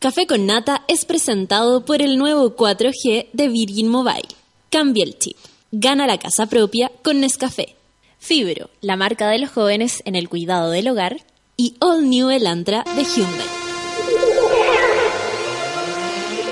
Café 0.00 0.26
con 0.26 0.46
Nata 0.46 0.82
es 0.88 1.04
presentado 1.04 1.84
por 1.84 2.00
el 2.00 2.16
nuevo 2.16 2.56
4G 2.56 3.26
de 3.34 3.48
Virgin 3.48 3.88
Mobile. 3.88 4.28
Cambia 4.70 5.04
el 5.04 5.18
chip. 5.18 5.36
Gana 5.72 6.06
la 6.06 6.16
casa 6.16 6.46
propia 6.46 6.90
con 7.02 7.20
Nescafé. 7.20 7.76
Fibro, 8.18 8.70
la 8.80 8.96
marca 8.96 9.28
de 9.28 9.38
los 9.38 9.50
jóvenes 9.50 10.00
en 10.06 10.14
el 10.16 10.30
cuidado 10.30 10.70
del 10.70 10.88
hogar. 10.88 11.18
Y 11.58 11.74
All 11.80 12.08
New 12.08 12.30
Elantra 12.30 12.82
de 12.96 13.04
Hyundai. 13.04 13.46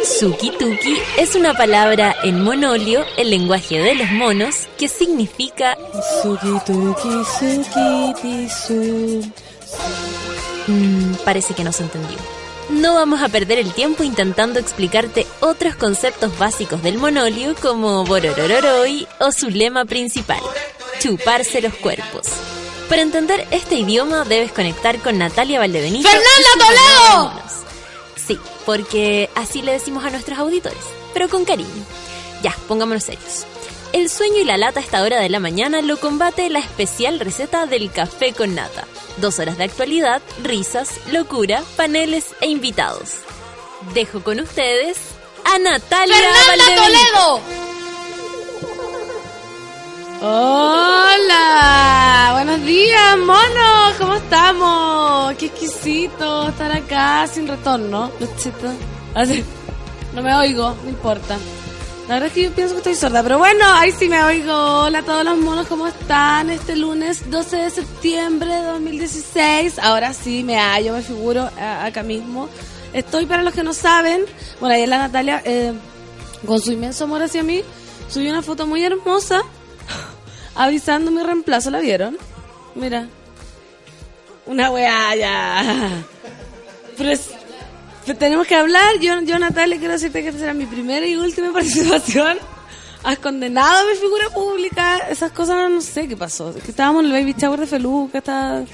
Suki 0.04 0.50
Tuki 0.50 0.98
es 1.16 1.34
una 1.34 1.54
palabra 1.54 2.16
en 2.22 2.44
monolio, 2.44 3.02
el 3.16 3.30
lenguaje 3.30 3.78
de 3.78 3.94
los 3.94 4.10
monos, 4.10 4.66
que 4.76 4.88
significa 4.88 5.78
Suki 6.22 6.52
tuki 6.66 7.24
suki 7.38 8.48
su. 8.50 9.32
Mm, 10.66 11.14
parece 11.24 11.54
que 11.54 11.64
no 11.64 11.72
se 11.72 11.84
entendió. 11.84 12.37
No 12.68 12.94
vamos 12.94 13.22
a 13.22 13.28
perder 13.28 13.58
el 13.58 13.72
tiempo 13.72 14.02
intentando 14.04 14.58
explicarte 14.58 15.26
otros 15.40 15.74
conceptos 15.74 16.36
básicos 16.38 16.82
del 16.82 16.98
monolio 16.98 17.54
como 17.62 18.04
Bororororoi 18.04 19.08
o 19.20 19.32
su 19.32 19.48
lema 19.48 19.86
principal, 19.86 20.40
chuparse 21.00 21.62
los 21.62 21.72
cuerpos. 21.74 22.26
Para 22.90 23.00
entender 23.00 23.46
este 23.50 23.76
idioma 23.76 24.24
debes 24.24 24.52
conectar 24.52 24.98
con 24.98 25.16
Natalia 25.16 25.60
Valdebenito. 25.60 26.08
¡Fernanda 26.08 26.66
Toledo! 26.66 27.42
Sí, 28.16 28.38
porque 28.66 29.30
así 29.34 29.62
le 29.62 29.72
decimos 29.72 30.04
a 30.04 30.10
nuestros 30.10 30.38
auditores, 30.38 30.78
pero 31.14 31.30
con 31.30 31.46
cariño. 31.46 31.84
Ya, 32.42 32.54
pongámonos 32.68 33.04
serios. 33.04 33.46
El 33.94 34.10
sueño 34.10 34.36
y 34.36 34.44
la 34.44 34.58
lata 34.58 34.80
a 34.80 34.82
esta 34.82 35.02
hora 35.02 35.18
de 35.20 35.30
la 35.30 35.40
mañana 35.40 35.80
lo 35.80 35.98
combate 35.98 36.50
la 36.50 36.58
especial 36.58 37.18
receta 37.18 37.64
del 37.64 37.90
café 37.90 38.34
con 38.34 38.54
nata. 38.54 38.86
Dos 39.20 39.38
horas 39.40 39.58
de 39.58 39.64
actualidad, 39.64 40.22
risas, 40.42 41.00
locura, 41.10 41.62
paneles 41.76 42.36
e 42.40 42.46
invitados. 42.46 43.14
Dejo 43.92 44.22
con 44.22 44.38
ustedes 44.38 44.96
a 45.44 45.58
Natalia 45.58 46.14
¡Fernanda 46.14 46.46
Valdebenito. 46.46 47.00
Toledo! 47.00 47.40
¡Hola! 50.20 52.28
Buenos 52.32 52.64
días, 52.64 53.18
monos. 53.18 53.94
¿Cómo 53.98 54.14
estamos? 54.14 55.34
Qué 55.36 55.46
exquisito 55.46 56.48
estar 56.48 56.70
acá 56.70 57.26
sin 57.26 57.48
retorno. 57.48 58.12
Luchito. 58.20 58.72
Así. 59.14 59.44
No 60.14 60.22
me 60.22 60.32
oigo, 60.36 60.76
no 60.84 60.90
importa. 60.90 61.36
La 62.08 62.14
verdad 62.14 62.28
es 62.28 62.32
que 62.32 62.42
yo 62.44 62.52
pienso 62.52 62.72
que 62.72 62.78
estoy 62.78 62.94
sorda, 62.94 63.22
pero 63.22 63.36
bueno, 63.36 63.66
ahí 63.66 63.92
sí 63.92 64.08
me 64.08 64.24
oigo. 64.24 64.50
Hola 64.54 65.00
a 65.00 65.02
todos 65.02 65.26
los 65.26 65.36
monos, 65.36 65.66
¿cómo 65.66 65.86
están? 65.86 66.48
Este 66.48 66.74
lunes 66.74 67.30
12 67.30 67.56
de 67.56 67.68
septiembre 67.68 68.50
de 68.50 68.62
2016. 68.62 69.78
Ahora 69.78 70.14
sí 70.14 70.42
me 70.42 70.56
hallo, 70.56 70.94
me 70.94 71.02
figuro 71.02 71.50
acá 71.60 72.02
mismo. 72.02 72.48
Estoy, 72.94 73.26
para 73.26 73.42
los 73.42 73.52
que 73.52 73.62
no 73.62 73.74
saben, 73.74 74.24
bueno, 74.58 74.74
ayer 74.74 74.88
la 74.88 74.96
Natalia, 74.96 75.42
eh, 75.44 75.74
con 76.46 76.62
su 76.62 76.72
inmenso 76.72 77.04
amor 77.04 77.22
hacia 77.22 77.42
mí, 77.42 77.62
subió 78.08 78.30
una 78.30 78.40
foto 78.40 78.66
muy 78.66 78.82
hermosa 78.82 79.42
avisando 80.54 81.10
mi 81.10 81.22
reemplazo. 81.22 81.70
¿La 81.70 81.80
vieron? 81.80 82.16
Mira. 82.74 83.06
Una 84.46 84.70
weá 84.70 85.14
ya. 85.14 86.04
Pero 86.96 87.10
tenemos 88.14 88.46
que 88.46 88.54
hablar. 88.54 88.98
Yo, 89.00 89.20
yo, 89.22 89.38
Natalia, 89.38 89.78
quiero 89.78 89.94
decirte 89.94 90.22
que 90.22 90.28
esta 90.28 90.40
será 90.40 90.54
mi 90.54 90.66
primera 90.66 91.06
y 91.06 91.16
última 91.16 91.52
participación. 91.52 92.38
Has 93.04 93.18
condenado 93.18 93.88
mi 93.88 93.96
figura 93.96 94.30
pública. 94.30 94.98
Esas 95.10 95.32
cosas 95.32 95.70
no 95.70 95.80
sé 95.80 96.08
qué 96.08 96.16
pasó. 96.16 96.50
Es 96.50 96.62
que 96.62 96.70
estábamos 96.70 97.04
en 97.04 97.10
el 97.10 97.20
baby 97.20 97.34
shower 97.38 97.60
de 97.60 97.66
Feluca. 97.66 98.18
Está... 98.18 98.64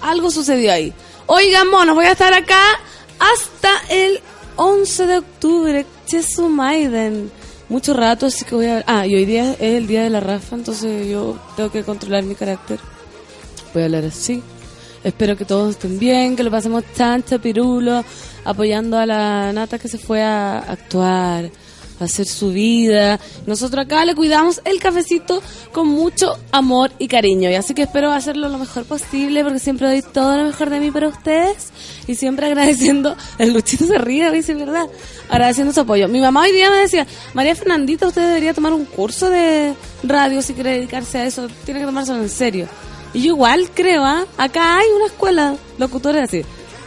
Algo 0.00 0.30
sucedió 0.30 0.72
ahí. 0.72 0.92
Oigan, 1.26 1.68
monos, 1.68 1.94
voy 1.94 2.06
a 2.06 2.12
estar 2.12 2.32
acá 2.32 2.62
hasta 3.18 3.70
el 3.90 4.20
11 4.56 5.06
de 5.06 5.18
octubre. 5.18 5.86
Chesu 6.06 6.48
Maiden. 6.48 7.30
Mucho 7.68 7.94
rato, 7.94 8.26
así 8.26 8.44
que 8.44 8.54
voy 8.54 8.66
a. 8.66 8.82
Ah, 8.86 9.06
y 9.06 9.14
hoy 9.14 9.24
día 9.24 9.52
es 9.52 9.60
el 9.60 9.86
día 9.86 10.02
de 10.02 10.10
la 10.10 10.18
Rafa, 10.18 10.56
entonces 10.56 11.08
yo 11.08 11.38
tengo 11.56 11.70
que 11.70 11.84
controlar 11.84 12.24
mi 12.24 12.34
carácter. 12.34 12.80
Voy 13.72 13.82
a 13.82 13.84
hablar 13.84 14.04
así. 14.06 14.42
Espero 15.02 15.34
que 15.36 15.46
todos 15.46 15.70
estén 15.70 15.98
bien, 15.98 16.36
que 16.36 16.42
lo 16.42 16.50
pasemos 16.50 16.84
chancha, 16.94 17.38
pirulo, 17.38 18.04
apoyando 18.44 18.98
a 18.98 19.06
la 19.06 19.50
nata 19.52 19.78
que 19.78 19.88
se 19.88 19.96
fue 19.96 20.22
a 20.22 20.58
actuar, 20.58 21.50
a 21.98 22.04
hacer 22.04 22.26
su 22.26 22.52
vida. 22.52 23.18
Nosotros 23.46 23.86
acá 23.86 24.04
le 24.04 24.14
cuidamos 24.14 24.60
el 24.66 24.78
cafecito 24.78 25.42
con 25.72 25.88
mucho 25.88 26.36
amor 26.52 26.92
y 26.98 27.08
cariño. 27.08 27.50
Y 27.50 27.54
así 27.54 27.72
que 27.72 27.82
espero 27.82 28.12
hacerlo 28.12 28.50
lo 28.50 28.58
mejor 28.58 28.84
posible 28.84 29.42
porque 29.42 29.58
siempre 29.58 29.86
doy 29.86 30.02
todo 30.02 30.36
lo 30.36 30.44
mejor 30.44 30.68
de 30.68 30.80
mí 30.80 30.90
para 30.90 31.08
ustedes. 31.08 31.70
Y 32.06 32.14
siempre 32.14 32.46
agradeciendo, 32.48 33.16
el 33.38 33.54
Luchito 33.54 33.86
se 33.86 33.96
ríe, 33.96 34.30
veces, 34.30 34.58
¿verdad? 34.58 34.86
Agradeciendo 35.30 35.72
su 35.72 35.80
apoyo. 35.80 36.08
Mi 36.08 36.20
mamá 36.20 36.42
hoy 36.42 36.52
día 36.52 36.70
me 36.70 36.76
decía, 36.76 37.06
María 37.32 37.54
Fernandita, 37.54 38.06
usted 38.06 38.26
debería 38.26 38.52
tomar 38.52 38.74
un 38.74 38.84
curso 38.84 39.30
de 39.30 39.72
radio 40.02 40.42
si 40.42 40.52
quiere 40.52 40.72
dedicarse 40.72 41.16
a 41.16 41.24
eso. 41.24 41.48
Tiene 41.64 41.80
que 41.80 41.86
tomárselo 41.86 42.20
en 42.20 42.28
serio. 42.28 42.68
Y 43.12 43.22
yo 43.22 43.34
igual 43.34 43.70
creo, 43.74 44.04
¿ah? 44.04 44.24
Acá 44.38 44.78
hay 44.78 44.86
una 44.94 45.06
escuela, 45.06 45.54
locutores 45.78 46.24
así. 46.24 46.44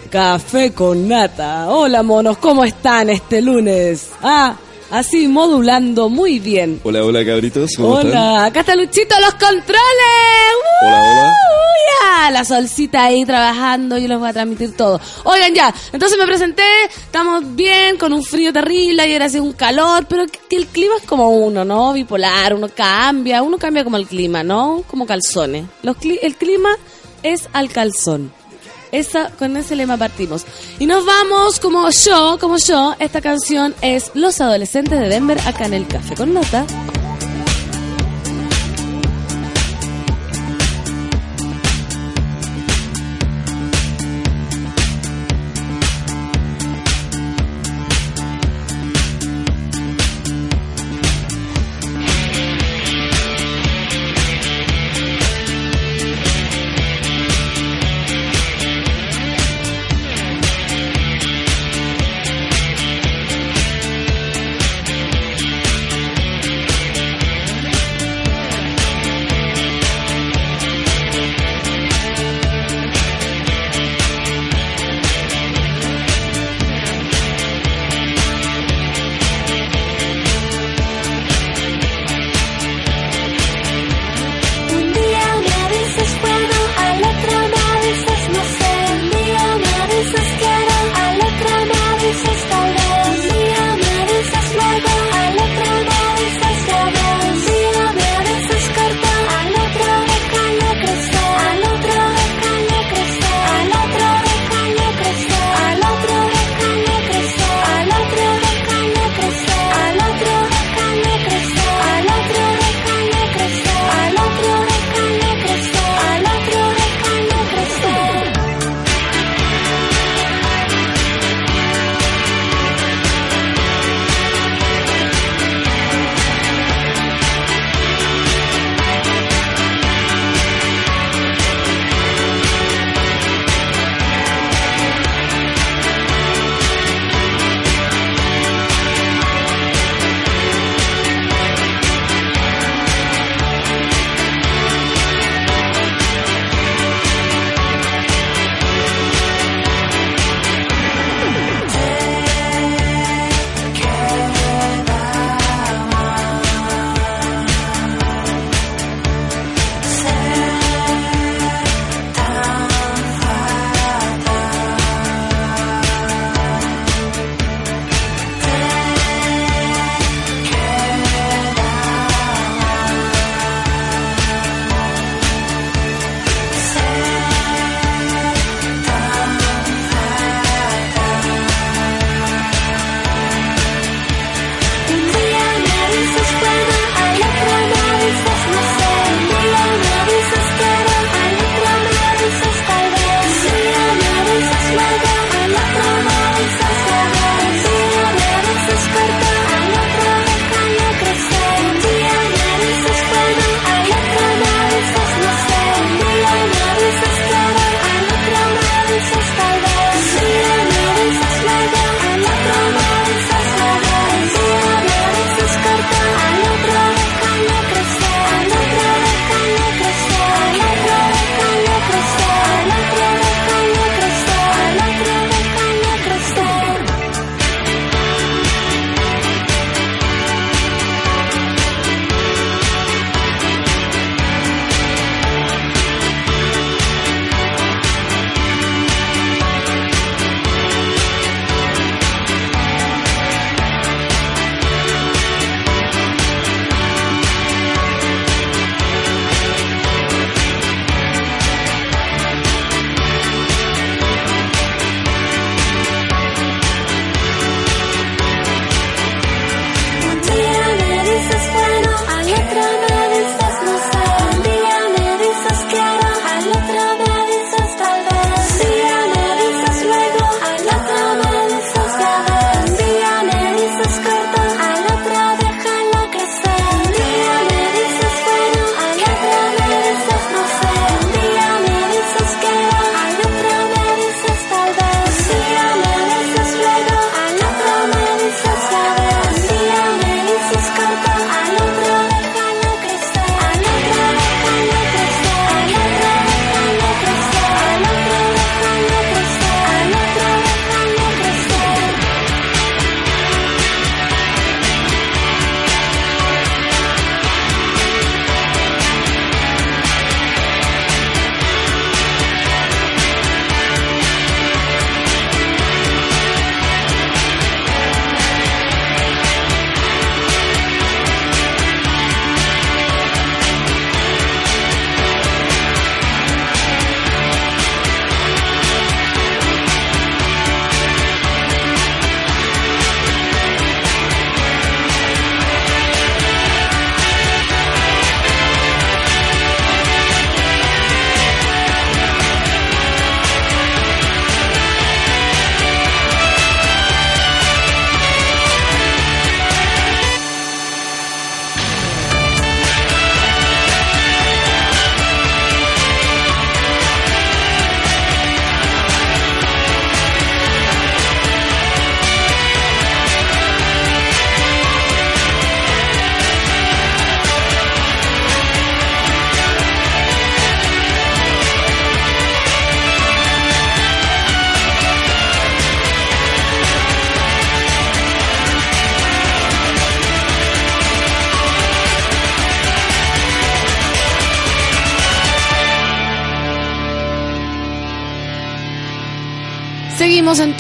Café 0.10 0.72
con 0.74 1.08
nata. 1.08 1.70
Hola 1.70 2.04
monos, 2.04 2.38
¿cómo 2.38 2.64
están 2.64 3.10
este 3.10 3.42
lunes? 3.42 4.12
Ah, 4.22 4.56
así 4.94 5.28
modulando 5.28 6.10
muy 6.10 6.40
bien. 6.40 6.80
Hola, 6.84 7.04
hola 7.04 7.26
cabritos, 7.26 7.72
¿cómo 7.76 7.90
Hola, 7.96 8.08
están? 8.10 8.46
acá 8.46 8.60
está 8.62 8.76
Luchito, 8.76 9.16
los 9.20 9.34
controles. 9.34 9.78
Hola, 10.82 11.02
hola. 11.02 11.30
¡Uh! 11.30 12.24
ya! 12.26 12.32
La 12.32 12.46
solcita 12.46 13.04
ahí 13.04 13.26
trabajando, 13.26 13.98
yo 13.98 14.08
les 14.08 14.18
voy 14.20 14.30
a 14.30 14.34
transmitir 14.34 14.76
todo. 14.78 15.00
Oigan 15.24 15.54
ya, 15.54 15.74
entonces 15.92 16.18
me 16.18 16.26
presenté, 16.26 16.64
estamos 16.86 17.56
bien, 17.56 17.98
con 17.98 18.14
un 18.14 18.24
frío 18.24 18.54
terrible, 18.54 19.02
ayer 19.02 19.22
hacía 19.24 19.42
un 19.42 19.54
calor, 19.54 20.06
pero 20.08 20.26
que, 20.28 20.40
que 20.50 20.56
el 20.56 20.68
clima 20.68 20.96
es 21.00 21.06
como 21.06 21.30
uno, 21.30 21.66
¿no? 21.66 21.94
Bipolar, 21.94 22.54
uno 22.54 22.70
cambia, 22.70 23.42
uno 23.42 23.58
cambia 23.58 23.84
como 23.84 23.98
el 23.98 24.08
clima, 24.08 24.44
¿no? 24.44 24.84
Como 24.88 25.06
calzones. 25.06 25.66
Los 25.82 25.98
cli- 25.98 26.20
el 26.22 26.36
clima 26.36 26.70
es 27.24 27.50
al 27.54 27.70
calzón. 27.70 28.32
Esa, 28.94 29.30
con 29.32 29.58
ese 29.58 29.76
lema 29.76 29.98
partimos. 29.98 30.46
Y 30.80 30.86
nos 30.86 31.06
vamos 31.06 31.60
como 31.60 31.90
yo, 31.90 32.38
como 32.40 32.58
yo. 32.58 32.96
Esta 33.00 33.20
canción 33.20 33.76
es 33.82 34.12
Los 34.14 34.40
Adolescentes 34.40 35.00
de 35.00 35.10
Denver 35.10 35.40
acá 35.46 35.66
en 35.66 35.74
el 35.74 35.88
Café 35.88 36.16
con 36.16 36.34
Nota. 36.34 36.66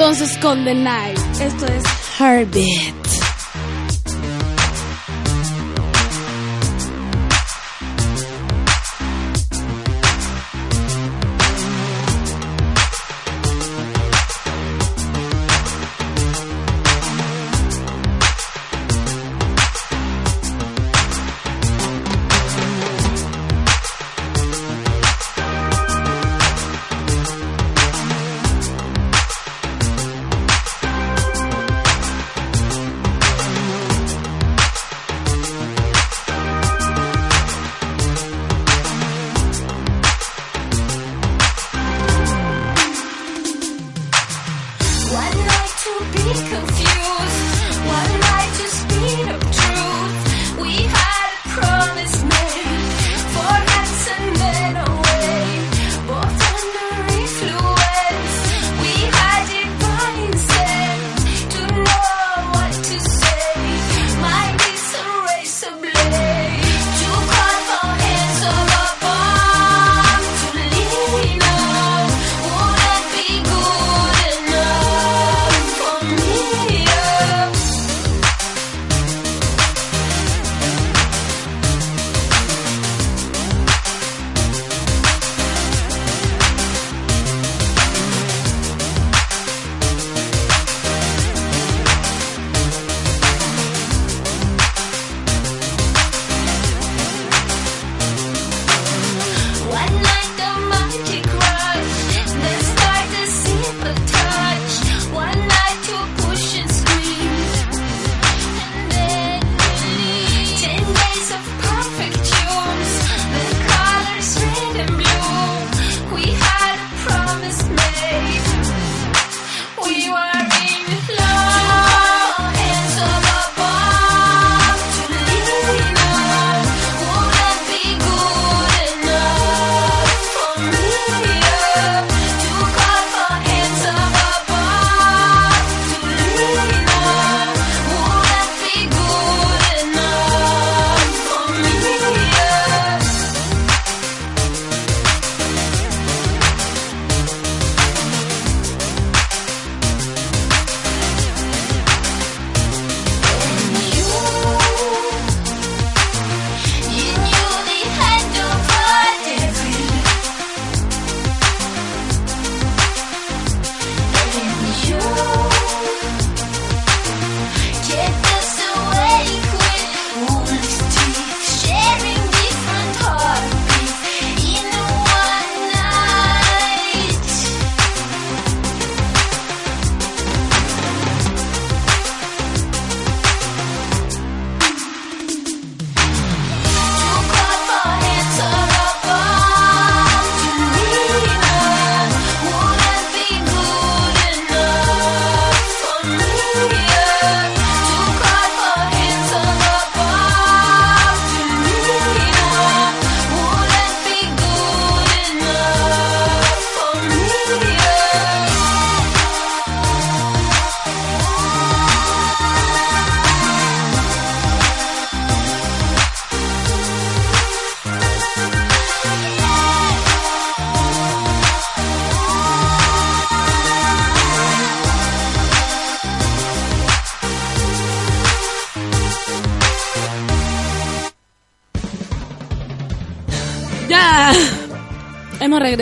Entonces 0.03 0.37
con 0.39 0.65
The. 0.65 0.73
Esto 1.39 1.65
es 1.65 1.83
Heartbeat. 2.19 3.02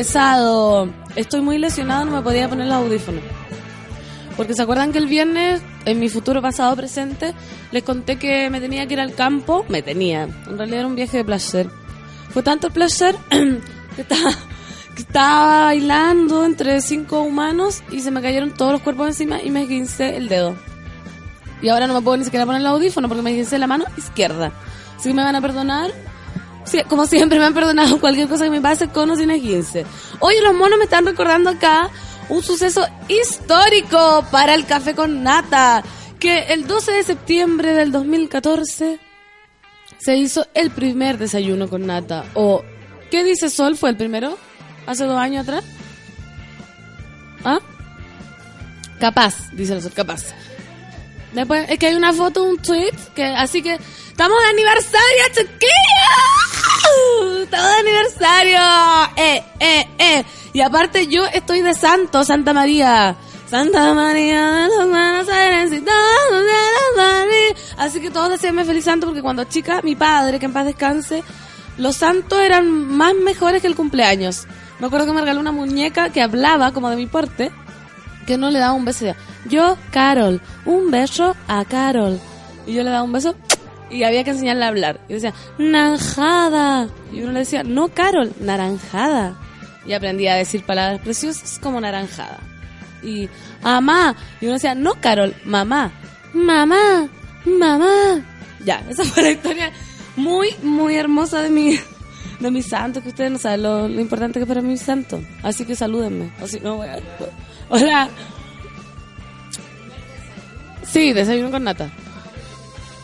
Regresado. 0.01 0.89
Estoy 1.15 1.41
muy 1.41 1.59
lesionado, 1.59 2.05
no 2.05 2.11
me 2.11 2.23
podía 2.23 2.49
poner 2.49 2.65
los 2.65 2.75
audífonos. 2.77 3.21
Porque 4.35 4.55
se 4.55 4.63
acuerdan 4.63 4.91
que 4.91 4.97
el 4.97 5.05
viernes, 5.05 5.61
en 5.85 5.99
mi 5.99 6.09
futuro 6.09 6.41
pasado 6.41 6.75
presente, 6.75 7.35
les 7.71 7.83
conté 7.83 8.17
que 8.17 8.49
me 8.49 8.59
tenía 8.59 8.87
que 8.87 8.95
ir 8.95 8.99
al 8.99 9.13
campo. 9.13 9.63
Me 9.69 9.83
tenía. 9.83 10.23
En 10.23 10.57
realidad 10.57 10.79
era 10.79 10.87
un 10.87 10.95
viaje 10.95 11.17
de 11.17 11.23
placer. 11.23 11.69
Fue 12.31 12.41
tanto 12.41 12.65
el 12.65 12.73
placer 12.73 13.15
que 13.29 14.01
estaba, 14.01 14.31
que 14.95 15.03
estaba 15.03 15.65
bailando 15.65 16.45
entre 16.45 16.81
cinco 16.81 17.21
humanos 17.21 17.83
y 17.91 17.99
se 17.99 18.09
me 18.09 18.23
cayeron 18.23 18.55
todos 18.55 18.71
los 18.71 18.81
cuerpos 18.81 19.05
encima 19.05 19.39
y 19.43 19.51
me 19.51 19.61
esguincé 19.61 20.17
el 20.17 20.29
dedo. 20.29 20.55
Y 21.61 21.69
ahora 21.69 21.85
no 21.85 21.93
me 21.93 22.01
puedo 22.01 22.17
ni 22.17 22.23
siquiera 22.23 22.47
poner 22.47 22.61
el 22.61 22.67
audífono 22.67 23.07
porque 23.07 23.21
me 23.21 23.29
esguincé 23.29 23.59
la 23.59 23.67
mano 23.67 23.85
izquierda. 23.95 24.51
Así 24.97 25.09
que 25.09 25.13
me 25.13 25.21
van 25.21 25.35
a 25.35 25.41
perdonar 25.41 25.91
Como 26.87 27.05
siempre 27.05 27.39
me 27.39 27.45
han 27.45 27.53
perdonado 27.53 27.99
cualquier 28.01 28.27
cosa 28.27 28.45
que 28.45 28.51
me 28.51 28.61
pase 28.61 28.89
con 28.89 29.09
o 29.09 29.15
sin 29.15 29.31
esguince. 29.31 29.85
Oye, 30.19 30.41
los 30.41 30.53
monos 30.53 30.77
me 30.77 30.85
están 30.85 31.05
recordando 31.05 31.49
acá 31.49 31.89
un 32.29 32.41
suceso 32.41 32.85
histórico 33.07 34.25
para 34.31 34.53
el 34.53 34.65
café 34.65 34.95
con 34.95 35.23
nata. 35.23 35.83
Que 36.19 36.53
el 36.53 36.67
12 36.67 36.91
de 36.91 37.03
septiembre 37.03 37.73
del 37.73 37.91
2014 37.91 38.99
se 39.97 40.17
hizo 40.17 40.47
el 40.53 40.71
primer 40.71 41.17
desayuno 41.17 41.67
con 41.67 41.85
nata. 41.85 42.25
O, 42.33 42.63
¿qué 43.09 43.23
dice 43.23 43.49
Sol? 43.49 43.75
¿Fue 43.75 43.89
el 43.89 43.97
primero? 43.97 44.37
¿Hace 44.85 45.05
dos 45.05 45.17
años 45.17 45.43
atrás? 45.43 45.63
¿Ah? 47.43 47.59
Capaz, 48.99 49.51
dice 49.53 49.81
Sol, 49.81 49.91
capaz. 49.93 50.25
Después, 51.33 51.69
es 51.69 51.79
que 51.79 51.87
hay 51.87 51.95
una 51.95 52.13
foto, 52.13 52.43
un 52.43 52.57
tweet, 52.57 52.93
que 53.15 53.23
así 53.25 53.61
que 53.61 53.73
estamos 54.09 54.37
de 54.43 54.49
aniversario, 54.49 55.23
chiquillos. 55.33 56.60
Estamos 57.43 57.69
de 57.69 57.79
aniversario. 57.79 58.59
Eh, 59.15 59.43
eh, 59.59 59.87
eh. 59.97 60.25
Y 60.53 60.61
aparte 60.61 61.07
yo 61.07 61.25
estoy 61.25 61.61
de 61.61 61.73
santo, 61.73 62.23
Santa 62.23 62.53
María. 62.53 63.15
Santa 63.47 63.93
María. 63.93 64.69
Así 67.77 67.99
que 67.99 68.11
todos 68.11 68.29
decíanme 68.29 68.63
feliz 68.63 68.85
santo 68.85 69.07
porque 69.07 69.21
cuando 69.21 69.43
chica, 69.45 69.81
mi 69.81 69.95
padre, 69.95 70.39
que 70.39 70.45
en 70.45 70.53
paz 70.53 70.65
descanse, 70.65 71.23
los 71.77 71.97
santos 71.97 72.39
eran 72.39 72.69
más 72.69 73.15
mejores 73.15 73.61
que 73.61 73.67
el 73.67 73.75
cumpleaños. 73.75 74.47
Me 74.79 74.87
acuerdo 74.87 75.07
que 75.07 75.13
me 75.13 75.21
regaló 75.21 75.39
una 75.39 75.51
muñeca 75.51 76.09
que 76.09 76.21
hablaba 76.21 76.73
como 76.73 76.89
de 76.89 76.95
mi 76.95 77.07
porte, 77.07 77.51
que 78.25 78.37
no 78.37 78.51
le 78.51 78.59
daba 78.59 78.73
un 78.73 78.85
beso. 78.85 79.05
Yo, 79.49 79.77
Carol, 79.91 80.41
un 80.65 80.91
beso 80.91 81.35
a 81.47 81.65
Carol. 81.65 82.19
Y 82.67 82.73
yo 82.73 82.83
le 82.83 82.91
daba 82.91 83.03
un 83.03 83.11
beso 83.11 83.35
y 83.91 84.03
había 84.03 84.23
que 84.23 84.31
enseñarle 84.31 84.65
a 84.65 84.69
hablar. 84.69 84.99
Y 85.09 85.13
decía, 85.13 85.33
naranjada. 85.57 86.89
Y 87.11 87.21
uno 87.21 87.33
le 87.33 87.39
decía, 87.39 87.63
no, 87.63 87.89
Carol, 87.89 88.31
naranjada. 88.39 89.37
Y 89.85 89.93
aprendí 89.93 90.27
a 90.27 90.35
decir 90.35 90.63
palabras 90.63 91.01
preciosas 91.01 91.59
como 91.59 91.81
naranjada. 91.81 92.39
Y, 93.03 93.29
mamá. 93.61 94.15
Y 94.39 94.45
uno 94.45 94.53
decía, 94.53 94.75
no, 94.75 94.93
Carol, 94.95 95.35
mamá. 95.43 95.91
Mamá, 96.33 97.09
mamá. 97.45 98.25
Ya, 98.63 98.83
esa 98.89 99.03
fue 99.05 99.23
la 99.23 99.31
historia 99.31 99.71
muy, 100.15 100.55
muy 100.63 100.95
hermosa 100.95 101.41
de 101.41 101.49
mi, 101.49 101.77
de 102.39 102.51
mi 102.51 102.61
santo, 102.61 103.01
que 103.01 103.09
ustedes 103.09 103.31
no 103.31 103.37
saben 103.37 103.63
lo, 103.63 103.89
importante 103.89 104.39
que 104.39 104.43
es 104.43 104.47
para 104.47 104.61
mí 104.61 104.69
mi 104.69 104.77
santo. 104.77 105.21
Así 105.43 105.65
que 105.65 105.75
salúdenme. 105.75 106.31
Si 106.45 106.59
no, 106.59 106.77
voy 106.77 106.87
a... 106.87 106.99
Hola. 107.69 108.09
Sí, 110.83 111.13
desayuno 111.13 111.51
con 111.51 111.63
nata. 111.63 111.89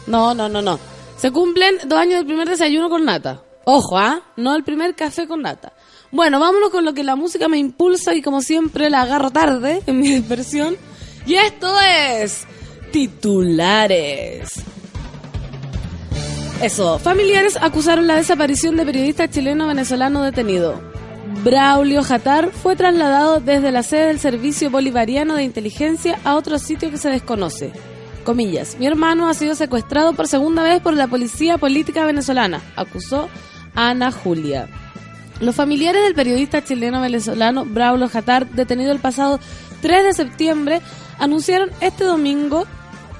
No, 0.08 0.34
no, 0.34 0.50
no, 0.50 0.62
no. 0.62 0.80
Se 1.18 1.32
cumplen 1.32 1.76
dos 1.86 2.00
años 2.00 2.16
del 2.16 2.26
primer 2.26 2.48
desayuno 2.48 2.90
con 2.90 3.06
nata. 3.06 3.42
Ojo, 3.66 3.98
¿ah? 3.98 4.22
No 4.38 4.56
el 4.56 4.64
primer 4.64 4.96
café 4.96 5.28
con 5.28 5.42
nata. 5.42 5.74
Bueno, 6.12 6.40
vámonos 6.40 6.70
con 6.70 6.86
lo 6.86 6.94
que 6.94 7.04
la 7.04 7.16
música 7.16 7.48
me 7.50 7.58
impulsa 7.58 8.16
y 8.16 8.22
como 8.22 8.42
siempre 8.42 8.90
la 8.90 9.02
agarro 9.02 9.32
tarde 9.32 9.82
en 9.86 10.00
mi 10.00 10.10
dispersión. 10.16 10.78
Y 11.26 11.36
esto 11.36 11.68
es 11.82 12.46
titulares. 12.92 14.64
Eso, 16.62 16.98
familiares 16.98 17.58
acusaron 17.62 18.08
la 18.08 18.16
desaparición 18.16 18.78
de 18.78 18.86
periodista 18.86 19.30
chileno-venezolano 19.30 20.24
detenido. 20.24 20.82
Braulio 21.44 22.04
Jatar 22.04 22.52
fue 22.52 22.76
trasladado 22.76 23.40
desde 23.40 23.72
la 23.72 23.84
sede 23.84 24.08
del 24.08 24.20
Servicio 24.20 24.72
Bolivariano 24.72 25.36
de 25.36 25.44
Inteligencia 25.44 26.20
a 26.24 26.36
otro 26.36 26.58
sitio 26.58 26.90
que 26.90 26.98
se 26.98 27.10
desconoce. 27.10 27.74
Comillas, 28.28 28.76
mi 28.78 28.86
hermano 28.86 29.30
ha 29.30 29.34
sido 29.34 29.56
secuestrado 29.56 30.12
por 30.12 30.28
segunda 30.28 30.62
vez 30.62 30.82
por 30.82 30.94
la 30.94 31.08
policía 31.08 31.58
política 31.58 32.06
venezolana, 32.06 32.62
acusó 32.76 33.30
Ana 33.74 34.12
Julia. 34.12 34.68
Los 35.40 35.56
familiares 35.56 36.04
del 36.04 36.14
periodista 36.14 36.62
chileno-venezolano 36.62 37.64
Braulio 37.64 38.10
Jatar, 38.10 38.46
detenido 38.50 38.92
el 38.92 39.00
pasado 39.00 39.40
3 39.82 40.04
de 40.04 40.14
septiembre, 40.14 40.82
anunciaron 41.20 41.70
este 41.80 42.04
domingo 42.04 42.66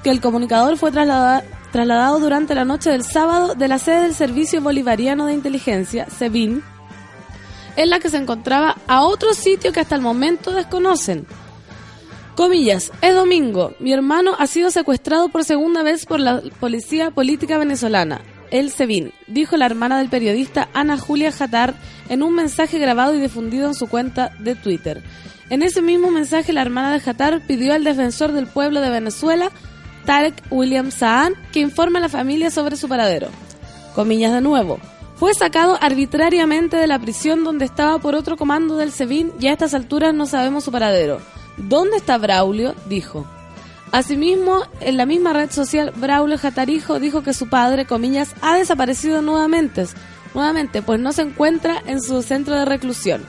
que 0.04 0.10
el 0.10 0.20
comunicador 0.20 0.76
fue 0.76 0.92
trasladado, 0.92 1.42
trasladado 1.72 2.20
durante 2.20 2.54
la 2.54 2.66
noche 2.66 2.90
del 2.90 3.02
sábado 3.02 3.54
de 3.54 3.66
la 3.66 3.78
sede 3.78 4.02
del 4.02 4.14
Servicio 4.14 4.60
Bolivariano 4.60 5.24
de 5.24 5.32
Inteligencia, 5.32 6.06
SEBIN, 6.10 6.62
en 7.76 7.88
la 7.88 7.98
que 7.98 8.10
se 8.10 8.18
encontraba 8.18 8.76
a 8.86 9.00
otro 9.04 9.32
sitio 9.32 9.72
que 9.72 9.80
hasta 9.80 9.94
el 9.94 10.02
momento 10.02 10.52
desconocen. 10.52 11.26
Comillas, 12.38 12.92
es 13.02 13.16
domingo. 13.16 13.74
Mi 13.80 13.92
hermano 13.92 14.36
ha 14.38 14.46
sido 14.46 14.70
secuestrado 14.70 15.28
por 15.28 15.42
segunda 15.42 15.82
vez 15.82 16.06
por 16.06 16.20
la 16.20 16.40
policía 16.60 17.10
política 17.10 17.58
venezolana, 17.58 18.20
el 18.52 18.70
SEBIN, 18.70 19.12
dijo 19.26 19.56
la 19.56 19.66
hermana 19.66 19.98
del 19.98 20.08
periodista 20.08 20.68
Ana 20.72 20.98
Julia 20.98 21.32
Jatar 21.32 21.74
en 22.08 22.22
un 22.22 22.36
mensaje 22.36 22.78
grabado 22.78 23.12
y 23.16 23.20
difundido 23.20 23.66
en 23.66 23.74
su 23.74 23.88
cuenta 23.88 24.30
de 24.38 24.54
Twitter. 24.54 25.02
En 25.50 25.64
ese 25.64 25.82
mismo 25.82 26.12
mensaje, 26.12 26.52
la 26.52 26.62
hermana 26.62 26.92
de 26.92 27.00
Jatar 27.00 27.44
pidió 27.44 27.74
al 27.74 27.82
defensor 27.82 28.30
del 28.30 28.46
pueblo 28.46 28.80
de 28.82 28.90
Venezuela, 28.90 29.50
Tarek 30.06 30.40
William 30.52 30.92
Saan, 30.92 31.34
que 31.50 31.58
informe 31.58 31.98
a 31.98 32.02
la 32.02 32.08
familia 32.08 32.52
sobre 32.52 32.76
su 32.76 32.88
paradero. 32.88 33.30
Comillas 33.96 34.32
de 34.32 34.42
nuevo. 34.42 34.78
Fue 35.16 35.34
sacado 35.34 35.76
arbitrariamente 35.80 36.76
de 36.76 36.86
la 36.86 37.00
prisión 37.00 37.42
donde 37.42 37.64
estaba 37.64 37.98
por 37.98 38.14
otro 38.14 38.36
comando 38.36 38.76
del 38.76 38.92
SEBIN 38.92 39.32
y 39.40 39.48
a 39.48 39.52
estas 39.54 39.74
alturas 39.74 40.14
no 40.14 40.26
sabemos 40.26 40.62
su 40.62 40.70
paradero. 40.70 41.20
¿Dónde 41.58 41.96
está 41.96 42.18
Braulio? 42.18 42.74
dijo. 42.88 43.26
Asimismo, 43.90 44.62
en 44.80 44.96
la 44.96 45.06
misma 45.06 45.32
red 45.32 45.50
social, 45.50 45.92
Braulio 45.96 46.38
Jatarijo 46.38 47.00
dijo 47.00 47.22
que 47.22 47.32
su 47.32 47.48
padre, 47.48 47.86
comillas, 47.86 48.34
ha 48.42 48.56
desaparecido 48.56 49.22
nuevamente, 49.22 49.86
nuevamente, 50.34 50.82
pues 50.82 51.00
no 51.00 51.12
se 51.12 51.22
encuentra 51.22 51.82
en 51.86 52.02
su 52.02 52.22
centro 52.22 52.54
de 52.54 52.64
reclusión. 52.64 53.24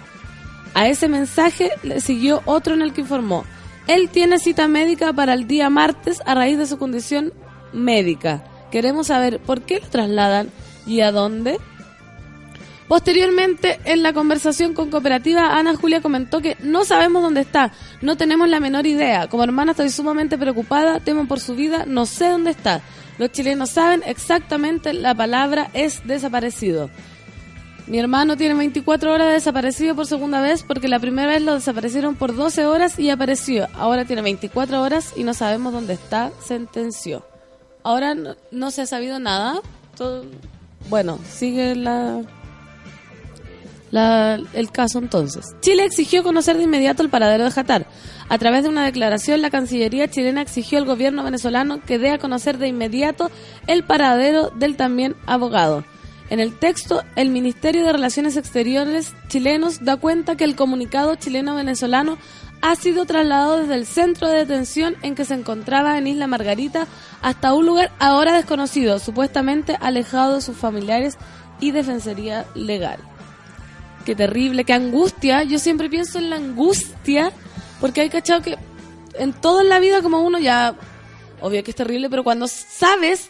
A 0.73 0.87
ese 0.87 1.07
mensaje 1.07 1.71
le 1.83 2.01
siguió 2.01 2.41
otro 2.45 2.73
en 2.73 2.81
el 2.81 2.93
que 2.93 3.01
informó, 3.01 3.45
él 3.89 4.09
tiene 4.09 4.37
cita 4.37 4.67
médica 4.67 5.13
para 5.13 5.33
el 5.33 5.47
día 5.47 5.67
martes 5.71 6.21
a 6.27 6.35
raíz 6.35 6.59
de 6.59 6.67
su 6.67 6.77
condición 6.77 7.33
médica. 7.73 8.43
Queremos 8.69 9.07
saber 9.07 9.39
por 9.39 9.63
qué 9.63 9.79
lo 9.79 9.87
trasladan 9.87 10.51
y 10.85 11.01
a 11.01 11.11
dónde. 11.11 11.57
Posteriormente, 12.89 13.79
en 13.85 14.01
la 14.01 14.13
conversación 14.13 14.73
con 14.73 14.89
Cooperativa, 14.89 15.55
Ana 15.55 15.75
Julia 15.75 16.01
comentó 16.01 16.41
que 16.41 16.57
no 16.59 16.85
sabemos 16.85 17.21
dónde 17.21 17.41
está, 17.41 17.71
no 18.01 18.17
tenemos 18.17 18.49
la 18.49 18.59
menor 18.59 18.87
idea. 18.87 19.27
Como 19.27 19.43
hermana 19.43 19.73
estoy 19.73 19.91
sumamente 19.91 20.39
preocupada, 20.39 20.99
temo 20.99 21.27
por 21.27 21.39
su 21.39 21.55
vida, 21.55 21.85
no 21.85 22.07
sé 22.07 22.29
dónde 22.29 22.49
está. 22.49 22.81
Los 23.19 23.31
chilenos 23.31 23.69
saben 23.69 24.01
exactamente 24.07 24.93
la 24.93 25.13
palabra 25.13 25.69
es 25.73 26.07
desaparecido. 26.07 26.89
Mi 27.85 27.99
hermano 27.99 28.37
tiene 28.37 28.55
24 28.55 29.13
horas 29.13 29.33
desaparecido 29.33 29.95
por 29.95 30.07
segunda 30.07 30.41
vez 30.41 30.63
porque 30.63 30.87
la 30.87 30.97
primera 30.97 31.27
vez 31.27 31.43
lo 31.43 31.53
desaparecieron 31.53 32.15
por 32.15 32.35
12 32.35 32.65
horas 32.65 32.97
y 32.97 33.11
apareció. 33.11 33.67
Ahora 33.75 34.05
tiene 34.05 34.23
24 34.23 34.81
horas 34.81 35.13
y 35.15 35.23
no 35.23 35.35
sabemos 35.35 35.73
dónde 35.73 35.93
está, 35.93 36.31
sentenció. 36.43 37.23
Ahora 37.83 38.15
no, 38.15 38.71
se 38.71 38.81
ha 38.81 38.85
sabido 38.87 39.19
nada. 39.19 39.61
Bueno, 40.89 41.19
sigue 41.27 41.75
la, 41.75 42.23
la- 43.91 44.39
el 44.53 44.71
caso 44.71 44.99
entonces. 44.99 45.45
Chile 45.61 45.85
exigió 45.85 46.23
conocer 46.23 46.57
de 46.57 46.63
inmediato 46.63 47.01
el 47.03 47.09
paradero 47.09 47.45
de 47.45 47.51
Jatar. 47.51 47.87
A 48.29 48.37
través 48.37 48.63
de 48.63 48.69
una 48.69 48.85
declaración, 48.85 49.41
la 49.41 49.49
Cancillería 49.49 50.07
chilena 50.07 50.41
exigió 50.41 50.77
al 50.77 50.85
gobierno 50.85 51.23
venezolano 51.23 51.81
que 51.81 51.97
dé 51.97 52.11
a 52.11 52.19
conocer 52.19 52.57
de 52.57 52.67
inmediato 52.67 53.31
el 53.67 53.83
paradero 53.83 54.51
del 54.51 54.75
también 54.75 55.15
abogado. 55.25 55.83
En 56.29 56.39
el 56.39 56.55
texto, 56.59 57.03
el 57.15 57.29
Ministerio 57.31 57.83
de 57.83 57.91
Relaciones 57.91 58.37
Exteriores 58.37 59.13
chilenos 59.29 59.83
da 59.83 59.97
cuenta 59.97 60.35
que 60.35 60.43
el 60.43 60.55
comunicado 60.55 61.15
chileno-venezolano 61.15 62.19
ha 62.61 62.75
sido 62.75 63.05
trasladado 63.05 63.57
desde 63.57 63.73
el 63.73 63.87
centro 63.87 64.27
de 64.27 64.37
detención 64.45 64.95
en 65.01 65.15
que 65.15 65.25
se 65.25 65.33
encontraba 65.33 65.97
en 65.97 66.05
Isla 66.05 66.27
Margarita 66.27 66.85
hasta 67.23 67.53
un 67.55 67.65
lugar 67.65 67.91
ahora 67.97 68.33
desconocido, 68.35 68.99
supuestamente 68.99 69.75
alejado 69.81 70.35
de 70.35 70.41
sus 70.41 70.55
familiares 70.55 71.17
y 71.59 71.71
defensoría 71.71 72.45
legal. 72.53 72.99
Qué 74.05 74.15
terrible, 74.15 74.63
qué 74.63 74.73
angustia. 74.73 75.43
Yo 75.43 75.59
siempre 75.59 75.89
pienso 75.89 76.17
en 76.17 76.29
la 76.29 76.37
angustia, 76.37 77.31
porque 77.79 78.01
hay 78.01 78.09
cachado 78.09 78.41
que 78.41 78.57
en 79.15 79.33
toda 79.33 79.63
la 79.63 79.79
vida 79.79 80.01
como 80.01 80.21
uno 80.21 80.39
ya, 80.39 80.75
obvio 81.41 81.63
que 81.63 81.71
es 81.71 81.77
terrible, 81.77 82.09
pero 82.09 82.23
cuando 82.23 82.47
sabes 82.47 83.29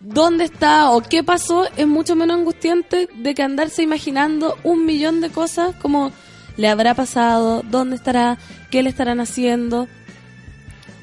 dónde 0.00 0.44
está 0.44 0.90
o 0.90 1.00
qué 1.02 1.24
pasó, 1.24 1.66
es 1.76 1.86
mucho 1.86 2.14
menos 2.16 2.38
angustiante 2.38 3.08
de 3.14 3.34
que 3.34 3.42
andarse 3.42 3.82
imaginando 3.82 4.56
un 4.62 4.84
millón 4.86 5.20
de 5.20 5.30
cosas 5.30 5.74
como 5.76 6.12
le 6.56 6.68
habrá 6.68 6.94
pasado, 6.94 7.62
dónde 7.68 7.96
estará, 7.96 8.38
qué 8.70 8.82
le 8.82 8.90
estarán 8.90 9.20
haciendo. 9.20 9.88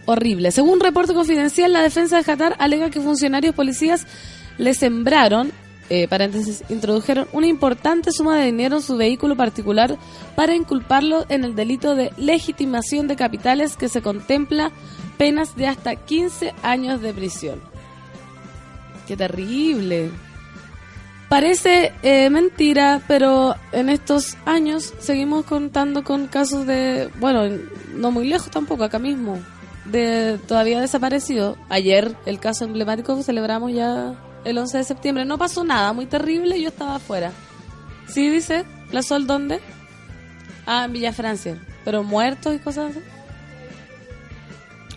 Horrible. 0.06 0.52
Según 0.52 0.74
un 0.74 0.80
reporte 0.80 1.14
confidencial, 1.14 1.74
la 1.74 1.82
defensa 1.82 2.18
de 2.18 2.24
Qatar 2.24 2.56
alega 2.60 2.90
que 2.90 3.02
funcionarios 3.02 3.54
policías 3.54 4.08
le 4.58 4.74
sembraron, 4.74 5.52
eh, 5.94 6.08
paréntesis, 6.08 6.64
introdujeron 6.70 7.28
una 7.34 7.48
importante 7.48 8.14
suma 8.14 8.38
de 8.38 8.46
dinero 8.46 8.78
en 8.78 8.82
su 8.82 8.96
vehículo 8.96 9.36
particular 9.36 9.98
para 10.38 10.56
inculparlo 10.56 11.26
en 11.28 11.44
el 11.44 11.54
delito 11.54 11.96
de 11.96 12.14
legitimación 12.16 13.10
de 13.10 13.18
capitales 13.18 13.76
que 13.76 13.90
se 13.90 14.02
contempla 14.02 14.72
penas 15.18 15.54
de 15.58 15.68
hasta 15.68 15.98
15 15.98 16.54
años 16.64 17.02
de 17.02 17.14
prisión. 17.14 17.62
Qué 19.06 19.18
terrible. 19.18 20.12
Parece 21.28 21.92
eh, 22.04 22.30
mentira, 22.30 23.02
pero 23.06 23.58
en 23.74 23.90
estos 23.90 24.38
años 24.46 24.94
seguimos 25.00 25.44
contando 25.44 26.06
con 26.06 26.28
casos 26.28 26.66
de, 26.66 27.10
bueno, 27.20 27.44
no 27.96 28.12
muy 28.12 28.30
lejos 28.30 28.50
tampoco, 28.50 28.86
acá 28.86 28.98
mismo, 28.98 29.40
de 29.84 30.40
todavía 30.48 30.80
desaparecido. 30.80 31.58
Ayer 31.68 32.16
el 32.26 32.40
caso 32.40 32.64
emblemático 32.64 33.22
celebramos 33.24 33.74
ya 33.74 34.16
el 34.46 34.58
11 34.58 34.78
de 34.80 34.84
septiembre. 34.84 35.26
No 35.26 35.38
pasó 35.38 35.64
nada, 35.64 35.94
muy 35.94 36.06
terrible, 36.06 36.60
yo 36.62 36.70
estaba 36.70 36.96
afuera. 36.96 37.32
Sí, 38.08 38.30
dice, 38.30 38.66
¿la 38.92 39.02
Sol 39.04 39.28
dónde? 39.28 39.60
Ah, 40.66 40.86
en 40.86 40.94
Villa 40.94 41.14
Francia. 41.14 41.58
Pero 41.86 42.04
muertos 42.04 42.54
y 42.56 42.60
cosas 42.60 42.92
así. 42.92 43.00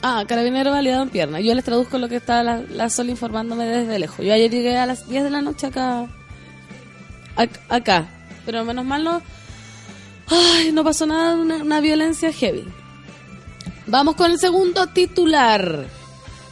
Ah, 0.03 0.25
carabinero 0.29 0.71
baleado 0.71 1.03
en 1.03 1.09
pierna. 1.09 1.41
Yo 1.41 1.55
les 1.55 1.65
traduzco 1.65 1.97
lo 1.99 2.09
que 2.09 2.17
está 2.17 2.43
la, 2.43 2.59
la 2.69 2.91
Sol 2.91 3.09
informándome 3.09 3.65
desde 3.65 3.99
lejos. 3.99 4.25
Yo 4.25 4.35
ayer 4.35 4.51
llegué 4.51 4.77
a 4.77 4.85
las 4.87 5.09
10 5.09 5.25
de 5.25 5.31
la 5.31 5.41
noche 5.41 5.69
acá. 5.69 6.07
ac- 7.37 7.61
acá. 7.71 8.07
Pero 8.45 8.65
menos 8.65 8.85
mal 8.85 9.03
no. 9.05 9.23
Ay, 10.29 10.73
no 10.73 10.85
pasó 10.85 11.07
nada, 11.07 11.37
una, 11.37 11.57
una 11.57 11.81
violencia 11.81 12.33
heavy. 12.33 12.65
Vamos 13.87 14.17
con 14.17 14.31
el 14.31 14.39
segundo 14.39 14.87
titular. 14.89 15.87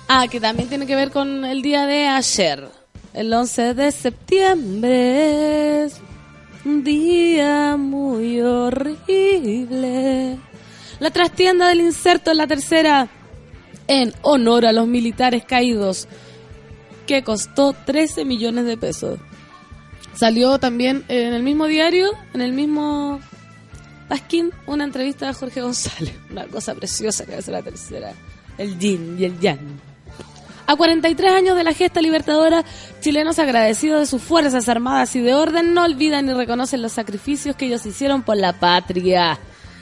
Ah, 0.09 0.27
que 0.31 0.41
también 0.41 0.69
tiene 0.69 0.87
que 0.87 0.95
ver 0.97 1.11
con 1.11 1.45
el 1.45 1.61
día 1.63 1.87
de 1.87 2.07
ayer. 2.09 2.69
El 3.15 3.33
11 3.33 3.75
de 3.75 3.93
septiembre 3.93 5.85
es 5.85 6.01
un 6.65 6.83
día 6.83 7.77
muy 7.77 8.41
horrible. 8.41 10.39
La 10.99 11.11
trastienda 11.11 11.69
del 11.69 11.81
inserto 11.81 12.31
en 12.31 12.39
la 12.39 12.47
tercera 12.47 13.09
en 13.87 14.15
honor 14.23 14.65
a 14.65 14.73
los 14.73 14.87
militares 14.89 15.45
caídos, 15.45 16.09
que 17.07 17.23
costó 17.23 17.75
13 17.75 18.25
millones 18.25 18.65
de 18.65 18.79
pesos. 18.79 19.19
Salió 20.15 20.59
también 20.59 21.05
en 21.09 21.35
el 21.35 21.43
mismo 21.43 21.67
diario, 21.67 22.13
en 22.33 22.41
el 22.41 22.53
mismo 22.55 23.21
Pasquín, 24.09 24.53
una 24.67 24.85
entrevista 24.85 25.29
a 25.29 25.35
Jorge 25.35 25.61
González. 25.61 26.15
Una 26.31 26.47
cosa 26.47 26.75
preciosa 26.75 27.27
que 27.27 27.35
hace 27.35 27.51
la 27.51 27.63
tercera. 27.63 28.15
El 28.57 28.79
yin 28.79 29.17
y 29.19 29.25
el 29.25 29.39
yang. 29.39 29.92
A 30.67 30.77
43 30.77 31.33
años 31.33 31.57
de 31.57 31.65
la 31.65 31.75
gesta 31.75 32.01
libertadora, 32.01 32.65
chilenos 33.01 33.39
agradecidos 33.39 34.01
de 34.01 34.07
sus 34.07 34.23
Fuerzas 34.23 34.69
Armadas 34.69 35.15
y 35.17 35.21
de 35.21 35.35
orden 35.35 35.75
no 35.75 35.85
olvidan 35.85 36.27
ni 36.27 36.33
reconocen 36.33 36.83
los 36.83 36.93
sacrificios 36.93 37.57
que 37.57 37.67
ellos 37.67 37.85
hicieron 37.85 38.23
por 38.23 38.37
la 38.37 38.53
patria. 38.53 39.39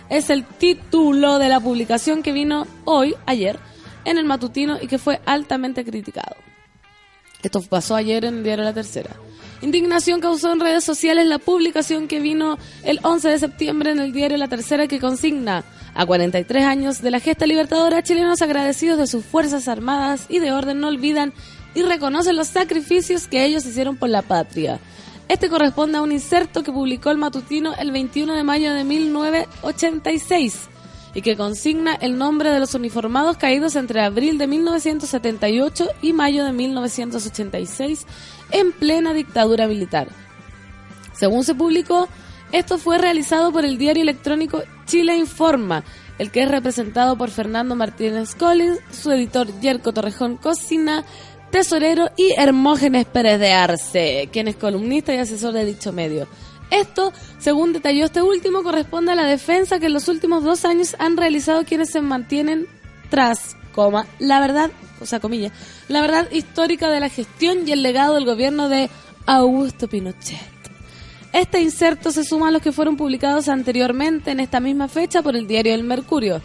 Es 0.09 0.31
el 0.31 0.45
título 0.45 1.39
de 1.39 1.49
la 1.49 1.61
publicación 1.61 2.23
que 2.23 2.33
vino 2.33 2.67
hoy, 2.85 3.15
ayer, 3.27 3.59
en 4.05 4.19
el 4.19 4.25
matutino 4.25 4.79
y 4.81 4.87
que 4.87 4.99
fue 4.99 5.21
altamente 5.27 5.85
criticado. 5.85 6.37
Esto 7.43 7.63
pasó 7.63 7.95
ayer 7.95 8.25
en 8.25 8.39
el 8.39 8.45
diario 8.45 8.65
La 8.65 8.75
Tercera. 8.75 9.11
Indignación 9.63 10.21
causó 10.21 10.53
en 10.53 10.61
redes 10.61 10.85
sociales 10.85 11.27
la 11.27 11.39
publicación 11.39 12.09
que 12.09 12.19
vino 12.19 12.57
el 12.83 12.99
11 13.03 13.29
de 13.29 13.39
septiembre 13.39 13.91
en 13.91 13.99
el 13.99 14.11
diario 14.13 14.39
La 14.39 14.49
Tercera 14.49 14.87
que 14.87 14.99
consigna 14.99 15.65
a 15.95 16.07
43 16.07 16.65
años 16.65 17.03
de 17.03 17.11
la 17.11 17.21
gesta 17.21 17.47
libertadora, 17.47 18.03
chilenos 18.03 18.41
agradecidos 18.41 18.99
de 18.99 19.07
sus 19.07 19.23
Fuerzas 19.23 19.69
Armadas 19.69 20.25
y 20.31 20.39
de 20.39 20.53
orden 20.53 20.81
no 20.81 20.89
olvidan 20.89 21.35
y 21.75 21.83
reconocen 21.83 22.37
los 22.37 22.49
sacrificios 22.49 23.27
que 23.27 23.45
ellos 23.45 23.67
hicieron 23.67 23.97
por 23.97 24.09
la 24.09 24.23
patria. 24.23 24.81
Este 25.29 25.51
corresponde 25.51 25.99
a 25.99 26.03
un 26.03 26.13
inserto 26.13 26.63
que 26.63 26.73
publicó 26.73 27.11
el 27.11 27.19
matutino 27.19 27.75
el 27.77 27.93
21 27.93 28.35
de 28.35 28.45
mayo 28.45 28.73
de 28.73 28.85
1986 28.85 30.70
y 31.15 31.23
que 31.23 31.37
consigna 31.37 31.95
el 31.95 32.19
nombre 32.19 32.51
de 32.51 32.61
los 32.61 32.75
uniformados 32.75 33.37
caídos 33.37 33.77
entre 33.77 34.01
abril 34.01 34.39
de 34.39 34.47
1978 34.47 35.89
y 36.03 36.13
mayo 36.13 36.45
de 36.45 36.53
1986 36.53 38.07
en 38.53 38.73
plena 38.73 39.13
dictadura 39.13 39.67
militar. 39.67 40.09
Según 41.13 41.45
se 41.45 41.55
publicó, 41.55 42.09
esto 42.53 42.79
fue 42.79 42.99
realizado 42.99 43.53
por 43.53 43.65
el 43.65 43.79
diario 43.79 44.03
electrónico 44.03 44.63
Chile 44.87 45.17
Informa, 45.17 45.85
el 46.19 46.31
que 46.31 46.43
es 46.43 46.51
representado 46.51 47.17
por 47.17 47.31
Fernando 47.31 47.75
Martínez 47.75 48.35
Collins, 48.35 48.81
su 48.91 49.13
editor 49.13 49.49
Yerko 49.61 49.93
Torrejón 49.93 50.37
Cocina, 50.37 51.05
tesorero 51.51 52.11
y 52.17 52.33
Hermógenes 52.37 53.07
Pérez 53.07 53.39
de 53.39 53.53
Arce, 53.53 54.29
quien 54.33 54.49
es 54.49 54.57
columnista 54.57 55.15
y 55.15 55.19
asesor 55.19 55.53
de 55.53 55.65
dicho 55.65 55.93
medio. 55.93 56.27
Esto, 56.71 57.13
según 57.39 57.73
detalló 57.73 58.05
este 58.05 58.23
último, 58.23 58.63
corresponde 58.63 59.13
a 59.13 59.17
la 59.17 59.25
defensa 59.25 59.79
que 59.79 59.87
en 59.87 59.93
los 59.93 60.09
últimos 60.09 60.45
dos 60.45 60.65
años 60.65 60.95
han 60.99 61.17
realizado 61.17 61.65
quienes 61.65 61.91
se 61.91 62.01
mantienen 62.01 62.67
tras, 63.11 63.57
coma, 63.75 64.07
la 64.19 64.41
verdad, 64.41 64.71
o 65.01 65.07
sea, 65.07 65.21
comillas, 65.21 65.53
la 65.89 66.01
verdad 66.01 66.31
histórica 66.31 66.89
de 66.89 67.01
la 67.01 67.09
gestión 67.09 67.67
y 67.67 67.73
el 67.73 67.83
legado 67.83 68.15
del 68.15 68.25
gobierno 68.25 68.69
de 68.69 68.89
Augusto 69.27 69.89
Pinochet. 69.89 70.39
Este 71.33 71.61
inserto 71.61 72.11
se 72.11 72.25
suma 72.25 72.49
a 72.49 72.51
los 72.51 72.63
que 72.63 72.73
fueron 72.73 72.97
publicados 72.97 73.49
anteriormente 73.49 74.33
en 74.33 74.41
esta 74.41 74.59
misma 74.59 74.89
fecha 74.89 75.23
por 75.23 75.37
el 75.37 75.47
diario 75.47 75.75
El 75.75 75.85
Mercurio. 75.85 76.41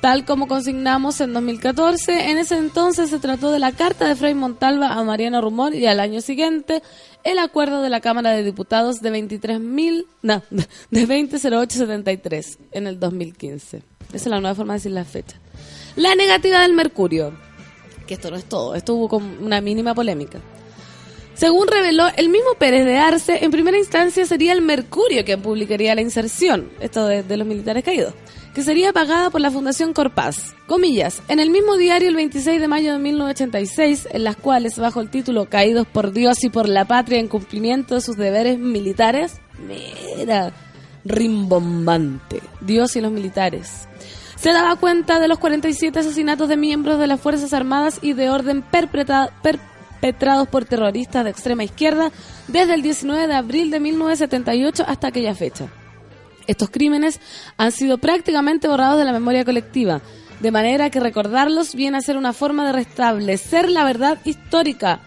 Tal 0.00 0.24
como 0.24 0.46
consignamos 0.46 1.20
en 1.20 1.32
2014, 1.32 2.30
en 2.30 2.38
ese 2.38 2.58
entonces 2.58 3.10
se 3.10 3.18
trató 3.18 3.50
de 3.50 3.60
la 3.60 3.72
carta 3.72 4.06
de 4.06 4.14
Frei 4.14 4.34
Montalva 4.34 4.92
a 4.92 5.02
Mariano 5.04 5.40
Rumor 5.40 5.74
y 5.74 5.86
al 5.86 6.00
año 6.00 6.20
siguiente 6.20 6.82
el 7.26 7.38
acuerdo 7.40 7.82
de 7.82 7.90
la 7.90 8.00
Cámara 8.00 8.30
de 8.30 8.44
Diputados 8.44 9.00
de 9.00 9.10
23.000, 9.10 10.06
no, 10.22 10.42
de 10.50 11.06
200873 11.06 12.58
en 12.72 12.86
el 12.86 13.00
2015. 13.00 13.82
Esa 14.08 14.16
es 14.16 14.26
la 14.26 14.40
nueva 14.40 14.54
forma 14.54 14.74
de 14.74 14.78
decir 14.78 14.92
la 14.92 15.04
fecha. 15.04 15.36
La 15.96 16.14
negativa 16.14 16.60
del 16.60 16.72
Mercurio, 16.72 17.32
que 18.06 18.14
esto 18.14 18.30
no 18.30 18.36
es 18.36 18.44
todo, 18.44 18.74
esto 18.76 18.94
hubo 18.94 19.08
como 19.08 19.28
una 19.44 19.60
mínima 19.60 19.94
polémica. 19.94 20.38
Según 21.34 21.66
reveló 21.66 22.06
el 22.16 22.28
mismo 22.28 22.54
Pérez 22.58 22.84
de 22.86 22.96
Arce, 22.96 23.44
en 23.44 23.50
primera 23.50 23.76
instancia 23.76 24.24
sería 24.24 24.52
el 24.52 24.62
Mercurio 24.62 25.24
quien 25.24 25.42
publicaría 25.42 25.94
la 25.94 26.00
inserción, 26.00 26.70
esto 26.80 27.06
de, 27.06 27.24
de 27.24 27.36
los 27.36 27.46
militares 27.46 27.84
caídos, 27.84 28.14
que 28.56 28.62
sería 28.62 28.94
pagada 28.94 29.28
por 29.28 29.42
la 29.42 29.50
Fundación 29.50 29.92
Corpaz. 29.92 30.54
Comillas, 30.66 31.22
en 31.28 31.40
el 31.40 31.50
mismo 31.50 31.76
diario 31.76 32.08
el 32.08 32.14
26 32.14 32.58
de 32.58 32.68
mayo 32.68 32.94
de 32.94 32.98
1986, 32.98 34.08
en 34.10 34.24
las 34.24 34.36
cuales, 34.36 34.78
bajo 34.78 35.02
el 35.02 35.10
título 35.10 35.44
Caídos 35.44 35.86
por 35.86 36.10
Dios 36.14 36.42
y 36.42 36.48
por 36.48 36.66
la 36.66 36.86
patria 36.86 37.20
en 37.20 37.28
cumplimiento 37.28 37.96
de 37.96 38.00
sus 38.00 38.16
deberes 38.16 38.58
militares, 38.58 39.42
mira, 39.58 40.54
rimbombante, 41.04 42.40
Dios 42.62 42.96
y 42.96 43.02
los 43.02 43.12
militares. 43.12 43.88
Se 44.36 44.54
daba 44.54 44.76
cuenta 44.76 45.20
de 45.20 45.28
los 45.28 45.38
47 45.38 45.98
asesinatos 45.98 46.48
de 46.48 46.56
miembros 46.56 46.98
de 46.98 47.08
las 47.08 47.20
Fuerzas 47.20 47.52
Armadas 47.52 47.98
y 48.00 48.14
de 48.14 48.30
orden 48.30 48.62
perpetrados 48.62 50.48
por 50.48 50.64
terroristas 50.64 51.24
de 51.24 51.30
extrema 51.30 51.62
izquierda 51.62 52.10
desde 52.48 52.72
el 52.72 52.80
19 52.80 53.26
de 53.26 53.34
abril 53.34 53.70
de 53.70 53.80
1978 53.80 54.82
hasta 54.88 55.08
aquella 55.08 55.34
fecha. 55.34 55.68
Estos 56.46 56.70
crímenes 56.70 57.20
han 57.56 57.72
sido 57.72 57.98
prácticamente 57.98 58.68
borrados 58.68 58.98
de 58.98 59.04
la 59.04 59.12
memoria 59.12 59.44
colectiva, 59.44 60.00
de 60.40 60.50
manera 60.50 60.90
que 60.90 61.00
recordarlos 61.00 61.74
viene 61.74 61.98
a 61.98 62.02
ser 62.02 62.16
una 62.16 62.32
forma 62.32 62.66
de 62.66 62.72
restablecer 62.72 63.70
la 63.70 63.84
verdad 63.84 64.18
histórica. 64.24 65.00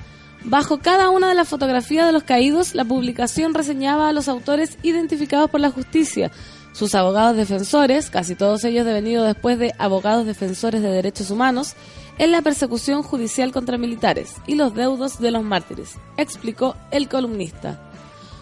Bajo 0.43 0.79
cada 0.79 1.09
una 1.09 1.29
de 1.29 1.35
las 1.35 1.49
fotografías 1.49 2.05
de 2.05 2.13
los 2.13 2.23
caídos, 2.23 2.73
la 2.73 2.85
publicación 2.85 3.53
reseñaba 3.53 4.09
a 4.09 4.13
los 4.13 4.27
autores 4.27 4.77
identificados 4.83 5.49
por 5.49 5.59
la 5.59 5.69
justicia, 5.69 6.31
sus 6.71 6.95
abogados 6.95 7.35
defensores, 7.35 8.09
casi 8.09 8.35
todos 8.35 8.63
ellos 8.63 8.85
devenidos 8.85 9.27
después 9.27 9.59
de 9.59 9.73
abogados 9.77 10.25
defensores 10.25 10.81
de 10.81 10.89
derechos 10.89 11.29
humanos, 11.29 11.75
en 12.17 12.31
la 12.31 12.41
persecución 12.41 13.03
judicial 13.03 13.51
contra 13.51 13.77
militares 13.77 14.35
y 14.45 14.55
los 14.55 14.73
deudos 14.73 15.19
de 15.19 15.31
los 15.31 15.43
mártires, 15.43 15.95
explicó 16.17 16.75
el 16.91 17.09
columnista. 17.09 17.88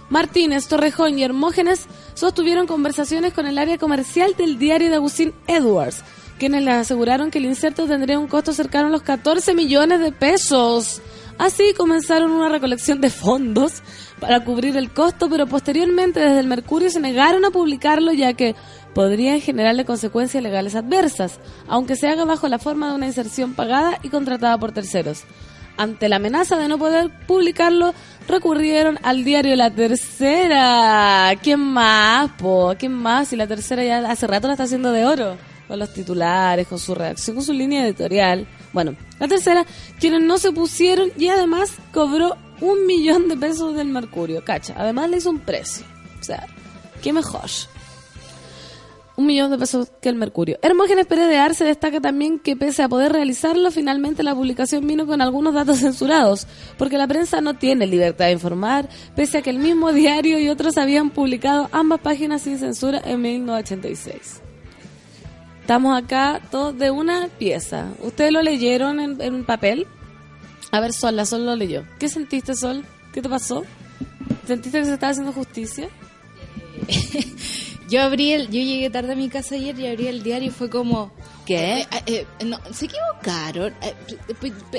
Martínez, 0.10 0.67
Torrejón 0.67 1.20
y 1.20 1.24
Hermógenes 1.24 1.88
sostuvieron 2.13 2.67
conversaciones 2.67 3.34
con 3.34 3.46
el 3.46 3.58
área 3.58 3.78
comercial 3.78 4.36
del 4.38 4.58
diario 4.58 4.89
de 4.89 4.96
Agustín 4.96 5.34
Edwards, 5.48 6.04
quienes 6.39 6.63
les 6.63 6.76
aseguraron 6.76 7.32
que 7.32 7.39
el 7.39 7.46
inserto 7.46 7.88
tendría 7.88 8.20
un 8.20 8.28
costo 8.28 8.54
cercano 8.54 8.88
a 8.88 8.91
los 8.91 9.02
14 9.02 9.54
millones 9.54 10.00
de 10.00 10.12
pesos. 10.12 11.02
Así 11.38 11.74
comenzaron 11.78 12.32
una 12.32 12.50
recolección 12.50 13.00
de 13.00 13.12
fondos 13.12 13.84
para 14.20 14.43
cubrir 14.43 14.76
el 14.76 14.91
costo, 14.91 15.30
pero 15.30 15.46
posteriormente 15.46 16.20
desde 16.20 16.39
el 16.39 16.48
Mercurio 16.48 16.89
se 16.89 17.00
negaron 17.00 17.46
a 17.46 17.52
publicarlo 17.52 18.12
ya 18.12 18.34
que 18.34 18.56
podrían 18.96 19.39
generarle 19.39 19.86
consecuencias 19.86 20.41
legales 20.41 20.74
adversas, 20.74 21.39
aunque 21.67 21.96
se 21.96 22.08
haga 22.08 22.26
bajo 22.26 22.48
la 22.48 22.58
forma 22.58 22.89
de 22.89 22.96
una 22.96 23.06
inserción 23.06 23.54
pagada 23.54 24.00
y 24.02 24.10
contratada 24.10 24.58
por 24.58 24.72
terceros. 24.72 25.24
Ante 25.78 26.10
la 26.10 26.16
amenaza 26.16 26.58
de 26.58 26.68
no 26.68 26.78
poder 26.78 27.12
publicarlo, 27.28 27.94
recurrieron 28.28 29.00
al 29.04 29.24
diario 29.24 29.56
La 29.56 29.70
Tercera. 29.70 31.32
¿Quién 31.42 31.60
más, 31.60 32.32
po? 32.32 32.74
¿Quién 32.78 32.94
más? 32.94 33.28
Si 33.28 33.36
La 33.36 33.48
Tercera 33.48 33.84
ya 33.84 34.00
hace 34.10 34.26
rato 34.28 34.48
la 34.48 34.54
está 34.54 34.63
haciendo 34.63 34.92
de 34.92 35.06
oro. 35.06 35.38
Con 35.68 35.80
los 35.80 35.94
titulares, 35.94 36.68
con 36.68 36.80
su 36.80 36.96
redacción, 36.96 37.36
con 37.36 37.46
su 37.46 37.54
línea 37.54 37.86
editorial. 37.86 38.48
Bueno, 38.74 38.96
La 39.20 39.28
Tercera, 39.28 39.66
quienes 40.00 40.22
no 40.22 40.38
se 40.38 40.52
pusieron 40.52 41.12
y 41.18 41.28
además 41.28 41.74
cobró 41.94 42.38
un 42.60 42.86
millón 42.86 43.28
de 43.28 43.38
pesos 43.38 43.76
del 43.76 43.90
Mercurio. 43.90 44.44
Cacha, 44.44 44.74
además 44.78 45.10
le 45.10 45.18
hizo 45.18 45.30
un 45.30 45.40
precio. 45.40 45.86
O 46.20 46.24
sea, 46.24 46.48
qué 47.02 47.13
mejor 47.13 47.48
un 49.17 49.25
millón 49.25 49.49
de 49.49 49.58
pesos 49.58 49.91
que 49.99 50.10
el 50.10 50.15
Mercurio. 50.15 50.60
Hermógenes 50.62 51.08
Pérez 51.08 51.27
de 51.27 51.38
Arce 51.38 51.65
destaca 51.65 51.99
también 51.99 52.38
que 52.38 52.56
pese 52.56 52.84
a 52.84 52.88
poder 52.88 53.12
realizarlo, 53.12 53.71
finalmente 53.71 54.21
la 54.21 54.36
publicación 54.36 54.86
vino 54.86 55.08
con 55.08 55.21
algunos 55.21 55.56
datos 55.56 55.80
censurados, 55.80 56.47
porque 56.77 56.99
la 56.99 57.08
prensa 57.08 57.41
no 57.41 57.56
tiene 57.56 57.88
libertad 57.88 58.25
de 58.25 58.34
informar, 58.34 58.88
pese 59.15 59.39
a 59.39 59.41
que 59.41 59.49
el 59.49 59.58
mismo 59.58 59.91
diario 59.91 60.39
y 60.39 60.49
otros 60.49 60.77
habían 60.77 61.10
publicado 61.10 61.67
ambas 61.71 61.99
páginas 61.99 62.43
sin 62.43 62.60
censura 62.60 63.01
en 63.03 63.19
1986. 63.21 64.41
Estamos 65.62 66.01
acá 66.01 66.39
todos 66.51 66.77
de 66.77 66.91
una 66.91 67.27
pieza. 67.39 67.88
¿Ustedes 68.03 68.32
lo 68.32 68.43
leyeron 68.43 68.99
en, 68.99 69.19
en 69.19 69.45
papel? 69.45 69.88
A 70.71 70.80
ver, 70.80 70.93
Sol, 70.93 71.15
la 71.15 71.25
Sol 71.25 71.43
lo 71.43 71.56
leyó. 71.56 71.86
¿Qué 71.99 72.08
sentiste, 72.08 72.56
Sol? 72.56 72.86
¿Qué 73.13 73.21
te 73.23 73.30
pasó? 73.30 73.63
¿Sentiste 74.45 74.80
que 74.80 74.86
se 74.86 74.93
estaba 74.93 75.12
haciendo 75.12 75.34
justicia? 75.34 75.89
Yo 77.89 78.02
abrí 78.02 78.34
el, 78.34 78.47
yo 78.47 78.60
llegué 78.62 78.89
tarde 78.89 79.13
a 79.13 79.15
mi 79.15 79.30
casa 79.30 79.56
ayer 79.56 79.80
y 79.80 79.88
abrí 79.88 80.08
el 80.08 80.21
diario 80.21 80.50
y 80.50 80.52
fue 80.52 80.69
como, 80.69 81.12
¿Qué? 81.48 81.80
Eh, 81.82 81.88
eh, 82.08 82.26
eh, 82.40 82.46
no, 82.46 82.60
se 82.74 82.86
equivocaron. 82.86 83.74
Eh, 83.82 83.94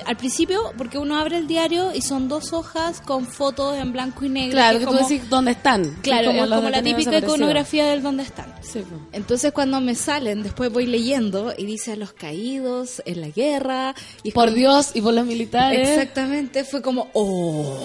al 0.04 0.16
principio, 0.18 0.60
porque 0.76 0.98
uno 0.98 1.16
abre 1.18 1.38
el 1.38 1.46
diario 1.46 1.94
y 1.94 2.02
son 2.02 2.28
dos 2.28 2.52
hojas 2.52 3.00
con 3.00 3.26
fotos 3.26 3.76
en 3.78 3.92
blanco 3.92 4.24
y 4.26 4.28
negro. 4.28 4.52
Claro, 4.52 4.78
que 4.78 4.84
tú 4.84 4.92
como- 4.92 5.08
decís 5.08 5.28
dónde 5.30 5.52
están. 5.52 5.96
Claro, 6.02 6.26
como, 6.28 6.44
los 6.46 6.70
la 6.70 6.82
típica 6.82 7.16
iconografía 7.18 7.86
del 7.86 8.02
dónde 8.02 8.22
están. 8.24 8.52
Sí, 8.60 8.84
pues. 8.88 9.00
Entonces 9.12 9.52
cuando 9.52 9.80
me 9.80 9.94
salen, 9.94 10.42
después 10.42 10.70
voy 10.70 10.86
leyendo 10.86 11.54
y 11.56 11.64
dice 11.64 11.92
a 11.92 11.96
los 11.96 12.12
caídos 12.12 13.02
en 13.06 13.22
la 13.22 13.28
guerra. 13.28 13.94
Y 14.22 14.32
Por 14.32 14.46
como- 14.46 14.56
Dios 14.56 14.90
y 14.94 15.00
por 15.00 15.14
los 15.14 15.24
militares. 15.24 15.88
Exactamente, 15.88 16.64
fue 16.64 16.82
como, 16.82 17.08
oh, 17.14 17.78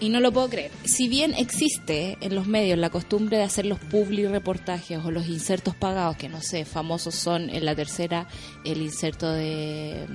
y 0.00 0.10
no 0.10 0.20
lo 0.20 0.32
puedo 0.32 0.50
creer. 0.50 0.70
Si 0.84 1.08
bien 1.08 1.32
existe 1.34 2.18
en 2.20 2.34
los 2.34 2.46
medios 2.46 2.78
la 2.78 2.90
costumbre 2.90 3.38
de 3.38 3.44
hacer 3.44 3.64
los 3.64 3.78
publi 3.78 4.26
reportajes 4.26 4.98
o 5.04 5.10
los 5.10 5.26
insertos 5.28 5.74
pagados, 5.74 6.16
que 6.16 6.28
no 6.28 6.42
sé, 6.42 6.64
famosos 6.66 7.14
son 7.14 7.48
en 7.48 7.64
la 7.64 7.74
tercera 7.74 8.17
el 8.64 8.82
inserto 8.82 9.30
de, 9.30 10.06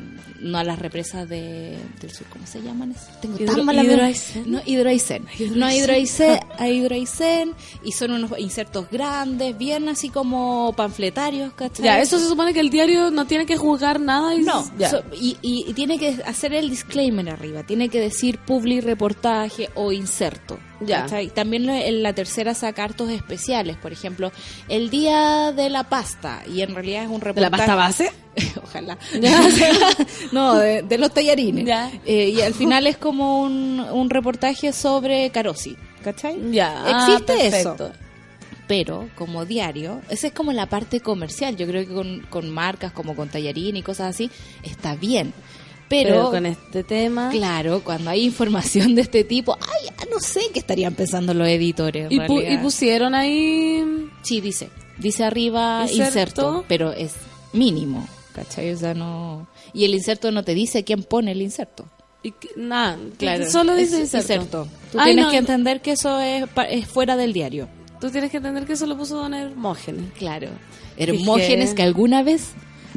no 0.42 0.58
a 0.58 0.64
las 0.64 0.80
represas 0.80 1.28
de, 1.30 1.78
del 2.02 2.12
sur, 2.12 2.28
¿cómo 2.32 2.46
se 2.48 2.62
llaman? 2.62 2.92
esos? 2.92 3.22
Tengo 3.22 3.38
Hidro- 3.38 3.56
tan 3.56 3.66
mala. 3.66 3.84
Hidroaicén. 3.84 4.52
No, 4.52 4.62
hidroaicén. 4.66 5.26
No 5.56 5.66
a 5.66 5.74
hidroaicén, 5.74 6.40
a 6.58 6.68
hidroaicén, 6.70 7.54
y 7.84 7.92
son 7.92 8.12
unos 8.12 8.32
insertos 8.40 8.88
grandes, 8.92 9.58
bien 9.58 9.88
así 9.90 10.10
como 10.10 10.74
panfletarios, 10.76 11.54
¿cachai? 11.54 11.86
Ya, 11.86 12.00
eso 12.02 12.20
se 12.20 12.28
supone 12.28 12.54
que 12.54 12.60
el 12.60 12.70
diario 12.70 13.12
no 13.12 13.26
tiene 13.26 13.46
que 13.46 13.58
juzgar 13.58 14.00
nada 14.00 14.36
y 14.36 14.42
No, 14.42 14.64
ya. 14.78 14.90
so- 14.90 15.04
y, 15.14 15.38
y- 15.42 15.66
y 15.68 15.74
tiene 15.74 15.98
que 15.98 16.22
hacer 16.26 16.54
el 16.54 16.70
disclaimer 16.70 17.30
arriba, 17.30 17.64
tiene 17.64 17.90
que 17.90 18.00
decir 18.00 18.40
publi 18.40 18.82
reportaje 18.82 19.70
o 19.76 19.92
inserto. 19.92 20.58
Ya. 20.80 21.02
¿cachai? 21.04 21.30
También 21.30 21.70
en 21.70 22.04
la 22.04 22.14
tercera 22.14 22.54
saca 22.54 22.84
hartos 22.84 23.10
especiales, 23.10 23.78
por 23.78 23.92
ejemplo, 23.94 24.32
el 24.70 24.90
día 24.90 25.52
de 25.52 25.70
la 25.70 25.84
pasta, 25.84 26.44
y 26.48 26.62
en 26.62 26.74
realidad 26.76 27.04
es 27.04 27.10
un 27.10 27.20
¿De 27.20 27.26
reportaje. 27.26 27.52
la 27.52 27.58
pasta 27.58 27.76
base? 27.76 28.12
Ojalá. 28.64 28.98
no, 30.32 30.56
de, 30.58 30.82
de 30.82 30.98
los 30.98 31.14
tallarines. 31.14 31.66
Ya. 31.66 31.92
Eh, 32.06 32.30
y 32.30 32.42
al 32.42 32.54
final 32.54 32.88
es 32.88 32.98
como 32.98 33.42
un, 33.42 33.80
un 33.80 34.10
reportaje 34.10 34.74
sobre 34.74 35.30
Carosi, 35.30 35.78
¿cachai? 36.04 36.52
Ya. 36.52 36.84
ah, 36.86 37.08
Existe 37.08 37.48
eso 37.48 37.76
pero 38.68 39.10
como 39.16 39.46
diario, 39.46 40.02
esa 40.10 40.28
es 40.28 40.34
como 40.34 40.52
la 40.54 40.68
parte 40.68 41.02
comercial. 41.02 41.56
Yo 41.58 41.68
creo 41.68 41.86
que 41.86 41.94
con, 41.94 42.22
con 42.30 42.50
marcas 42.50 42.92
como 42.92 43.16
con 43.16 43.30
Tallarín 43.30 43.76
y 43.76 43.84
cosas 43.84 44.16
así, 44.16 44.32
está 44.64 44.96
bien. 44.96 45.34
Pero, 46.02 46.16
Pero, 46.16 46.32
con 46.32 46.46
este 46.46 46.84
tema. 46.84 47.30
claro, 47.30 47.82
cuando 47.84 48.10
hay 48.10 48.24
información 48.26 48.96
de 48.96 49.02
este 49.04 49.24
tipo, 49.24 49.58
ay, 49.62 49.90
no 50.12 50.20
sé 50.20 50.42
qué 50.54 50.60
estarían 50.60 50.96
pensando 50.96 51.34
los 51.34 51.48
editores. 51.48 52.12
Y, 52.12 52.18
pu- 52.18 52.28
realidad. 52.40 52.52
y 52.52 52.58
pusieron 52.64 53.14
ahí. 53.16 53.84
Sí, 54.24 54.42
dice. 54.42 54.70
Dice 54.98 55.24
arriba 55.24 55.82
Inserto. 55.84 56.04
inserto, 56.08 56.66
pero 56.68 56.92
es 56.92 57.14
mínimo. 57.52 58.08
¿Cachai? 58.34 58.72
O 58.72 58.78
sea, 58.78 58.94
no. 58.94 59.48
Y 59.74 59.86
el 59.86 59.94
inserto 59.94 60.32
no 60.32 60.44
te 60.44 60.54
dice 60.54 60.84
quién 60.84 61.04
pone 61.04 61.32
el 61.34 61.42
inserto. 61.42 61.86
Nada, 62.56 62.98
Claro. 63.18 63.50
Solo 63.52 63.76
dice 63.76 64.02
es 64.02 64.14
inserto. 64.14 64.68
Tú 64.92 64.98
Ay, 65.00 65.08
tienes 65.14 65.26
no, 65.26 65.32
que 65.32 65.38
entender 65.38 65.82
que 65.82 65.92
eso 65.92 66.20
es, 66.20 66.46
fuera 66.88 67.18
del 67.18 67.34
diario. 67.34 67.68
Tú 68.00 68.10
tienes 68.12 68.32
que 68.32 68.38
entender 68.38 68.66
que 68.66 68.74
eso 68.74 68.86
lo 68.86 68.98
puso 68.98 69.18
Don 69.18 69.34
Hermógenes. 69.34 70.12
Claro. 70.18 70.48
Hermógenes 70.98 71.74
que 71.74 71.84
alguna 71.84 72.24
vez, 72.24 72.52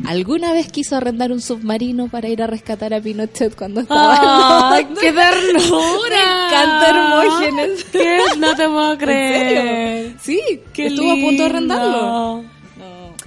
alguna 0.05 0.53
vez 0.53 0.71
quiso 0.71 0.97
arrendar 0.97 1.33
un 1.33 1.41
submarino 1.41 2.09
para 2.09 2.29
ir 2.29 2.43
a 2.43 2.47
rescatar 2.47 2.93
a 2.95 3.01
Pinochet 3.01 3.55
cuando 3.57 3.81
estaba. 3.81 4.75
¡Ay, 4.75 4.87
qué 5.01 5.13
ternura! 5.13 6.09
Me 6.11 6.47
encanta 6.49 6.91
Hermógenes. 6.91 7.85
¿Qué? 7.93 8.19
No 8.39 8.55
te 8.57 8.65
puedo 8.69 8.93
¿En 8.93 8.99
creer. 8.99 10.17
serio? 10.19 10.19
Sí, 10.23 10.61
Qué 10.73 10.87
estuvo 10.89 11.13
a 11.13 11.15
punto 11.15 11.43
de 11.43 11.49
arrendarlo. 11.49 12.45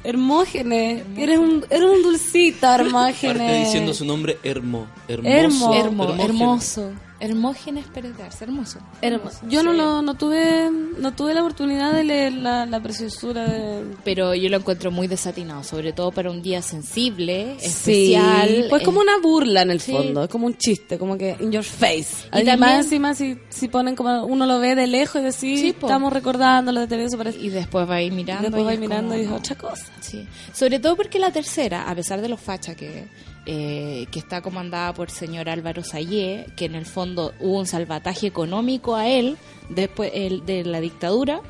Hermógenes. 0.04 1.04
Eres 1.18 1.40
un, 1.40 1.66
eres 1.70 1.90
un 1.90 2.02
dulcito, 2.04 2.68
Hermógenes. 2.74 3.38
Parte 3.38 3.60
diciendo 3.60 3.94
su 3.94 4.06
nombre, 4.06 4.38
Hermo. 4.44 4.88
Hermo. 5.08 5.28
Hermoso. 5.30 5.74
Hermo, 5.74 6.04
Hermógenes. 6.04 6.26
hermoso. 6.30 6.92
Hermógenes 7.22 7.86
Pérez 7.88 8.18
Garza, 8.18 8.46
hermoso. 8.46 8.80
Hermoso. 9.02 9.40
Yo 9.50 9.62
no, 9.64 9.74
lo, 9.74 10.02
no 10.02 10.14
tuve 10.14 10.70
no 10.72 11.14
tuve 11.14 11.34
la 11.34 11.42
oportunidad 11.42 11.94
de 11.94 12.04
leer 12.04 12.34
la, 12.34 12.66
la 12.66 12.82
preciosura 12.82 13.46
de... 13.46 13.84
Pero 14.06 14.34
yo 14.36 14.50
lo 14.50 14.58
encuentro 14.58 14.90
muy 14.92 15.08
desatinado, 15.08 15.64
sobre 15.64 15.92
todo 15.94 16.12
para 16.12 16.32
un 16.32 16.42
día 16.42 16.62
sensible, 16.62 17.56
Sí, 17.60 18.14
especial. 18.14 18.66
pues 18.70 18.82
eh, 18.82 18.86
como 18.86 19.00
una 19.02 19.18
burla 19.20 19.62
en 19.64 19.72
el 19.72 19.80
sí. 19.82 19.92
fondo, 19.92 20.24
es 20.24 20.30
como 20.30 20.46
un 20.48 20.58
chiste, 20.58 20.98
como 20.98 21.18
que 21.18 21.36
in 21.40 21.52
your 21.52 21.64
face. 21.64 22.26
Y 22.26 22.28
Y 22.28 22.30
también- 22.46 22.60
más 22.60 22.86
encima 22.86 23.14
si, 23.14 23.38
si 23.50 23.68
ponen 23.68 23.96
como 23.96 24.24
uno 24.26 24.46
lo 24.46 24.60
ve 24.60 24.76
de 24.76 24.88
lejos 24.88 25.22
y 25.22 25.26
decir, 25.26 25.58
Sí, 25.60 25.74
po. 25.74 25.88
estamos 25.88 26.14
recordando 26.14 26.72
lo 26.72 26.88
de 26.88 26.98
desaparecido. 26.98 27.44
Y 27.44 27.50
después 27.50 27.90
va 27.90 27.96
a 27.96 28.02
ir 28.02 28.14
mirando. 28.14 28.44
Después 28.44 28.66
va 28.66 28.74
es 28.74 28.80
mirando 28.80 29.10
como, 29.10 29.16
y 29.16 29.20
dice 29.20 29.32
no. 29.32 29.38
otra 29.38 29.56
cosa. 29.56 29.86
Sí, 30.00 30.26
sobre 30.54 30.80
todo 30.80 30.96
porque 30.96 31.20
la 31.20 31.32
tercera, 31.32 31.90
a 31.90 31.96
pesar 31.96 32.22
de 32.22 32.30
los 32.30 32.40
fachas 32.40 32.76
que, 32.76 33.08
eh, 33.52 34.06
que 34.12 34.20
está 34.20 34.42
comandada 34.42 34.94
por 34.94 35.08
el 35.10 35.14
señor 35.16 35.50
Álvaro 35.50 35.84
Sayé, 35.84 36.46
que 36.56 36.66
en 36.66 36.76
el 36.76 36.86
fondo 36.86 37.34
hubo 37.40 37.58
un 37.58 37.66
salvataje 37.66 38.28
económico 38.28 38.96
a 38.96 39.08
él 39.08 39.38
después 39.70 40.12
el- 40.14 40.46
de 40.46 40.64
la 40.66 40.80
dictadura, 40.80 41.42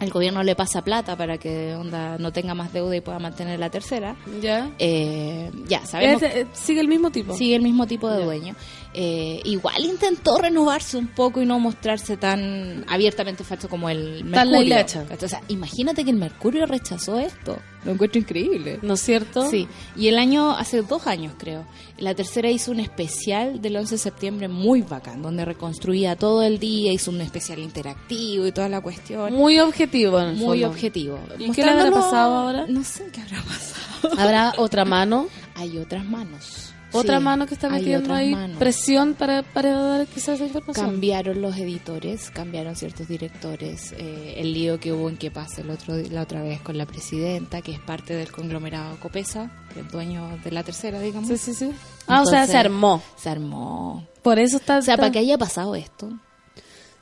el 0.00 0.10
gobierno 0.10 0.42
le 0.44 0.54
pasa 0.54 0.82
plata 0.82 1.16
para 1.16 1.38
que 1.38 1.74
onda 1.74 2.18
no 2.18 2.32
tenga 2.32 2.54
más 2.54 2.72
deuda 2.72 2.94
y 2.96 3.00
pueda 3.00 3.18
mantener 3.18 3.58
la 3.58 3.70
tercera. 3.70 4.14
¿Ya? 4.40 4.70
Eh, 4.78 5.50
ya, 5.66 5.84
sabemos 5.86 6.22
Es- 6.22 6.34
eh, 6.36 6.46
sigue 6.52 6.80
el 6.80 6.88
mismo 6.88 7.10
tipo. 7.10 7.34
sigue 7.36 7.56
el 7.56 7.62
mismo 7.62 7.86
tipo 7.86 8.08
de 8.10 8.24
dueño. 8.24 8.54
Eh, 8.96 9.40
igual 9.44 9.84
intentó 9.84 10.38
renovarse 10.38 10.96
un 10.96 11.08
poco 11.08 11.42
y 11.42 11.46
no 11.46 11.58
mostrarse 11.58 12.16
tan 12.16 12.84
abiertamente 12.88 13.42
facho 13.42 13.68
como 13.68 13.90
el 13.90 14.18
Tan 14.30 14.50
Mercurio. 14.50 14.76
la. 14.76 14.76
¿cachai? 14.86 15.06
O 15.20 15.28
sea, 15.28 15.40
imagínate 15.48 16.04
que 16.04 16.10
el 16.10 16.16
Mercurio 16.16 16.64
rechazó 16.66 17.18
esto. 17.18 17.58
Lo 17.84 17.90
encuentro 17.92 18.20
increíble. 18.20 18.78
¿No 18.82 18.94
es 18.94 19.00
cierto? 19.00 19.50
Sí, 19.50 19.66
y 19.96 20.06
el 20.08 20.16
año, 20.16 20.52
hace 20.52 20.80
dos 20.82 21.06
años 21.08 21.34
creo, 21.36 21.66
la 21.98 22.14
tercera 22.14 22.48
hizo 22.50 22.70
un 22.70 22.78
especial 22.80 23.60
del 23.60 23.76
11 23.76 23.96
de 23.96 23.98
septiembre 23.98 24.48
muy 24.48 24.82
bacán, 24.82 25.20
donde 25.22 25.44
reconstruía 25.44 26.14
todo 26.16 26.42
el 26.42 26.58
día, 26.60 26.92
hizo 26.92 27.10
un 27.10 27.20
especial 27.20 27.58
interactivo 27.58 28.46
y 28.46 28.52
toda 28.52 28.68
la 28.68 28.80
cuestión. 28.80 29.34
Muy 29.34 29.58
objetivo 29.58 30.20
en 30.20 30.28
el 30.28 30.36
Muy 30.36 30.60
fondo. 30.60 30.68
objetivo. 30.68 31.18
¿Y 31.38 31.50
qué 31.50 31.64
le 31.64 31.70
habrá 31.72 31.90
pasado 31.90 32.34
ahora? 32.36 32.64
No 32.68 32.84
sé 32.84 33.06
qué 33.12 33.20
habrá 33.20 33.42
pasado. 33.42 34.20
¿Habrá 34.22 34.52
otra 34.56 34.84
mano? 34.84 35.26
Hay 35.56 35.76
otras 35.78 36.04
manos. 36.04 36.73
Otra 36.94 37.18
Sí, 37.18 37.24
mano 37.24 37.46
que 37.46 37.54
está 37.54 37.68
metiendo 37.68 38.14
ahí 38.14 38.30
manos. 38.32 38.58
presión 38.58 39.14
para, 39.14 39.42
para 39.42 39.70
dar 39.72 40.06
quizás 40.06 40.36
esa 40.36 40.44
información. 40.46 40.86
Cambiaron 40.86 41.42
los 41.42 41.56
editores, 41.56 42.30
cambiaron 42.30 42.76
ciertos 42.76 43.08
directores. 43.08 43.92
eh, 43.98 44.34
el 44.38 44.52
lío 44.54 44.78
que 44.80 44.92
hubo 44.92 45.08
en 45.08 45.16
que 45.16 45.30
pase 45.30 45.62
el 45.62 45.70
otro, 45.70 45.96
la 45.96 46.22
otra 46.22 46.42
vez 46.42 46.60
con 46.60 46.78
la 46.78 46.86
presidenta, 46.86 47.60
que 47.62 47.72
es 47.72 47.80
parte 47.80 48.14
del 48.14 48.30
conglomerado 48.32 48.98
Copesa, 49.00 49.50
el 49.76 49.88
dueño 49.88 50.38
de 50.44 50.50
la 50.52 50.62
tercera, 50.62 51.00
digamos. 51.00 51.28
Sí, 51.28 51.36
sí, 51.36 51.54
sí. 51.54 51.70
Ah, 52.06 52.22
o 52.22 52.26
sea, 52.26 52.46
se 52.46 52.56
armó. 52.56 53.02
Se 53.16 53.28
armó. 53.30 54.06
Por 54.22 54.38
eso 54.38 54.56
está... 54.58 54.78
O 54.78 54.82
sea, 54.82 54.94
está- 54.94 55.02
para 55.02 55.12
que 55.12 55.18
haya 55.18 55.36
pasado 55.38 55.74
esto. 55.74 56.08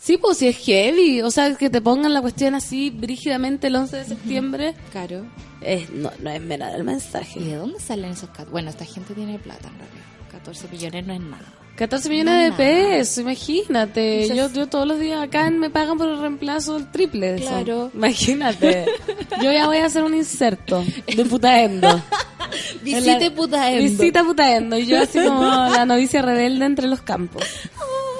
Sí, 0.03 0.17
pues 0.17 0.39
si 0.39 0.49
es 0.49 0.57
heavy. 0.57 1.23
O 1.23 1.31
sea, 1.31 1.55
que 1.55 1.71
te 1.71 1.81
pongan 1.81 2.13
la 2.13 2.21
cuestión 2.21 2.57
así 2.57 2.91
brígidamente 2.91 3.69
el 3.69 3.77
11 3.77 3.97
de 3.99 4.05
septiembre. 4.05 4.75
Caro. 4.93 5.25
Es, 5.61 5.91
no, 5.91 6.11
no 6.19 6.31
es 6.31 6.41
menor 6.43 6.75
el 6.75 6.81
¿Y 6.81 6.85
mensaje. 6.85 7.39
de 7.39 7.55
dónde 7.55 7.79
salen 7.79 8.11
esos 8.11 8.29
Bueno, 8.51 8.71
esta 8.71 8.85
gente 8.85 9.15
tiene 9.15 9.39
plata 9.39 9.69
en 9.69 9.75
realidad. 9.79 10.03
14 10.33 10.69
millones 10.73 11.07
no 11.07 11.13
es 11.15 11.21
nada. 11.21 11.53
14 11.77 12.09
millones 12.09 12.35
No, 12.35 12.41
de 12.41 12.49
nada. 12.51 12.57
pesos, 12.57 13.19
imagínate. 13.19 14.29
Yo, 14.35 14.51
yo 14.53 14.67
todos 14.67 14.89
los 14.89 14.99
días 14.99 15.23
acá 15.23 15.49
me 15.51 15.71
pagan 15.71 15.97
por 15.97 16.09
el 16.09 16.19
reemplazo 16.19 16.77
el 16.79 16.91
triple 16.91 17.35
de 17.35 17.39
eso. 17.39 17.49
Claro. 17.49 17.91
Imagínate. 17.95 18.87
yo 19.43 19.53
ya 19.53 19.67
voy 19.69 19.77
a 19.77 19.87
hacer 19.87 20.03
un 20.03 20.15
inserto 20.15 20.85
de 21.15 21.25
putaendo. 21.25 22.03
Visite 22.83 23.31
Putaendo. 23.31 23.83
Visita 23.83 24.25
putaendo. 24.25 24.77
Y 24.77 24.87
yo 24.87 25.01
así 25.01 25.21
como 25.25 25.45
la 25.45 25.87
novicia 25.87 26.23
rebelde 26.23 26.67
entre 26.67 26.89
los 26.89 27.03
campos. 27.03 27.45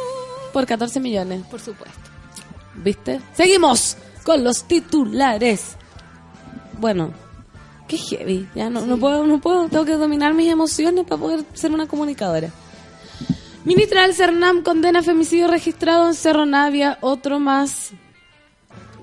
Por 0.53 0.67
14 0.67 1.01
millones. 1.01 1.43
Por 1.51 1.61
supuesto. 1.61 1.99
¿Viste? 2.75 3.21
Seguimos 3.35 3.97
con 4.25 4.45
los 4.45 4.65
titulares. 4.65 5.77
Bueno, 6.79 7.13
qué 7.89 7.97
heavy. 7.97 8.49
Ya 8.55 8.71
no, 8.71 8.87
no 8.87 8.97
puedo, 8.99 9.27
no 9.27 9.41
puedo. 9.41 9.69
Tengo 9.69 9.85
que 9.85 9.93
dominar 9.93 10.35
mis 10.35 10.51
emociones 10.51 11.05
para 11.05 11.21
poder 11.21 11.45
ser 11.55 11.73
una 11.73 11.87
comunicadora. 11.87 12.51
Ministra 13.65 14.03
del 14.03 14.15
CERNAM 14.15 14.63
condena 14.63 15.03
femicidio 15.03 15.47
registrado 15.47 16.09
en 16.09 16.15
Cerro 16.15 16.47
Navia, 16.47 16.99
otro 17.01 17.39
más. 17.39 17.93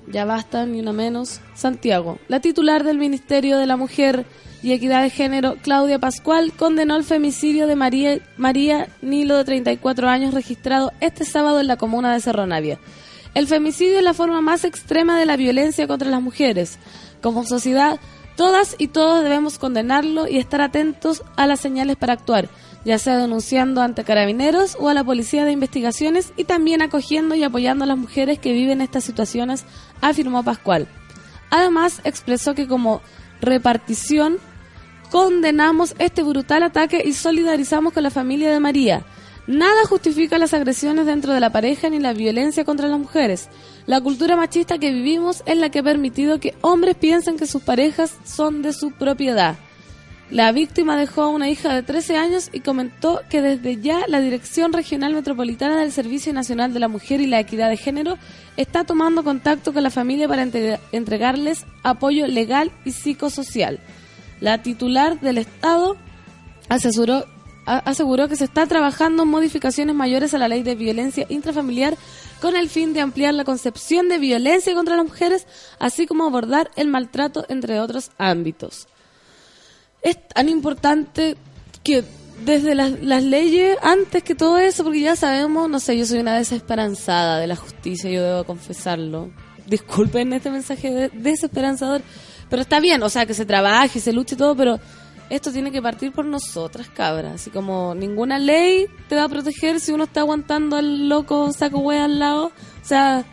Ya 0.06 0.24
basta, 0.26 0.66
ni 0.66 0.80
una 0.80 0.92
menos. 0.92 1.40
Santiago. 1.54 2.18
La 2.28 2.40
titular 2.40 2.84
del 2.84 2.98
Ministerio 2.98 3.56
de 3.56 3.66
la 3.66 3.76
Mujer 3.76 4.26
y 4.62 4.72
Equidad 4.72 5.02
de 5.02 5.10
Género, 5.10 5.56
Claudia 5.62 5.98
Pascual, 5.98 6.52
condenó 6.52 6.96
el 6.96 7.04
femicidio 7.04 7.66
de 7.66 7.76
María, 7.76 8.18
María 8.36 8.88
Nilo, 9.00 9.36
de 9.36 9.44
34 9.44 10.08
años, 10.08 10.34
registrado 10.34 10.92
este 11.00 11.24
sábado 11.24 11.60
en 11.60 11.66
la 11.66 11.76
comuna 11.76 12.12
de 12.12 12.20
Cerro 12.20 12.46
Navia. 12.46 12.78
El 13.34 13.46
femicidio 13.46 13.98
es 13.98 14.04
la 14.04 14.14
forma 14.14 14.40
más 14.40 14.64
extrema 14.64 15.18
de 15.18 15.26
la 15.26 15.36
violencia 15.36 15.86
contra 15.86 16.10
las 16.10 16.20
mujeres. 16.20 16.78
Como 17.22 17.44
sociedad, 17.44 18.00
todas 18.36 18.74
y 18.78 18.88
todos 18.88 19.22
debemos 19.22 19.58
condenarlo 19.58 20.26
y 20.26 20.38
estar 20.38 20.60
atentos 20.60 21.22
a 21.36 21.46
las 21.46 21.60
señales 21.60 21.96
para 21.96 22.14
actuar, 22.14 22.48
ya 22.84 22.98
sea 22.98 23.18
denunciando 23.18 23.82
ante 23.82 24.04
carabineros 24.04 24.76
o 24.80 24.88
a 24.88 24.94
la 24.94 25.04
policía 25.04 25.44
de 25.44 25.52
investigaciones 25.52 26.32
y 26.36 26.44
también 26.44 26.82
acogiendo 26.82 27.34
y 27.34 27.44
apoyando 27.44 27.84
a 27.84 27.86
las 27.86 27.98
mujeres 27.98 28.38
que 28.38 28.52
viven 28.52 28.80
estas 28.80 29.04
situaciones, 29.04 29.64
afirmó 30.00 30.42
Pascual. 30.42 30.88
Además, 31.50 32.00
expresó 32.04 32.54
que 32.54 32.66
como 32.66 33.00
repartición 33.40 34.38
condenamos 35.10 35.94
este 35.98 36.22
brutal 36.22 36.62
ataque 36.62 37.02
y 37.04 37.12
solidarizamos 37.12 37.92
con 37.92 38.02
la 38.02 38.10
familia 38.10 38.50
de 38.50 38.60
María. 38.60 39.04
Nada 39.46 39.84
justifica 39.88 40.38
las 40.38 40.54
agresiones 40.54 41.06
dentro 41.06 41.32
de 41.32 41.40
la 41.40 41.50
pareja 41.50 41.88
ni 41.90 41.98
la 41.98 42.12
violencia 42.12 42.64
contra 42.64 42.88
las 42.88 42.98
mujeres. 42.98 43.48
La 43.86 44.00
cultura 44.00 44.36
machista 44.36 44.78
que 44.78 44.92
vivimos 44.92 45.42
es 45.46 45.56
la 45.56 45.70
que 45.70 45.80
ha 45.80 45.82
permitido 45.82 46.38
que 46.38 46.54
hombres 46.60 46.94
piensen 46.94 47.36
que 47.36 47.46
sus 47.46 47.62
parejas 47.62 48.14
son 48.24 48.62
de 48.62 48.72
su 48.72 48.92
propiedad. 48.92 49.56
La 50.30 50.52
víctima 50.52 50.96
dejó 50.96 51.22
a 51.22 51.28
una 51.28 51.48
hija 51.48 51.74
de 51.74 51.82
13 51.82 52.16
años 52.16 52.50
y 52.52 52.60
comentó 52.60 53.20
que 53.28 53.42
desde 53.42 53.80
ya 53.80 54.02
la 54.06 54.20
Dirección 54.20 54.72
Regional 54.72 55.12
Metropolitana 55.12 55.78
del 55.80 55.90
Servicio 55.90 56.32
Nacional 56.32 56.72
de 56.72 56.78
la 56.78 56.86
Mujer 56.86 57.20
y 57.20 57.26
la 57.26 57.40
Equidad 57.40 57.68
de 57.68 57.76
Género 57.76 58.16
está 58.56 58.84
tomando 58.84 59.24
contacto 59.24 59.72
con 59.72 59.82
la 59.82 59.90
familia 59.90 60.28
para 60.28 60.42
entre- 60.42 60.78
entregarles 60.92 61.64
apoyo 61.82 62.28
legal 62.28 62.70
y 62.84 62.92
psicosocial. 62.92 63.80
La 64.40 64.62
titular 64.62 65.20
del 65.20 65.38
Estado 65.38 65.96
aseguró 66.68 68.28
que 68.28 68.36
se 68.36 68.44
está 68.44 68.66
trabajando 68.66 69.22
en 69.24 69.28
modificaciones 69.28 69.94
mayores 69.94 70.34
a 70.34 70.38
la 70.38 70.48
ley 70.48 70.62
de 70.62 70.74
violencia 70.74 71.26
intrafamiliar 71.28 71.96
con 72.40 72.56
el 72.56 72.68
fin 72.68 72.92
de 72.94 73.00
ampliar 73.00 73.34
la 73.34 73.44
concepción 73.44 74.08
de 74.08 74.18
violencia 74.18 74.74
contra 74.74 74.96
las 74.96 75.04
mujeres, 75.04 75.46
así 75.78 76.06
como 76.06 76.24
abordar 76.24 76.70
el 76.76 76.88
maltrato, 76.88 77.44
entre 77.48 77.80
otros 77.80 78.10
ámbitos 78.18 78.86
es 80.02 80.16
tan 80.28 80.48
importante 80.48 81.36
que 81.82 82.02
desde 82.46 82.74
las, 82.74 83.02
las 83.02 83.22
leyes, 83.22 83.76
antes 83.82 84.22
que 84.22 84.34
todo 84.34 84.56
eso, 84.56 84.82
porque 84.82 85.02
ya 85.02 85.14
sabemos, 85.14 85.68
no 85.68 85.78
sé, 85.78 85.98
yo 85.98 86.06
soy 86.06 86.20
una 86.20 86.36
desesperanzada 86.38 87.38
de 87.38 87.46
la 87.46 87.54
justicia, 87.54 88.10
yo 88.10 88.22
debo 88.22 88.44
confesarlo. 88.44 89.30
Disculpen 89.66 90.32
este 90.32 90.50
mensaje 90.50 90.90
de- 90.90 91.08
desesperanzador, 91.10 92.00
pero 92.50 92.60
está 92.62 92.80
bien, 92.80 93.02
o 93.02 93.08
sea, 93.08 93.24
que 93.24 93.32
se 93.34 93.46
trabaje, 93.46 94.00
se 94.00 94.12
luche 94.12 94.34
y 94.34 94.38
todo, 94.38 94.54
pero 94.56 94.78
esto 95.30 95.52
tiene 95.52 95.70
que 95.70 95.80
partir 95.80 96.10
por 96.12 96.24
nosotras, 96.24 96.88
cabras. 96.88 97.34
Así 97.36 97.50
como 97.50 97.94
ninguna 97.94 98.38
ley 98.38 98.86
te 99.08 99.14
va 99.14 99.24
a 99.24 99.28
proteger 99.28 99.78
si 99.80 99.92
uno 99.92 100.04
está 100.04 100.20
aguantando 100.20 100.76
al 100.76 101.08
loco 101.08 101.52
saco 101.52 101.78
wea 101.78 102.04
al 102.06 102.18
lado. 102.18 102.46
O 102.46 102.52
sea, 102.84 103.24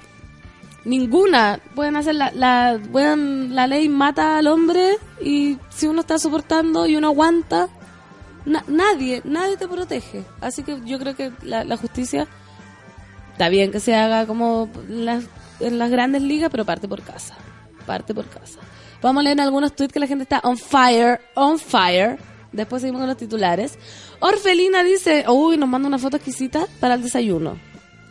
ninguna 0.85 1.59
pueden 1.75 1.95
hacer 1.97 2.15
la 2.15 2.31
la 2.31 2.79
pueden- 2.91 3.55
la 3.55 3.67
ley 3.67 3.89
mata 3.89 4.37
al 4.37 4.47
hombre 4.47 4.97
y 5.21 5.57
si 5.69 5.87
uno 5.87 6.01
está 6.01 6.17
soportando 6.19 6.85
y 6.87 6.95
uno 6.95 7.07
aguanta 7.07 7.67
na- 8.45 8.63
nadie 8.67 9.21
nadie 9.25 9.57
te 9.57 9.67
protege 9.67 10.23
así 10.39 10.63
que 10.63 10.79
yo 10.85 10.97
creo 10.99 11.13
que 11.15 11.33
la, 11.41 11.65
la 11.65 11.75
justicia 11.75 12.25
está 13.33 13.49
bien 13.49 13.71
que 13.71 13.81
se 13.81 13.95
haga 13.95 14.25
como 14.25 14.69
las, 14.87 15.25
en 15.59 15.77
las 15.77 15.89
grandes 15.91 16.21
ligas 16.21 16.49
pero 16.49 16.63
parte 16.63 16.87
por 16.87 17.01
casa 17.01 17.35
parte 17.85 18.13
por 18.13 18.27
casa 18.27 18.59
vamos 19.01 19.21
a 19.21 19.23
leer 19.23 19.41
algunos 19.41 19.75
tweets 19.75 19.93
que 19.93 19.99
la 19.99 20.07
gente 20.07 20.23
está 20.23 20.39
on 20.43 20.57
fire 20.57 21.19
on 21.35 21.59
fire 21.59 22.17
después 22.51 22.81
seguimos 22.81 23.01
con 23.01 23.07
los 23.07 23.17
titulares 23.17 23.77
Orfelina 24.19 24.83
dice 24.83 25.25
uy 25.27 25.57
nos 25.57 25.69
manda 25.69 25.87
una 25.87 25.99
foto 25.99 26.17
exquisita 26.17 26.67
para 26.79 26.95
el 26.95 27.03
desayuno 27.03 27.57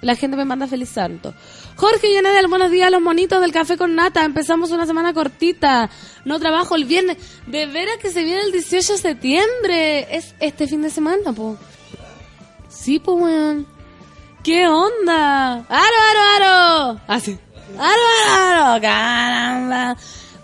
la 0.03 0.15
gente 0.15 0.37
me 0.37 0.45
manda 0.45 0.67
feliz 0.67 0.91
santo. 0.91 1.35
Jorge 1.77 2.13
Yanedel, 2.13 2.49
buenos 2.49 2.71
días, 2.71 2.91
los 2.91 3.01
monitos 3.01 3.41
del 3.41 3.53
café 3.53 3.77
con 3.77 3.95
nata. 3.95 4.25
Empezamos 4.25 4.71
una 4.71 4.87
semana 4.87 5.13
cortita. 5.13 5.91
No 6.25 6.39
trabajo 6.39 6.77
el 6.77 6.85
viernes. 6.85 7.17
De 7.47 7.67
veras 7.67 7.97
que 7.97 8.11
se 8.11 8.23
viene 8.23 8.43
el 8.43 8.53
18 8.53 8.93
de 8.93 8.99
septiembre. 8.99 10.17
Es 10.17 10.35
este 10.39 10.69
fin 10.69 10.83
de 10.83 10.91
semana, 10.91 11.33
po. 11.33 11.57
Sí, 12.69 12.99
po, 12.99 13.15
weón. 13.15 13.67
¿Qué 14.45 14.69
onda? 14.69 15.55
¡Aro, 15.55 15.97
aro, 16.11 16.21
aro! 16.37 17.01
Así. 17.09 17.37
¡Aro, 17.79 18.03
aro, 18.31 18.63
aro! 18.63 18.81
¡Caramba! 18.81 19.97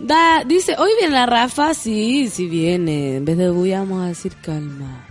Da, 0.02 0.42
dice, 0.44 0.74
¿hoy 0.78 0.90
viene 0.98 1.14
la 1.14 1.26
Rafa? 1.26 1.74
Sí, 1.74 2.28
sí 2.28 2.48
viene. 2.48 3.18
En 3.18 3.24
vez 3.24 3.38
de 3.38 3.50
uy, 3.52 3.70
vamos 3.70 4.02
a 4.02 4.08
decir 4.08 4.34
calma. 4.42 5.06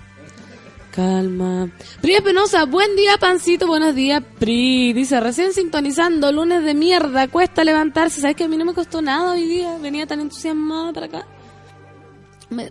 Calma. 0.92 1.70
Pri 2.02 2.16
Espinosa, 2.16 2.66
buen 2.66 2.98
día, 2.98 3.18
pancito, 3.18 3.68
buenos 3.68 3.96
días, 3.96 4.22
Pri. 4.38 4.92
Dice, 4.92 5.22
recién 5.22 5.54
sintonizando, 5.54 6.34
lunes 6.34 6.66
de 6.66 6.74
mierda, 6.74 7.30
cuesta 7.30 7.64
levantarse. 7.64 8.20
¿Sabes 8.20 8.36
que 8.36 8.44
a 8.44 8.48
mí 8.50 8.58
no 8.58 8.66
me 8.66 8.74
costó 8.74 9.02
nada 9.02 9.32
hoy 9.32 9.48
día? 9.48 9.78
Venía 9.78 10.06
tan 10.06 10.20
entusiasmada 10.20 10.92
para 10.92 11.06
acá. 11.06 11.28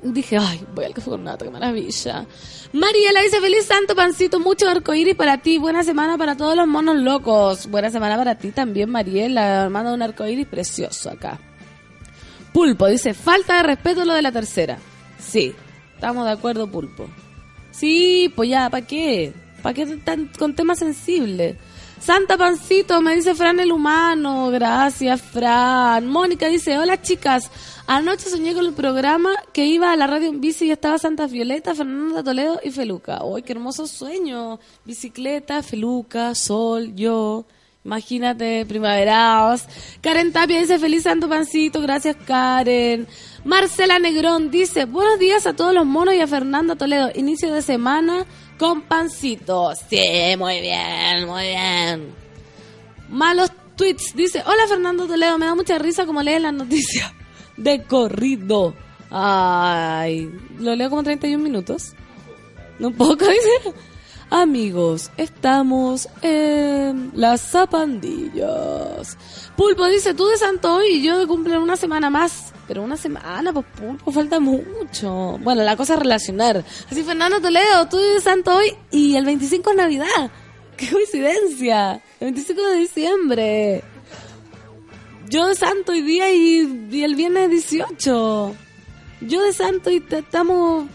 Dije, 0.02 0.36
ay, 0.36 0.62
voy 0.74 0.84
al 0.84 0.92
café 0.92 1.08
con 1.08 1.24
nata, 1.24 1.46
qué 1.46 1.50
maravilla. 1.50 2.26
Mariela 2.74 3.22
dice, 3.22 3.40
feliz 3.40 3.64
santo, 3.64 3.96
pancito, 3.96 4.38
mucho 4.38 4.68
arcoíris 4.68 5.14
para 5.14 5.38
ti. 5.38 5.56
Buena 5.56 5.82
semana 5.82 6.18
para 6.18 6.36
todos 6.36 6.54
los 6.54 6.66
monos 6.66 6.96
locos. 6.96 7.66
Buena 7.66 7.88
semana 7.88 8.18
para 8.18 8.34
ti 8.34 8.50
también, 8.50 8.90
Mariela. 8.90 9.70
Manda 9.70 9.94
un 9.94 10.02
arcoíris 10.02 10.46
precioso 10.46 11.08
acá. 11.08 11.40
Pulpo 12.52 12.86
dice, 12.86 13.14
falta 13.14 13.56
de 13.56 13.62
respeto 13.62 14.04
lo 14.04 14.14
de 14.14 14.22
la 14.22 14.32
tercera. 14.32 14.78
Sí, 15.18 15.54
estamos 15.94 16.24
de 16.24 16.32
acuerdo, 16.32 16.70
Pulpo. 16.70 17.08
Sí, 17.70 18.32
pues 18.34 18.50
ya, 18.50 18.68
¿para 18.68 18.86
qué? 18.86 19.32
¿Para 19.62 19.74
qué 19.74 19.86
tan 19.98 20.26
con 20.38 20.54
temas 20.54 20.78
sensibles? 20.78 21.56
Santa 22.00 22.38
Pancito, 22.38 23.02
me 23.02 23.14
dice 23.14 23.34
Fran 23.34 23.60
el 23.60 23.70
humano. 23.70 24.48
Gracias, 24.50 25.20
Fran. 25.20 26.06
Mónica 26.06 26.48
dice, 26.48 26.78
hola 26.78 27.00
chicas. 27.02 27.50
Anoche 27.86 28.30
soñé 28.30 28.54
con 28.54 28.64
el 28.64 28.72
programa 28.72 29.30
que 29.52 29.66
iba 29.66 29.92
a 29.92 29.96
la 29.96 30.06
radio 30.06 30.28
en 30.28 30.40
bici 30.40 30.66
y 30.66 30.70
estaba 30.70 30.96
Santa 30.96 31.26
Violeta, 31.26 31.74
Fernanda 31.74 32.22
Toledo 32.22 32.58
y 32.64 32.70
Feluca. 32.70 33.24
¡Uy, 33.24 33.42
qué 33.42 33.52
hermoso 33.52 33.86
sueño! 33.86 34.60
Bicicleta, 34.84 35.62
Feluca, 35.62 36.34
sol, 36.34 36.94
yo. 36.94 37.44
Imagínate, 37.82 38.66
primaveraos. 38.66 39.64
Karen 40.02 40.32
Tapia 40.32 40.60
dice, 40.60 40.78
feliz 40.78 41.04
santo 41.04 41.28
pancito, 41.28 41.80
gracias 41.80 42.16
Karen. 42.26 43.08
Marcela 43.44 43.98
Negrón 43.98 44.50
dice, 44.50 44.84
buenos 44.84 45.18
días 45.18 45.46
a 45.46 45.54
todos 45.54 45.72
los 45.72 45.86
monos 45.86 46.14
y 46.14 46.20
a 46.20 46.26
Fernanda 46.26 46.76
Toledo. 46.76 47.10
Inicio 47.14 47.52
de 47.54 47.62
semana 47.62 48.26
con 48.58 48.82
pancito. 48.82 49.72
Sí, 49.88 50.36
muy 50.38 50.60
bien, 50.60 51.26
muy 51.26 51.42
bien. 51.44 52.14
Malos 53.08 53.50
tweets. 53.76 54.14
Dice, 54.14 54.42
hola 54.44 54.66
Fernando 54.68 55.06
Toledo, 55.06 55.38
me 55.38 55.46
da 55.46 55.54
mucha 55.54 55.78
risa 55.78 56.04
como 56.04 56.22
lees 56.22 56.42
las 56.42 56.52
noticias 56.52 57.10
de 57.56 57.82
corrido. 57.84 58.74
Ay, 59.10 60.30
lo 60.58 60.76
leo 60.76 60.90
como 60.90 61.02
31 61.02 61.42
minutos. 61.42 61.94
Un 62.78 62.94
poco, 62.94 63.24
dice. 63.26 63.74
Amigos, 64.32 65.10
estamos 65.16 66.08
en 66.22 67.10
las 67.16 67.40
zapandillas. 67.40 69.18
Pulpo 69.56 69.86
dice, 69.86 70.14
tú 70.14 70.24
de 70.28 70.36
santo 70.36 70.84
y 70.84 71.02
yo 71.02 71.18
de 71.18 71.26
cumple 71.26 71.58
una 71.58 71.76
semana 71.76 72.10
más. 72.10 72.52
Pero 72.68 72.84
una 72.84 72.96
semana, 72.96 73.52
pues 73.52 73.66
Pulpo, 73.76 74.12
falta 74.12 74.38
mucho. 74.38 75.36
Bueno, 75.40 75.64
la 75.64 75.76
cosa 75.76 75.94
es 75.94 75.98
relacionar. 75.98 76.64
Así, 76.88 77.02
Fernando 77.02 77.40
Toledo, 77.40 77.88
tú 77.88 77.96
de 77.96 78.20
santo 78.20 78.54
hoy 78.54 78.72
y 78.92 79.16
el 79.16 79.24
25 79.24 79.70
es 79.70 79.76
Navidad. 79.76 80.30
¡Qué 80.76 80.88
coincidencia! 80.88 81.94
El 82.20 82.26
25 82.26 82.62
de 82.68 82.76
diciembre. 82.76 83.84
Yo 85.28 85.48
de 85.48 85.56
santo 85.56 85.90
hoy 85.90 86.02
día 86.02 86.32
y, 86.32 87.02
el 87.02 87.16
viernes 87.16 87.50
18. 87.50 88.54
Yo 89.22 89.42
de 89.42 89.52
santo 89.52 89.90
y 89.90 90.04
estamos 90.08 90.86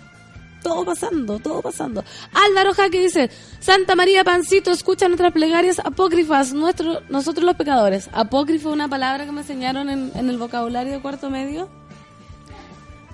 todo 0.66 0.84
pasando, 0.84 1.38
todo 1.38 1.62
pasando. 1.62 2.04
Álvaro 2.34 2.74
Jaque 2.74 3.00
dice, 3.00 3.30
Santa 3.60 3.94
María 3.96 4.24
Pancito, 4.24 4.72
escucha 4.72 5.08
nuestras 5.08 5.32
plegarias 5.32 5.78
apócrifas, 5.78 6.54
nuestro, 6.54 7.02
nosotros 7.08 7.46
los 7.46 7.56
pecadores. 7.56 8.10
Apócrifo 8.12 8.72
una 8.72 8.88
palabra 8.88 9.26
que 9.26 9.32
me 9.32 9.42
enseñaron 9.42 9.90
en, 9.92 10.12
el 10.16 10.38
vocabulario 10.40 10.94
de 10.94 11.02
cuarto 11.02 11.30
medio. 11.30 11.70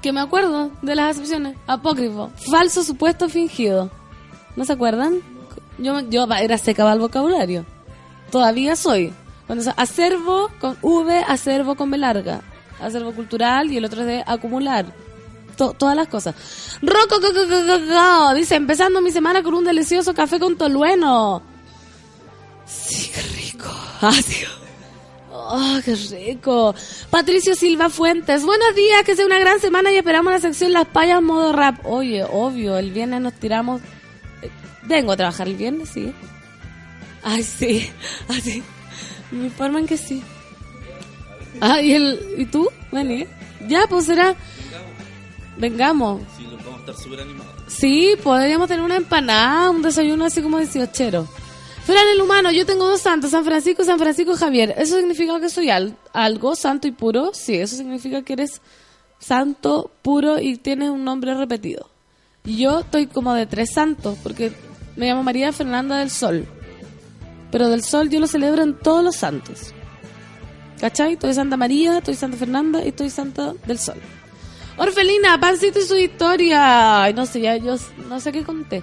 Que 0.02 0.14
me 0.14 0.22
acuerdo 0.22 0.72
de 0.82 0.96
las 0.96 1.18
acepciones. 1.18 1.58
Apócrifo, 1.68 2.32
falso 2.50 2.86
supuesto 2.86 3.28
fingido. 3.28 3.92
¿No 4.56 4.64
se 4.64 4.72
acuerdan? 4.72 5.20
Yo, 5.78 6.00
era 6.40 6.58
seca 6.58 6.90
el 6.94 7.00
vocabulario. 7.00 7.66
Todavía 8.32 8.78
soy. 8.78 9.14
Cuando 9.46 9.66
se- 9.66 9.74
acervo 9.76 10.50
con 10.62 10.78
V, 10.82 11.22
acervo 11.28 11.76
con 11.76 11.92
B 11.92 11.98
larga. 11.98 12.40
Acervo 12.80 13.12
cultural 13.12 13.70
y 13.74 13.78
el 13.78 13.84
otro 13.84 14.02
es 14.02 14.08
de 14.08 14.24
acumular. 14.26 14.86
To- 15.62 15.74
todas 15.74 15.96
las 15.96 16.08
cosas. 16.08 16.34
Rocco 16.82 17.22
co- 17.22 17.34
co- 17.34 17.48
co- 17.48 17.66
co- 17.68 17.94
co, 17.94 18.34
dice, 18.34 18.56
empezando 18.56 19.00
mi 19.00 19.12
semana 19.12 19.44
con 19.44 19.54
un 19.54 19.64
delicioso 19.64 20.12
café 20.16 20.40
con 20.40 20.58
tolueno. 20.58 21.44
Sí, 22.66 23.12
qué 23.14 23.22
rico. 23.22 23.70
Ah, 24.02 24.12
sí. 24.12 24.38
Oh, 25.32 25.78
qué 25.86 25.94
rico. 25.96 26.74
Patricio 27.12 27.54
Silva 27.54 27.92
Fuentes. 27.92 28.44
Buenos 28.44 28.74
días, 28.74 29.04
que 29.06 29.16
sea 29.16 29.28
una 29.28 29.38
gran 29.38 29.60
semana 29.60 29.92
y 29.92 29.98
esperamos 29.98 30.34
la 30.34 30.40
sección 30.40 30.74
Las 30.74 30.88
Payas 30.88 31.22
modo 31.22 31.54
rap. 31.54 31.86
Oye, 31.86 32.24
obvio, 32.24 32.80
el 32.80 32.90
viernes 32.90 33.22
nos 33.22 33.34
tiramos. 33.34 33.82
eh, 34.42 34.50
Vengo 34.88 35.12
a 35.12 35.18
trabajar 35.18 35.48
el 35.48 35.58
viernes, 35.58 35.90
sí. 35.90 36.12
Ay, 37.24 37.44
sí. 37.44 37.88
Así. 38.28 38.64
Me 39.30 39.46
informan 39.46 39.86
que 39.86 39.98
sí. 39.98 40.24
Ah, 41.60 41.80
¿y, 41.82 41.94
el, 41.94 42.20
¿y 42.40 42.46
tú? 42.46 42.68
Vení. 42.92 43.28
Ya, 43.68 43.86
pues 43.88 44.06
será. 44.08 44.34
Vengamos. 45.58 46.22
Sí, 46.38 46.46
vamos 46.64 46.76
a 46.76 46.80
estar 46.80 46.96
súper 46.96 47.20
animados. 47.22 47.52
Sí, 47.68 48.16
podríamos 48.24 48.68
tener 48.68 48.84
una 48.84 48.96
empanada, 48.96 49.70
un 49.70 49.82
desayuno 49.82 50.26
así 50.26 50.42
como 50.42 50.58
dieciochero. 50.58 51.28
Fran 51.86 52.08
el 52.14 52.22
humano, 52.22 52.52
yo 52.52 52.66
tengo 52.66 52.86
dos 52.86 53.02
santos, 53.02 53.32
San 53.32 53.44
Francisco 53.44 53.84
San 53.84 53.98
Francisco 54.00 54.36
Javier. 54.36 54.74
¿Eso 54.78 54.98
significa 54.98 55.40
que 55.40 55.50
soy 55.50 55.70
al- 55.70 55.98
algo 56.14 56.56
santo 56.56 56.88
y 56.88 56.92
puro? 56.92 57.32
Sí, 57.34 57.56
eso 57.56 57.76
significa 57.76 58.22
que 58.22 58.34
eres 58.34 58.62
santo 59.20 59.92
puro 60.02 60.40
y 60.40 60.58
tiene 60.58 60.90
un 60.90 61.04
nombre 61.04 61.34
repetido. 61.36 61.90
Yo 62.44 62.80
estoy 62.80 63.08
como 63.08 63.34
de 63.34 63.46
tres 63.46 63.72
santos, 63.74 64.18
porque 64.24 64.52
me 64.96 65.08
llamo 65.08 65.24
María 65.24 65.52
Fernanda 65.54 65.98
del 65.98 66.10
Sol. 66.10 66.46
Pero 67.52 67.68
del 67.70 67.84
Sol 67.84 68.10
yo 68.10 68.20
lo 68.20 68.28
celebro 68.28 68.64
en 68.64 68.78
todos 68.78 69.04
los 69.04 69.16
santos. 69.16 69.74
¿Cachai? 70.80 71.14
Estoy 71.14 71.34
Santa 71.34 71.58
María, 71.58 71.98
estoy 72.00 72.16
Santa 72.16 72.38
Fernanda 72.38 72.84
y 72.84 72.88
estoy 72.90 73.10
Santa 73.10 73.54
del 73.68 73.78
Sol. 73.78 73.98
Orfelina, 74.82 75.40
Pancito 75.40 75.80
y 75.80 75.84
su 75.84 75.96
historia. 75.98 77.04
Ay, 77.04 77.14
no 77.14 77.26
sé, 77.26 77.42
ya 77.42 77.56
yo 77.58 77.76
no 78.10 78.20
sé 78.20 78.32
qué 78.32 78.44
conté. 78.44 78.82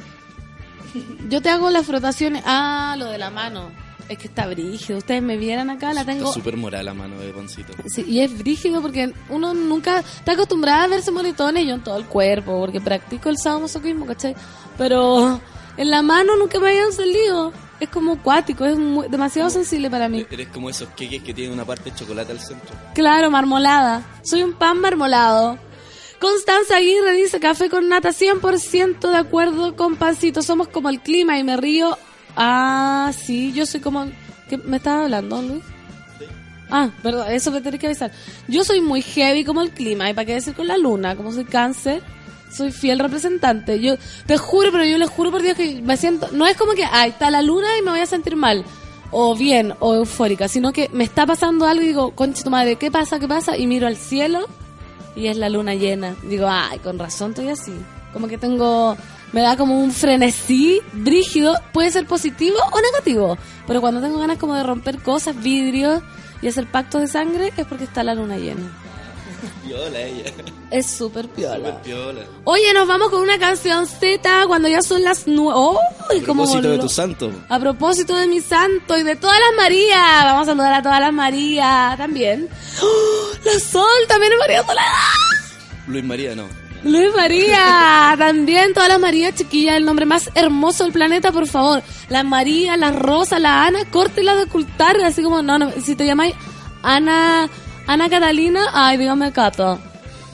Yo 1.28 1.42
te 1.42 1.51
hago 1.51 1.70
las 1.70 1.86
frotaciones. 1.86 2.42
Ah, 2.46 2.94
lo 2.99 3.07
de 3.07 3.18
la 3.18 3.30
mano. 3.30 3.70
Es 4.09 4.16
que 4.16 4.28
está 4.28 4.46
brígido. 4.46 4.99
Ustedes 4.99 5.20
me 5.22 5.36
vieran 5.36 5.68
acá, 5.68 5.92
la 5.92 6.05
tengo. 6.05 6.20
Está 6.22 6.32
súper 6.34 6.57
moral 6.57 6.86
la 6.86 6.94
mano 6.94 7.18
de 7.18 7.30
pancito. 7.32 7.72
Sí, 7.86 8.05
y 8.09 8.20
es 8.20 8.38
brígido 8.38 8.80
porque 8.80 9.12
uno 9.28 9.53
nunca 9.53 9.99
está 9.99 10.32
acostumbrada 10.32 10.84
a 10.84 10.86
verse 10.86 11.11
moretones, 11.11 11.66
yo 11.66 11.74
en 11.74 11.82
todo 11.82 11.99
el 11.99 12.07
cuerpo, 12.07 12.59
porque 12.61 12.80
practico 12.80 13.28
el 13.28 13.36
sadomasoquismo, 13.36 14.07
¿cachai? 14.07 14.34
Pero 14.78 15.38
en 15.76 15.90
la 15.90 16.01
mano 16.01 16.36
nunca 16.36 16.59
me 16.59 16.68
habían 16.68 16.92
salido. 16.92 17.53
Es 17.80 17.88
como 17.90 18.22
cuático, 18.22 18.64
es 18.64 18.78
muy- 18.78 19.09
demasiado 19.09 19.51
sensible 19.51 19.90
para 19.90 20.09
mí. 20.09 20.24
Eres 20.30 20.49
como 20.49 20.70
esos 20.70 20.88
queques 20.96 21.22
que 21.22 21.34
tienen 21.34 21.53
una 21.53 21.64
parte 21.66 21.90
de 21.90 21.96
chocolate 21.96 22.32
al 22.32 22.40
centro. 22.40 22.74
Claro, 22.94 23.30
marmolada. 23.30 24.03
Soy 24.22 24.42
un 24.42 24.55
pan 24.55 24.80
marmolado. 24.80 25.59
Constanza 26.20 26.76
Aguirre 26.76 27.12
dice, 27.12 27.38
café 27.38 27.68
con 27.68 27.88
nata, 27.88 28.10
100% 28.10 29.10
de 29.10 29.16
acuerdo 29.16 29.76
con 29.76 29.96
pancito. 29.96 30.42
Somos 30.42 30.68
como 30.68 30.88
el 30.88 31.00
clima 31.00 31.38
y 31.38 31.44
me 31.44 31.56
río. 31.56 31.96
Ah, 32.36 33.12
sí, 33.16 33.52
yo 33.52 33.66
soy 33.66 33.80
como... 33.80 34.06
¿Qué 34.48 34.56
me 34.56 34.78
estás 34.78 35.04
hablando, 35.04 35.42
Luis? 35.42 35.62
Ah, 36.70 36.90
perdón, 37.02 37.30
eso 37.30 37.50
me 37.50 37.60
tenés 37.60 37.80
que 37.80 37.86
avisar. 37.86 38.10
Yo 38.46 38.64
soy 38.64 38.80
muy 38.80 39.02
heavy 39.02 39.44
como 39.44 39.62
el 39.62 39.70
clima, 39.70 40.10
y 40.10 40.14
para 40.14 40.26
qué 40.26 40.34
decir 40.34 40.54
con 40.54 40.66
la 40.66 40.76
luna, 40.76 41.16
como 41.16 41.32
soy 41.32 41.44
cáncer, 41.44 42.02
soy 42.52 42.72
fiel 42.72 42.98
representante. 42.98 43.80
Yo 43.80 43.96
te 44.26 44.36
juro, 44.36 44.70
pero 44.70 44.84
yo 44.84 44.98
le 44.98 45.06
juro 45.06 45.30
por 45.30 45.42
Dios 45.42 45.56
que 45.56 45.80
me 45.82 45.96
siento, 45.96 46.28
no 46.32 46.46
es 46.46 46.56
como 46.56 46.72
que, 46.72 46.84
ah, 46.84 47.06
está 47.06 47.30
la 47.30 47.42
luna 47.42 47.68
y 47.78 47.82
me 47.82 47.90
voy 47.90 48.00
a 48.00 48.06
sentir 48.06 48.36
mal, 48.36 48.64
o 49.10 49.34
bien, 49.34 49.74
o 49.80 49.94
eufórica, 49.94 50.48
sino 50.48 50.72
que 50.72 50.90
me 50.92 51.04
está 51.04 51.24
pasando 51.26 51.66
algo 51.66 51.82
y 51.82 51.88
digo, 51.88 52.14
concha 52.14 52.42
tu 52.42 52.50
madre, 52.50 52.76
¿qué 52.76 52.90
pasa? 52.90 53.18
¿Qué 53.18 53.28
pasa? 53.28 53.56
Y 53.56 53.66
miro 53.66 53.86
al 53.86 53.96
cielo 53.96 54.46
y 55.18 55.26
es 55.26 55.36
la 55.36 55.48
luna 55.48 55.74
llena. 55.74 56.14
Digo, 56.22 56.46
ay, 56.48 56.78
con 56.78 56.98
razón 56.98 57.30
estoy 57.30 57.48
así. 57.48 57.74
Como 58.12 58.28
que 58.28 58.38
tengo, 58.38 58.96
me 59.32 59.42
da 59.42 59.56
como 59.56 59.80
un 59.80 59.90
frenesí 59.90 60.80
brígido, 60.92 61.54
puede 61.72 61.90
ser 61.90 62.06
positivo 62.06 62.56
o 62.72 62.80
negativo, 62.80 63.36
pero 63.66 63.80
cuando 63.80 64.00
tengo 64.00 64.18
ganas 64.18 64.38
como 64.38 64.54
de 64.54 64.62
romper 64.62 64.98
cosas, 65.02 65.40
vidrios 65.42 66.02
y 66.40 66.48
hacer 66.48 66.70
pactos 66.70 67.00
de 67.00 67.08
sangre, 67.08 67.52
es 67.56 67.66
porque 67.66 67.84
está 67.84 68.04
la 68.04 68.14
luna 68.14 68.38
llena. 68.38 68.70
Piola 69.64 70.01
ella. 70.01 70.32
Es 70.70 70.86
súper 70.86 71.28
piola. 71.28 71.80
Piola. 71.82 72.20
Oye, 72.45 72.72
nos 72.74 72.86
vamos 72.86 73.11
con 73.11 73.20
una 73.20 73.39
canción 73.39 73.86
Z 73.86 74.47
cuando 74.47 74.68
ya 74.68 74.82
son 74.82 75.03
las 75.03 75.26
nueve. 75.26 75.53
¡Oh! 75.55 75.78
A 75.78 76.24
propósito 76.24 76.70
de 76.70 76.78
tu 76.78 76.89
santo. 76.89 77.30
A 77.49 77.59
propósito 77.59 78.16
de 78.16 78.26
mi 78.26 78.41
santo 78.41 78.99
y 78.99 79.03
de 79.03 79.16
todas 79.16 79.39
las 79.39 79.57
Marías. 79.57 80.24
Vamos 80.24 80.43
a 80.43 80.51
saludar 80.51 80.74
a 80.74 80.82
todas 80.82 81.01
las 81.01 81.12
Marías 81.12 81.97
también. 81.97 82.49
¡Oh! 82.82 83.28
La 83.45 83.59
Sol 83.61 83.84
también 84.09 84.32
es 84.32 84.39
María 84.39 84.62
Soledad. 84.62 84.84
Luis 85.86 86.05
María, 86.05 86.34
no. 86.34 86.45
Luis 86.84 87.09
María, 87.14 88.14
también 88.18 88.72
todas 88.72 88.89
las 88.89 89.01
Marías, 89.01 89.34
chiquillas, 89.34 89.76
el 89.76 89.84
nombre 89.84 90.07
más 90.07 90.30
hermoso 90.34 90.84
del 90.84 90.93
planeta, 90.93 91.32
por 91.32 91.47
favor. 91.47 91.82
La 92.09 92.22
María, 92.22 92.76
la 92.76 92.93
Rosa, 92.93 93.39
la 93.39 93.66
Ana, 93.66 93.84
córtela 93.91 94.36
de 94.36 94.45
ocultar, 94.45 94.97
así 95.01 95.22
como, 95.22 95.43
no, 95.43 95.59
no, 95.59 95.72
si 95.72 95.97
te 95.97 96.07
llamáis 96.07 96.34
Ana, 96.82 97.49
Ana 97.89 98.11
Catalina, 98.11 98.66
ay, 98.74 98.99
dígame 98.99 99.32
Cata. 99.32 99.78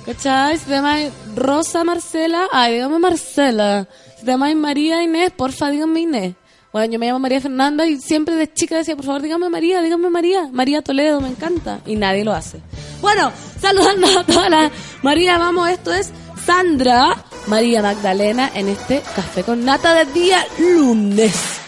¿Cachai? 0.04 0.58
Si 0.58 0.64
te 0.64 0.72
llamáis 0.72 1.12
Rosa 1.36 1.84
Marcela, 1.84 2.48
ay, 2.50 2.74
dígame 2.74 2.98
Marcela. 2.98 3.86
Si 4.18 4.24
te 4.24 4.32
llamáis 4.32 4.56
María 4.56 5.04
Inés, 5.04 5.30
porfa, 5.30 5.70
dígame 5.70 6.00
Inés. 6.00 6.34
Bueno, 6.72 6.92
yo 6.92 6.98
me 6.98 7.06
llamo 7.06 7.20
María 7.20 7.40
Fernanda 7.40 7.86
y 7.86 8.00
siempre 8.00 8.34
de 8.34 8.52
chica 8.52 8.78
decía, 8.78 8.96
por 8.96 9.04
favor, 9.04 9.22
dígame 9.22 9.48
María, 9.50 9.80
dígame 9.82 10.10
María. 10.10 10.48
María 10.50 10.82
Toledo, 10.82 11.20
me 11.20 11.28
encanta. 11.28 11.78
Y 11.86 11.94
nadie 11.94 12.24
lo 12.24 12.32
hace. 12.32 12.60
Bueno, 13.00 13.30
saludando 13.60 14.08
a 14.18 14.24
todas 14.24 14.50
las 14.50 14.72
María, 15.02 15.38
vamos, 15.38 15.70
esto 15.70 15.94
es 15.94 16.10
Sandra 16.44 17.24
María 17.46 17.82
Magdalena 17.82 18.50
en 18.52 18.68
este 18.68 19.00
café 19.14 19.44
con 19.44 19.64
nata 19.64 19.94
de 19.94 20.12
día 20.12 20.44
lunes. 20.58 21.63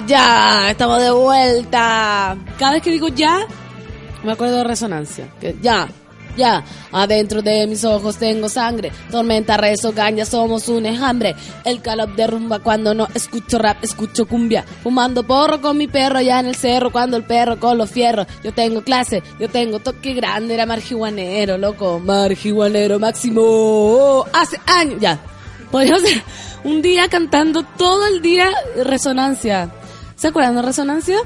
Ya, 0.00 0.70
estamos 0.70 1.02
de 1.02 1.10
vuelta. 1.10 2.36
Cada 2.58 2.72
vez 2.72 2.82
que 2.82 2.90
digo 2.90 3.08
ya, 3.08 3.46
me 4.22 4.32
acuerdo 4.32 4.58
de 4.58 4.64
resonancia. 4.64 5.28
Que 5.40 5.56
ya, 5.60 5.88
ya, 6.36 6.64
adentro 6.90 7.42
de 7.42 7.66
mis 7.66 7.84
ojos 7.84 8.16
tengo 8.16 8.48
sangre. 8.48 8.90
Tormenta, 9.10 9.56
rezo, 9.56 9.92
gaña, 9.92 10.24
somos 10.24 10.68
un 10.68 10.86
enjambre. 10.86 11.34
El 11.64 11.80
calor 11.80 12.14
derrumba 12.16 12.58
cuando 12.58 12.94
no 12.94 13.08
escucho 13.14 13.58
rap, 13.58 13.82
escucho 13.82 14.26
cumbia. 14.26 14.64
Fumando 14.82 15.22
porro 15.22 15.60
con 15.60 15.76
mi 15.76 15.86
perro 15.86 16.18
allá 16.18 16.40
en 16.40 16.46
el 16.46 16.56
cerro, 16.56 16.90
cuando 16.90 17.16
el 17.16 17.24
perro 17.24 17.60
con 17.60 17.78
los 17.78 17.90
fierros. 17.90 18.26
Yo 18.42 18.52
tengo 18.52 18.82
clase, 18.82 19.22
yo 19.38 19.48
tengo 19.48 19.78
toque 19.78 20.14
grande, 20.14 20.54
era 20.54 20.66
marihuanero, 20.66 21.56
loco. 21.58 22.00
Marihuanero 22.00 22.98
máximo. 22.98 24.24
Hace 24.32 24.58
años, 24.66 25.00
ya. 25.00 25.20
Podríamos 25.70 26.02
un 26.64 26.82
día 26.82 27.08
cantando 27.08 27.62
todo 27.76 28.06
el 28.06 28.22
día 28.22 28.50
resonancia. 28.84 29.70
¿Se 30.24 30.28
acuerdan 30.28 30.56
de 30.56 30.62
resonancia? 30.62 31.18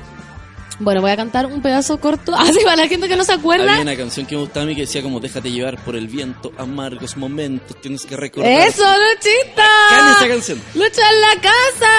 Bueno, 0.81 1.01
voy 1.01 1.13
a 1.13 1.17
cantar 1.17 1.47
un 1.47 1.63
pedazo 1.63 2.01
corto. 2.01 2.35
Así 2.37 2.59
para 2.65 2.75
la 2.75 2.89
gente 2.89 3.07
que 3.07 3.15
no 3.15 3.23
se 3.23 3.33
acuerda. 3.33 3.71
Había 3.71 3.83
una 3.83 3.97
canción 3.97 4.27
que 4.27 4.35
me 4.35 4.41
gustaba 4.41 4.65
a 4.65 4.67
mí 4.67 4.75
que 4.75 4.81
decía 4.81 5.05
como 5.05 5.21
déjate 5.21 5.53
llevar 5.53 5.79
por 5.85 5.95
el 5.95 6.09
viento, 6.09 6.51
amargos 6.59 7.17
momentos, 7.17 7.81
tienes 7.81 8.05
que 8.05 8.17
recordar. 8.17 8.51
Eso, 8.51 8.83
Luchita. 8.83 9.69
Bacán 9.89 10.17
esa 10.17 10.29
canción. 10.29 10.63
Lucha 10.75 11.03
en 11.13 11.21
la 11.21 11.41
casa. 11.41 11.93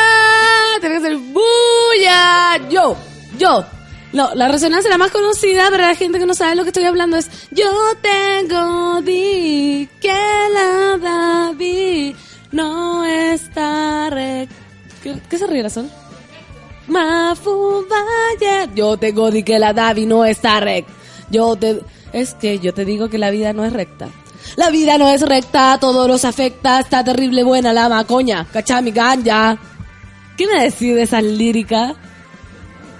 Tiene 0.81 0.95
que 0.95 1.01
ser 1.01 1.15
bulla. 1.15 2.69
Yo, 2.69 2.97
yo. 3.37 3.65
No, 4.11 4.35
la 4.35 4.49
resonancia 4.49 4.89
la 4.89 4.97
más 4.97 5.11
conocida 5.11 5.71
para 5.71 5.87
la 5.87 5.95
gente 5.95 6.19
que 6.19 6.25
no 6.25 6.33
sabe 6.33 6.57
lo 6.57 6.63
que 6.63 6.71
estoy 6.71 6.83
hablando 6.83 7.15
es 7.15 7.29
Yo 7.51 7.71
tengo 8.01 9.01
di 9.03 9.87
que 10.01 10.49
la 10.53 10.97
David 10.97 12.13
no 12.51 13.05
está 13.05 14.09
re... 14.09 14.49
¿Qué, 15.01 15.17
qué 15.29 15.37
se 15.37 15.47
ríe 15.47 15.63
la 15.63 15.69
sol? 15.69 15.89
Mafu 16.89 17.85
vaya. 17.89 18.65
Yo 18.73 18.97
tengo 18.97 19.31
di 19.31 19.43
que 19.43 19.59
la 19.59 19.73
Davi 19.73 20.05
no 20.05 20.25
está 20.25 20.59
recta. 20.59 20.91
Yo 21.29 21.55
te 21.55 21.81
es 22.11 22.33
que 22.33 22.59
yo 22.59 22.73
te 22.73 22.85
digo 22.85 23.09
que 23.09 23.17
la 23.17 23.29
vida 23.29 23.53
no 23.53 23.63
es 23.65 23.73
recta. 23.73 24.09
La 24.55 24.69
vida 24.71 24.97
no 24.97 25.07
es 25.09 25.21
recta, 25.21 25.77
todo 25.79 26.07
nos 26.07 26.25
afecta, 26.25 26.79
está 26.79 27.03
terrible 27.03 27.43
buena 27.43 27.71
la 27.71 27.87
macoña, 27.87 28.47
cachami 28.51 28.91
ganja. 28.91 29.57
¿Qué 30.35 30.47
me 30.47 30.63
decís 30.63 30.95
de 30.95 31.03
esa 31.03 31.21
lírica? 31.21 31.93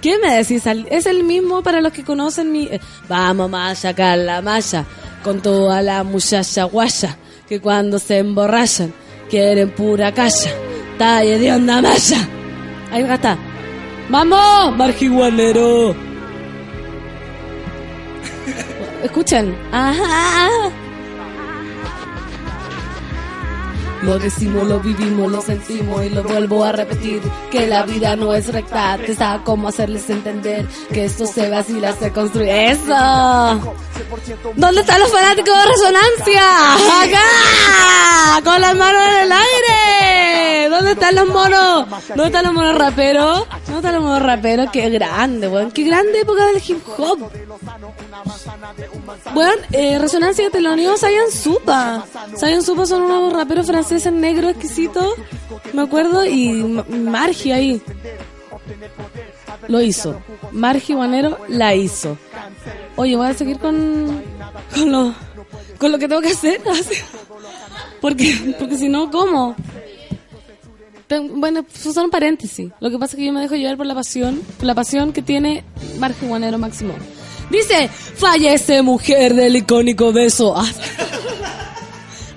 ¿Qué 0.00 0.16
me 0.18 0.36
decís? 0.36 0.62
Es 0.90 1.06
el 1.06 1.24
mismo 1.24 1.62
para 1.62 1.80
los 1.80 1.92
que 1.92 2.04
conocen 2.04 2.52
mi... 2.52 2.64
eh, 2.66 2.80
Vamos 3.08 3.50
a 3.54 3.74
sacar 3.74 4.18
la 4.18 4.40
malla 4.40 4.84
con 5.24 5.40
toda 5.42 5.82
la 5.82 6.04
muchacha 6.04 6.64
guaya 6.64 7.16
que 7.48 7.60
cuando 7.60 7.98
se 7.98 8.18
emborrachan 8.18 8.94
quieren 9.28 9.70
pura 9.70 10.12
calla. 10.12 10.52
Talle 10.98 11.38
de 11.38 11.52
onda 11.52 11.82
malla. 11.82 12.28
Ahí 12.92 13.02
está. 13.02 13.36
¡Vamos! 14.10 14.76
¡Marjiguanero! 14.76 15.94
Escuchen. 19.04 19.56
Ajá. 19.72 20.48
Lo 24.02 24.18
decimos, 24.18 24.66
lo 24.66 24.80
vivimos, 24.80 25.30
lo 25.30 25.42
sentimos 25.42 26.04
y 26.04 26.10
lo 26.10 26.22
vuelvo 26.22 26.64
a 26.64 26.72
repetir. 26.72 27.20
Que 27.50 27.66
la 27.66 27.82
vida 27.84 28.16
no 28.16 28.34
es 28.34 28.52
recta, 28.52 28.96
te 28.98 29.14
sabe 29.14 29.42
cómo 29.44 29.68
hacerles 29.68 30.08
entender 30.08 30.66
que 30.92 31.04
esto 31.04 31.26
se 31.26 31.50
vacila, 31.50 31.92
se 31.92 32.10
construye. 32.12 32.70
¡Eso! 32.70 32.94
¿Dónde 34.56 34.80
están 34.80 35.00
los 35.00 35.10
fanáticos 35.12 35.54
de 35.54 35.64
resonancia? 35.66 36.42
¡Acá! 37.02 38.42
¡Con 38.42 38.60
las 38.60 38.74
manos 38.76 39.02
en 39.08 39.20
el 39.22 39.32
aire! 39.32 40.68
¿Dónde 40.70 40.92
están 40.92 41.14
los 41.14 41.28
monos? 41.28 41.86
¿Dónde 42.08 42.26
están 42.26 42.44
los 42.44 42.54
monos 42.54 42.78
raperos? 42.78 43.46
¿Dónde 43.66 43.76
están 43.76 43.94
los 43.94 44.02
monos 44.02 44.22
raperos? 44.22 44.70
¡Qué 44.72 44.88
grande, 44.88 45.48
weón! 45.48 45.70
¡Qué 45.72 45.84
grande 45.84 46.20
época 46.20 46.46
del 46.46 46.62
hip 46.66 46.78
hop! 46.96 47.30
Bueno, 49.34 49.62
eh, 49.72 49.98
Resonancia 49.98 50.50
te 50.50 50.60
lo 50.60 50.72
unió 50.72 50.96
Saiyan 50.96 51.30
Supa. 51.30 52.04
Saiyan 52.36 52.62
Supa 52.62 52.86
son 52.86 53.02
unos 53.02 53.32
raperos 53.32 53.66
franceses 53.66 53.89
negros 54.12 54.50
exquisitos, 54.52 55.14
me 55.72 55.82
acuerdo, 55.82 56.24
y 56.24 56.48
M- 56.50 56.82
Margi 56.84 57.52
ahí. 57.52 57.82
Lo 59.68 59.80
hizo. 59.80 60.20
Margi 60.52 60.94
Guanero 60.94 61.38
la 61.48 61.74
hizo. 61.74 62.16
Oye, 62.96 63.16
voy 63.16 63.26
a 63.28 63.34
seguir 63.34 63.58
con, 63.58 64.22
con, 64.74 64.92
lo, 64.92 65.14
con 65.78 65.92
lo 65.92 65.98
que 65.98 66.08
tengo 66.08 66.20
que 66.22 66.30
hacer. 66.30 66.60
Porque, 68.00 68.54
porque 68.58 68.78
si 68.78 68.88
no, 68.88 69.10
¿cómo? 69.10 69.54
Ten- 71.06 71.38
Bueno, 71.38 71.66
son 71.70 72.08
paréntesis. 72.08 72.70
Lo 72.80 72.90
que 72.90 72.98
pasa 72.98 73.14
es 73.14 73.18
que 73.18 73.26
yo 73.26 73.32
me 73.32 73.40
dejo 73.42 73.56
llevar 73.56 73.76
por 73.76 73.84
la 73.84 73.94
pasión, 73.94 74.40
por 74.56 74.64
la 74.64 74.74
pasión 74.74 75.12
que 75.12 75.20
tiene 75.20 75.64
Margi 75.98 76.26
Guanero 76.26 76.56
Máximo. 76.56 76.94
Dice, 77.50 77.88
fallece 77.88 78.80
mujer 78.80 79.34
del 79.34 79.56
icónico 79.56 80.12
beso. 80.14 80.54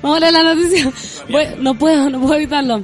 Vamos 0.03 0.17
a 0.17 0.19
leer 0.19 0.33
la 0.33 0.53
noticia. 0.53 0.91
No 1.59 1.75
puedo, 1.75 2.09
no 2.09 2.19
puedo 2.19 2.35
evitarlo. 2.35 2.83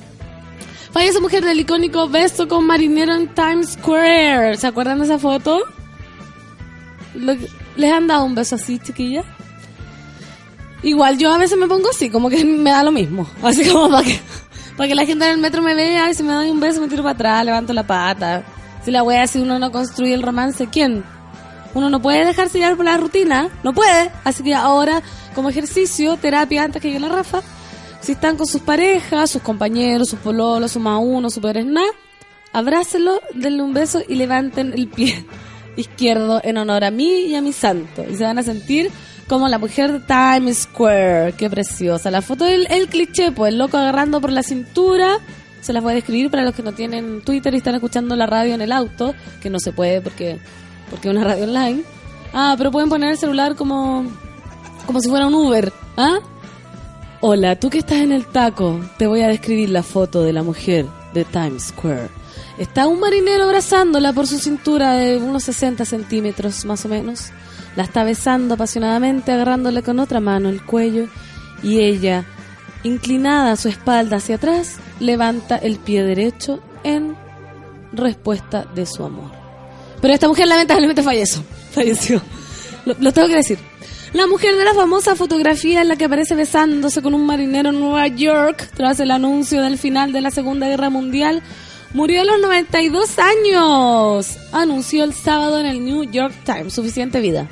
Fallece 0.92 1.20
mujer 1.20 1.44
del 1.44 1.60
icónico 1.60 2.08
beso 2.08 2.48
con 2.48 2.66
marinero 2.66 3.14
en 3.14 3.28
Times 3.36 3.74
Square. 3.74 4.58
¿Se 4.58 4.66
acuerdan 4.66 5.00
de 5.00 5.06
esa 5.06 5.20
foto? 5.20 5.62
¿Les 7.76 7.94
han 7.94 8.08
dado 8.08 8.24
un 8.24 8.36
beso 8.36 8.56
así, 8.56 8.80
chiquilla? 8.80 9.24
Igual 10.82 11.18
yo 11.18 11.32
a 11.32 11.38
veces 11.38 11.58
me 11.58 11.68
pongo 11.68 11.90
así, 11.90 12.10
como 12.10 12.30
que 12.30 12.44
me 12.46 12.72
da 12.72 12.84
lo 12.84 12.92
mismo. 12.92 13.30
Así 13.44 13.70
como 13.70 13.90
para 13.90 14.04
que, 14.04 14.20
para 14.78 14.88
que 14.88 14.96
la 14.96 15.06
gente 15.06 15.26
en 15.26 15.32
el 15.32 15.38
metro 15.40 15.62
me 15.62 15.76
vea 15.76 16.10
y 16.10 16.14
si 16.14 16.24
me 16.24 16.32
doy 16.32 16.50
un 16.50 16.62
beso 16.62 16.80
me 16.80 16.88
tiro 16.88 17.04
para 17.04 17.16
atrás, 17.16 17.46
levanto 17.46 17.74
la 17.74 17.86
pata. 17.86 18.44
Si 18.86 18.92
la 18.92 19.04
wea, 19.04 19.28
si 19.28 19.40
uno 19.40 19.60
no 19.60 19.74
construye 19.74 20.14
el 20.14 20.24
romance, 20.24 20.68
¿quién? 20.72 21.04
Uno 21.74 21.90
no 21.90 22.02
puede 22.02 22.26
dejarse 22.26 22.58
llevar 22.58 22.76
por 22.76 22.86
la 22.86 22.98
rutina, 22.98 23.50
no 23.64 23.74
puede. 23.74 24.12
Así 24.24 24.44
que 24.44 24.56
ahora, 24.56 25.02
como 25.36 25.50
ejercicio, 25.50 26.18
terapia 26.18 26.64
antes 26.64 26.82
que 26.82 26.90
llegue 26.90 27.00
la 27.00 27.10
Rafa, 27.10 27.42
si 28.02 28.14
están 28.14 28.38
con 28.38 28.48
sus 28.48 28.62
parejas, 28.62 29.30
sus 29.30 29.42
compañeros, 29.42 30.10
sus 30.10 30.20
pololos, 30.20 30.72
su 30.72 30.80
más 30.80 31.00
uno, 31.02 31.30
su 31.30 31.42
peor 31.42 31.64
nada, 31.66 31.88
abrácelo, 32.54 33.22
denle 33.34 33.62
un 33.62 33.74
beso 33.74 34.02
y 34.08 34.16
levanten 34.16 34.74
el 34.74 34.88
pie 34.88 35.26
izquierdo 35.76 36.42
en 36.44 36.58
honor 36.58 36.84
a 36.84 36.92
mí 36.92 37.26
y 37.28 37.36
a 37.36 37.42
mi 37.42 37.54
santo. 37.54 38.04
Y 38.10 38.16
se 38.16 38.24
van 38.24 38.40
a 38.40 38.44
sentir 38.44 38.92
como 39.28 39.48
la 39.48 39.60
mujer 39.60 39.92
de 39.92 40.00
Times 40.00 40.60
Square. 40.60 41.34
Qué 41.38 41.50
preciosa. 41.50 42.10
La 42.10 42.22
foto 42.22 42.46
del 42.46 42.68
el 42.72 42.88
cliché, 42.88 43.32
pues 43.32 43.54
el 43.54 43.60
loco 43.60 43.78
agarrando 43.78 44.20
por 44.20 44.32
la 44.32 44.44
cintura. 44.44 45.20
Se 45.62 45.74
las 45.74 45.84
voy 45.84 45.92
a 45.92 45.96
describir 45.96 46.32
para 46.32 46.44
los 46.44 46.56
que 46.56 46.64
no 46.64 46.72
tienen 46.72 47.22
Twitter 47.22 47.54
y 47.54 47.58
están 47.58 47.76
escuchando 47.76 48.16
la 48.16 48.26
radio 48.26 48.56
en 48.56 48.62
el 48.62 48.72
auto, 48.72 49.14
que 49.42 49.50
no 49.50 49.60
se 49.60 49.74
puede 49.74 50.02
porque 50.02 50.40
porque 50.90 51.10
es 51.10 51.16
una 51.16 51.24
radio 51.24 51.46
online. 51.46 51.84
Ah, 52.34 52.56
pero 52.58 52.72
pueden 52.72 52.90
poner 52.90 53.12
el 53.12 53.18
celular 53.18 53.56
como 53.56 54.06
como 54.86 55.02
si 55.02 55.10
fuera 55.10 55.28
un 55.28 55.36
Uber, 55.36 55.72
¿ah? 55.98 56.20
Hola, 57.22 57.60
tú 57.60 57.70
que 57.70 57.78
estás 57.78 58.00
en 58.00 58.12
el 58.12 58.26
taco, 58.26 58.80
te 58.98 59.06
voy 59.06 59.22
a 59.22 59.28
describir 59.28 59.70
la 59.70 59.84
foto 59.84 60.24
de 60.24 60.34
la 60.34 60.42
mujer 60.42 60.88
de 61.14 61.26
Times 61.26 61.66
Square. 61.68 62.10
Está 62.58 62.88
un 62.88 63.00
marinero 63.00 63.44
abrazándola 63.44 64.14
por 64.14 64.26
su 64.26 64.40
cintura 64.40 64.94
de 64.94 65.18
unos 65.18 65.44
60 65.44 65.86
centímetros 65.86 66.66
más 66.66 66.86
o 66.86 66.90
menos. 66.90 67.32
La 67.76 67.84
está 67.84 68.04
besando 68.04 68.56
apasionadamente, 68.56 69.32
agarrándole 69.32 69.84
con 69.84 70.00
otra 70.00 70.20
mano 70.20 70.50
el 70.50 70.66
cuello 70.66 71.08
y 71.62 71.80
ella, 71.80 72.26
inclinada 72.84 73.56
su 73.58 73.68
espalda 73.68 74.18
hacia 74.18 74.38
atrás, 74.38 74.78
levanta 75.00 75.56
el 75.58 75.78
pie 75.78 76.04
derecho 76.04 76.62
en 76.84 77.16
respuesta 77.94 78.66
de 78.74 78.86
su 78.86 79.04
amor. 79.04 79.39
Pero 80.02 80.14
esta 80.14 80.28
mujer 80.28 80.48
lamentablemente 80.48 81.04
falleció. 81.04 81.44
Falleció. 81.72 82.22
Lo, 82.86 83.12
tengo 83.12 83.28
que 83.28 83.36
decir. 83.36 83.60
La 84.14 84.26
mujer 84.28 84.56
de 84.56 84.66
la 84.66 84.74
famosa 84.74 85.16
fotografía 85.16 85.82
en 85.82 85.88
la 85.88 85.96
que 85.96 86.06
aparece 86.06 86.36
besándose 86.36 87.02
con 87.02 87.14
un 87.14 87.26
marinero 87.26 87.70
en 87.70 87.80
Nueva 87.80 88.08
York 88.08 88.70
tras 88.76 89.00
el 89.00 89.12
anuncio 89.12 89.62
del 89.62 89.78
final 89.78 90.12
de 90.12 90.22
la 90.22 90.32
Segunda 90.32 90.68
Guerra 90.68 90.90
Mundial 90.90 91.44
murió 91.94 92.22
a 92.22 92.26
los 92.26 92.40
92 92.40 93.20
años. 93.20 94.38
Anunció 94.52 95.04
el 95.04 95.14
sábado 95.14 95.60
en 95.60 95.66
el 95.66 95.84
New 95.86 96.04
York 96.04 96.34
Times. 96.44 96.74
Suficiente 96.74 97.20
vida. 97.20 97.48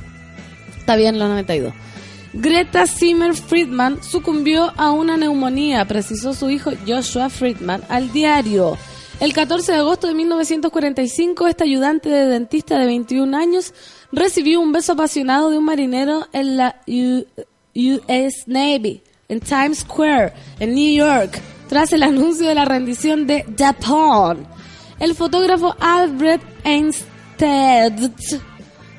Está 0.80 0.96
bien 0.96 1.20
los 1.20 1.30
92. 1.30 1.74
Greta 2.34 2.86
Zimmer 2.86 3.34
Friedman 3.34 4.04
sucumbió 4.04 4.72
a 4.78 4.92
una 4.92 5.18
neumonía, 5.18 5.86
precisó 5.86 6.34
su 6.34 6.50
hijo 6.50 6.72
Joshua 6.86 7.30
Friedman 7.30 7.82
al 7.90 8.12
diario. 8.12 8.78
El 9.20 9.34
14 9.34 9.72
de 9.72 9.78
agosto 9.80 10.08
de 10.08 10.14
1945, 10.14 11.48
esta 11.48 11.64
ayudante 11.64 12.08
de 12.08 12.28
dentista 12.28 12.78
de 12.78 12.86
21 12.86 13.36
años 13.36 13.74
recibió 14.12 14.62
un 14.62 14.72
beso 14.72 14.94
apasionado 14.94 15.50
de 15.50 15.58
un 15.58 15.66
marinero 15.66 16.28
en 16.34 16.56
la 16.56 16.82
US 16.86 18.44
Navy, 18.46 19.02
en 19.28 19.40
Times 19.40 19.80
Square, 19.80 20.34
en 20.60 20.76
New 20.76 20.94
York, 20.94 21.42
tras 21.68 21.94
el 21.94 22.04
anuncio 22.04 22.48
de 22.48 22.54
la 22.54 22.66
rendición 22.66 23.26
de 23.26 23.44
Japón. 23.58 24.48
El 25.00 25.16
fotógrafo 25.16 25.76
Albert 25.80 26.44
Einstein 26.64 28.14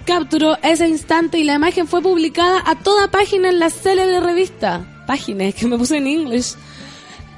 capturó 0.04 0.56
ese 0.64 0.88
instante 0.88 1.38
y 1.38 1.44
la 1.44 1.54
imagen 1.54 1.86
fue 1.86 2.02
publicada 2.02 2.60
a 2.66 2.76
toda 2.76 3.08
página 3.08 3.50
en 3.50 3.60
la 3.60 3.70
célebre 3.70 4.18
revista. 4.18 5.04
Página, 5.06 5.52
que 5.52 5.66
me 5.68 5.78
puse 5.78 5.96
en 5.96 6.08
inglés. 6.08 6.58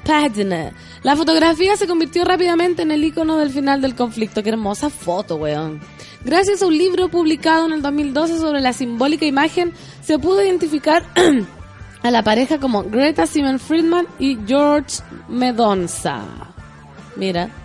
Página. 0.03 0.73
La 1.03 1.15
fotografía 1.15 1.75
se 1.77 1.87
convirtió 1.87 2.23
rápidamente 2.25 2.83
en 2.83 2.91
el 2.91 3.03
icono 3.03 3.37
del 3.37 3.49
final 3.49 3.81
del 3.81 3.95
conflicto. 3.95 4.43
Qué 4.43 4.49
hermosa 4.49 4.89
foto, 4.89 5.35
weón. 5.35 5.81
Gracias 6.23 6.61
a 6.61 6.67
un 6.67 6.77
libro 6.77 7.09
publicado 7.09 7.65
en 7.65 7.73
el 7.73 7.81
2012 7.81 8.37
sobre 8.37 8.61
la 8.61 8.73
simbólica 8.73 9.25
imagen, 9.25 9.73
se 10.03 10.19
pudo 10.19 10.43
identificar 10.43 11.03
a 12.03 12.11
la 12.11 12.23
pareja 12.23 12.59
como 12.59 12.83
Greta 12.83 13.25
Simon 13.25 13.59
Friedman 13.59 14.07
y 14.19 14.37
George 14.45 15.01
Medonza. 15.27 16.21
Mira. 17.15 17.60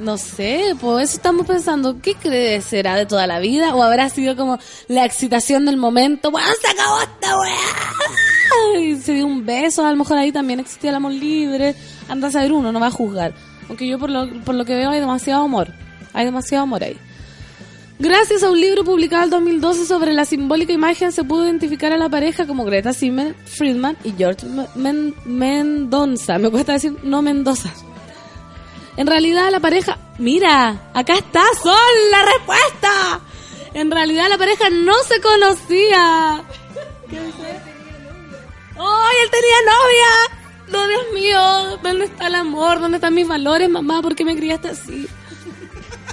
No 0.00 0.16
sé, 0.18 0.74
por 0.80 1.00
eso 1.02 1.14
estamos 1.16 1.46
pensando, 1.46 2.00
¿qué 2.00 2.14
crees? 2.14 2.64
¿Será 2.64 2.94
de 2.96 3.06
toda 3.06 3.26
la 3.26 3.38
vida? 3.38 3.74
¿O 3.74 3.82
habrá 3.82 4.08
sido 4.08 4.34
como 4.36 4.58
la 4.88 5.04
excitación 5.04 5.66
del 5.66 5.76
momento? 5.76 6.30
¡Bueno, 6.30 6.48
se 6.60 6.68
acabó 6.68 7.00
esta 7.00 7.38
weá! 7.38 8.80
Y 8.80 8.96
se 8.96 9.12
dio 9.14 9.26
un 9.26 9.44
beso, 9.44 9.84
a 9.84 9.90
lo 9.90 9.96
mejor 9.96 10.16
ahí 10.18 10.32
también 10.32 10.58
existía 10.60 10.90
el 10.90 10.96
amor 10.96 11.12
libre. 11.12 11.74
Anda 12.08 12.28
a 12.28 12.30
saber 12.30 12.52
uno, 12.52 12.72
no 12.72 12.80
va 12.80 12.86
a 12.88 12.90
juzgar. 12.90 13.34
Aunque 13.68 13.86
yo 13.86 13.98
por 13.98 14.10
lo, 14.10 14.28
por 14.44 14.54
lo 14.54 14.64
que 14.64 14.74
veo 14.74 14.90
hay 14.90 15.00
demasiado 15.00 15.44
amor. 15.44 15.68
Hay 16.12 16.24
demasiado 16.24 16.64
amor 16.64 16.82
ahí. 16.82 16.96
Gracias 17.98 18.42
a 18.42 18.50
un 18.50 18.58
libro 18.60 18.82
publicado 18.82 19.24
en 19.24 19.30
2012 19.30 19.84
sobre 19.86 20.14
la 20.14 20.24
simbólica 20.24 20.72
imagen 20.72 21.12
se 21.12 21.22
pudo 21.22 21.44
identificar 21.44 21.92
a 21.92 21.98
la 21.98 22.08
pareja 22.08 22.46
como 22.46 22.64
Greta 22.64 22.94
Simon 22.94 23.36
Friedman 23.44 23.96
y 24.04 24.12
George 24.16 24.46
Men- 24.74 25.14
Mendonza. 25.26 26.38
Me 26.38 26.50
cuesta 26.50 26.72
decir 26.72 26.96
no 27.02 27.20
Mendoza. 27.20 27.70
En 29.00 29.06
realidad 29.06 29.50
la 29.50 29.60
pareja... 29.60 29.96
Mira, 30.18 30.90
acá 30.92 31.14
está, 31.14 31.42
Sol, 31.62 31.74
la 32.10 32.22
respuesta. 32.22 33.20
En 33.72 33.90
realidad 33.90 34.28
la 34.28 34.36
pareja 34.36 34.68
no 34.68 34.92
se 35.08 35.22
conocía. 35.22 36.44
¿Qué 37.08 37.18
dice? 37.18 37.60
¡Ay, 38.76 39.16
él 39.24 39.30
tenía 39.30 39.56
novia! 39.64 40.68
No, 40.68 40.86
Dios 40.86 41.02
mío, 41.14 41.78
¿dónde 41.82 42.04
está 42.04 42.26
el 42.26 42.34
amor? 42.34 42.78
¿Dónde 42.78 42.98
están 42.98 43.14
mis 43.14 43.26
valores, 43.26 43.70
mamá? 43.70 44.02
¿Por 44.02 44.14
qué 44.14 44.22
me 44.22 44.36
criaste 44.36 44.68
así? 44.68 45.08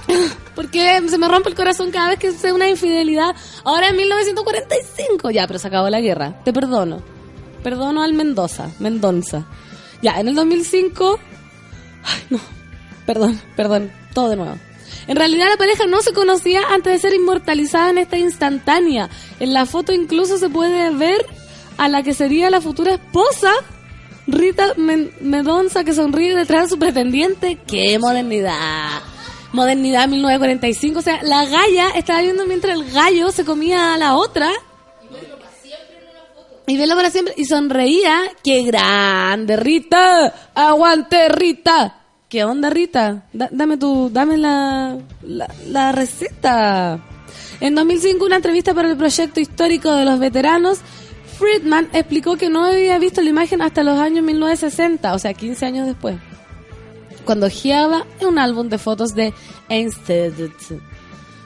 Porque 0.54 1.02
se 1.10 1.18
me 1.18 1.28
rompe 1.28 1.50
el 1.50 1.56
corazón 1.56 1.90
cada 1.90 2.08
vez 2.08 2.18
que 2.18 2.32
sé 2.32 2.54
una 2.54 2.70
infidelidad. 2.70 3.36
Ahora 3.64 3.90
en 3.90 3.96
1945. 3.96 5.30
Ya, 5.30 5.46
pero 5.46 5.58
se 5.58 5.68
acabó 5.68 5.90
la 5.90 6.00
guerra. 6.00 6.42
Te 6.42 6.54
perdono. 6.54 7.02
Perdono 7.62 8.02
al 8.02 8.14
Mendoza. 8.14 8.70
Mendonza. 8.78 9.44
Ya, 10.00 10.18
en 10.18 10.28
el 10.28 10.34
2005. 10.34 11.20
Ay, 12.02 12.22
no. 12.30 12.57
Perdón, 13.08 13.40
perdón. 13.56 13.90
Todo 14.12 14.28
de 14.28 14.36
nuevo. 14.36 14.58
En 15.06 15.16
realidad 15.16 15.46
la 15.48 15.56
pareja 15.56 15.86
no 15.86 16.02
se 16.02 16.12
conocía 16.12 16.60
antes 16.68 16.92
de 16.92 16.98
ser 16.98 17.14
inmortalizada 17.14 17.88
en 17.88 17.96
esta 17.96 18.18
instantánea. 18.18 19.08
En 19.40 19.54
la 19.54 19.64
foto 19.64 19.94
incluso 19.94 20.36
se 20.36 20.50
puede 20.50 20.90
ver 20.90 21.24
a 21.78 21.88
la 21.88 22.02
que 22.02 22.12
sería 22.12 22.50
la 22.50 22.60
futura 22.60 22.92
esposa 22.92 23.50
Rita 24.26 24.74
Medonza 24.76 25.84
que 25.84 25.94
sonríe 25.94 26.36
detrás 26.36 26.64
de 26.64 26.68
su 26.68 26.78
pretendiente. 26.78 27.56
¡Qué 27.66 27.98
modernidad! 27.98 29.00
Modernidad 29.52 30.06
1945. 30.06 30.98
O 30.98 31.02
sea, 31.02 31.22
la 31.22 31.46
galla 31.46 31.88
estaba 31.94 32.20
viendo 32.20 32.44
mientras 32.44 32.78
el 32.78 32.92
gallo 32.92 33.30
se 33.30 33.46
comía 33.46 33.94
a 33.94 33.96
la 33.96 34.16
otra. 34.16 34.50
Y 36.66 36.76
velo 36.76 36.94
para 36.94 37.08
siempre. 37.08 37.32
Y 37.38 37.46
sonreía. 37.46 38.20
¡Qué 38.44 38.64
grande, 38.64 39.56
Rita! 39.56 40.50
¡Aguante, 40.54 41.30
Rita! 41.30 41.97
¿Qué 42.28 42.44
onda, 42.44 42.68
Rita? 42.70 43.24
Da- 43.32 43.48
dame 43.50 43.76
tu, 43.78 44.10
dame 44.12 44.36
la, 44.36 44.98
la, 45.22 45.48
la 45.66 45.92
receta. 45.92 47.00
En 47.60 47.74
2005, 47.74 48.24
una 48.24 48.36
entrevista 48.36 48.74
para 48.74 48.90
el 48.90 48.96
proyecto 48.96 49.40
histórico 49.40 49.92
de 49.94 50.04
los 50.04 50.18
veteranos, 50.18 50.78
Friedman 51.38 51.88
explicó 51.92 52.36
que 52.36 52.50
no 52.50 52.64
había 52.64 52.98
visto 52.98 53.22
la 53.22 53.30
imagen 53.30 53.62
hasta 53.62 53.82
los 53.82 53.98
años 53.98 54.24
1960, 54.24 55.14
o 55.14 55.18
sea, 55.18 55.32
15 55.32 55.64
años 55.66 55.86
después, 55.86 56.16
cuando 57.24 57.46
hojeaba 57.46 58.04
un 58.20 58.38
álbum 58.38 58.68
de 58.68 58.78
fotos 58.78 59.14
de 59.14 59.32
Einstein. 59.68 60.52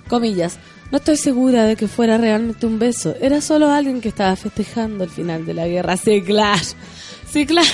Comillas. 0.08 0.58
No 0.90 0.98
estoy 0.98 1.16
segura 1.16 1.64
de 1.64 1.76
que 1.76 1.88
fuera 1.88 2.18
realmente 2.18 2.66
un 2.66 2.78
beso. 2.78 3.14
Era 3.20 3.40
solo 3.40 3.70
alguien 3.70 4.00
que 4.02 4.08
estaba 4.10 4.36
festejando 4.36 5.04
el 5.04 5.10
final 5.10 5.46
de 5.46 5.54
la 5.54 5.66
guerra. 5.66 5.96
Sí, 5.96 6.20
claro. 6.20 6.60
Sí, 7.30 7.46
claro. 7.46 7.68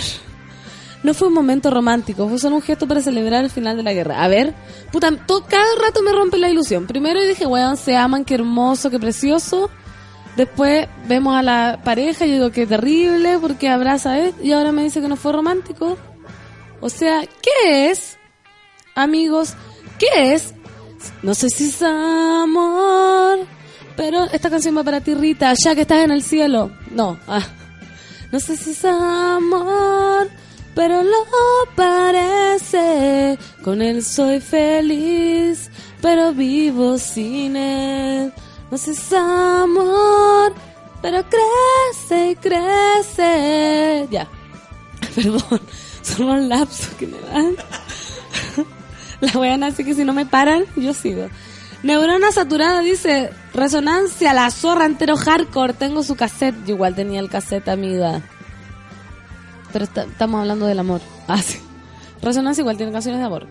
No 1.05 1.15
fue 1.15 1.29
un 1.29 1.35
momento 1.35 1.71
romántico, 1.71 2.29
fue 2.29 2.39
solo 2.39 2.57
un 2.57 2.63
gesto 2.63 2.89
para 2.89 3.01
celebrar 3.01 3.45
el 3.45 3.51
final 3.51 3.77
de 3.77 3.83
la 3.85 3.93
guerra. 3.93 4.25
A 4.25 4.29
ver, 4.29 4.53
puta, 4.91 5.11
to- 5.27 5.45
cada 5.49 5.65
rato 5.81 6.03
me 6.03 6.13
rompe 6.13 6.39
la 6.39 6.51
ilusión. 6.51 6.87
Primero 6.87 7.23
dije, 7.23 7.47
weón, 7.47 7.77
se 7.77 7.97
aman, 7.97 8.25
qué 8.25 8.35
hermoso, 8.35 8.91
qué 8.91 8.99
precioso. 8.99 9.71
Después 10.37 10.89
vemos 11.07 11.37
a 11.37 11.43
la 11.43 11.81
pareja 11.85 12.27
y 12.27 12.33
digo, 12.33 12.51
qué 12.51 12.67
terrible, 12.67 13.39
porque 13.41 13.69
abraza 13.69 14.19
él. 14.19 14.35
Y 14.43 14.53
ahora 14.53 14.73
me 14.73 14.83
dice 14.83 15.01
que 15.01 15.09
no 15.09 15.17
fue 15.17 15.33
romántico. 15.33 15.97
O 16.81 16.89
sea, 16.89 17.23
¿qué 17.43 17.91
es? 17.91 18.19
Amigos, 18.95 19.55
¿qué 19.99 20.35
es? 20.35 20.55
No 21.23 21.35
sé 21.35 21.49
si 21.49 21.69
es 21.69 21.81
amor, 21.83 23.39
pero 23.97 24.25
esta 24.33 24.51
canción 24.51 24.77
va 24.77 24.83
para 24.85 25.01
ti, 25.01 25.15
Rita, 25.15 25.53
ya 25.65 25.75
que 25.75 25.83
estás 25.83 26.05
en 26.05 26.11
el 26.11 26.23
cielo. 26.23 26.73
No, 26.91 27.19
ah. 27.29 27.43
No 28.33 28.41
sé 28.41 28.57
si 28.57 28.71
es 28.73 28.85
amor, 28.85 30.29
pero 30.75 31.03
lo 31.03 31.25
parece. 31.75 33.39
Con 33.63 33.83
él 33.83 34.05
soy 34.05 34.41
feliz, 34.41 35.71
pero 36.01 36.33
vivo 36.33 36.99
sin 36.99 37.57
él. 37.57 38.33
No 38.71 38.79
sé 38.79 38.95
si 38.95 39.01
es 39.01 39.13
amor, 39.13 40.55
pero 41.03 41.25
crece 41.25 42.31
y 42.31 42.37
crece. 42.37 44.09
Ya, 44.11 44.29
perdón, 45.15 45.61
son 46.03 46.27
los 46.27 46.45
lapsos 46.45 46.89
que 46.99 47.07
me 47.07 47.19
dan. 47.21 47.57
La 49.21 49.33
weón 49.39 49.65
así 49.65 49.85
que 49.85 49.95
si 49.95 50.05
no 50.05 50.13
me 50.13 50.27
paran, 50.27 50.65
yo 50.77 50.95
sigo. 50.95 51.29
Neurona 51.83 52.33
saturada 52.33 52.81
dice, 52.81 53.31
resonancia, 53.55 54.33
la 54.35 54.51
zorra 54.51 54.85
entero 54.85 55.17
hardcore, 55.17 55.75
tengo 55.75 56.03
su 56.03 56.17
cassette. 56.17 56.57
Yo 56.67 56.75
igual 56.75 56.95
tenía 56.95 57.21
el 57.21 57.31
cassette, 57.31 57.69
amiga. 57.69 58.23
Pero 59.73 59.85
estamos 59.85 60.41
hablando 60.41 60.67
del 60.67 60.79
amor. 60.79 61.01
Ah, 61.29 61.43
sí. 61.43 61.61
Resonancia 62.23 62.63
igual 62.63 62.79
tiene 62.79 62.91
canciones 62.91 63.21
de 63.21 63.27
amor. 63.27 63.47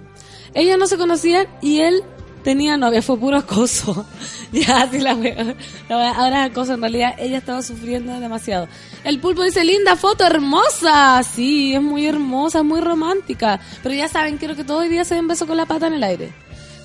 Ellos 0.56 0.80
no 0.80 0.88
se 0.88 0.98
conocían 0.98 1.48
y 1.62 1.82
él 1.82 2.04
tenía 2.44 2.76
novia, 2.76 3.02
fue 3.02 3.18
puro 3.20 3.38
acoso. 3.38 4.06
ya, 4.52 4.90
sí. 4.90 5.00
La 5.00 5.14
wea, 5.16 5.56
Ahora 5.90 6.46
es 6.46 6.52
acoso, 6.52 6.74
en 6.74 6.82
realidad 6.82 7.14
ella 7.20 7.38
estaba 7.38 7.62
sufriendo 7.62 8.20
demasiado. 8.20 8.68
El 9.04 9.20
pulpo 9.20 9.44
dice, 9.44 9.64
linda 9.64 9.96
foto, 9.96 10.26
hermosa. 10.26 11.22
Sí, 11.24 11.76
es 11.76 11.82
muy 11.82 12.08
hermosa, 12.08 12.64
muy 12.64 12.82
romántica. 12.82 13.60
Pero 13.84 13.94
ya 13.94 14.08
saben, 14.08 14.38
quiero 14.38 14.56
que 14.56 14.64
todo 14.64 14.82
el 14.82 14.90
día 14.90 15.06
se 15.06 15.16
den 15.16 15.28
beso 15.28 15.46
con 15.46 15.58
la 15.58 15.66
pata 15.66 15.88
en 15.88 15.94
el 15.94 16.04
aire. 16.04 16.34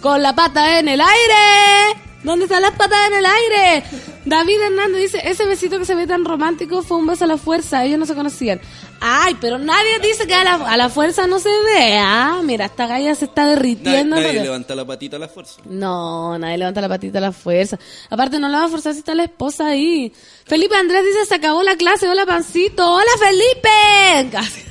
¡Con 0.02 0.20
la 0.20 0.34
pata 0.34 0.78
en 0.78 0.88
el 0.88 1.00
aire! 1.00 2.11
¿Dónde 2.22 2.44
están 2.44 2.62
las 2.62 2.72
patas 2.72 2.98
en 3.08 3.14
el 3.14 3.26
aire? 3.26 3.84
David 4.24 4.60
Hernández 4.60 5.02
dice, 5.02 5.20
ese 5.28 5.44
besito 5.44 5.78
que 5.78 5.84
se 5.84 5.94
ve 5.96 6.06
tan 6.06 6.24
romántico 6.24 6.82
fue 6.82 6.96
un 6.98 7.06
beso 7.06 7.24
a 7.24 7.26
la 7.26 7.36
fuerza, 7.36 7.84
ellos 7.84 7.98
no 7.98 8.06
se 8.06 8.14
conocían. 8.14 8.60
Ay, 9.00 9.36
pero 9.40 9.58
nadie 9.58 9.98
dice 10.00 10.28
que 10.28 10.34
a 10.34 10.44
la, 10.44 10.54
a 10.54 10.76
la 10.76 10.88
fuerza 10.88 11.26
no 11.26 11.40
se 11.40 11.48
ve. 11.48 11.98
Ah, 11.98 12.40
mira, 12.44 12.66
esta 12.66 12.86
galla 12.86 13.14
se 13.16 13.24
está 13.24 13.42
Nadie, 13.42 13.56
derritiendo. 13.56 14.14
nadie 14.14 14.28
porque- 14.28 14.42
levanta 14.44 14.74
la 14.76 14.84
patita 14.84 15.16
a 15.16 15.18
la 15.18 15.28
fuerza. 15.28 15.60
no, 15.64 16.38
nadie 16.38 16.58
levanta 16.58 16.80
la 16.80 16.88
patita 16.88 17.18
a 17.18 17.22
la 17.22 17.32
fuerza. 17.32 17.76
Aparte, 18.10 18.38
no 18.38 18.48
la 18.48 18.60
va 18.60 18.64
a 18.66 18.68
forzar 18.68 18.92
si 18.92 19.00
está 19.00 19.14
la 19.16 19.24
esposa 19.24 19.66
ahí. 19.66 20.12
Felipe 20.46 20.76
Andrés 20.76 21.04
dice, 21.04 21.26
se 21.26 21.34
acabó 21.34 21.64
la 21.64 21.74
clase. 21.76 22.08
Hola, 22.08 22.24
Pancito. 22.24 22.88
Hola, 22.88 23.10
Felipe. 23.18 24.30
Casi. 24.30 24.62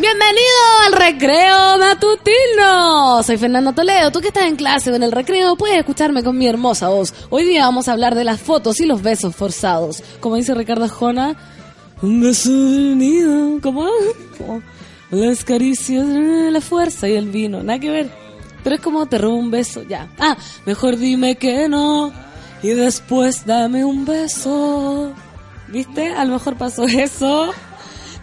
Bienvenido 0.00 0.58
al 0.86 0.92
recreo 0.92 1.78
matutino. 1.78 3.22
Soy 3.22 3.36
Fernando 3.36 3.72
Toledo. 3.72 4.10
Tú 4.10 4.20
que 4.20 4.28
estás 4.28 4.46
en 4.46 4.56
clase 4.56 4.90
o 4.90 4.94
en 4.94 5.02
el 5.02 5.12
recreo, 5.12 5.56
puedes 5.56 5.78
escucharme 5.78 6.22
con 6.22 6.36
mi 6.36 6.46
hermosa 6.46 6.88
voz. 6.88 7.14
Hoy 7.30 7.44
día 7.44 7.64
vamos 7.64 7.88
a 7.88 7.92
hablar 7.92 8.14
de 8.14 8.24
las 8.24 8.40
fotos 8.40 8.80
y 8.80 8.86
los 8.86 9.02
besos 9.02 9.34
forzados. 9.34 10.02
Como 10.20 10.36
dice 10.36 10.54
Ricardo 10.54 10.88
Jona, 10.88 11.36
un 12.02 12.20
beso 12.20 12.50
del 12.50 12.98
nido. 12.98 13.60
Como 13.60 13.88
las 15.10 15.44
caricias 15.44 16.06
la 16.06 16.60
fuerza 16.60 17.08
y 17.08 17.14
el 17.14 17.30
vino. 17.30 17.62
Nada 17.62 17.78
que 17.78 17.90
ver. 17.90 18.10
Pero 18.62 18.76
es 18.76 18.82
como 18.82 19.06
te 19.06 19.18
robo 19.18 19.36
un 19.36 19.50
beso, 19.50 19.82
ya. 19.82 20.08
Ah, 20.18 20.36
mejor 20.64 20.96
dime 20.96 21.36
que 21.36 21.68
no. 21.68 22.12
Y 22.62 22.68
después 22.68 23.46
dame 23.46 23.84
un 23.84 24.04
beso. 24.04 25.12
¿Viste? 25.68 26.08
A 26.14 26.24
lo 26.24 26.34
mejor 26.34 26.56
pasó 26.56 26.84
eso. 26.84 27.52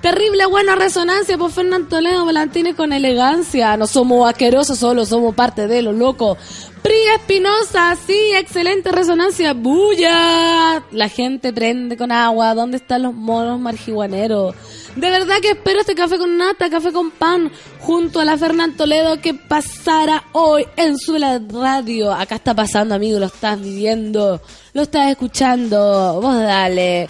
Terrible 0.01 0.47
buena 0.47 0.75
resonancia 0.75 1.37
por 1.37 1.51
Fernando 1.51 1.87
Toledo 1.87 2.25
Volantines 2.25 2.73
con 2.73 2.91
elegancia. 2.91 3.77
No 3.77 3.85
somos 3.85 4.27
asquerosos, 4.27 4.79
solo 4.79 5.05
somos 5.05 5.35
parte 5.35 5.67
de 5.67 5.83
lo 5.83 5.91
loco. 5.91 6.37
Pri 6.81 6.95
Espinosa, 7.15 7.95
sí, 8.07 8.17
excelente 8.33 8.91
resonancia. 8.91 9.53
¡Bulla! 9.53 10.83
La 10.91 11.07
gente 11.07 11.53
prende 11.53 11.97
con 11.97 12.11
agua. 12.11 12.55
¿Dónde 12.55 12.77
están 12.77 13.03
los 13.03 13.13
monos 13.13 13.59
marihuaneros? 13.59 14.55
De 14.95 15.11
verdad 15.11 15.35
que 15.39 15.51
espero 15.51 15.81
este 15.81 15.93
café 15.93 16.17
con 16.17 16.35
nata, 16.35 16.71
café 16.71 16.91
con 16.91 17.11
pan, 17.11 17.51
junto 17.79 18.19
a 18.19 18.25
la 18.25 18.39
Fernán 18.39 18.75
Toledo 18.75 19.21
que 19.21 19.35
pasara 19.35 20.23
hoy 20.31 20.65
en 20.77 20.97
su 20.97 21.15
radio. 21.17 22.11
Acá 22.11 22.35
está 22.35 22.55
pasando, 22.55 22.95
amigo, 22.95 23.19
lo 23.19 23.27
estás 23.27 23.61
viviendo, 23.61 24.41
lo 24.73 24.81
estás 24.81 25.11
escuchando. 25.11 26.19
Vos 26.19 26.35
dale. 26.41 27.07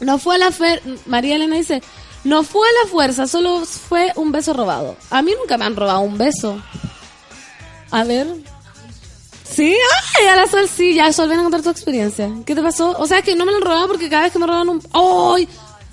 No 0.00 0.18
fue 0.18 0.38
la 0.38 0.50
fer... 0.50 0.82
María 1.06 1.36
Elena 1.36 1.56
dice, 1.56 1.82
No 2.26 2.42
fue 2.42 2.66
a 2.68 2.84
la 2.84 2.90
fuerza, 2.90 3.26
solo 3.26 3.64
fue 3.64 4.12
un 4.16 4.32
beso 4.32 4.52
robado. 4.52 4.96
A 5.10 5.22
mí 5.22 5.32
nunca 5.38 5.56
me 5.56 5.64
han 5.64 5.76
robado 5.76 6.00
un 6.00 6.18
beso. 6.18 6.60
A 7.90 8.02
ver. 8.04 8.26
Sí, 9.48 9.72
ay, 10.18 10.26
a 10.26 10.36
la 10.36 10.46
sol 10.48 10.68
sí, 10.68 10.92
ya 10.94 11.12
Sol, 11.12 11.28
ven 11.28 11.38
a 11.38 11.42
contar 11.44 11.62
tu 11.62 11.70
experiencia. 11.70 12.28
¿Qué 12.44 12.54
te 12.54 12.62
pasó? 12.62 12.96
O 12.98 13.06
sea, 13.06 13.18
es 13.18 13.24
que 13.24 13.36
no 13.36 13.44
me 13.46 13.52
lo 13.52 13.58
han 13.58 13.62
robado 13.62 13.86
porque 13.86 14.10
cada 14.10 14.24
vez 14.24 14.32
que 14.32 14.38
me 14.40 14.46
roban 14.46 14.68
un... 14.68 14.82
¡Ay! 14.92 15.48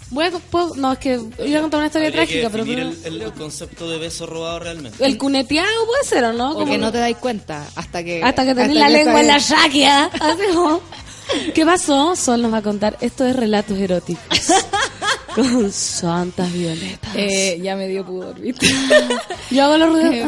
Voy 0.10 0.26
a... 0.26 0.32
puedo- 0.32 0.76
No, 0.76 0.92
es 0.94 0.98
que 1.00 1.20
iba 1.46 1.60
a 1.60 1.62
contar 1.62 1.78
una 1.80 1.88
historia 1.88 2.08
Habría 2.10 2.24
trágica, 2.26 2.48
que 2.48 2.50
pero... 2.52 2.66
pero- 2.66 2.82
el, 3.16 3.22
el 3.22 3.34
concepto 3.34 3.88
de 3.90 4.00
beso 4.00 4.26
robado 4.26 4.60
realmente. 4.60 5.06
El 5.06 5.18
cuneteado 5.20 5.86
puede 5.86 6.04
ser, 6.04 6.24
¿o 6.26 6.34
no? 6.34 6.54
Porque 6.56 6.72
Como- 6.72 6.86
no 6.86 6.92
te 6.92 6.98
dais 6.98 7.18
cuenta 7.18 7.64
hasta 7.76 8.04
que... 8.04 8.24
Hasta 8.24 8.44
que 8.44 8.56
tenés 8.56 8.70
hasta 8.78 8.80
la 8.80 8.88
que 8.88 8.94
lengua 9.04 9.22
en 9.22 9.28
la 9.28 9.38
shakia. 9.38 10.10
¿Qué 11.54 11.66
pasó? 11.66 12.16
Sol 12.16 12.42
nos 12.42 12.52
va 12.52 12.58
a 12.58 12.62
contar. 12.64 12.98
Esto 13.02 13.24
es 13.26 13.36
relatos 13.36 13.78
eróticos. 13.78 14.24
Con 15.36 15.72
santas 15.72 16.52
violetas. 16.54 17.12
Eh, 17.16 17.60
ya 17.62 17.76
me 17.76 17.88
dio 17.88 18.06
pudor, 18.06 18.40
¿viste? 18.40 18.68
Yo 19.52 19.64
hago 19.66 19.78
los 19.78 19.90
ruidos. 19.92 20.14
Eh, 20.14 20.26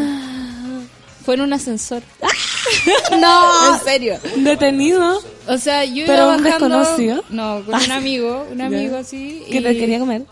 Fue 1.23 1.35
en 1.35 1.41
un 1.41 1.53
ascensor. 1.53 2.01
no, 3.19 3.73
en 3.75 3.79
serio. 3.83 4.19
detenido. 4.37 5.21
O 5.47 5.57
sea, 5.57 5.85
yo 5.85 6.05
¿Pero 6.07 6.23
iba 6.25 6.35
un 6.37 6.43
bajando... 6.43 6.67
desconocido? 6.79 7.23
No, 7.29 7.63
con 7.65 7.75
un 7.75 7.91
amigo, 7.91 8.47
un 8.51 8.61
amigo 8.61 8.97
así. 8.97 9.43
Que 9.49 9.57
y- 9.59 9.63
te 9.63 9.77
quería 9.77 9.99
comer. 9.99 10.23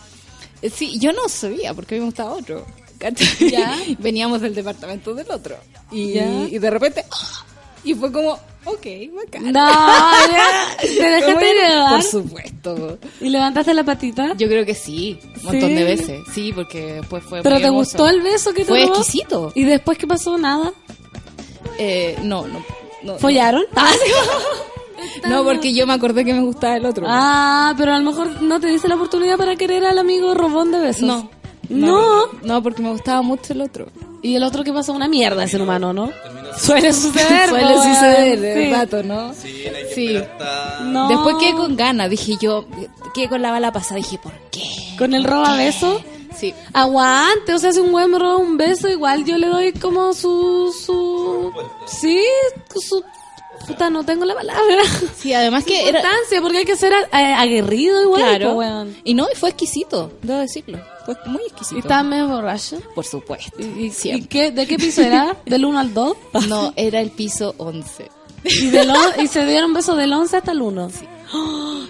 Eh, 0.61 0.69
Sí, 0.69 0.97
yo 0.99 1.11
no 1.11 1.27
sabía 1.29 1.73
porque 1.73 1.95
a 1.95 1.97
mí 1.97 1.99
me 1.99 2.05
gustaba 2.07 2.31
otro. 2.33 2.65
Ya. 3.39 3.77
Veníamos 3.99 4.39
del 4.41 4.55
departamento 4.55 5.13
del 5.13 5.29
otro. 5.29 5.57
Y 5.91 6.13
de 6.57 6.69
repente... 6.69 7.05
¡ah! 7.11 7.45
Y 7.83 7.93
fue 7.95 8.11
como, 8.11 8.31
ok, 8.65 8.85
bacán. 9.15 9.51
No, 9.51 9.69
ya, 10.31 10.77
te 10.81 10.87
dejaste 10.87 11.53
llevar. 11.53 11.89
Por 11.95 12.03
supuesto. 12.03 12.97
Y 13.19 13.29
levantaste 13.29 13.73
la 13.73 13.83
patita. 13.83 14.33
Yo 14.37 14.47
creo 14.47 14.65
que 14.65 14.73
sí, 14.75 15.19
un 15.37 15.43
montón 15.43 15.69
¿Sí? 15.69 15.75
de 15.75 15.83
veces. 15.83 16.21
Sí, 16.33 16.53
porque 16.53 16.93
después 16.95 17.23
fue 17.23 17.41
¿Pero 17.43 17.55
muy 17.55 17.61
te 17.61 17.67
hermoso. 17.67 17.89
gustó 17.97 18.07
el 18.07 18.21
beso 18.21 18.53
que 18.53 18.61
te 18.63 18.69
Fue 18.69 18.81
robó? 18.85 18.95
exquisito. 18.95 19.51
¿Y 19.55 19.63
después 19.65 19.97
qué 19.97 20.07
pasó? 20.07 20.37
Nada. 20.37 20.71
Eh, 21.77 22.17
no, 22.23 22.47
no. 22.47 22.63
no 23.03 23.17
¿Follaron? 23.17 23.63
Ah, 23.75 23.91
No, 25.27 25.43
porque 25.43 25.73
yo 25.73 25.85
me 25.85 25.93
acordé 25.93 26.23
que 26.23 26.33
me 26.33 26.41
gustaba 26.41 26.77
el 26.77 26.85
otro. 26.85 27.05
Ah, 27.07 27.73
pero 27.77 27.93
a 27.93 27.99
lo 27.99 28.09
mejor 28.09 28.41
no 28.41 28.59
te 28.59 28.67
dice 28.67 28.87
la 28.87 28.95
oportunidad 28.95 29.37
para 29.37 29.55
querer 29.57 29.83
al 29.85 29.97
amigo 29.97 30.33
robón 30.33 30.71
de 30.71 30.79
besos. 30.79 31.03
no. 31.03 31.29
No. 31.79 32.25
No, 32.43 32.61
porque 32.63 32.81
me 32.81 32.89
gustaba 32.89 33.21
mucho 33.21 33.53
el 33.53 33.61
otro. 33.61 33.87
Y 34.21 34.35
el 34.35 34.43
otro 34.43 34.63
que 34.63 34.71
pasó 34.71 34.93
una 34.93 35.07
mierda 35.07 35.43
ese 35.43 35.61
humano, 35.61 35.91
¿no? 35.93 36.09
Suele 36.57 36.93
suceder. 36.93 37.49
Suele 37.49 37.73
suceder 37.75 38.39
de 38.39 38.65
Sí. 38.65 38.71
rato, 38.71 39.03
¿no? 39.03 39.33
Sí, 39.33 39.63
no 39.71 39.77
hay 39.77 39.83
que 39.83 39.93
Sí. 39.95 40.15
hasta- 40.17 40.79
No. 40.85 41.07
Después 41.09 41.35
quedé 41.39 41.53
con 41.53 41.75
ganas, 41.75 42.09
dije 42.09 42.37
yo, 42.39 42.65
quedé 43.13 43.27
con 43.29 43.41
la 43.41 43.51
bala 43.51 43.71
pasada, 43.71 43.95
dije, 43.97 44.17
¿por 44.17 44.31
qué? 44.51 44.61
Con 44.97 45.13
el 45.13 45.23
roba 45.23 45.55
beso. 45.57 45.99
Sí. 46.37 46.53
Aguante, 46.73 47.53
o 47.53 47.59
sea, 47.59 47.71
si 47.71 47.79
un 47.79 47.91
güey 47.91 48.07
me 48.07 48.17
roba 48.17 48.37
un 48.37 48.57
beso, 48.57 48.87
igual 48.89 49.23
yo 49.25 49.37
le 49.37 49.47
doy 49.47 49.73
como 49.73 50.13
su. 50.13 50.73
su 50.85 51.51
sí, 51.85 52.19
su. 52.75 53.03
Puta, 53.67 53.89
no 53.89 54.03
tengo 54.03 54.25
la 54.25 54.35
palabra. 54.35 54.81
Sí, 55.17 55.33
además 55.33 55.63
que 55.63 55.87
era... 55.89 56.01
Porque 56.41 56.57
hay 56.59 56.65
que 56.65 56.75
ser 56.75 56.93
aguerrido 57.11 58.01
igual. 58.03 58.21
Claro. 58.21 58.53
weón. 58.55 58.95
Y 59.03 59.13
no, 59.13 59.27
y 59.33 59.35
fue 59.37 59.49
exquisito, 59.49 60.11
debo 60.21 60.39
decirlo. 60.39 60.79
Fue 61.05 61.15
muy 61.25 61.43
exquisito. 61.43 61.75
Y 61.77 61.79
estaba 61.79 62.03
medio 62.03 62.27
borracho. 62.27 62.77
Por 62.95 63.05
supuesto. 63.05 63.51
¿Y, 63.61 63.85
y 63.85 63.89
Siempre. 63.91 64.27
qué, 64.29 64.51
de 64.51 64.67
qué 64.67 64.77
piso 64.77 65.01
era? 65.01 65.35
¿Del 65.45 65.65
1 65.65 65.79
al 65.79 65.93
2? 65.93 66.17
No, 66.47 66.73
era 66.75 66.99
el 67.01 67.11
piso 67.11 67.55
11. 67.57 68.09
Y, 68.45 68.67
del 68.71 68.89
on- 68.89 69.21
y 69.23 69.27
se 69.27 69.45
dieron 69.45 69.73
besos 69.73 69.97
del 69.97 70.11
11 70.11 70.37
hasta 70.37 70.51
el 70.51 70.61
1. 70.61 70.89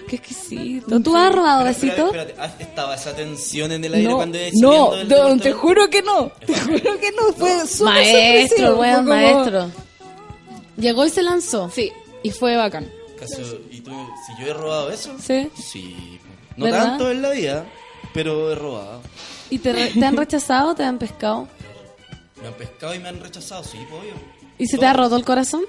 ¡Qué 0.08 0.16
exquisito! 0.16 1.00
¿Tú 1.00 1.16
has 1.16 1.34
robado 1.34 1.64
besitos? 1.64 2.12
¿Estaba 2.58 2.94
esa 2.94 3.14
tensión 3.14 3.72
en 3.72 3.84
el 3.84 3.94
aire 3.94 4.08
No, 4.08 4.16
cuando 4.16 4.38
no, 4.54 4.70
no, 4.70 4.90
te 4.90 5.04
departamento? 5.06 5.58
juro 5.58 5.90
que 5.90 6.02
no. 6.02 6.30
Te 6.46 6.54
juro 6.60 6.98
que 7.00 7.12
no. 7.12 7.32
Fue 7.36 7.66
súper 7.66 7.92
Maestro, 7.94 8.76
weón, 8.76 8.94
fue 8.94 8.96
como- 8.96 9.08
maestro. 9.08 9.70
Llegó 10.76 11.06
y 11.06 11.10
se 11.10 11.22
lanzó. 11.22 11.70
Sí, 11.70 11.92
y 12.22 12.30
fue 12.30 12.56
bacán. 12.56 12.90
¿Acaso- 13.16 13.58
¿Y 13.70 13.80
tú, 13.80 13.90
si 14.26 14.42
yo 14.42 14.50
he 14.50 14.54
robado 14.54 14.90
eso? 14.90 15.14
Sí. 15.20 15.48
Sí. 15.54 16.18
No 16.56 16.66
¿Verdad? 16.66 16.84
tanto 16.90 17.10
en 17.10 17.22
la 17.22 17.30
vida, 17.30 17.64
pero 18.12 18.50
he 18.52 18.54
robado. 18.54 19.00
¿Y 19.50 19.58
te, 19.58 19.72
re- 19.72 19.90
te 19.90 20.04
han 20.04 20.16
rechazado 20.16 20.70
o 20.70 20.74
te 20.74 20.84
han 20.84 20.98
pescado? 20.98 21.48
Me 22.40 22.48
han 22.48 22.54
pescado 22.54 22.94
y 22.94 22.98
me 22.98 23.08
han 23.08 23.20
rechazado, 23.20 23.62
sí, 23.64 23.78
pues, 23.88 24.02
obvio. 24.02 24.12
¿Y 24.58 24.66
se 24.66 24.78
te 24.78 24.86
ha 24.86 24.92
roto 24.92 25.16
el 25.16 25.24
corazón 25.24 25.62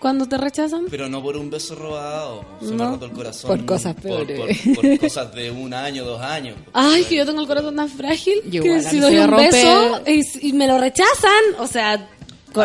cuando 0.00 0.26
te 0.26 0.36
rechazan? 0.38 0.86
Pero 0.90 1.08
no 1.08 1.22
por 1.22 1.36
un 1.36 1.50
beso 1.50 1.74
robado. 1.74 2.44
Se 2.60 2.72
me 2.72 2.82
ha 2.84 2.90
roto 2.90 3.04
el 3.06 3.12
corazón. 3.12 3.48
Por 3.48 3.64
cosas 3.66 3.94
peores. 3.94 4.58
Por, 4.74 4.74
por 4.74 4.98
cosas 4.98 5.32
de 5.34 5.50
un 5.50 5.72
año, 5.74 6.04
dos 6.04 6.20
años. 6.20 6.56
Ay, 6.72 7.04
que 7.04 7.16
yo 7.16 7.26
tengo 7.26 7.40
el 7.42 7.46
corazón 7.46 7.76
tan 7.76 7.88
frágil 7.88 8.40
Yo 8.50 8.62
que 8.62 8.82
si 8.82 8.98
doy 9.00 9.16
un 9.18 9.36
beso 9.36 10.00
y, 10.06 10.48
y 10.48 10.52
me 10.52 10.66
lo 10.66 10.78
rechazan, 10.78 11.44
o 11.58 11.66
sea, 11.66 12.08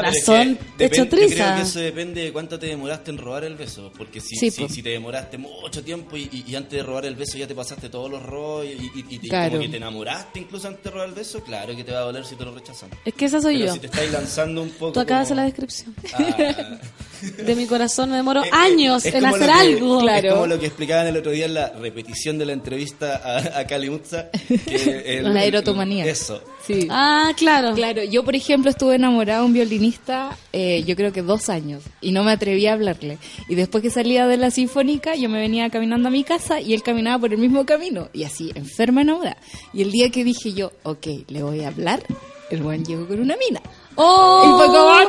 corazón 0.01 0.57
pero 0.57 0.63
es 0.63 0.77
que 0.77 0.85
hecho 0.85 1.03
Yo 1.03 1.09
creo 1.09 1.55
que 1.55 1.61
eso 1.61 1.79
depende 1.79 2.23
de 2.23 2.31
cuánto 2.33 2.59
te 2.59 2.67
demoraste 2.67 3.11
en 3.11 3.17
robar 3.17 3.43
el 3.43 3.55
beso. 3.55 3.91
Porque 3.97 4.19
si, 4.21 4.35
Sí, 4.35 4.51
si, 4.51 4.67
si 4.69 4.83
te 4.83 4.89
demoraste 4.89 5.37
mucho 5.37 5.83
tiempo 5.83 6.17
y, 6.17 6.29
y- 6.31 6.43
y 6.51 6.55
antes 6.55 6.71
de 6.71 6.83
robar 6.83 7.05
el 7.05 7.15
beso 7.15 7.37
ya 7.37 7.47
te 7.47 7.55
pasaste 7.55 7.89
todos 7.89 8.09
los 8.11 8.21
rollos 8.23 8.73
y, 9.09 9.19
te- 9.19 9.27
Claro. 9.29 9.51
como 9.51 9.61
que 9.63 9.69
te 9.69 9.77
enamoraste 9.77 10.39
incluso 10.39 10.67
antes 10.67 10.83
de 10.83 10.89
robar 10.91 11.09
el 11.09 11.15
beso, 11.15 11.43
claro 11.43 11.75
que 11.75 11.83
te 11.83 11.91
va 11.91 11.99
a 11.99 12.01
doler 12.03 12.25
si 12.25 12.35
te 12.35 12.43
lo 12.45 12.53
rechazan. 12.53 12.89
Es 13.05 13.13
que 13.13 13.25
esa 13.25 13.41
soy 13.41 13.55
Pero 13.55 13.67
yo. 13.67 13.73
si 13.73 13.79
te 13.79 13.85
estáis 13.87 14.11
lanzando 14.11 14.61
un 14.61 14.69
poco. 14.71 14.93
Tú 14.93 14.99
acabas 14.99 15.27
como- 15.29 15.39
la 15.39 15.43
descripción. 15.45 15.95
Ah. 16.13 16.77
De 17.45 17.55
mi 17.55 17.65
corazón 17.67 18.09
me 18.09 18.17
demoro 18.17 18.43
Eh, 18.43 18.47
eh, 18.47 18.49
años 18.51 19.05
es 19.05 19.13
en 19.15 19.25
hacer 19.25 19.45
que- 19.45 19.51
algo. 19.51 20.09
Es 20.09 20.25
como 20.31 20.47
lo 20.47 20.59
que 20.59 20.65
explicaban 20.67 21.07
el 21.07 21.17
otro 21.17 21.31
día 21.31 21.45
en 21.45 21.53
la 21.53 21.69
repetición 21.69 22.37
de 22.37 22.45
la 22.45 22.53
entrevista 22.53 23.15
a, 23.23 23.59
a 23.59 23.67
que 23.67 23.75
el- 23.75 25.33
La 25.33 25.43
erotomanía. 25.43 26.05
Eso. 26.05 26.41
Sí. 26.65 26.87
Ah, 26.89 27.31
claro. 27.35 27.73
Claro, 27.75 28.03
yo 28.03 28.23
por 28.23 28.35
ejemplo 28.35 28.69
estuve 28.71 28.95
enamorada 28.95 29.39
de 29.39 29.45
un 29.45 29.53
violinista, 29.53 30.37
eh, 30.53 30.83
yo 30.85 30.95
creo 30.95 31.11
que 31.11 31.21
dos 31.21 31.49
años, 31.49 31.83
y 31.99 32.11
no 32.13 32.23
me 32.23 32.31
atreví 32.31 32.67
a 32.67 32.73
hablarle. 32.73 33.17
Y 33.49 33.55
después 33.55 33.81
que 33.81 33.89
salía 33.89 34.27
de 34.27 34.37
la 34.37 34.49
sinfónica, 34.49 35.15
yo 35.15 35.27
me 35.29 35.39
venía 35.41 35.69
caminando 35.69 36.07
a 36.07 36.11
mi 36.11 36.23
casa 36.23 36.61
y 36.61 36.73
él 36.73 36.81
caminaba 36.81 37.19
por 37.19 37.33
el 37.33 37.39
mismo 37.39 37.65
camino, 37.65 38.07
y 38.13 38.23
así, 38.23 38.51
enferma 38.55 39.01
enamorada. 39.01 39.37
Y 39.73 39.81
el 39.81 39.91
día 39.91 40.09
que 40.09 40.23
dije 40.23 40.53
yo, 40.53 40.71
ok, 40.83 41.07
le 41.27 41.43
voy 41.43 41.61
a 41.63 41.67
hablar, 41.67 42.01
el 42.49 42.61
buen 42.61 42.85
llegó 42.85 43.07
con 43.07 43.19
una 43.19 43.35
mina. 43.35 43.61
¡Oh! 43.95 44.41
Y 44.45 44.57
fue 44.57 44.67
como, 44.67 44.99
¡no! 45.01 45.07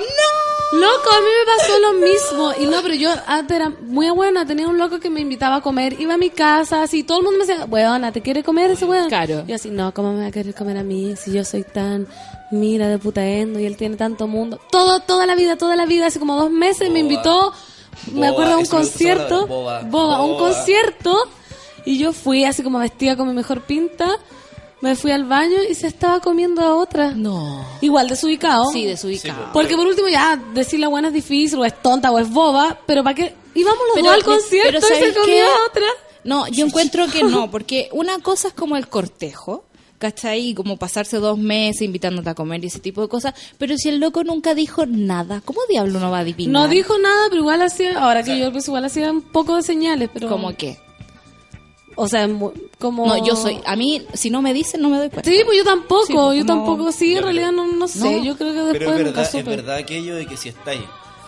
Loco, 0.73 1.11
a 1.11 1.21
mí 1.21 1.27
me 1.39 1.57
pasó 1.57 1.79
lo 1.79 1.93
mismo. 1.93 2.53
Y 2.61 2.67
no, 2.67 2.83
pero 2.83 2.95
yo 2.95 3.11
antes 3.27 3.55
era 3.57 3.71
muy 3.71 4.11
buena. 4.11 4.45
Tenía 4.45 4.67
un 4.67 4.77
loco 4.77 4.99
que 4.99 5.09
me 5.11 5.21
invitaba 5.21 5.57
a 5.57 5.61
comer. 5.61 6.01
Iba 6.01 6.15
a 6.15 6.17
mi 6.17 6.31
casa, 6.31 6.83
así. 6.83 7.05
Todo 7.05 7.19
el 7.19 7.25
mundo 7.25 7.39
me 7.39 7.47
decía, 7.47 7.65
weona, 7.67 8.11
¿te 8.11 8.23
quiere 8.23 8.43
comer 8.43 8.73
ese 8.73 8.85
weón? 8.85 9.09
Claro. 9.09 9.45
Yo 9.47 9.55
así, 9.55 9.71
no, 9.71 9.95
¿cómo 9.95 10.13
me 10.13 10.23
va 10.23 10.27
a 10.29 10.31
querer 10.33 10.55
comer 10.55 10.79
a 10.79 10.83
mí? 10.83 11.15
Si 11.17 11.33
yo 11.33 11.45
soy 11.45 11.63
tan 11.63 12.09
mira 12.51 12.89
de 12.89 12.99
putaendo 12.99 13.59
y 13.61 13.67
él 13.67 13.77
tiene 13.77 13.97
tanto 13.97 14.27
mundo. 14.27 14.59
Todo, 14.71 15.01
toda 15.01 15.27
la 15.27 15.35
vida, 15.37 15.57
toda 15.57 15.77
la 15.77 15.87
vida. 15.87 16.07
Hace 16.07 16.19
como 16.19 16.37
dos 16.37 16.51
meses 16.51 16.91
me 16.91 17.03
Boba. 17.03 17.13
invitó. 17.13 17.53
Me 18.13 18.27
acuerdo 18.27 18.55
a 18.55 18.59
un 18.59 18.67
concierto. 18.67 19.47
boba. 19.47 19.83
boba, 19.83 20.23
un 20.23 20.37
concierto. 20.39 21.17
Y 21.85 21.99
yo 21.99 22.13
fui 22.13 22.45
así 22.45 22.63
como 22.63 22.79
vestida 22.79 23.17
con 23.17 23.29
mi 23.29 23.35
mejor 23.35 23.61
pinta. 23.61 24.09
Me 24.81 24.97
fui 24.97 25.13
al 25.13 25.25
baño 25.25 25.57
y 25.71 25.75
se 25.75 25.87
estaba 25.87 26.21
comiendo 26.21 26.61
a 26.63 26.75
otra. 26.77 27.13
No. 27.13 27.65
Igual 27.81 28.09
desubicado. 28.09 28.67
Sí, 28.73 28.85
desubicado. 28.85 29.51
Porque 29.53 29.77
por 29.77 29.87
último 29.87 30.09
ya 30.09 30.37
decir 30.53 30.79
la 30.81 30.89
buena 30.89 31.09
es 31.09 31.15
difícil, 31.15 31.59
o 31.59 31.65
es 31.65 31.81
tonta, 31.81 32.11
o 32.11 32.19
es 32.19 32.29
boba, 32.31 32.79
pero 32.87 33.03
¿para 33.03 33.15
qué? 33.15 33.35
Íbamos 33.55 33.79
los 33.79 33.95
Pero- 33.95 34.07
dos 34.07 34.15
al 34.15 34.21
pero 34.23 34.37
concierto 34.37 34.79
y 34.79 34.81
¿sabes 34.83 35.15
se 35.15 35.21
comió 35.21 35.45
a 35.45 35.67
otra. 35.71 35.87
No, 36.25 36.49
yo 36.49 36.67
encuentro 36.67 37.07
que 37.09 37.23
no, 37.23 37.51
porque 37.51 37.89
una 37.93 38.19
cosa 38.19 38.49
es 38.49 38.55
como 38.55 38.77
el 38.77 38.89
cortejo, 38.89 39.65
¿cachai? 39.99 40.49
Y 40.49 40.55
Como 40.55 40.77
pasarse 40.77 41.19
dos 41.19 41.39
meses 41.39 41.83
invitándote 41.83 42.31
a 42.31 42.35
comer 42.35 42.63
y 42.65 42.67
ese 42.69 42.81
tipo 42.81 43.01
de 43.03 43.09
cosas, 43.09 43.35
pero 43.59 43.77
si 43.77 43.89
el 43.91 44.01
loco 44.01 44.25
nunca 44.25 44.55
dijo 44.55 44.87
nada, 44.87 45.41
¿cómo 45.45 45.61
diablo 45.69 46.01
no 46.01 46.11
va 46.11 46.19
a 46.19 46.21
adivinar? 46.21 46.53
No 46.53 46.69
dijo 46.69 46.99
nada, 46.99 47.27
pero 47.29 47.41
igual 47.43 47.63
hacía, 47.63 47.99
ahora 47.99 48.23
que 48.23 48.39
yo 48.39 48.51
pues 48.53 48.67
igual 48.69 48.85
hacía 48.87 49.11
un 49.11 49.23
poco 49.23 49.57
de 49.57 49.63
señales, 49.63 50.11
pero... 50.13 50.29
¿Cómo 50.29 50.55
qué? 50.57 50.79
O 51.97 52.09
sea, 52.09 52.27
mu- 52.29 52.53
como... 52.79 53.07
No, 53.07 53.25
yo 53.25 53.37
soy, 53.37 53.61
a 53.65 53.77
mí, 53.77 54.03
si 54.15 54.31
no 54.31 54.43
me 54.43 54.53
dicen, 54.53 54.81
no 54.83 54.89
me 54.89 54.99
doy 54.99 55.11
cuenta. 55.11 55.31
Sí, 55.31 55.41
pues 55.45 55.59
yo 55.59 55.65
tampoco, 55.65 56.07
Sí, 56.07 56.13
pues, 56.15 56.39
yo 56.39 56.45
no. 56.45 56.55
tampoco, 56.55 56.93
sí, 56.93 57.15
en 57.17 57.23
realidad 57.23 57.53
no, 57.53 57.67
no 57.67 57.87
sé, 57.89 57.99
No. 58.19 58.25
yo 58.25 58.37
creo 58.37 58.53
que 58.53 58.59
Pero 58.59 58.65
después 58.73 58.83
es 58.83 58.87
nunca 59.07 59.11
verdad, 59.11 59.23
es 59.23 59.31
supe. 59.31 59.43
verdad 59.57 59.77
aquello 59.77 60.15
de 60.17 60.27
que 60.27 60.37
si 60.37 60.49
estáis 60.49 60.81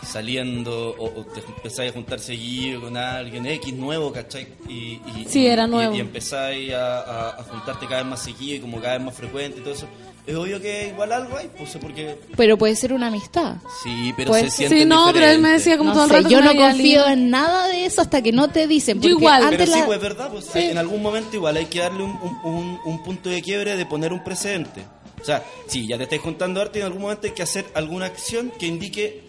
saliendo 0.07 0.91
o, 0.99 1.21
o 1.21 1.25
te 1.25 1.41
empezáis 1.41 1.91
a 1.91 1.95
juntar 1.95 2.21
seguido 2.21 2.81
con 2.81 2.97
alguien 2.97 3.47
X 3.47 3.75
nuevo, 3.75 4.13
¿cachai? 4.13 4.47
Y, 4.69 5.01
y- 5.17 5.27
Sí, 5.29 5.47
era 5.47 5.65
y- 5.67 5.71
nuevo. 5.71 5.95
Y, 5.95 6.01
empezáis 6.01 6.73
a, 6.73 7.01
a- 7.01 7.31
a 7.41 7.43
juntarte 7.45 7.87
cada 7.87 8.03
vez 8.03 8.11
más 8.11 8.23
seguido 8.23 8.57
y 8.57 8.61
como 8.61 8.81
cada 8.81 8.95
vez 8.99 9.07
más 9.07 9.15
frecuente 9.15 9.59
y 9.61 9.63
todo 9.63 9.75
eso. 9.75 9.87
Es 10.27 10.35
obvio 10.35 10.61
que 10.61 10.89
igual 10.89 11.13
algo 11.13 11.37
hay, 11.37 11.49
pues 11.57 11.77
porque... 11.81 12.19
Pero 12.37 12.59
puede 12.59 12.75
ser 12.75 12.93
una 12.93 13.07
amistad. 13.07 13.57
Sí, 13.85 14.13
pero 14.17 14.31
Pues, 14.31 14.45
se 14.47 14.51
siente 14.51 14.81
Sí, 14.81 14.85
no, 14.85 15.11
pero 15.13 15.27
él 15.27 15.41
me 15.41 15.51
decía 15.51 15.79
como 15.79 15.91
No 15.91 15.95
todo 15.95 16.05
el 16.07 16.11
sé, 16.11 16.17
rato 16.17 16.29
yo 16.29 16.39
que 16.39 16.45
no 16.45 16.55
me 16.55 16.61
confío 16.61 17.07
en 17.07 17.31
nada 17.31 17.69
de 17.69 17.85
eso 17.87 18.01
hasta 18.03 18.21
que 18.23 18.33
no 18.33 18.49
te 18.49 18.67
dicen. 18.67 18.97
Yo 18.97 19.11
porque 19.11 19.23
igual. 19.25 19.41
Pero 19.43 19.53
antes 19.53 19.71
sí, 19.73 19.79
la- 19.79 19.87
pues 19.87 19.97
es 19.99 20.03
verdad, 20.03 20.31
pues 20.33 20.57
en 20.57 20.79
algún 20.79 21.01
momento 21.03 21.37
igual 21.37 21.57
hay 21.57 21.67
que 21.67 21.79
darle 21.79 22.03
un, 22.03 22.11
un- 22.11 22.41
un- 22.55 22.81
un 22.85 23.03
punto 23.05 23.29
de 23.31 23.41
quiebre 23.41 23.77
de 23.77 23.87
poner 23.87 24.13
un 24.13 24.25
precedente. 24.25 24.83
O 25.21 25.25
sea, 25.25 25.45
sí, 25.69 25.87
ya 25.87 25.97
te 25.97 26.03
estáis 26.05 26.23
juntando 26.23 26.61
arte 26.61 26.81
en 26.81 26.87
algún 26.87 27.03
momento 27.03 27.27
hay 27.27 27.33
que 27.33 27.43
hacer 27.43 27.65
alguna 27.75 28.07
acción 28.07 28.53
que 28.59 28.67
indique 28.67 29.25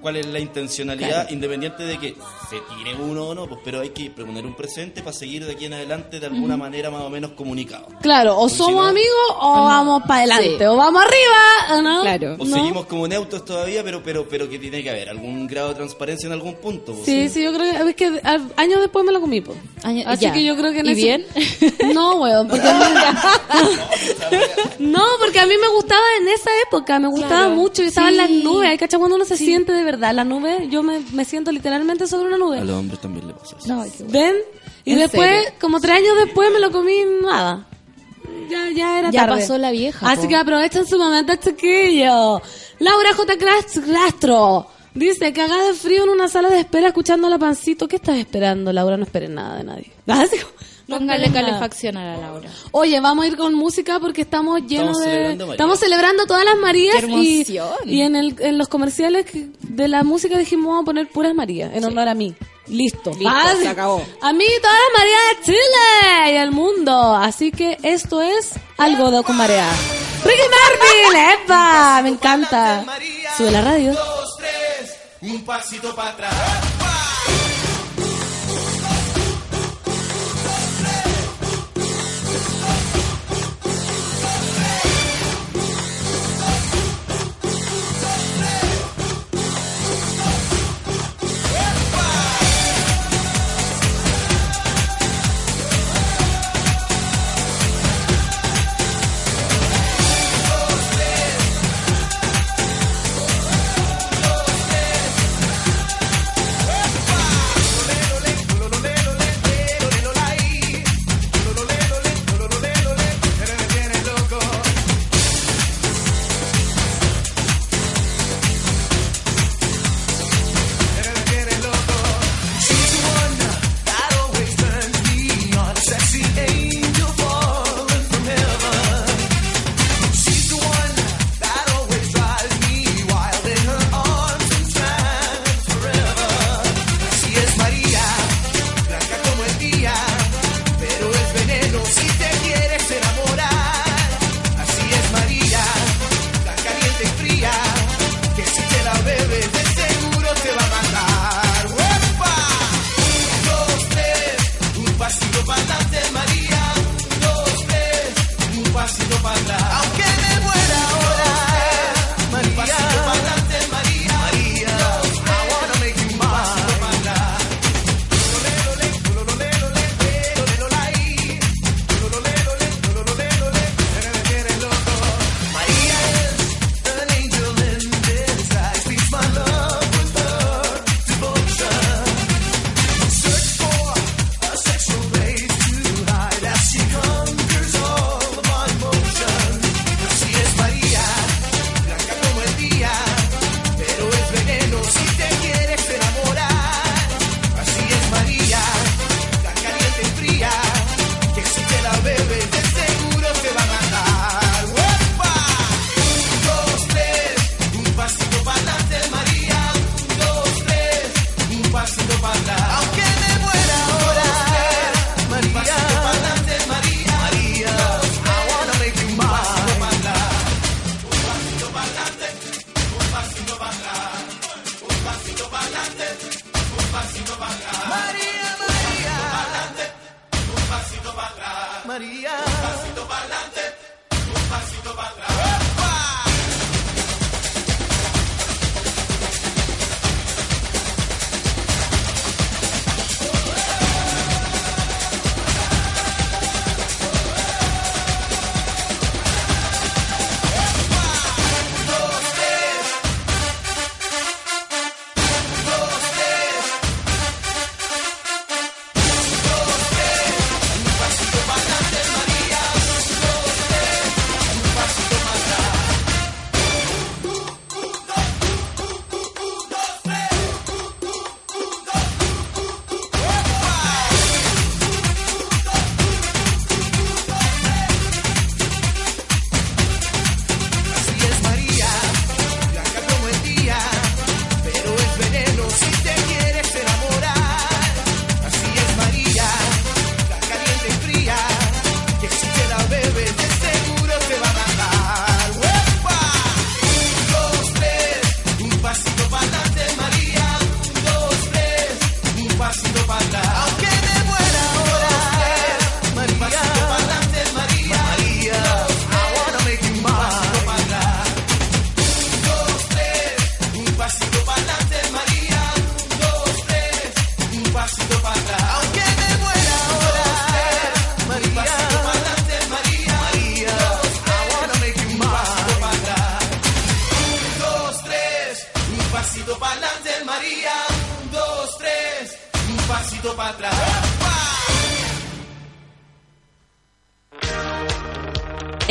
cuál 0.00 0.16
es 0.16 0.26
la 0.26 0.38
intencionalidad, 0.38 1.28
independiente 1.30 1.82
de 1.84 1.98
que 1.98 2.14
se 2.50 2.56
tire 2.76 2.94
uno 3.00 3.28
o 3.28 3.34
no, 3.34 3.46
pues, 3.48 3.60
pero 3.64 3.80
hay 3.80 3.90
que 3.90 4.10
poner 4.10 4.44
un 4.46 4.54
presente 4.54 5.02
para 5.02 5.12
seguir 5.12 5.44
de 5.44 5.52
aquí 5.52 5.64
en 5.66 5.72
adelante 5.74 6.20
de 6.20 6.26
alguna 6.26 6.56
manera 6.56 6.90
más 6.90 7.02
o 7.02 7.10
menos 7.10 7.32
comunicado. 7.32 7.86
Claro, 8.02 8.34
o 8.36 8.40
Porque 8.42 8.52
si 8.52 8.58
somos 8.58 8.74
no- 8.84 8.88
amigos 8.88 9.16
o 9.40 9.52
vamos 9.64 10.02
para 10.02 10.20
adelante, 10.20 10.56
Sí. 10.58 10.64
o 10.64 10.76
vamos 10.76 11.02
arriba, 11.02 11.78
¿o 11.78 11.82
¿no? 11.82 12.00
Claro. 12.02 12.36
O 12.38 12.44
¿No? 12.44 12.54
seguimos 12.56 12.86
como 12.86 13.08
neutros 13.08 13.44
todavía, 13.44 13.82
pero, 13.82 14.02
pero, 14.02 14.28
pero 14.28 14.48
que 14.48 14.58
tiene 14.58 14.82
que 14.82 14.90
haber 14.90 15.08
algún 15.08 15.46
grado 15.46 15.70
de 15.70 15.74
transparencia 15.76 16.26
en 16.26 16.32
algún 16.32 16.54
punto. 16.56 16.92
pues, 16.94 17.04
Sí, 17.06 17.28
sí, 17.28 17.42
yo 17.42 17.52
creo 17.52 17.70
que, 17.72 17.90
es 17.90 17.96
que 17.96 18.20
años 18.56 18.80
después 18.80 19.04
me 19.04 19.12
lo 19.12 19.20
comí. 19.20 19.42
Año- 19.84 20.04
Así 20.06 20.22
ya. 20.22 20.32
que 20.32 20.42
yo 20.44 20.56
creo 20.56 20.72
que 20.72 20.80
en 20.80 20.86
¿Y 20.86 20.90
ese- 20.92 21.00
bien? 21.00 21.26
No, 21.94 22.16
weón, 22.16 22.48
porque 22.48 22.66
a 22.68 22.74
mí- 22.74 23.68
No, 24.78 25.02
porque 25.20 25.38
a 25.40 25.46
mí 25.46 25.54
me 25.60 25.68
gustaba 25.68 26.02
en 26.20 26.28
esa 26.28 26.50
época, 26.66 26.98
me 26.98 27.08
gustaba 27.08 27.28
Claro. 27.46 27.50
mucho, 27.54 27.82
yo 27.82 27.88
estaba 27.88 28.08
en 28.08 28.16
las 28.16 28.28
Sí. 28.28 28.42
nubes, 28.42 28.68
¿hay 28.68 28.78
cachai? 28.78 28.98
Cuando 28.98 29.16
uno 29.16 29.24
se 29.24 29.36
siente 29.36 29.72
de 29.72 29.84
verdad, 29.92 30.14
la 30.14 30.24
nube, 30.24 30.68
yo 30.70 30.82
me, 30.82 31.00
me 31.12 31.24
siento 31.24 31.50
literalmente 31.52 32.06
sobre 32.06 32.26
una 32.26 32.36
A 32.36 32.38
nube. 32.38 32.64
los 32.64 32.76
hombres 32.76 33.00
también 33.00 33.26
le 33.28 33.34
pasa 33.34 33.56
eso. 33.58 33.68
No, 33.74 33.82
qué 33.84 33.90
bueno. 34.04 34.12
¿Ven? 34.12 34.34
Y 34.84 34.92
¿En 34.92 34.98
después, 34.98 35.28
serio? 35.44 35.58
como 35.60 35.80
tres 35.80 35.96
años 35.98 36.16
después, 36.24 36.50
me 36.52 36.60
lo 36.60 36.70
comí 36.70 36.94
nada. 37.22 37.66
Ya, 38.50 38.70
ya 38.70 38.98
era 38.98 39.10
Ya 39.10 39.26
tarde. 39.26 39.40
pasó 39.40 39.58
la 39.58 39.70
vieja, 39.70 40.08
Así 40.10 40.22
po. 40.22 40.28
que 40.28 40.36
aprovechen 40.36 40.86
su 40.86 40.98
momento, 40.98 41.34
chiquillo. 41.36 42.40
Laura 42.78 43.14
J. 43.14 43.34
Castro 43.38 44.66
dice, 44.94 45.32
cagada 45.32 45.68
de 45.68 45.74
frío 45.74 46.04
en 46.04 46.10
una 46.10 46.28
sala 46.28 46.48
de 46.48 46.60
espera 46.60 46.88
escuchando 46.88 47.28
la 47.28 47.38
pancito. 47.38 47.86
¿Qué 47.88 47.96
estás 47.96 48.16
esperando, 48.16 48.72
Laura? 48.72 48.96
No 48.96 49.04
esperes 49.04 49.30
nada 49.30 49.56
de 49.58 49.64
nadie. 49.64 49.92
Así 50.06 50.36
Póngale 50.88 51.30
calefacción 51.30 51.96
a 51.98 52.04
la 52.04 52.16
Laura. 52.16 52.50
Oye, 52.70 52.98
vamos 53.00 53.24
a 53.24 53.28
ir 53.28 53.36
con 53.36 53.52
música 53.54 54.00
porque 54.00 54.22
estamos 54.22 54.62
llenos 54.62 54.98
Estamos 54.98 54.98
de... 55.00 55.10
celebrando. 55.10 55.52
Estamos 55.52 55.78
celebrando 55.80 56.26
todas 56.26 56.44
las 56.44 56.56
Marías 56.56 56.96
¡Qué 57.04 57.46
y, 57.84 58.00
en, 58.00 58.16
el, 58.16 58.36
en 58.40 58.56
los 58.56 58.68
comerciales 58.68 59.26
de 59.60 59.88
la 59.88 60.02
música 60.02 60.38
dijimos 60.38 60.68
vamos 60.68 60.82
a 60.82 60.84
poner 60.86 61.08
puras 61.08 61.34
Marías 61.34 61.74
en 61.74 61.84
honor 61.84 62.08
a 62.08 62.14
mí. 62.14 62.34
Listo. 62.68 63.10
Listo, 63.10 63.30
Fácil. 63.30 63.62
se 63.62 63.68
acabó. 63.68 64.02
A 64.22 64.32
mí 64.32 64.44
todas 64.60 64.76
las 64.76 64.98
Marías 64.98 65.20
de 65.38 65.44
Chile 65.44 66.32
y 66.32 66.36
el 66.36 66.50
mundo. 66.52 67.14
Así 67.16 67.50
que 67.52 67.78
esto 67.82 68.22
es 68.22 68.52
algo 68.78 69.10
de 69.10 69.22
con 69.22 69.36
marea. 69.36 69.70
Ricky 70.24 70.40
Martin, 70.40 71.20
¡epa! 71.44 72.00
Me 72.02 72.08
encanta. 72.10 72.84
Sube 73.36 73.50
la 73.50 73.60
radio. 73.62 73.92
dos, 73.92 74.36
tres, 74.38 74.96
un 75.32 75.44
pasito 75.44 75.94
para 75.94 76.10
atrás. 76.10 76.34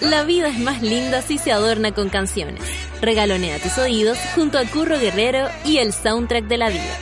La 0.00 0.24
vida 0.24 0.48
es 0.48 0.58
más 0.58 0.82
linda 0.82 1.22
si 1.22 1.38
se 1.38 1.52
adorna 1.52 1.92
con 1.92 2.10
canciones. 2.10 2.62
Regalonea 3.00 3.58
tus 3.58 3.78
oídos 3.78 4.18
junto 4.34 4.58
a 4.58 4.64
Curro 4.64 4.98
Guerrero 4.98 5.48
y 5.64 5.78
el 5.78 5.92
soundtrack 5.92 6.44
de 6.44 6.58
la 6.58 6.68
vida. 6.68 6.96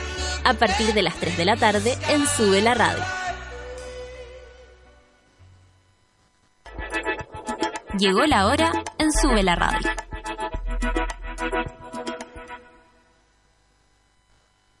A 0.45 0.53
partir 0.53 0.93
de 0.93 1.01
las 1.01 1.15
3 1.15 1.37
de 1.37 1.45
la 1.45 1.57
tarde 1.57 1.97
en 2.09 2.25
Sube 2.25 2.61
la 2.61 2.73
Radio. 2.73 3.03
Llegó 7.97 8.25
la 8.25 8.47
hora 8.47 8.71
en 8.97 9.11
Sube 9.11 9.43
la 9.43 9.55
Radio. 9.55 9.89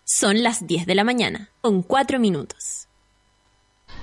Son 0.03 0.41
las 0.43 0.65
10 0.65 0.85
de 0.85 0.95
la 0.95 1.03
mañana, 1.03 1.49
con 1.61 1.81
4 1.81 2.19
minutos. 2.19 2.87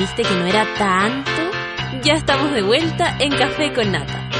¿Viste 0.00 0.22
que 0.22 0.34
no 0.34 0.46
era 0.46 0.66
tanto? 0.78 1.30
Ya 2.02 2.14
estamos 2.14 2.52
de 2.52 2.62
vuelta 2.62 3.18
en 3.18 3.36
Café 3.36 3.70
con 3.74 3.92
Nata. 3.92 4.30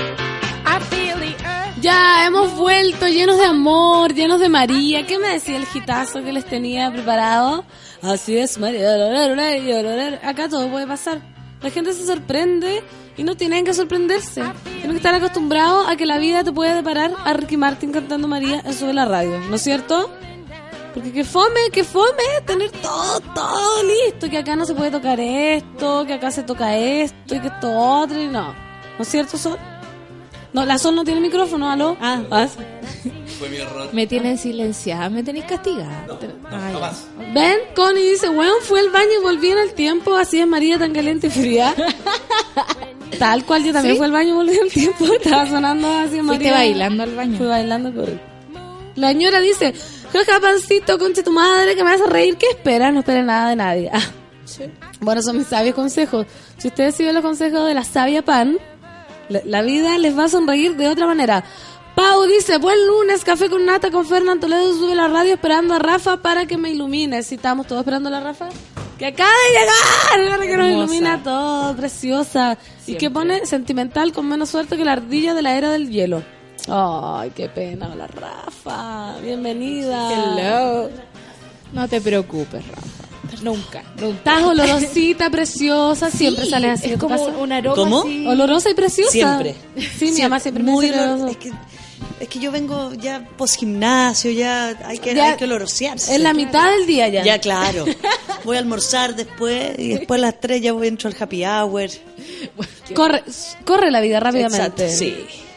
Ya, 1.82 2.26
hemos 2.26 2.56
vuelto 2.56 3.06
llenos 3.06 3.36
de 3.36 3.44
amor, 3.44 4.14
llenos 4.14 4.40
de 4.40 4.48
María. 4.48 5.04
¿Qué 5.06 5.18
me 5.18 5.28
decía 5.28 5.58
el 5.58 5.66
gitazo 5.66 6.22
que 6.22 6.32
les 6.32 6.46
tenía 6.46 6.90
preparado? 6.90 7.66
Así 8.00 8.38
es, 8.38 8.56
María. 8.56 8.94
Acá 10.22 10.48
todo 10.48 10.70
puede 10.70 10.86
pasar. 10.86 11.20
La 11.60 11.68
gente 11.68 11.92
se 11.92 12.06
sorprende 12.06 12.82
y 13.18 13.22
no 13.22 13.36
tienen 13.36 13.66
que 13.66 13.74
sorprenderse. 13.74 14.42
Tienen 14.64 14.92
que 14.92 14.96
estar 14.96 15.14
acostumbrados 15.14 15.86
a 15.90 15.96
que 15.96 16.06
la 16.06 16.16
vida 16.16 16.42
te 16.42 16.52
puede 16.52 16.74
deparar 16.74 17.12
a 17.22 17.34
Ricky 17.34 17.58
Martin 17.58 17.92
cantando 17.92 18.28
María 18.28 18.62
en 18.64 18.72
Sube 18.72 18.94
la 18.94 19.04
Radio. 19.04 19.38
¿No 19.50 19.56
es 19.56 19.62
cierto? 19.62 20.10
Porque 20.94 21.12
que 21.12 21.24
fome, 21.24 21.60
que 21.72 21.84
fome 21.84 22.10
tener 22.46 22.70
todo, 22.72 23.20
todo 23.34 23.82
listo. 23.84 24.28
Que 24.28 24.38
acá 24.38 24.56
no 24.56 24.64
se 24.64 24.74
puede 24.74 24.90
tocar 24.90 25.20
esto, 25.20 26.04
que 26.06 26.14
acá 26.14 26.30
se 26.30 26.42
toca 26.42 26.76
esto 26.76 27.34
y 27.36 27.40
que 27.40 27.46
esto 27.48 27.70
otro 27.78 28.20
y 28.20 28.26
no. 28.26 28.48
¿No 28.52 29.02
es 29.02 29.08
cierto, 29.08 29.38
Sol? 29.38 29.56
No, 30.52 30.64
la 30.66 30.78
Sol 30.78 30.96
no 30.96 31.04
tiene 31.04 31.20
micrófono, 31.20 31.70
¿aló? 31.70 31.96
Ah. 32.00 32.22
Ah, 32.30 32.48
Fue 33.38 33.48
mi 33.48 33.58
error. 33.58 33.88
Me 33.92 34.06
tienen 34.08 34.36
silenciada, 34.36 35.08
me 35.08 35.22
tenéis 35.22 35.44
castigada. 35.44 36.06
Ay, 36.50 36.72
Jamás. 36.72 37.06
Ven, 37.32 37.58
Connie 37.76 38.02
dice, 38.10 38.28
weón, 38.28 38.56
fue 38.62 38.80
al 38.80 38.90
baño 38.90 39.10
y 39.20 39.22
volví 39.22 39.48
en 39.48 39.58
el 39.58 39.72
tiempo, 39.74 40.16
así 40.16 40.40
es 40.40 40.46
María 40.48 40.76
tan 40.78 40.92
caliente 40.92 41.28
y 41.28 41.30
fría. 41.30 41.72
Tal 43.18 43.44
cual, 43.44 43.64
yo 43.64 43.72
también 43.72 43.94
¿Sí? 43.94 43.98
fui 43.98 44.06
al 44.06 44.12
baño 44.12 44.30
y 44.30 44.32
volví 44.32 44.54
en 44.56 44.64
el 44.64 44.72
tiempo, 44.72 45.04
estaba 45.04 45.46
sonando 45.46 45.88
así 45.88 46.18
es 46.18 46.24
Fuiste 46.24 46.50
María. 46.50 46.52
bailando 46.52 47.02
al 47.04 47.14
baño. 47.14 47.38
Fui 47.38 47.46
bailando, 47.46 47.92
correcto. 47.94 48.26
La 48.96 49.08
señora 49.08 49.40
dice, 49.40 49.72
jaja, 50.12 50.40
pancito, 50.40 50.98
conche 50.98 51.22
tu 51.22 51.32
madre, 51.32 51.74
que 51.74 51.84
me 51.84 51.90
vas 51.90 52.00
a 52.00 52.06
reír, 52.06 52.36
¿qué 52.36 52.46
esperas? 52.50 52.92
No 52.92 53.00
esperes 53.00 53.24
nada 53.24 53.50
de 53.50 53.56
nadie. 53.56 53.90
Ah. 53.92 54.02
Bueno, 55.00 55.22
son 55.22 55.38
mis 55.38 55.46
sabios 55.46 55.74
consejos. 55.74 56.26
Si 56.58 56.68
ustedes 56.68 56.94
siguen 56.94 57.14
los 57.14 57.22
consejos 57.22 57.66
de 57.66 57.74
la 57.74 57.84
sabia 57.84 58.22
pan, 58.22 58.58
la, 59.28 59.40
la 59.44 59.62
vida 59.62 59.96
les 59.98 60.18
va 60.18 60.24
a 60.24 60.28
sonreír 60.28 60.76
de 60.76 60.88
otra 60.88 61.06
manera. 61.06 61.44
Pau 61.94 62.24
dice, 62.26 62.58
buen 62.58 62.86
lunes, 62.86 63.24
café 63.24 63.48
con 63.50 63.64
nata 63.64 63.90
con 63.90 64.06
Fernando 64.06 64.46
Toledo, 64.46 64.72
sube 64.74 64.94
la 64.94 65.08
radio 65.08 65.34
esperando 65.34 65.74
a 65.74 65.78
Rafa 65.78 66.18
para 66.18 66.46
que 66.46 66.56
me 66.56 66.70
ilumine. 66.70 67.22
Si 67.22 67.34
estamos 67.34 67.66
todos 67.66 67.80
esperando 67.80 68.08
a 68.08 68.12
la 68.12 68.20
Rafa. 68.20 68.48
Que 68.98 69.06
acaba 69.06 69.30
de 69.30 69.58
llegar, 69.58 70.30
para 70.30 70.46
que 70.46 70.56
nos 70.56 70.66
ilumina 70.66 71.22
todo, 71.22 71.74
preciosa. 71.76 72.58
Y 72.86 72.94
que 72.96 73.10
pone 73.10 73.46
sentimental 73.46 74.12
con 74.12 74.28
menos 74.28 74.50
suerte 74.50 74.76
que 74.76 74.84
la 74.84 74.92
ardilla 74.92 75.34
de 75.34 75.42
la 75.42 75.56
era 75.56 75.70
del 75.70 75.90
hielo. 75.90 76.22
Ay, 76.68 77.30
qué 77.34 77.48
pena, 77.48 77.94
la 77.94 78.06
Rafa. 78.06 79.16
Bienvenida. 79.22 80.10
Hello. 80.12 80.90
No 81.72 81.88
te 81.88 82.00
preocupes, 82.00 82.66
Rafa. 82.66 82.86
Nunca, 83.42 83.82
nunca. 83.98 84.08
Estás 84.18 84.42
olorosita, 84.42 85.30
preciosa, 85.30 86.10
siempre 86.10 86.46
sales 86.46 86.80
así 86.80 86.90
es 86.92 86.98
como 86.98 87.16
casa. 87.16 87.38
un 87.38 87.52
aroma 87.52 87.76
¿Cómo? 87.76 88.00
así. 88.00 88.26
Olorosa 88.26 88.70
y 88.70 88.74
preciosa. 88.74 89.10
Siempre. 89.12 89.54
Sí, 89.98 90.12
mi 90.12 90.20
mamá 90.22 90.40
siempre 90.40 90.62
me 90.62 90.72
muy 90.72 90.86
dice 90.86 90.98
olor- 90.98 91.04
olorosa. 91.14 91.30
es 91.30 91.36
que 91.38 91.52
es 92.18 92.28
que 92.28 92.38
yo 92.38 92.52
vengo 92.52 92.92
ya 92.94 93.26
post 93.38 93.56
gimnasio, 93.58 94.30
ya 94.30 94.76
hay 94.84 94.98
que 94.98 95.14
Ya- 95.14 95.30
hay 95.30 95.36
que 95.36 95.44
olorosearse. 95.44 96.14
En 96.14 96.22
la 96.22 96.34
mitad 96.34 96.70
del 96.72 96.86
día 96.86 97.08
ya. 97.08 97.22
Ya 97.24 97.38
claro. 97.38 97.86
Voy 98.44 98.56
a 98.56 98.60
almorzar 98.60 99.14
después 99.16 99.78
y 99.78 99.88
después 99.88 100.18
a 100.18 100.22
las 100.22 100.40
3 100.40 100.60
ya 100.60 100.72
voy 100.72 100.88
entro 100.88 101.08
al 101.08 101.16
happy 101.18 101.44
hour. 101.46 101.88
Corre, 102.94 103.22
corre 103.64 103.90
la 103.90 104.00
vida 104.00 104.18
rápidamente. 104.20 104.56
Exacto, 104.86 104.88
sí. 104.88 105.14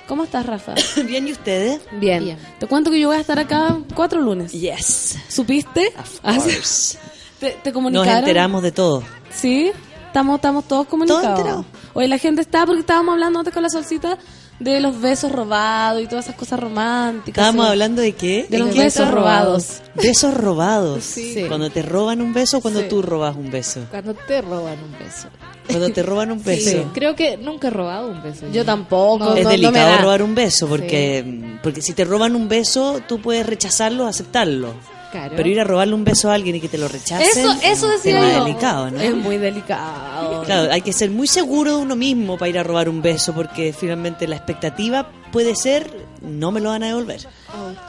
¿Cómo 0.07 0.25
estás, 0.25 0.45
Rafa? 0.45 0.75
Bien, 1.07 1.27
¿y 1.27 1.31
ustedes? 1.31 1.81
Bien. 1.93 2.23
Bien. 2.23 2.37
Te 2.59 2.67
cuento 2.67 2.91
que 2.91 2.99
yo 2.99 3.07
voy 3.07 3.17
a 3.17 3.21
estar 3.21 3.39
acá 3.39 3.77
cuatro 3.95 4.21
lunes. 4.21 4.51
Yes. 4.51 5.17
¿Supiste? 5.29 5.93
Of 5.97 6.19
course. 6.21 6.97
¿Te, 7.39 7.51
te 7.63 7.71
Nos 7.71 8.07
enteramos 8.07 8.63
de 8.63 8.71
todo. 8.71 9.03
Sí, 9.33 9.71
estamos, 10.07 10.35
estamos 10.35 10.65
todos 10.65 10.87
comunicados. 10.87 11.23
Todos 11.23 11.37
enterados. 11.39 11.65
Hoy 11.93 12.07
la 12.07 12.17
gente 12.17 12.41
está, 12.41 12.65
porque 12.65 12.81
estábamos 12.81 13.13
hablando 13.13 13.39
antes 13.39 13.53
con 13.53 13.63
la 13.63 13.69
solcita 13.69 14.17
de 14.59 14.79
los 14.79 14.99
besos 15.01 15.31
robados 15.31 16.01
y 16.01 16.07
todas 16.07 16.25
esas 16.25 16.37
cosas 16.37 16.59
románticas. 16.59 17.29
Estábamos 17.29 17.65
sí. 17.65 17.71
hablando 17.71 18.01
de 18.01 18.13
qué? 18.13 18.47
de 18.49 18.57
¿En 18.57 18.67
los 18.67 18.77
besos 18.77 19.11
robados. 19.11 19.81
Besos 19.95 20.33
robados. 20.33 21.03
Sí. 21.13 21.45
Cuando 21.47 21.69
te 21.69 21.81
roban 21.81 22.21
un 22.21 22.33
beso 22.33 22.57
o 22.57 22.61
cuando 22.61 22.81
Sí. 22.81 22.87
tú 22.89 23.01
robas 23.01 23.35
un 23.35 23.51
beso. 23.51 23.81
Cuando 23.91 24.13
te 24.13 24.41
roban 24.41 24.77
un 24.83 24.91
beso. 24.97 25.27
Cuando 25.67 25.89
te 25.89 26.03
roban 26.03 26.31
un 26.31 26.43
beso. 26.43 26.69
Sí. 26.71 26.83
Creo 26.93 27.15
que 27.15 27.37
nunca 27.37 27.67
he 27.67 27.71
robado 27.71 28.09
un 28.09 28.21
beso. 28.21 28.45
Yo 28.51 28.65
tampoco. 28.65 29.19
No, 29.25 29.35
es 29.35 29.43
no- 29.43 29.49
no 29.49 29.49
me 29.49 29.57
delicado 29.57 29.97
robar 30.01 30.21
un 30.23 30.35
beso 30.35 30.67
porque, 30.67 31.57
porque 31.63 31.81
si 31.81 31.93
te 31.93 32.03
roban 32.05 32.35
un 32.35 32.47
beso 32.49 33.01
tú 33.07 33.19
puedes 33.21 33.45
rechazarlo 33.45 34.03
o 34.05 34.07
aceptarlo. 34.07 34.73
Claro. 35.11 35.33
Pero 35.37 35.47
ir 35.47 35.59
a 35.59 35.63
robarle 35.63 35.93
un 35.93 36.03
beso 36.03 36.31
a 36.31 36.33
alguien 36.33 36.55
y 36.55 36.59
que 36.59 36.67
te 36.67 36.79
lo 36.79 36.87
rechacen 36.87 37.27
Eso, 37.27 37.51
eso 37.51 37.63
es 37.63 37.83
un 37.83 37.91
decía 37.91 38.13
tema 38.19 38.33
yo. 38.33 38.43
delicado, 38.45 38.89
¿no? 38.91 38.99
Es 38.99 39.15
muy 39.15 39.37
delicado. 39.37 40.41
Claro, 40.43 40.71
hay 40.71 40.81
que 40.81 40.91
ser 40.91 41.11
muy 41.11 41.27
seguro 41.27 41.77
de 41.77 41.83
uno 41.83 41.95
mismo 41.95 42.35
para 42.37 42.49
ir 42.49 42.57
a 42.57 42.63
robar 42.63 42.89
un 42.89 43.01
beso 43.03 43.31
porque 43.33 43.73
finalmente 43.73 44.27
la 44.27 44.35
expectativa 44.37 45.07
puede 45.33 45.55
ser, 45.55 45.91
no 46.21 46.51
me 46.51 46.61
lo 46.61 46.69
van 46.69 46.83
a 46.83 46.87
devolver. 46.87 47.27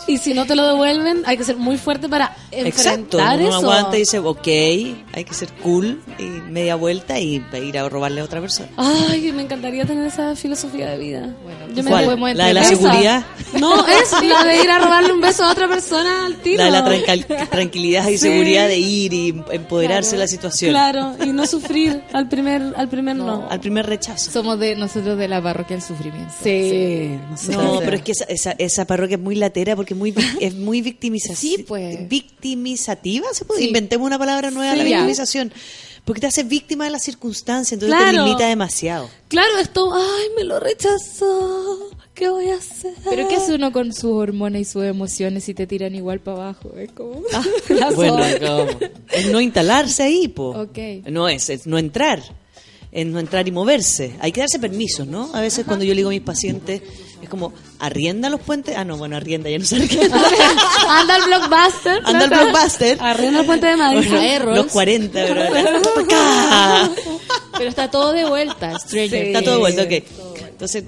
Y 0.07 0.19
si 0.19 0.35
no 0.35 0.45
te 0.47 0.57
lo 0.57 0.67
devuelven, 0.67 1.23
hay 1.27 1.37
que 1.37 1.45
ser 1.45 1.57
muy 1.57 1.77
fuerte 1.79 2.09
para 2.09 2.37
Exacto, 2.51 3.19
enfrentar 3.19 3.39
uno 3.39 3.49
eso. 3.49 3.57
aguanta 3.59 3.97
y 3.97 4.01
dice, 4.01 4.19
ok, 4.19 4.47
hay 4.47 5.25
que 5.25 5.35
ser 5.35 5.53
cool 5.63 6.03
y 6.19 6.23
media 6.51 6.75
vuelta 6.75 7.19
y 7.21 7.43
ir 7.63 7.79
a 7.79 7.89
robarle 7.89 8.21
a 8.21 8.25
otra 8.25 8.41
persona. 8.41 8.69
Ay, 8.77 9.31
me 9.33 9.43
encantaría 9.43 9.85
tener 9.87 10.07
esa 10.07 10.35
filosofía 10.37 10.89
de 10.91 10.99
vida. 10.99 11.35
Yo 11.75 11.83
me 11.83 11.91
¿Cuál? 11.91 12.37
¿La 12.37 12.47
de 12.49 12.55
la 12.55 12.65
seguridad? 12.65 13.25
No, 13.59 13.87
es 13.87 14.13
la 14.23 14.45
de 14.45 14.63
ir 14.63 14.71
a 14.71 14.79
robarle 14.81 15.13
un 15.13 15.21
beso 15.21 15.45
a 15.45 15.53
otra 15.53 15.69
persona 15.69 16.27
al 16.27 16.37
tiro. 16.37 16.59
La 16.59 16.83
de 16.83 17.07
la 17.29 17.47
tranquilidad 17.47 18.09
y 18.09 18.13
Sí. 18.19 18.19
seguridad 18.31 18.67
de 18.69 18.79
ir 18.79 19.13
y 19.13 19.29
empoderarse 19.53 20.13
de 20.13 20.19
la 20.19 20.27
situación. 20.29 20.71
Claro, 20.73 21.15
y 21.25 21.29
no 21.29 21.47
sufrir 21.47 22.03
al 22.13 22.29
primer, 22.29 22.75
al 22.77 22.89
primer 22.89 23.17
no. 23.17 23.47
Al 23.51 23.61
primer 23.61 23.87
rechazo. 23.87 24.31
Somos 24.31 24.59
de 24.59 24.75
nosotros 24.77 25.17
de 25.19 25.29
la 25.29 25.43
parroquia 25.43 25.77
del 25.77 25.85
sufrimiento. 25.85 26.33
Sí. 26.43 27.19
No, 27.51 27.81
pero 27.81 27.97
es 27.97 28.03
que 28.03 28.13
esa, 28.13 28.25
esa, 28.25 28.53
esa 28.53 28.87
parroquia 28.87 29.17
es 29.17 29.23
muy 29.23 29.35
latera 29.35 29.77
porque 29.77 29.95
es 29.95 29.99
muy, 29.99 30.15
es 30.41 30.55
muy 30.55 30.81
victimizativa. 30.83 31.37
Sí, 31.39 31.65
pues. 31.67 32.09
Victimizativa, 32.09 33.27
¿se 33.33 33.45
puede? 33.45 33.61
Sí. 33.61 33.67
Inventemos 33.69 34.07
una 34.07 34.19
palabra 34.19 34.51
nueva, 34.51 34.73
Sí. 34.73 34.79
la 34.79 34.85
Ya. 34.85 34.97
victimización. 34.99 35.53
Porque 36.05 36.21
te 36.21 36.27
haces 36.27 36.47
víctima 36.47 36.85
de 36.85 36.91
las 36.91 37.03
circunstancias, 37.03 37.73
entonces 37.73 37.97
Claro. 37.99 38.19
te 38.19 38.25
limita 38.29 38.47
demasiado. 38.47 39.09
Claro, 39.29 39.59
esto, 39.59 39.91
ay, 39.95 40.27
me 40.37 40.45
lo 40.45 40.61
rechazó. 40.61 41.91
¿Qué 42.15 42.29
voy 42.29 42.49
a 42.51 42.57
hacer? 42.57 42.93
Pero 43.09 43.27
¿qué 43.27 43.37
hace 43.37 43.55
uno 43.55 43.73
con 43.73 43.93
sus 43.93 44.05
hormonas 44.13 44.61
y 44.61 44.65
sus 44.67 44.85
emociones 44.85 45.45
si 45.45 45.55
te 45.55 45.67
tiran 45.67 45.95
igual 45.95 46.21
para 46.21 46.37
abajo? 46.37 46.73
Es 46.77 46.93
como... 46.93 47.23
La 47.71 47.91
Bueno, 47.91 48.19
es 49.13 49.27
no 49.33 49.41
instalarse 49.41 50.03
ahí, 50.05 50.29
po. 50.29 50.51
Ok. 50.51 50.79
No 51.11 51.29
es, 51.29 51.49
es 51.51 51.67
no 51.67 51.77
entrar. 51.79 52.23
Es 52.93 53.05
no 53.07 53.19
entrar 53.19 53.49
y 53.49 53.51
moverse. 53.51 54.15
Hay 54.21 54.31
que 54.31 54.41
darse 54.41 54.61
permisos, 54.61 55.09
¿no? 55.09 55.35
A 55.35 55.41
veces 55.41 55.65
cuando 55.67 55.85
yo 55.85 55.93
le 55.95 55.97
digo 55.97 56.11
a 56.11 56.13
mis 56.13 56.21
pacientes, 56.21 56.83
es 57.25 57.31
como, 57.31 57.53
¿arrienda 57.79 58.29
los 58.31 58.41
puentes? 58.41 58.77
Ah, 58.77 58.85
no, 58.85 58.97
bueno, 58.97 59.17
arrienda, 59.17 59.51
ya 59.51 59.59
no 59.59 59.65
se 59.65 59.77
arrienda. 59.77 60.17
Anda 60.89 61.15
al 61.17 61.23
blockbuster. 61.25 62.01
Anda 62.05 62.25
al 62.25 62.31
blockbuster. 62.31 62.99
Arrienda 63.01 63.41
el 63.41 63.47
puente 63.47 63.67
de 63.67 63.77
Madrid. 63.77 64.09
Bueno, 64.11 64.55
los 64.57 64.67
40, 64.67 65.25
bro. 65.27 65.43
Acá. 66.03 66.91
Pero 67.57 67.69
está 67.71 67.91
todo 67.91 68.13
de 68.13 68.25
vuelta, 68.25 68.79
Stranger. 68.79 69.27
Está 69.27 69.43
todo 69.43 69.65
Things. 69.65 69.77
vuelto, 69.77 69.83
ok. 69.83 70.45
Entonces, 70.55 70.85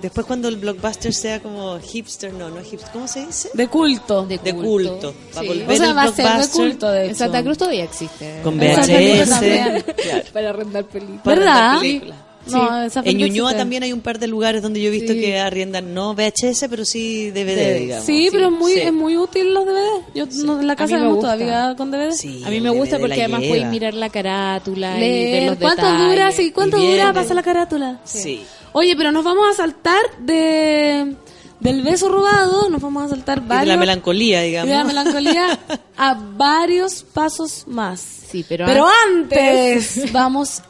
después 0.00 0.26
cuando 0.26 0.48
el 0.48 0.56
blockbuster 0.56 1.12
sea 1.12 1.40
como 1.40 1.78
hipster, 1.80 2.32
no, 2.32 2.48
no 2.50 2.60
es 2.60 2.68
hipster, 2.68 2.92
¿cómo 2.92 3.08
se 3.08 3.26
dice? 3.26 3.50
De 3.52 3.66
culto. 3.66 4.24
De 4.24 4.38
De 4.38 4.54
culto. 4.54 4.90
culto. 5.00 5.14
Para 5.34 5.40
Sí. 5.42 5.48
volver 5.48 5.70
O 5.70 5.76
sea, 5.76 5.90
el 5.90 5.96
va 5.96 6.02
a 6.02 6.06
ser 6.06 6.14
de 6.16 6.22
blockbuster 6.22 6.68
culto, 6.70 6.90
de 6.90 7.00
En 7.04 7.06
hecho. 7.10 7.18
Santa 7.18 7.42
Cruz 7.42 7.58
todavía 7.58 7.84
existe. 7.84 8.40
con 8.44 8.62
En 8.62 8.74
Santa 8.76 8.96
Cruz 8.96 9.28
VHS. 9.40 9.84
Claro. 10.02 10.24
Para 10.32 10.50
arrendar 10.50 10.84
películas. 10.84 11.22
Para 11.24 11.36
¿Verdad? 11.36 11.62
rentar 11.72 11.80
películas. 11.80 12.18
No, 12.52 12.88
En 13.04 13.16
Ñuñoa 13.18 13.56
también 13.56 13.82
hay 13.82 13.92
un 13.92 14.00
par 14.00 14.18
de 14.18 14.26
lugares 14.26 14.62
donde 14.62 14.80
yo 14.80 14.88
he 14.88 14.90
visto 14.90 15.12
Sí. 15.12 15.20
que 15.20 15.38
arriendan 15.38 15.94
no 15.94 16.14
VHS, 16.14 16.68
pero 16.68 16.84
sí 16.84 17.30
DVD, 17.30 17.78
digamos. 17.78 18.04
Sí, 18.06 18.28
pero 18.32 18.46
es 18.46 18.52
muy, 18.52 18.72
Sí. 18.72 18.80
es 18.80 18.92
muy 18.92 19.16
útil 19.16 19.52
los 19.54 19.64
DVD. 19.66 19.88
Yo 20.14 20.26
no, 20.44 20.60
en 20.60 20.66
la 20.66 20.76
casa 20.76 20.96
vemos 20.96 21.14
gusta. 21.16 21.34
todavía 21.34 21.74
con 21.76 21.90
DVD. 21.90 22.12
Sí, 22.12 22.42
A 22.44 22.50
mí 22.50 22.60
me 22.60 22.70
gusta 22.70 22.96
DVD 22.96 23.00
porque 23.02 23.20
además 23.22 23.42
puedes 23.48 23.66
mirar 23.66 23.94
la 23.94 24.08
carátula 24.10 24.96
y 24.96 25.00
ver 25.00 25.00
Leer. 25.00 25.48
los 25.50 25.58
¿Cuánto 25.58 25.82
detalles. 25.86 26.08
dura? 26.10 26.32
Sí, 26.32 26.50
¿cuánto 26.52 26.76
Y 26.78 26.80
dura? 26.82 26.94
viene. 26.94 27.12
Pasa 27.14 27.34
la 27.34 27.42
carátula. 27.42 28.00
Sí. 28.04 28.42
Oye, 28.72 28.94
pero 28.96 29.12
nos 29.12 29.24
vamos 29.24 29.46
a 29.50 29.54
saltar 29.54 30.00
de 30.20 31.14
del 31.60 31.82
beso 31.82 32.08
robado, 32.08 32.68
nos 32.70 32.80
vamos 32.80 33.02
a 33.06 33.08
saltar 33.08 33.38
Y 33.38 33.40
de 33.40 33.46
varios 33.48 33.66
la 33.68 33.76
melancolía, 33.76 34.44
y 34.44 34.50
digamos. 34.50 34.68
de 34.70 34.76
la 34.76 34.84
melancolía 34.84 35.58
a 35.96 36.14
varios 36.14 37.02
pasos 37.02 37.64
más. 37.66 38.00
Sí, 38.30 38.44
pero, 38.48 38.64
Pero 38.66 38.86
antes... 39.08 39.96
antes 39.98 40.12
vamos 40.12 40.62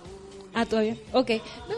Ah, 0.54 0.66
todavía. 0.66 0.96
Ok. 1.12 1.30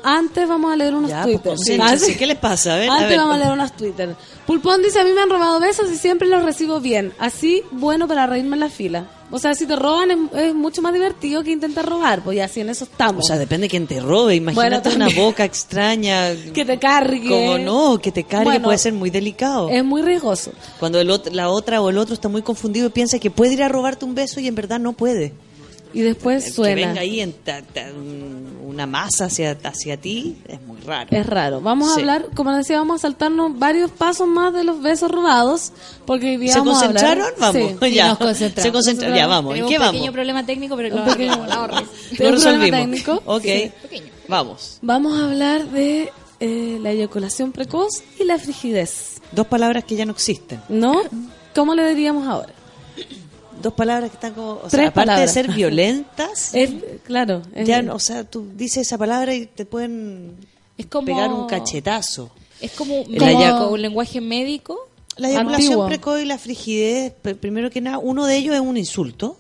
antes 0.04 0.48
vamos 0.48 0.72
a 0.72 0.76
leer 0.76 0.94
unos 0.94 1.10
Ya, 1.10 1.22
pues, 1.22 1.34
Twitter. 1.36 1.52
concéntrense. 1.56 2.16
¿Qué 2.16 2.26
les 2.26 2.38
pasa? 2.38 2.74
A 2.74 2.78
ver, 2.78 2.88
a 2.88 2.94
Antes 2.94 3.08
ver. 3.10 3.18
vamos 3.18 3.34
a 3.34 3.38
leer 3.38 3.52
unos 3.52 3.72
Twitter. 3.76 4.16
Pulpón 4.46 4.82
dice, 4.82 5.00
a 5.00 5.04
mí 5.04 5.10
me 5.12 5.20
han 5.20 5.28
robado 5.30 5.60
besos 5.60 5.90
y 5.90 5.96
siempre 5.96 6.28
los 6.28 6.42
recibo 6.42 6.80
bien. 6.80 7.12
Así, 7.18 7.62
bueno 7.72 8.08
para 8.08 8.26
reírme 8.26 8.56
en 8.56 8.60
la 8.60 8.70
fila. 8.70 9.06
O 9.32 9.38
sea, 9.38 9.54
si 9.54 9.64
te 9.66 9.76
roban 9.76 10.10
es, 10.10 10.18
es 10.34 10.54
mucho 10.54 10.82
más 10.82 10.92
divertido 10.92 11.44
que 11.44 11.52
intentar 11.52 11.86
robar, 11.86 12.22
pues 12.22 12.36
ya 12.36 12.46
así 12.46 12.60
en 12.60 12.70
eso 12.70 12.84
estamos. 12.84 13.24
O 13.24 13.26
sea, 13.28 13.38
depende 13.38 13.66
de 13.66 13.70
quién 13.70 13.86
te 13.86 14.00
robe. 14.00 14.34
Imagínate 14.34 14.88
Bueno, 14.88 15.04
una 15.06 15.14
boca 15.14 15.44
extraña. 15.44 16.30
que 16.54 16.64
te 16.64 16.78
cargue. 16.78 17.28
Como 17.28 17.58
no, 17.58 17.98
que 18.00 18.10
te 18.10 18.24
cargue 18.24 18.44
Bueno, 18.46 18.64
puede 18.64 18.78
ser 18.78 18.92
muy 18.92 19.10
delicado. 19.10 19.68
Es 19.68 19.84
muy 19.84 20.02
riesgoso. 20.02 20.52
Cuando 20.80 20.98
el 21.00 21.08
la 21.32 21.48
otra 21.50 21.80
o 21.80 21.90
el 21.90 21.98
otro 21.98 22.14
está 22.14 22.28
muy 22.28 22.42
confundido 22.42 22.86
y 22.88 22.90
piensa 22.90 23.18
que 23.20 23.30
puede 23.30 23.52
ir 23.52 23.62
a 23.62 23.68
robarte 23.68 24.04
un 24.04 24.14
beso 24.16 24.40
y 24.40 24.48
en 24.48 24.54
verdad 24.56 24.80
no 24.80 24.94
puede. 24.94 25.32
Y 25.93 26.01
después 26.03 26.45
Que 26.45 26.51
suena. 26.53 26.74
venga 26.88 27.01
ahí 27.01 27.20
en 27.20 27.32
ta- 27.32 27.62
ta- 27.62 27.91
un- 27.97 28.59
una 28.66 28.86
masa 28.86 29.24
hacia, 29.24 29.57
hacia 29.64 29.97
ti 29.97 30.36
es 30.47 30.61
muy 30.62 30.80
raro. 30.82 31.09
Es 31.11 31.26
raro. 31.26 31.61
Vamos 31.61 31.91
a 31.91 31.95
Sí. 31.95 32.01
hablar, 32.01 32.26
como 32.36 32.53
decía, 32.55 32.78
vamos 32.78 33.01
a 33.01 33.03
saltarnos 33.03 33.59
varios 33.59 33.91
pasos 33.91 34.28
más 34.28 34.55
de 34.55 34.62
los 34.64 34.80
besos 34.80 35.11
robados. 35.11 35.72
Porque 36.07 36.30
hoy 36.30 36.36
día 36.36 36.53
¿Se 36.53 36.59
vamos 36.61 36.76
a 36.82 36.86
concentraron? 36.86 37.26
Vamos, 37.41 37.72
Sí. 37.82 37.93
ya. 37.95 38.09
nos 38.09 38.18
concentramos. 38.18 38.62
Se 38.62 38.72
concentraron. 38.72 39.16
Ya, 39.16 39.26
vamos. 39.26 39.57
¿En 39.57 39.66
qué 39.66 39.74
un 39.74 39.78
vamos? 39.80 39.93
pequeño 39.95 40.12
problema 40.12 40.47
técnico, 40.47 40.76
pero 40.76 40.95
Un 40.95 41.05
lo 41.05 41.11
pequeño-. 41.12 41.36
Lo 41.36 41.47
¿Tengo 41.47 41.64
un 41.64 41.86
problema 42.16 42.30
resolvimos. 42.30 42.80
técnico? 42.80 43.22
Ok. 43.26 43.43
Sí. 43.43 43.72
Vamos. 44.28 44.78
Vamos 44.82 45.18
a 45.18 45.24
hablar 45.26 45.66
de 45.70 46.12
eh, 46.38 46.78
la 46.80 46.91
eyaculación 46.93 47.53
precoz 47.53 48.03
y 48.18 48.24
la 48.24 48.38
frigidez. 48.38 49.20
Dos 49.32 49.47
palabras 49.49 49.84
que 49.84 49.97
ya 49.97 50.07
no 50.07 50.12
existen. 50.12 50.61
¿No? 50.68 51.03
¿Cómo 51.55 51.74
le 51.74 51.86
diríamos 51.91 52.26
ahora? 52.26 52.55
Dos 53.62 53.72
palabras 53.74 54.11
que 54.11 54.16
están 54.16 54.34
como. 54.34 54.53
O 54.53 54.61
sea, 54.62 54.70
Tres 54.70 54.88
aparte 54.88 55.07
palabras. 55.08 55.34
de 55.34 55.42
ser 55.42 55.53
violentas, 55.53 56.50
Es, 56.54 56.70
claro. 57.04 57.42
es- 57.54 57.66
ya, 57.68 57.84
o 57.92 57.99
sea, 57.99 58.24
tú 58.24 58.46
dices 58.57 58.87
esa 58.87 58.99
palabra 58.99 59.34
y 59.34 59.46
te 59.46 59.64
pueden 59.64 60.34
Es 60.78 60.87
como... 60.87 61.07
pegar 61.07 61.32
un 61.32 61.46
cachetazo. 61.46 62.30
Es 62.61 62.72
como, 62.72 63.04
como 63.04 63.68
un 63.70 63.80
lenguaje 63.82 64.20
médico. 64.20 64.78
La 65.16 65.28
eyaculación 65.28 65.87
precoz 65.88 66.20
y 66.22 66.24
la 66.24 66.38
frigidez, 66.38 67.12
pr- 67.22 67.37
primero 67.37 67.68
que 67.70 67.80
nada, 67.80 67.99
uno 67.99 68.24
de 68.26 68.37
ellos 68.37 68.54
es 68.54 68.61
un 68.61 68.76
insulto, 68.76 69.37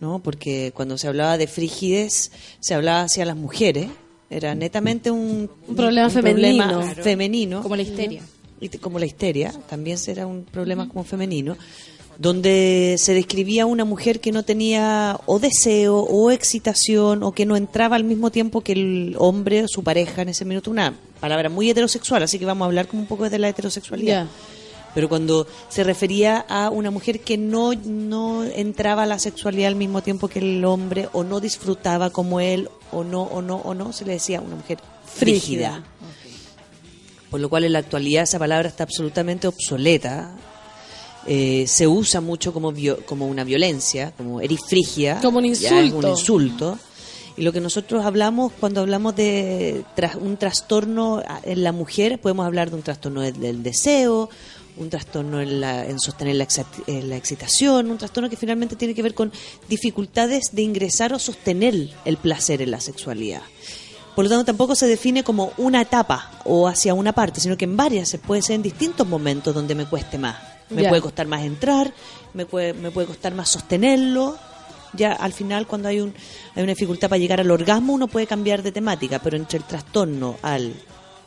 ¿no? 0.00 0.18
Porque 0.20 0.72
cuando 0.74 0.98
se 0.98 1.06
hablaba 1.08 1.36
de 1.38 1.46
frigidez, 1.46 2.32
se 2.58 2.74
hablaba 2.74 3.02
hacia 3.02 3.24
las 3.24 3.36
mujeres. 3.36 3.88
Era 4.28 4.54
netamente 4.54 5.10
un, 5.10 5.50
Un 5.68 5.76
problema 5.76 6.08
femenino. 6.10 6.64
problema 6.64 6.82
Claro. 6.86 7.02
femenino. 7.04 7.62
Como 7.62 7.76
la 7.76 7.82
histeria. 7.82 8.22
Y 8.60 8.68
como 8.78 8.98
la 8.98 9.06
histeria, 9.06 9.52
también 9.68 9.98
será 9.98 10.26
un 10.26 10.44
problema 10.44 10.86
como 10.88 11.02
femenino, 11.04 11.56
donde 12.20 12.96
se 12.98 13.14
describía 13.14 13.64
una 13.64 13.86
mujer 13.86 14.20
que 14.20 14.30
no 14.30 14.42
tenía 14.42 15.18
o 15.24 15.38
deseo 15.38 16.00
o 16.00 16.30
excitación 16.30 17.22
o 17.22 17.32
que 17.32 17.46
no 17.46 17.56
entraba 17.56 17.96
al 17.96 18.04
mismo 18.04 18.30
tiempo 18.30 18.60
que 18.60 18.72
el 18.72 19.16
hombre 19.18 19.64
o 19.64 19.68
su 19.68 19.82
pareja 19.82 20.20
en 20.20 20.28
ese 20.28 20.44
minuto, 20.44 20.70
una 20.70 20.94
palabra 21.18 21.48
muy 21.48 21.70
heterosexual, 21.70 22.22
así 22.22 22.38
que 22.38 22.44
vamos 22.44 22.66
a 22.66 22.66
hablar 22.66 22.88
como 22.88 23.00
un 23.00 23.08
poco 23.08 23.30
de 23.30 23.38
la 23.38 23.48
heterosexualidad. 23.48 24.26
Pero 24.94 25.08
cuando 25.08 25.46
se 25.70 25.82
refería 25.82 26.44
a 26.46 26.68
una 26.68 26.90
mujer 26.90 27.20
que 27.20 27.38
no, 27.38 27.72
no 27.72 28.44
entraba 28.44 29.04
a 29.04 29.06
la 29.06 29.18
sexualidad 29.18 29.68
al 29.68 29.76
mismo 29.76 30.02
tiempo 30.02 30.28
que 30.28 30.40
el 30.40 30.62
hombre 30.66 31.08
o 31.14 31.24
no 31.24 31.40
disfrutaba 31.40 32.10
como 32.10 32.38
él 32.40 32.68
o 32.92 33.02
no, 33.02 33.22
o 33.22 33.40
no, 33.40 33.56
o 33.56 33.72
no, 33.72 33.94
se 33.94 34.04
le 34.04 34.12
decía 34.12 34.42
una 34.42 34.56
mujer 34.56 34.78
frígida. 35.06 35.70
Frígida. 35.70 35.84
Por 37.30 37.40
lo 37.40 37.48
cual 37.48 37.64
en 37.64 37.72
la 37.72 37.78
actualidad 37.78 38.24
esa 38.24 38.38
palabra 38.38 38.68
está 38.68 38.82
absolutamente 38.82 39.46
obsoleta. 39.48 40.36
Eh, 41.26 41.64
se 41.66 41.86
usa 41.86 42.20
mucho 42.20 42.52
como, 42.52 42.72
vio- 42.72 43.04
como 43.06 43.26
una 43.26 43.44
violencia, 43.44 44.12
como 44.16 44.40
eres 44.40 44.60
frígida. 44.66 45.20
Como 45.20 45.38
un 45.38 45.44
es 45.46 45.60
un 45.70 45.78
insulto. 45.84 46.08
insulto. 46.08 46.78
Y 47.36 47.42
lo 47.42 47.52
que 47.52 47.60
nosotros 47.60 48.04
hablamos 48.04 48.52
cuando 48.58 48.80
hablamos 48.80 49.14
de 49.16 49.84
un 50.20 50.36
trastorno 50.36 51.22
en 51.44 51.62
la 51.62 51.72
mujer, 51.72 52.20
podemos 52.20 52.44
hablar 52.46 52.70
de 52.70 52.76
un 52.76 52.82
trastorno 52.82 53.20
del, 53.22 53.38
del 53.38 53.62
deseo, 53.62 54.28
un 54.76 54.88
trastorno 54.90 55.40
en, 55.40 55.60
la- 55.60 55.86
en 55.86 55.98
sostener 56.00 56.36
la, 56.36 56.46
eh, 56.86 57.02
la 57.02 57.16
excitación, 57.16 57.90
un 57.90 57.98
trastorno 57.98 58.28
que 58.30 58.36
finalmente 58.36 58.76
tiene 58.76 58.94
que 58.94 59.02
ver 59.02 59.14
con 59.14 59.30
dificultades 59.68 60.46
de 60.52 60.62
ingresar 60.62 61.12
o 61.12 61.18
sostener 61.18 61.90
el 62.04 62.16
placer 62.16 62.60
en 62.62 62.70
la 62.72 62.80
sexualidad. 62.80 63.42
Por 64.16 64.24
lo 64.24 64.30
tanto, 64.30 64.44
tampoco 64.44 64.74
se 64.74 64.86
define 64.86 65.22
como 65.22 65.52
una 65.56 65.80
etapa 65.82 66.30
o 66.44 66.66
hacia 66.66 66.94
una 66.94 67.12
parte, 67.12 67.40
sino 67.40 67.56
que 67.56 67.64
en 67.64 67.76
varias, 67.76 68.08
se 68.08 68.18
puede 68.18 68.42
ser 68.42 68.56
en 68.56 68.62
distintos 68.62 69.06
momentos 69.06 69.54
donde 69.54 69.74
me 69.74 69.86
cueste 69.86 70.18
más. 70.18 70.36
Me 70.70 70.82
Ya. 70.82 70.88
puede 70.88 71.02
costar 71.02 71.26
más 71.26 71.42
entrar, 71.42 71.92
me 72.34 72.46
puede, 72.46 72.72
me 72.74 72.90
puede 72.90 73.06
costar 73.08 73.34
más 73.34 73.48
sostenerlo. 73.48 74.36
Ya 74.92 75.12
al 75.12 75.32
final, 75.32 75.66
cuando 75.66 75.88
hay, 75.88 76.00
un, 76.00 76.12
hay 76.54 76.62
una 76.62 76.72
dificultad 76.72 77.08
para 77.08 77.18
llegar 77.18 77.40
al 77.40 77.50
orgasmo, 77.50 77.92
uno 77.92 78.08
puede 78.08 78.26
cambiar 78.26 78.62
de 78.62 78.72
temática, 78.72 79.18
pero 79.20 79.36
entre 79.36 79.58
el 79.58 79.64
trastorno 79.64 80.36
al 80.42 80.74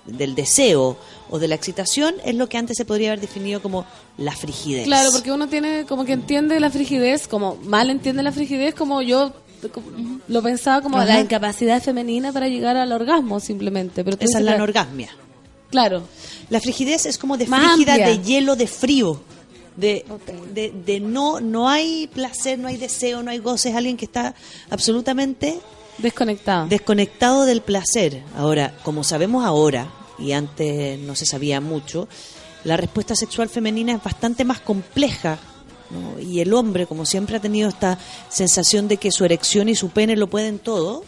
del 0.05 0.35
deseo 0.35 0.97
o 1.29 1.39
de 1.39 1.47
la 1.47 1.55
excitación 1.55 2.15
es 2.25 2.35
lo 2.35 2.49
que 2.49 2.57
antes 2.57 2.75
se 2.75 2.83
podría 2.83 3.09
haber 3.11 3.21
definido 3.21 3.61
como 3.61 3.85
la 4.17 4.33
frigidez. 4.33 4.83
Claro, 4.85 5.11
porque 5.13 5.31
uno 5.31 5.47
tiene 5.47 5.85
como 5.85 6.03
que 6.03 6.11
entiende 6.11 6.59
la 6.59 6.69
frigidez, 6.69 7.25
como 7.29 7.55
mal 7.63 7.89
entiende 7.89 8.21
la 8.21 8.33
frigidez, 8.33 8.75
como 8.75 9.01
yo 9.01 9.31
como- 9.71 10.19
lo 10.27 10.41
pensaba 10.43 10.81
como 10.81 10.97
Ajá. 10.97 11.05
la 11.05 11.19
incapacidad 11.21 11.81
femenina 11.81 12.33
para 12.33 12.49
llegar 12.49 12.75
al 12.75 12.91
orgasmo 12.91 13.39
simplemente. 13.39 14.03
Pero 14.03 14.17
Esa 14.19 14.39
es 14.39 14.43
la 14.43 14.55
anorgasmia. 14.55 15.09
Claro. 15.71 16.03
La 16.49 16.59
frigidez 16.59 17.05
es 17.05 17.17
como 17.17 17.37
de 17.37 17.47
Más 17.47 17.61
frígida, 17.75 17.93
amplia. 17.93 18.09
de 18.09 18.21
hielo, 18.23 18.57
de 18.57 18.67
frío. 18.67 19.21
De, 19.75 20.05
de, 20.53 20.71
de 20.85 20.99
no, 20.99 21.39
no 21.39 21.67
hay 21.67 22.07
placer, 22.07 22.59
no 22.59 22.67
hay 22.67 22.77
deseo, 22.77 23.23
no 23.23 23.31
hay 23.31 23.39
goce. 23.39 23.69
Es 23.69 23.75
alguien 23.75 23.97
que 23.97 24.05
está 24.05 24.35
absolutamente 24.69 25.59
Desconectado. 25.97 26.67
desconectado 26.67 27.45
del 27.45 27.61
placer. 27.61 28.21
Ahora, 28.35 28.75
como 28.83 29.03
sabemos 29.03 29.45
ahora, 29.45 29.91
y 30.19 30.31
antes 30.33 30.99
no 30.99 31.15
se 31.15 31.25
sabía 31.25 31.59
mucho, 31.61 32.07
la 32.63 32.77
respuesta 32.77 33.15
sexual 33.15 33.49
femenina 33.49 33.93
es 33.93 34.03
bastante 34.03 34.45
más 34.45 34.59
compleja. 34.59 35.39
¿no? 35.89 36.19
Y 36.19 36.39
el 36.39 36.53
hombre, 36.53 36.85
como 36.87 37.05
siempre 37.05 37.37
ha 37.37 37.39
tenido 37.41 37.69
esta 37.69 37.99
sensación 38.29 38.87
de 38.87 38.97
que 38.97 39.11
su 39.11 39.25
erección 39.25 39.69
y 39.69 39.75
su 39.75 39.89
pene 39.89 40.15
lo 40.15 40.27
pueden 40.27 40.59
todo, 40.59 41.03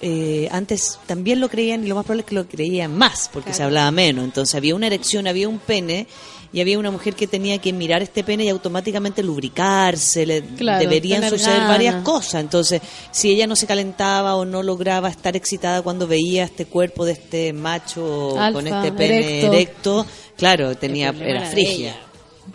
eh, 0.00 0.48
antes 0.52 0.98
también 1.06 1.40
lo 1.40 1.48
creían 1.48 1.84
y 1.84 1.88
lo 1.88 1.94
más 1.94 2.04
probable 2.04 2.22
es 2.22 2.26
que 2.26 2.34
lo 2.34 2.46
creían 2.46 2.96
más, 2.96 3.30
porque 3.32 3.54
se 3.54 3.62
hablaba 3.62 3.90
menos. 3.90 4.24
Entonces 4.24 4.54
había 4.54 4.74
una 4.74 4.86
erección, 4.88 5.26
había 5.26 5.48
un 5.48 5.58
pene 5.58 6.06
y 6.54 6.60
había 6.60 6.78
una 6.78 6.92
mujer 6.92 7.14
que 7.16 7.26
tenía 7.26 7.58
que 7.58 7.72
mirar 7.72 8.00
este 8.00 8.22
pene 8.22 8.44
y 8.44 8.48
automáticamente 8.48 9.22
lubricarse, 9.24 10.24
le 10.24 10.40
Claro, 10.42 10.78
deberían 10.78 11.28
suceder 11.28 11.62
varias 11.62 11.96
cosas. 12.04 12.40
Entonces, 12.42 12.80
si 13.10 13.30
ella 13.32 13.46
no 13.48 13.56
se 13.56 13.66
calentaba 13.66 14.36
o 14.36 14.44
no 14.44 14.62
lograba 14.62 15.08
estar 15.10 15.34
excitada 15.34 15.82
cuando 15.82 16.06
veía 16.06 16.44
este 16.44 16.66
cuerpo 16.66 17.04
de 17.04 17.12
este 17.12 17.52
macho 17.52 18.38
Alfa, 18.38 18.52
con 18.52 18.66
este 18.68 18.92
pene 18.92 19.18
erecto. 19.40 19.52
erecto, 19.52 20.06
claro, 20.36 20.74
tenía 20.76 21.08
era 21.08 21.44
frigia. 21.50 21.96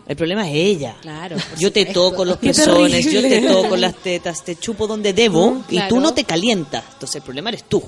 El 0.08 0.16
problema 0.16 0.48
es 0.50 0.56
ella. 0.56 0.96
Claro, 1.02 1.36
Yo 1.58 1.72
te 1.72 1.82
supuesto. 1.82 2.10
toco 2.12 2.26
los 2.26 2.38
pezones, 2.38 3.12
yo 3.12 3.22
te 3.22 3.42
toco 3.42 3.76
las 3.76 3.96
tetas, 3.96 4.44
te 4.46 4.56
chupo 4.56 4.88
donde 4.88 5.14
debo 5.14 5.52
Mm, 5.52 5.64
y 5.72 5.88
tú 5.90 6.00
no 6.00 6.14
te 6.14 6.24
calientas. 6.24 6.84
Entonces 6.94 7.18
el 7.18 7.22
problema 7.24 7.50
eres 7.50 7.64
tú. 7.66 7.84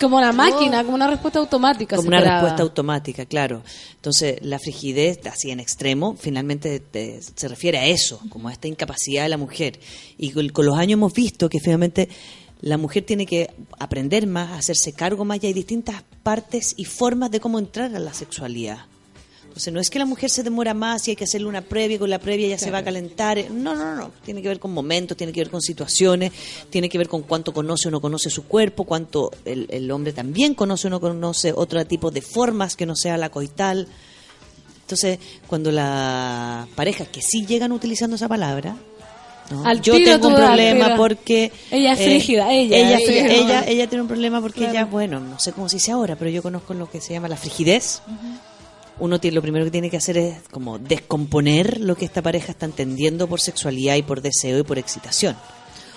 Como 0.00 0.16
una 0.18 0.32
máquina, 0.32 0.82
como 0.84 0.94
una 0.94 1.06
respuesta 1.06 1.38
automática. 1.38 1.96
Como 1.96 2.08
una 2.08 2.18
esperaba. 2.18 2.40
respuesta 2.42 2.62
automática, 2.62 3.24
claro. 3.26 3.62
Entonces, 3.94 4.38
la 4.42 4.58
frigidez, 4.58 5.20
así 5.26 5.50
en 5.50 5.60
extremo, 5.60 6.16
finalmente 6.18 6.80
te- 6.80 7.20
se 7.22 7.48
refiere 7.48 7.78
a 7.78 7.86
eso, 7.86 8.20
como 8.28 8.48
a 8.48 8.52
esta 8.52 8.68
incapacidad 8.68 9.22
de 9.24 9.28
la 9.30 9.36
mujer. 9.38 9.78
Y 10.18 10.30
con, 10.30 10.48
con 10.50 10.66
los 10.66 10.76
años 10.78 10.94
hemos 10.94 11.12
visto 11.12 11.48
que 11.48 11.60
finalmente 11.60 12.08
la 12.60 12.76
mujer 12.78 13.04
tiene 13.04 13.26
que 13.26 13.50
aprender 13.78 14.26
más, 14.26 14.52
hacerse 14.58 14.92
cargo 14.92 15.24
más, 15.24 15.42
y 15.42 15.46
hay 15.46 15.52
distintas 15.52 16.02
partes 16.22 16.74
y 16.76 16.84
formas 16.84 17.30
de 17.30 17.40
cómo 17.40 17.58
entrar 17.58 17.94
a 17.94 17.98
la 17.98 18.12
sexualidad. 18.14 18.78
Entonces, 19.56 19.72
no 19.72 19.80
es 19.80 19.88
que 19.88 19.98
la 19.98 20.04
mujer 20.04 20.28
se 20.28 20.42
demora 20.42 20.74
más 20.74 21.08
y 21.08 21.12
hay 21.12 21.16
que 21.16 21.24
hacerle 21.24 21.46
una 21.48 21.62
previa, 21.62 21.96
y 21.96 21.98
con 21.98 22.10
la 22.10 22.18
previa 22.18 22.46
ya 22.46 22.58
se 22.58 22.70
va 22.70 22.78
a 22.78 22.84
calentar. 22.84 23.38
No, 23.50 23.74
no, 23.74 23.96
no. 23.96 24.10
Tiene 24.22 24.42
que 24.42 24.48
ver 24.48 24.58
con 24.58 24.70
momentos, 24.70 25.16
tiene 25.16 25.32
que 25.32 25.40
ver 25.40 25.48
con 25.48 25.62
situaciones, 25.62 26.30
tiene 26.68 26.90
que 26.90 26.98
ver 26.98 27.08
con 27.08 27.22
cuánto 27.22 27.54
conoce 27.54 27.88
o 27.88 27.90
no 27.90 28.02
conoce 28.02 28.28
su 28.28 28.44
cuerpo, 28.44 28.84
cuánto 28.84 29.30
el, 29.46 29.66
el 29.70 29.90
hombre 29.90 30.12
también 30.12 30.52
conoce 30.54 30.88
o 30.88 30.90
no 30.90 31.00
conoce 31.00 31.54
otro 31.56 31.82
tipo 31.86 32.10
de 32.10 32.20
formas 32.20 32.76
que 32.76 32.84
no 32.84 32.94
sea 32.94 33.16
la 33.16 33.30
coital. 33.30 33.88
Entonces, 34.82 35.18
cuando 35.46 35.72
las 35.72 36.68
parejas 36.74 37.08
que 37.08 37.22
sí 37.22 37.46
llegan 37.46 37.72
utilizando 37.72 38.16
esa 38.16 38.28
palabra, 38.28 38.76
¿no? 39.50 39.64
Al 39.64 39.80
yo 39.80 39.94
tengo 39.94 40.28
un 40.28 40.34
problema 40.34 40.96
porque... 40.98 41.50
Ella 41.70 41.94
es 41.94 42.00
eh, 42.00 42.04
frígida, 42.04 42.52
ella, 42.52 42.76
Ella, 42.76 42.98
ella. 42.98 43.26
ella, 43.34 43.64
ella 43.66 43.86
tiene 43.88 44.02
un 44.02 44.08
problema 44.08 44.42
porque 44.42 44.58
Claro. 44.60 44.72
ella, 44.72 44.84
bueno, 44.84 45.18
no 45.18 45.38
sé 45.38 45.52
cómo 45.52 45.66
se 45.70 45.76
dice 45.76 45.92
ahora, 45.92 46.14
pero 46.16 46.30
yo 46.30 46.42
conozco 46.42 46.74
lo 46.74 46.90
que 46.90 47.00
se 47.00 47.14
llama 47.14 47.26
la 47.28 47.38
frigidez 47.38 48.02
uno 48.98 49.20
tiene, 49.20 49.34
lo 49.34 49.42
primero 49.42 49.64
que 49.64 49.70
tiene 49.70 49.90
que 49.90 49.96
hacer 49.96 50.16
es 50.18 50.36
como 50.50 50.78
descomponer 50.78 51.80
lo 51.80 51.96
que 51.96 52.04
esta 52.04 52.22
pareja 52.22 52.52
está 52.52 52.66
entendiendo 52.66 53.26
por 53.28 53.40
sexualidad 53.40 53.96
y 53.96 54.02
por 54.02 54.22
deseo 54.22 54.58
y 54.58 54.62
por 54.62 54.78
excitación 54.78 55.36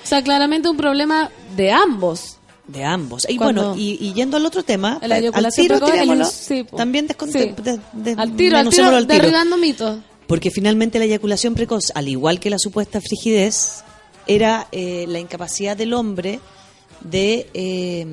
O 0.03 0.07
sea, 0.07 0.23
claramente 0.23 0.69
un 0.69 0.77
problema 0.77 1.29
de 1.55 1.71
ambos. 1.71 2.37
de 2.67 2.83
ambos. 2.83 3.25
Y 3.29 3.37
Cuando- 3.37 3.69
bueno, 3.69 3.81
y, 3.81 3.97
y 3.99 4.13
yendo 4.13 4.37
al 4.37 4.45
otro 4.45 4.61
tema, 4.63 4.99
al 5.01 5.09
tiro 5.53 5.77
el 5.87 6.25
sí, 6.25 6.63
también 6.77 7.07
Sí. 7.07 7.53
de- 7.63 7.79
de- 7.93 8.11
Al 8.15 8.15
tiro, 8.15 8.21
al 8.21 8.35
tiro, 8.35 8.57
menucémoslo 8.59 8.97
al 8.97 9.07
tiro. 9.07 9.21
derribando 9.23 9.57
mitos. 9.57 9.99
Porque 10.27 10.51
finalmente 10.51 10.99
la 10.99 11.05
eyaculación 11.05 11.55
precoz, 11.55 11.91
al 11.95 12.07
igual 12.07 12.39
que 12.39 12.51
la 12.51 12.59
supuesta 12.59 13.01
frigidez, 13.01 13.83
era 14.27 14.67
eh, 14.71 15.05
la 15.07 15.17
incapacidad 15.19 15.75
del 15.75 15.93
hombre 15.93 16.39
de, 17.01 17.49
eh, 17.55 18.05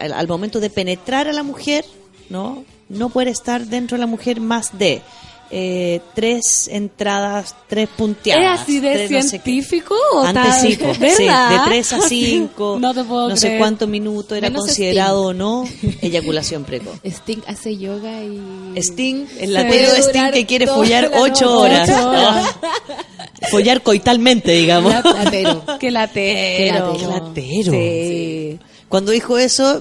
al 0.00 0.26
momento 0.26 0.58
de 0.58 0.70
penetrar 0.70 1.28
a 1.28 1.32
la 1.32 1.44
mujer, 1.44 1.84
¿no? 2.30 2.64
No 2.88 3.08
puede 3.10 3.30
estar 3.30 3.66
dentro 3.66 3.96
de 3.96 4.00
la 4.00 4.06
mujer 4.06 4.40
más 4.40 4.76
de 4.78 5.02
eh, 5.50 6.00
tres 6.14 6.68
entradas, 6.70 7.54
tres 7.68 7.88
punteadas. 7.96 8.56
¿Es 8.56 8.60
así 8.62 8.80
de 8.80 8.92
tres 8.92 9.10
no 9.10 9.22
sé 9.22 9.28
científico 9.30 9.94
o 10.12 10.20
Antes 10.20 10.42
tal? 10.44 10.60
sí, 10.60 10.76
de 10.76 11.60
3 11.66 11.92
a 11.94 12.00
5, 12.02 12.76
No 12.80 12.92
te 12.94 13.04
puedo 13.04 13.34
sé 13.36 13.46
creer. 13.46 13.58
cuántos 13.60 13.88
minutos 13.88 14.36
era 14.36 14.50
Menos 14.50 14.66
considerado 14.66 15.22
o 15.22 15.32
no 15.32 15.64
eyaculación 16.02 16.64
precoz. 16.64 16.98
Sting 17.02 17.40
hace 17.46 17.78
yoga 17.78 18.22
y... 18.22 18.40
Sting, 18.76 19.26
el 19.40 19.54
latero 19.54 19.90
Sting 19.96 20.30
que 20.32 20.44
quiere 20.44 20.66
follar 20.66 21.10
la 21.10 21.20
8 21.22 21.28
noche. 21.28 21.44
horas. 21.46 21.88
Ocho 21.90 22.08
horas. 22.10 22.56
¿no? 22.62 23.48
follar 23.50 23.82
coitalmente, 23.82 24.52
digamos. 24.52 24.92
Latero. 24.92 25.62
Qué 25.78 25.90
latero. 25.90 26.92
Qué 26.92 26.98
Qué 26.98 27.06
latero. 27.06 27.72
Sí. 27.72 28.58
Cuando 28.88 29.12
dijo 29.12 29.38
eso, 29.38 29.80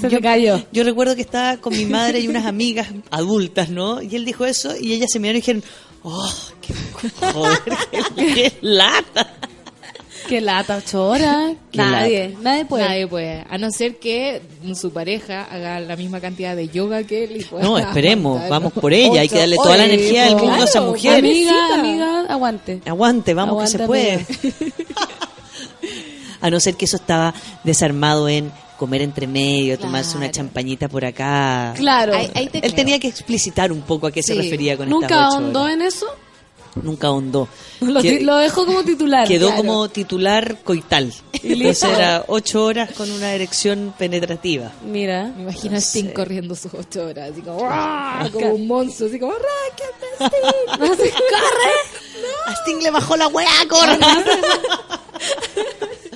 Se 0.00 0.08
te 0.08 0.20
cayó. 0.20 0.62
yo 0.72 0.84
recuerdo 0.84 1.14
que 1.14 1.22
estaba 1.22 1.56
con 1.56 1.76
mi 1.76 1.84
madre 1.86 2.20
y 2.20 2.28
unas 2.28 2.46
amigas 2.46 2.88
adultas, 3.10 3.70
¿no? 3.70 4.02
Y 4.02 4.14
él 4.16 4.24
dijo 4.24 4.44
eso 4.44 4.74
y 4.78 4.92
ellas 4.92 5.10
se 5.10 5.18
miraron 5.18 5.36
y 5.36 5.40
dijeron, 5.40 5.64
oh, 6.02 6.34
qué, 6.60 6.74
joder, 7.32 7.58
qué, 7.90 8.02
qué 8.34 8.52
lata. 8.60 9.34
Qué 10.28 10.40
lata, 10.40 10.78
ocho 10.78 11.06
horas. 11.08 11.54
Qué 11.70 11.78
Nadie, 11.78 12.36
nadie 12.40 12.64
puede. 12.64 12.84
Nadie 12.84 13.06
puede. 13.06 13.44
A 13.48 13.58
no 13.58 13.70
ser 13.70 13.98
que 13.98 14.42
su 14.74 14.90
pareja 14.90 15.44
haga 15.44 15.78
la 15.80 15.94
misma 15.96 16.20
cantidad 16.20 16.56
de 16.56 16.68
yoga 16.68 17.04
que 17.04 17.24
él. 17.24 17.36
y 17.36 17.44
pueda 17.44 17.64
No, 17.64 17.78
esperemos, 17.78 18.48
vamos 18.48 18.72
por 18.72 18.92
ella, 18.92 19.20
hay 19.20 19.28
que 19.28 19.38
darle 19.38 19.56
toda 19.56 19.76
la 19.76 19.84
energía 19.84 20.24
del 20.24 20.36
mundo 20.36 20.54
a 20.54 20.64
esa 20.64 20.80
mujer. 20.80 21.18
Amiga, 21.18 21.74
amiga, 21.78 22.26
aguante. 22.28 22.80
Aguante, 22.86 23.34
vamos 23.34 23.62
que 23.62 23.68
se 23.68 23.86
puede. 23.86 24.26
A 26.40 26.50
no 26.50 26.60
ser 26.60 26.74
que 26.76 26.84
eso 26.84 26.96
estaba 26.96 27.32
desarmado 27.64 28.28
en 28.28 28.52
comer 28.76 29.02
entre 29.02 29.26
medio, 29.26 29.78
tomarse 29.78 30.16
una 30.16 30.26
Claro. 30.26 30.32
champañita 30.34 30.88
por 30.88 31.04
acá. 31.04 31.72
Claro. 31.76 32.14
Ahí- 32.14 32.30
ahí 32.34 32.46
te 32.48 32.58
Él 32.58 32.62
creo. 32.64 32.74
tenía 32.74 32.98
que 33.00 33.08
explicitar 33.08 33.72
un 33.72 33.82
poco 33.82 34.06
a 34.06 34.12
qué 34.12 34.22
se 34.22 34.34
Sí. 34.34 34.40
refería 34.42 34.76
con 34.76 34.88
¿Nunca 34.88 35.06
estas 35.06 35.28
ocho 35.28 35.36
ahondó 35.38 35.62
horas. 35.62 35.74
en 35.74 35.82
eso? 35.82 36.06
Nunca 36.82 37.06
ahondó. 37.06 37.48
Lo, 37.80 38.02
lo 38.02 38.36
dejó 38.36 38.66
como 38.66 38.82
titular. 38.84 39.26
quedó 39.26 39.46
Claro. 39.48 39.62
como 39.62 39.88
titular 39.88 40.58
coital. 40.62 41.10
Entonces 41.42 41.82
era 41.84 42.24
ocho 42.28 42.64
horas 42.64 42.90
con 42.92 43.10
una 43.10 43.32
erección 43.32 43.94
penetrativa. 43.98 44.72
Mira. 44.84 45.32
Me 45.36 45.44
imagino 45.44 45.76
a 45.76 45.80
Sting 45.80 46.10
corriendo 46.12 46.54
sus 46.54 46.74
ocho 46.74 47.06
horas, 47.06 47.30
así 47.32 47.40
como, 47.40 47.60
¡ah! 47.70 48.28
como 48.30 48.50
un 48.50 48.66
monstruo, 48.66 49.08
así 49.08 49.18
como, 49.18 49.32
¡ráquete, 49.32 50.26
Sting! 50.36 50.82
Así, 50.82 51.10
¡Corre! 51.10 51.72
A 52.46 52.52
Sting 52.62 52.82
le 52.82 52.90
bajó 52.90 53.16
la 53.16 53.28
weá, 53.28 53.48
corre. 53.68 53.98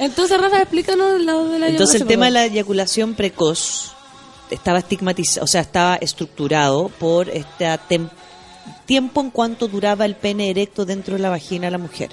Entonces, 0.01 0.41
Rafa, 0.41 0.63
explícanos 0.63 1.21
lo 1.21 1.49
de 1.49 1.59
la 1.59 1.69
Entonces 1.69 2.01
el 2.01 2.07
tema 2.07 2.25
de 2.27 2.31
la 2.33 2.45
eyaculación 2.47 3.15
precoz 3.15 3.93
estaba 4.51 4.79
estigmatizado, 4.79 5.45
o 5.45 5.47
sea, 5.47 5.61
estaba 5.61 5.97
estructurado 5.97 6.89
por 6.99 7.29
este 7.31 7.67
tiempo 8.87 9.21
en 9.21 9.31
cuanto 9.31 9.69
duraba 9.69 10.05
el 10.07 10.17
pene 10.17 10.51
erecto 10.51 10.85
dentro 10.85 11.15
de 11.15 11.21
la 11.21 11.29
vagina 11.31 11.67
de 11.67 11.71
la 11.71 11.79
mujer. 11.79 12.11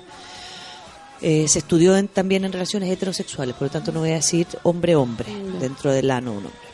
Eh, 1.22 1.48
se 1.48 1.60
estudió 1.60 1.98
en- 1.98 2.08
también 2.08 2.46
en 2.46 2.52
relaciones 2.54 2.92
heterosexuales, 2.92 3.56
por 3.56 3.64
lo 3.68 3.72
tanto 3.72 3.92
no 3.92 4.02
voy 4.02 4.12
a 4.12 4.16
decir 4.16 4.46
hombre-hombre, 4.64 5.26
dentro 5.60 5.92
del 5.92 6.12
ano 6.12 6.32
un 6.32 6.38
hombre. 6.46 6.68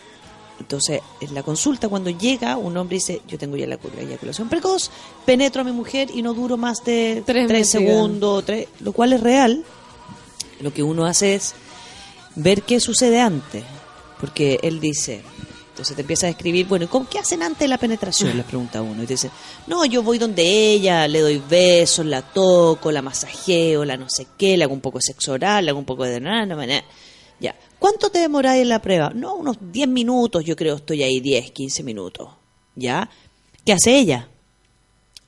Entonces, 0.60 0.99
en 1.22 1.34
la 1.34 1.44
consulta, 1.44 1.88
cuando 1.88 2.10
llega, 2.10 2.57
un 2.57 2.76
hombre 2.76 2.95
dice, 2.98 3.22
yo 3.27 3.38
tengo 3.38 3.56
ya 3.56 3.65
la 3.68 3.77
la 3.95 4.02
eyaculación 4.02 4.49
precoz, 4.49 4.91
penetro 5.26 5.61
a 5.61 5.64
mi 5.64 5.72
mujer 5.72 6.10
y 6.14 6.22
no 6.22 6.34
duro 6.34 6.57
más 6.57 6.84
de 6.84 7.23
Tres 7.26 7.48
tres, 7.48 7.69
segundos, 7.69 8.44
tres, 8.45 8.68
lo 8.81 8.91
cual 8.91 9.14
es 9.14 9.22
real. 9.22 9.64
Lo 10.64 10.73
que 10.73 10.81
uno 10.81 11.06
hace 11.06 11.35
es 11.35 11.53
ver 12.35 12.64
qué 12.64 12.80
sucede 12.80 13.19
antes, 13.19 13.64
porque 14.19 14.60
él 14.64 14.80
dice, 14.80 15.22
entonces 15.69 15.94
te 15.95 16.02
empieza 16.03 16.27
a 16.27 16.30
describir, 16.30 16.68
bueno, 16.68 16.85
¿y 16.85 16.88
cómo, 16.88 17.10
¿qué 17.10 17.19
hacen 17.19 17.44
antes 17.44 17.60
de 17.60 17.68
la 17.68 17.77
penetración? 17.77 18.38
Le 18.38 18.44
pregunta 18.44 18.81
uno, 18.81 19.03
y 19.03 19.06
te 19.06 19.14
dice, 19.14 19.30
no, 19.68 19.84
yo 19.84 20.03
voy 20.03 20.18
donde 20.19 20.41
ella, 20.41 21.06
le 21.10 21.19
doy 21.19 21.44
besos, 21.49 22.06
la 22.06 22.22
toco, 22.22 22.94
la 22.94 23.02
masajeo, 23.02 23.84
la 23.84 23.98
no 23.98 24.10
sé 24.10 24.27
qué, 24.38 24.56
le 24.56 24.64
hago 24.64 24.73
un 24.73 24.80
poco 24.80 24.99
de 24.99 25.03
sexo 25.03 25.34
oral, 25.34 25.65
le 25.65 25.72
hago 25.72 25.80
un 25.80 25.85
poco 25.85 26.06
de 26.06 26.22
nada, 26.22 26.45
nada, 26.45 26.84
ya. 27.41 27.56
¿Cuánto 27.77 28.10
te 28.10 28.19
demoráis 28.19 28.61
en 28.61 28.69
la 28.69 28.81
prueba? 28.81 29.11
No, 29.14 29.35
unos 29.35 29.57
10 29.60 29.90
minutos, 29.90 30.45
yo 30.45 30.56
creo, 30.56 30.77
estoy 30.77 31.03
ahí 31.03 31.19
10, 31.19 31.52
15 31.52 31.84
minutos, 31.84 32.30
¿ya? 32.76 33.10
¿Qué 33.65 33.73
hace 33.73 33.98
ella? 33.98 34.30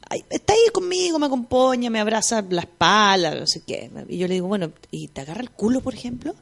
Ay, 0.10 0.24
está 0.30 0.54
ahí 0.54 0.60
conmigo, 0.72 1.18
me 1.20 1.26
acompaña, 1.26 1.90
me 1.90 2.00
abraza 2.00 2.44
la 2.50 2.62
espalda, 2.62 3.34
no 3.36 3.48
sé 3.48 3.64
qué. 3.66 3.90
Y 4.08 4.18
yo 4.18 4.28
le 4.28 4.36
digo, 4.36 4.48
bueno, 4.48 4.72
¿y 4.92 5.08
te 5.08 5.22
agarra 5.22 5.42
el 5.42 5.50
culo, 5.52 5.82
por 5.82 5.94
ejemplo? 5.96 6.36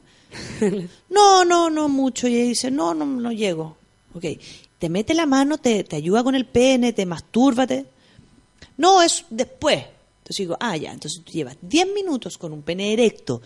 no, 1.10 1.44
no, 1.44 1.70
no 1.70 1.88
mucho. 1.88 2.28
Y 2.28 2.36
ella 2.36 2.48
dice, 2.48 2.70
no, 2.70 2.94
no, 2.94 3.06
no 3.06 3.32
llego. 3.32 3.76
Ok. 4.14 4.24
¿Te 4.78 4.88
mete 4.88 5.14
la 5.14 5.24
mano, 5.26 5.56
te, 5.58 5.82
te 5.84 5.96
ayuda 5.96 6.22
con 6.22 6.34
el 6.34 6.44
pene, 6.46 6.92
te 6.92 7.06
mastúrbate? 7.06 7.86
No, 8.76 9.02
es 9.02 9.24
después. 9.30 9.78
Entonces 10.18 10.36
digo, 10.38 10.56
ah, 10.60 10.76
ya. 10.76 10.92
Entonces 10.92 11.22
tú 11.24 11.32
llevas 11.32 11.56
10 11.62 11.86
minutos 11.94 12.36
con 12.36 12.52
un 12.52 12.62
pene 12.62 12.92
erecto, 12.92 13.40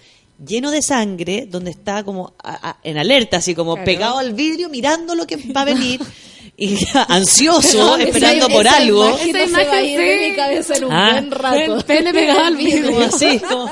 lleno 0.44 0.70
de 0.70 0.82
sangre, 0.82 1.46
donde 1.48 1.70
está 1.70 2.02
como 2.04 2.34
a- 2.42 2.70
a- 2.70 2.78
en 2.82 2.98
alerta, 2.98 3.36
así 3.36 3.54
como 3.54 3.74
Claro. 3.74 3.84
pegado 3.84 4.18
al 4.18 4.32
vidrio, 4.34 4.68
mirando 4.68 5.14
lo 5.14 5.26
que 5.26 5.36
va 5.52 5.62
a 5.62 5.66
venir. 5.66 6.00
Y 6.60 6.76
ansioso, 7.09 7.78
No, 7.78 7.97
esa- 7.97 8.09
esperando 8.09 8.47
esa 8.47 8.55
por 8.55 8.66
algo. 8.68 9.09
imagen 9.10 9.32
no 9.32 9.39
Esa 9.39 9.47
se 9.47 9.52
va 9.52 9.59
a 9.76 9.82
imagen, 9.82 9.85
ir 9.90 9.98
de 10.01 10.18
sí. 10.24 10.30
mi 10.30 10.36
cabeza 10.36 10.76
en 10.76 10.85
un 10.85 10.93
Ah. 10.93 11.10
buen 11.12 11.30
rato. 11.30 11.76
El 11.76 11.85
pene 11.85 12.12
pegado 12.12 12.40
al 12.44 12.56
vidrio. 12.56 12.90
Como 12.93 13.05
así, 13.05 13.39
como, 13.39 13.70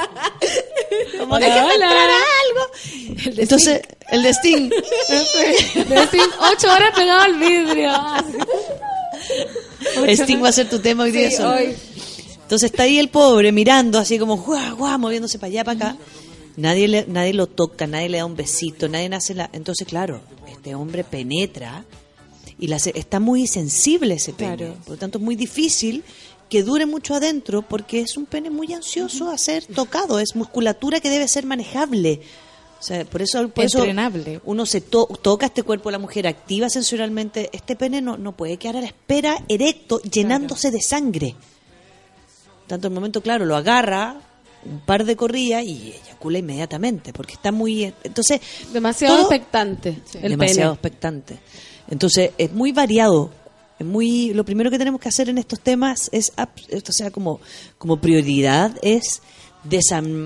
como 1.19 1.35
Hola, 1.35 1.67
hola. 1.75 1.91
algo. 1.91 3.35
Entonces, 3.39 3.81
el 4.09 4.23
de 4.23 4.31
Sting. 4.35 4.69
De 5.89 5.95
decir, 5.97 6.21
ocho 6.53 6.73
horas 6.73 6.93
pegado 6.95 7.21
al 7.23 7.35
vidrio. 7.35 7.93
Sting 10.07 10.43
va 10.43 10.49
a 10.49 10.53
ser 10.53 10.69
tu 10.69 10.79
tema 10.79 11.05
hoy 11.05 11.11
día. 11.11 11.31
Solo. 11.31 11.51
hoy. 11.55 11.75
Entonces 12.43 12.71
está 12.71 12.85
ahí 12.85 12.99
el 13.01 13.09
pobre 13.09 13.51
mirando 13.51 13.99
así 13.99 14.19
como 14.21 14.37
guau, 14.37 14.77
guau, 14.77 14.99
moviéndose 15.01 15.39
para 15.41 15.49
allá, 15.51 15.65
para 15.65 15.77
acá. 15.91 15.97
Nadie, 16.57 16.87
le, 16.87 17.05
nadie 17.09 17.35
lo 17.35 17.49
toca, 17.49 17.87
nadie 17.89 18.09
le 18.09 18.19
da 18.19 18.25
un 18.25 18.37
besito, 18.37 18.89
nadie 18.89 19.11
hace 19.13 19.35
la... 19.35 19.51
Entonces, 19.53 19.87
claro, 19.89 20.21
este 20.49 20.75
hombre 20.77 21.03
penetra 21.05 21.85
y 22.59 22.69
la, 22.69 22.77
está 22.77 23.21
muy 23.21 23.47
sensible 23.47 24.15
ese 24.15 24.33
pene. 24.33 24.57
Claro. 24.57 24.75
Por 24.85 24.91
lo 24.95 24.97
tanto, 24.99 25.19
es 25.19 25.25
muy 25.25 25.37
difícil 25.37 26.03
que 26.49 26.63
dure 26.63 26.87
mucho 26.87 27.15
adentro 27.15 27.63
porque 27.63 28.01
es 28.01 28.17
un 28.17 28.25
pene 28.27 28.51
muy 28.51 28.73
ansioso 28.73 29.31
a 29.31 29.37
ser 29.39 29.65
tocado. 29.67 30.21
Es 30.21 30.35
musculatura 30.37 31.01
que 31.01 31.11
debe 31.11 31.27
ser 31.29 31.45
manejable. 31.47 32.21
O 32.79 32.83
sea, 32.83 33.05
por 33.05 33.23
eso, 33.23 33.49
por 33.49 33.65
eso 33.65 33.85
uno 34.45 34.67
se 34.67 34.81
to- 34.83 35.09
toca 35.23 35.47
este 35.47 35.63
cuerpo 35.63 35.89
de 35.89 35.93
la 35.93 35.99
mujer, 35.99 36.27
activa 36.27 36.69
sensorialmente. 36.69 37.49
Este 37.53 37.75
pene 37.75 38.01
no, 38.03 38.17
no 38.17 38.37
puede 38.37 38.59
quedar 38.59 38.77
a 38.77 38.81
la 38.83 38.87
espera 38.87 39.43
erecto, 39.49 40.01
llenándose 40.03 40.71
de 40.71 40.81
sangre. 40.83 41.35
Tanto 42.67 42.89
el 42.89 42.95
momento, 42.95 43.21
claro, 43.23 43.45
lo 43.45 43.57
agarra 43.57 44.21
un 44.65 44.81
par 44.81 45.05
de 45.05 45.15
corridas 45.17 45.65
y 45.65 45.93
eyacula 46.05 46.39
inmediatamente, 46.39 47.13
porque 47.13 47.35
está 47.35 47.53
muy... 47.53 47.85
Entonces, 48.03 48.41
Demasiado 48.73 49.17
todo- 49.17 49.31
expectante. 49.33 49.99
El 50.21 50.31
demasiado 50.33 50.73
pene. 50.73 50.75
expectante. 50.75 51.39
Entonces, 51.89 52.31
es 52.39 52.53
muy 52.53 52.73
variado. 52.73 53.31
Es 53.79 53.87
muy, 53.87 54.33
lo 54.33 54.45
primero 54.45 54.71
que 54.71 54.79
tenemos 54.79 55.01
que 55.01 55.09
hacer 55.11 55.29
en 55.29 55.37
estos 55.39 55.61
temas 55.61 56.09
es, 56.13 56.33
esto 56.69 56.93
sea 56.93 57.11
como, 57.11 57.41
como 57.79 57.99
prioridad, 58.01 58.73
es 58.83 59.21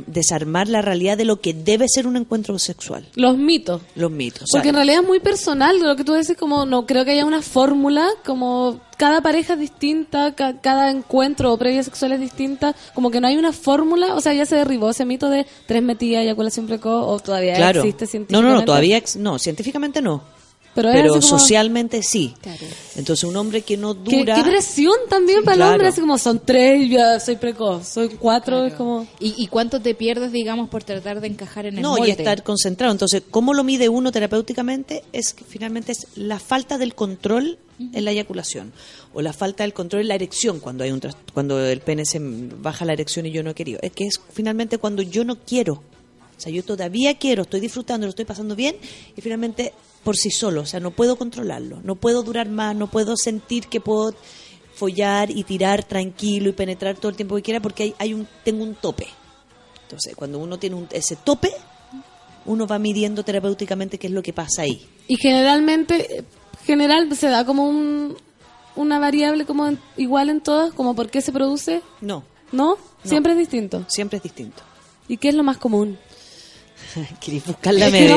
desarmar 0.07 0.69
la 0.69 0.83
realidad 0.83 1.17
de 1.17 1.25
lo 1.25 1.41
que 1.41 1.55
debe 1.55 1.87
ser 1.89 2.07
un 2.07 2.17
encuentro 2.17 2.59
sexual. 2.59 3.07
Los 3.15 3.37
mitos. 3.39 3.81
Los 3.95 4.11
mitos. 4.11 4.43
o 4.43 4.53
Porque 4.53 4.69
en 4.69 4.75
realidad 4.77 5.01
es 5.03 5.07
muy 5.09 5.19
personal 5.19 5.81
lo 5.81 5.97
que 5.97 6.05
tú 6.05 6.15
dices, 6.15 6.37
como 6.37 6.67
no 6.67 6.87
creo 6.87 7.05
que 7.05 7.13
haya 7.13 7.25
una 7.25 7.43
fórmula, 7.43 8.07
como 8.25 8.81
cada 8.99 9.21
pareja 9.23 9.55
es 9.55 9.59
distinta, 9.61 10.35
ca- 10.35 10.61
cada 10.61 10.91
encuentro 10.91 11.53
o 11.53 11.59
previa 11.59 11.83
sexual 11.83 12.13
es 12.13 12.21
distinta, 12.21 12.77
como 12.95 13.11
que 13.11 13.21
no 13.21 13.29
hay 13.29 13.37
una 13.37 13.53
fórmula, 13.53 14.15
o 14.15 14.21
sea, 14.21 14.35
ya 14.35 14.45
se 14.47 14.57
derribó 14.57 14.91
ese 14.91 15.05
mito 15.07 15.29
de 15.31 15.47
tres 15.67 15.83
metidas, 15.83 16.23
eyaculación 16.23 16.67
precoz, 16.67 17.05
o 17.07 17.19
todavía 17.19 17.55
claro. 17.57 17.81
existe 17.81 18.05
No, 18.05 18.11
científicamente. 18.11 18.53
no, 18.55 18.61
no, 18.61 18.65
todavía 18.67 18.97
ex- 18.99 19.17
no, 19.17 19.39
científicamente 19.39 20.03
no. 20.03 20.23
Pero, 20.75 21.09
como- 21.09 21.21
socialmente 21.23 22.03
sí. 22.03 22.33
Entonces, 22.97 23.25
un 23.25 23.37
hombre 23.37 23.63
que 23.63 23.77
no 23.77 24.03
¿Qué, 24.05 24.19
dura. 24.19 24.37
qué 24.37 24.43
presión 24.45 24.95
también 25.09 25.41
para 25.43 25.55
el 25.55 25.59
Claro. 25.59 25.73
hombre, 25.73 25.89
así 25.89 26.01
como 26.01 26.17
son 26.17 26.41
tres, 26.45 26.89
ya 26.89 27.19
soy 27.19 27.37
precoz, 27.37 27.89
soy 27.89 28.09
cuatro, 28.11 28.65
es 28.65 28.75
como... 28.75 29.07
¿Y, 29.19 29.35
y 29.37 29.49
cuánto 29.49 29.81
te 29.81 29.95
pierdes, 29.95 30.31
digamos, 30.33 30.69
por 30.69 30.85
tratar 30.85 31.21
de 31.21 31.27
encajar 31.27 31.67
en 31.67 31.77
el 31.77 31.83
No, 31.83 31.99
y 32.05 32.11
estar 32.11 32.43
concentrado. 32.45 32.93
Entonces, 32.93 33.23
¿cómo 33.31 33.53
lo 33.53 33.65
mide 33.65 33.89
uno 33.89 34.13
terapéuticamente? 34.13 35.03
Es 35.13 35.35
que 35.35 35.45
finalmente 35.45 35.93
es 35.93 36.07
la 36.15 36.39
falta 36.39 36.79
del 36.79 36.95
control 36.95 37.59
en 37.93 38.05
la 38.05 38.11
eyaculación 38.13 38.73
o 39.15 39.23
la 39.23 39.33
falta 39.33 39.65
del 39.65 39.73
control 39.73 40.03
en 40.03 40.09
la 40.09 40.15
erección 40.15 40.61
cuando 40.61 40.85
hay 40.85 40.93
un 40.93 41.01
cuando 41.33 41.59
el 41.65 41.81
pene 41.81 42.05
se 42.05 42.19
baja 42.21 42.85
la 42.85 42.93
erección 42.93 43.25
y 43.27 43.33
yo 43.33 43.43
no 43.43 43.51
he 43.51 43.55
querido. 43.55 43.81
Es 43.83 43.93
que 43.93 44.05
es 44.07 44.21
finalmente 44.33 44.79
cuando 44.79 45.03
yo 45.03 45.25
no 45.25 45.37
quiero. 45.37 45.73
O 45.75 46.43
sea, 46.43 46.53
yo 46.53 46.63
todavía 46.63 47.19
quiero, 47.19 47.43
estoy 47.43 47.61
disfrutando, 47.61 48.07
lo 48.07 48.11
estoy 48.11 48.25
pasando 48.25 48.55
bien 48.55 48.77
y 49.17 49.21
finalmente 49.21 49.73
por 50.05 50.17
sí 50.17 50.31
solo, 50.31 50.63
o 50.63 50.67
sea, 50.67 50.81
no 50.81 50.91
puedo 50.91 51.17
controlarlo, 51.17 51.81
no 51.85 51.95
puedo 51.97 52.23
durar 52.23 52.49
más, 52.49 52.75
no 52.75 52.87
puedo 52.89 53.17
sentir 53.17 53.67
que 53.69 53.81
puedo 53.81 54.15
follar 54.75 55.31
y 55.31 55.45
tirar 55.45 55.85
tranquilo 55.85 56.49
y 56.49 56.53
penetrar 56.53 56.97
todo 56.97 57.11
el 57.11 57.17
tiempo 57.17 57.37
que 57.37 57.43
quiera 57.43 57.61
porque 57.61 57.83
hay, 57.83 57.95
hay 57.99 58.15
un 58.15 58.27
tengo 58.45 58.63
un 58.65 58.75
tope. 58.75 59.07
Entonces, 59.83 60.15
cuando 60.17 60.39
uno 60.39 60.59
tiene 60.59 60.77
un- 60.77 60.89
ese 60.93 61.17
tope, 61.17 61.51
uno 62.47 62.67
va 62.67 62.79
midiendo 62.79 63.23
terapéuticamente 63.25 63.99
qué 63.99 64.07
es 64.07 64.13
lo 64.13 64.23
que 64.23 64.33
pasa 64.33 64.63
ahí. 64.63 64.87
Y 65.09 65.17
generalmente, 65.17 66.25
general 66.65 67.15
se 67.17 67.29
da 67.29 67.45
como 67.45 67.69
un, 67.69 68.17
una 68.77 68.99
variable 68.99 69.45
como 69.45 69.67
en- 69.67 69.79
igual 69.99 70.31
en 70.31 70.41
todas, 70.41 70.73
como 70.73 70.95
por 70.95 71.11
qué 71.11 71.21
se 71.21 71.33
produce, 71.33 71.83
No, 72.01 72.25
¿no? 72.53 72.79
Siempre 73.05 73.33
es 73.33 73.39
distinto. 73.39 73.85
siempre 73.89 74.17
es 74.19 74.23
distinto. 74.23 74.63
¿Y 75.09 75.17
qué 75.19 75.29
es 75.31 75.35
lo 75.35 75.43
más 75.43 75.59
común? 75.59 75.99
Queréis 77.21 77.45
buscar 77.47 77.75
la 77.75 77.91
media. 77.91 78.17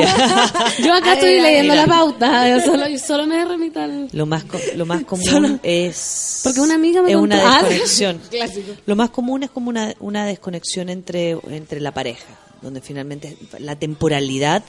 Yo 0.82 0.94
acá 0.94 1.12
estoy 1.14 1.40
leyendo 1.40 1.74
la 1.74 1.86
pauta, 1.86 2.48
yo 2.58 2.60
solo, 2.64 2.88
yo 2.88 2.98
solo 2.98 3.26
me 3.26 3.44
remito 3.44 3.80
al... 3.80 4.08
lo 4.12 4.26
más 4.26 4.44
co- 4.44 4.58
lo 4.76 4.86
más 4.86 5.04
común 5.04 5.24
Solo- 5.24 5.58
es 5.62 6.40
Porque 6.44 6.60
una 6.60 6.74
amiga 6.74 7.02
me 7.02 7.10
es 7.10 7.16
contó- 7.16 7.36
una 7.36 7.56
Ah, 7.58 7.62
desconexión. 7.62 8.20
Clásico. 8.30 8.72
Lo 8.86 8.96
más 8.96 9.10
común 9.10 9.42
es 9.42 9.50
como 9.50 9.68
una, 9.68 9.94
una 10.00 10.26
desconexión 10.26 10.88
entre, 10.88 11.32
entre 11.48 11.80
la 11.80 11.92
pareja, 11.92 12.26
donde 12.62 12.80
finalmente 12.80 13.36
la 13.58 13.76
temporalidad 13.76 14.62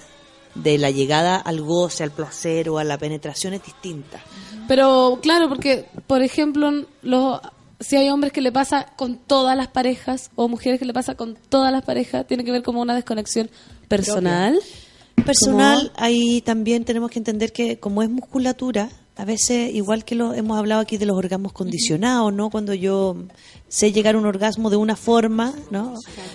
de 0.56 0.77
la 0.77 0.90
llegada 0.90 1.36
al 1.36 1.61
goce, 1.61 2.03
al 2.03 2.11
placer 2.11 2.69
o 2.69 2.77
a 2.77 2.84
la 2.84 2.98
penetración 2.98 3.53
es 3.53 3.64
distinta. 3.64 4.22
Pero 4.68 5.19
claro, 5.22 5.49
porque, 5.49 5.86
por 6.07 6.22
ejemplo, 6.23 6.72
los, 7.02 7.40
si 7.82 7.98
hay 7.98 8.10
hombres 8.10 8.32
que 8.32 8.40
le 8.41 8.53
pasa 8.53 8.88
con 8.95 9.18
todas 9.18 9.57
las 9.57 9.68
parejas 9.68 10.32
o 10.36 10.48
mujeres 10.48 10.80
que 10.80 10.86
le 10.86 10.94
pasa 10.94 11.15
con 11.15 11.38
todas 11.49 11.72
las 11.73 11.84
parejas, 11.84 12.26
tiene 12.26 12.45
que 12.45 12.52
ver 12.52 12.64
como 12.64 12.82
una 12.82 12.95
desconexión 12.95 13.49
personal. 13.87 14.59
Personal, 15.25 15.91
ahí 15.95 16.41
también 16.41 16.83
tenemos 16.83 17.09
que 17.09 17.19
entender 17.19 17.51
que 17.51 17.79
como 17.79 18.03
es 18.03 18.09
musculatura, 18.09 18.89
a 19.17 19.23
veces, 19.23 19.73
igual 19.73 20.03
que 20.03 20.13
lo 20.13 20.33
hemos 20.33 20.57
hablado 20.57 20.81
aquí 20.81 20.97
de 20.97 21.05
los 21.05 21.17
orgasmos 21.17 21.53
condicionados, 21.53 22.33
¿no? 22.33 22.49
Cuando 22.49 22.73
yo 22.73 23.15
sé 23.69 23.93
llegar 23.93 24.15
a 24.15 24.17
un 24.17 24.25
orgasmo 24.25 24.69
de 24.69 24.75
una 24.75 24.97
forma, 24.97 25.53
¿no? 25.71 25.93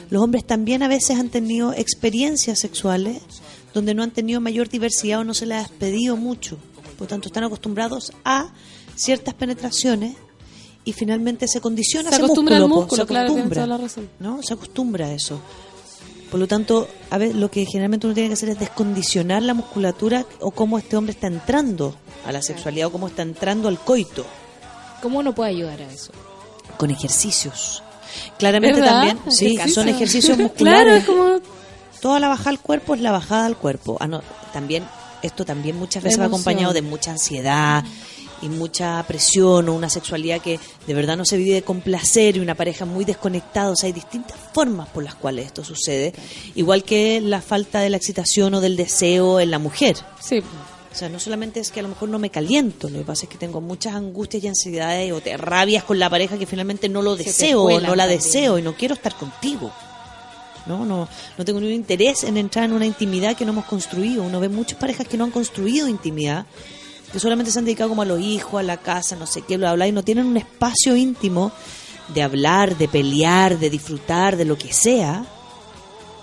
Los 0.09 0.23
hombres 0.23 0.47
también 0.47 0.83
a 0.83 0.89
veces 0.89 1.19
han 1.19 1.29
tenido 1.29 1.75
experiencias 1.75 2.59
sexuales 2.59 3.21
donde 3.75 3.95
no 3.95 4.03
han 4.03 4.11
tenido 4.11 4.41
mayor 4.41 4.69
diversidad 4.69 5.21
o 5.21 5.25
no 5.25 5.35
se 5.35 5.47
les 5.47 5.67
ha 5.67 5.69
pedido 5.69 6.17
mucho. 6.17 6.57
Por 6.99 7.07
tanto, 7.07 7.29
están 7.29 7.45
acostumbrados 7.45 8.13
a 8.25 8.51
ciertas 8.95 9.35
penetraciones 9.35 10.17
y 10.85 10.93
finalmente 10.93 11.47
se 11.49 11.61
condiciona 11.61 12.11
Se 12.11 12.17
acostumbra 12.17 12.57
al 12.57 12.63
músculo, 12.63 12.75
po, 12.75 12.81
músculo, 12.83 13.03
se 13.03 13.07
claro, 13.07 13.27
tienes 13.27 13.45
acostumbra, 13.45 13.65
toda 13.65 13.79
la 13.79 13.83
razón. 13.85 14.11
¿no? 14.19 14.43
Se 14.43 14.55
acostumbra 14.55 15.07
a 15.07 15.13
eso. 15.13 15.41
Por 16.31 16.39
lo 16.39 16.47
tanto, 16.47 16.89
a 17.11 17.19
ver, 17.19 17.35
lo 17.35 17.51
que 17.51 17.65
generalmente 17.67 18.07
uno 18.07 18.15
tiene 18.15 18.29
que 18.29 18.35
hacer 18.35 18.51
es 18.51 18.59
descondicionar 18.59 19.43
la 19.43 19.53
musculatura 19.55 20.25
o 20.41 20.51
cómo 20.53 20.79
este 20.79 20.97
hombre 20.97 21.13
está 21.13 21.27
entrando 21.27 21.95
a 22.25 22.31
la 22.33 22.41
sexualidad 22.41 22.87
o 22.89 22.93
cómo 22.93 23.09
está 23.09 23.23
entrando 23.23 23.69
al 23.69 23.79
coito 23.79 24.25
¿Cómo 25.03 25.19
uno 25.21 25.35
puede 25.35 25.51
ayudar 25.51 25.81
a 25.83 25.91
eso? 25.93 26.13
con 26.77 26.91
ejercicios. 26.91 27.83
Claramente 28.39 28.81
¿Verdad? 28.81 29.09
también, 29.09 29.19
sí, 29.33 29.55
Ejercicio. 29.57 29.75
son 29.83 29.89
ejercicios 29.89 30.37
Claro, 30.37 30.49
musculares. 30.49 30.99
es 31.01 31.05
como... 31.07 31.41
Toda 32.01 32.19
la 32.21 32.29
bajada 32.29 32.51
al 32.51 32.61
cuerpo 32.61 32.95
es 32.95 33.01
la 33.03 33.11
bajada 33.13 33.45
al 33.47 33.57
cuerpo. 33.57 33.97
Ah, 34.01 34.07
no, 34.07 34.23
también 34.53 34.85
esto 35.23 35.45
también 35.45 35.77
muchas 35.77 36.03
veces 36.03 36.19
va 36.21 36.27
acompañado 36.27 36.73
de 36.73 36.81
mucha 36.81 37.11
ansiedad 37.11 37.85
y 38.43 38.49
mucha 38.49 39.03
presión 39.07 39.69
o 39.69 39.75
una 39.75 39.91
sexualidad 39.91 40.41
que 40.41 40.59
de 40.87 40.95
verdad 40.95 41.17
no 41.17 41.25
se 41.25 41.37
vive 41.37 41.63
con 41.63 41.81
placer 41.81 42.37
y 42.37 42.41
una 42.41 42.55
pareja 42.55 42.85
muy 42.85 43.05
desconectada. 43.05 43.71
O 43.71 43.77
sea, 43.77 43.89
hay 43.89 43.93
distintas 43.93 44.37
formas 44.53 44.89
por 44.89 45.05
las 45.05 45.15
cuales 45.15 45.47
esto 45.47 45.65
sucede. 45.65 46.13
Igual 46.55 46.85
que 46.85 47.21
la 47.21 47.41
falta 47.43 47.81
de 47.81 47.91
la 47.91 47.97
excitación 47.97 48.55
o 48.55 48.61
del 48.61 48.77
deseo 48.77 49.41
en 49.41 49.51
la 49.51 49.59
mujer. 49.59 49.97
Sí. 50.21 50.39
O 50.93 50.95
sea, 50.95 51.09
no 51.09 51.21
solamente 51.21 51.61
es 51.61 51.71
que 51.71 51.79
a 51.79 51.83
lo 51.85 51.89
mejor 51.91 52.09
no 52.09 52.19
me 52.19 52.31
caliento, 52.31 52.89
lo 52.91 52.99
que 52.99 53.05
pasa 53.05 53.25
es 53.25 53.29
que 53.29 53.39
tengo 53.39 53.61
muchas 53.61 53.95
angustias 53.95 54.43
y 54.43 54.49
ansiedades 54.49 55.13
o 55.13 55.21
te 55.21 55.37
rabias 55.37 55.85
con 55.85 56.01
la 56.01 56.11
pareja 56.11 56.37
que 56.37 56.47
finalmente 56.47 56.89
no 56.89 57.01
lo 57.01 57.17
Se 57.17 57.25
deseo, 57.25 57.63
cuelan 57.63 57.85
no 57.85 57.95
la 57.95 58.05
también. 58.05 58.21
deseo 58.21 58.59
y 58.59 58.63
no 58.63 58.75
quiero 58.75 58.95
estar 58.95 59.15
contigo. 59.15 59.71
No, 60.67 60.85
no, 60.85 61.09
no 61.39 61.45
tengo 61.45 61.61
ningún 61.61 61.77
interés 61.77 62.25
en 62.25 62.37
entrar 62.37 62.65
en 62.65 62.73
una 62.73 62.87
intimidad 62.87 63.37
que 63.37 63.45
no 63.45 63.53
hemos 63.53 63.65
construido. 63.67 64.23
Uno 64.25 64.41
ve 64.41 64.49
muchas 64.49 64.79
parejas 64.79 65.07
que 65.07 65.17
no 65.17 65.25
han 65.25 65.31
construido 65.31 65.87
intimidad, 65.89 66.47
que 67.13 67.19
solamente 67.21 67.51
se 67.51 67.59
han 67.59 67.65
dedicado 67.65 67.91
como 67.91 68.03
a 68.03 68.07
los 68.07 68.21
hijos, 68.21 68.61
a 68.61 68.63
la 68.63 68.77
casa, 68.77 69.17
no 69.17 69.27
sé 69.27 69.43
qué, 69.43 69.57
bla, 69.57 69.73
bla, 69.75 69.87
y 69.89 69.93
no 69.93 70.03
tienen 70.05 70.27
un 70.27 70.37
espacio 70.37 70.97
íntimo 70.97 71.53
de 72.15 72.23
hablar, 72.23 72.77
de 72.77 72.89
pelear, 72.89 73.59
de 73.59 73.71
disfrutar, 73.71 74.37
de 74.37 74.45
lo 74.45 74.57
que 74.59 74.73
sea. 74.73 75.25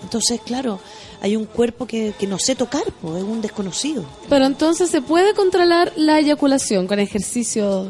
Entonces, 0.04 0.40
claro, 0.46 0.80
hay 1.22 1.36
un 1.36 1.46
cuerpo 1.46 1.88
que, 1.88 2.14
que 2.18 2.28
no 2.28 2.38
sé 2.40 2.56
tocar, 2.56 2.84
pues, 3.02 3.18
es 3.18 3.24
un 3.24 3.42
desconocido. 3.42 4.06
Pero 4.30 4.46
entonces 4.46 4.90
se 4.90 5.02
puede 5.02 5.34
controlar 5.34 5.92
la 5.96 6.20
eyaculación 6.20 6.88
con 6.88 7.00
ejercicios 7.00 7.90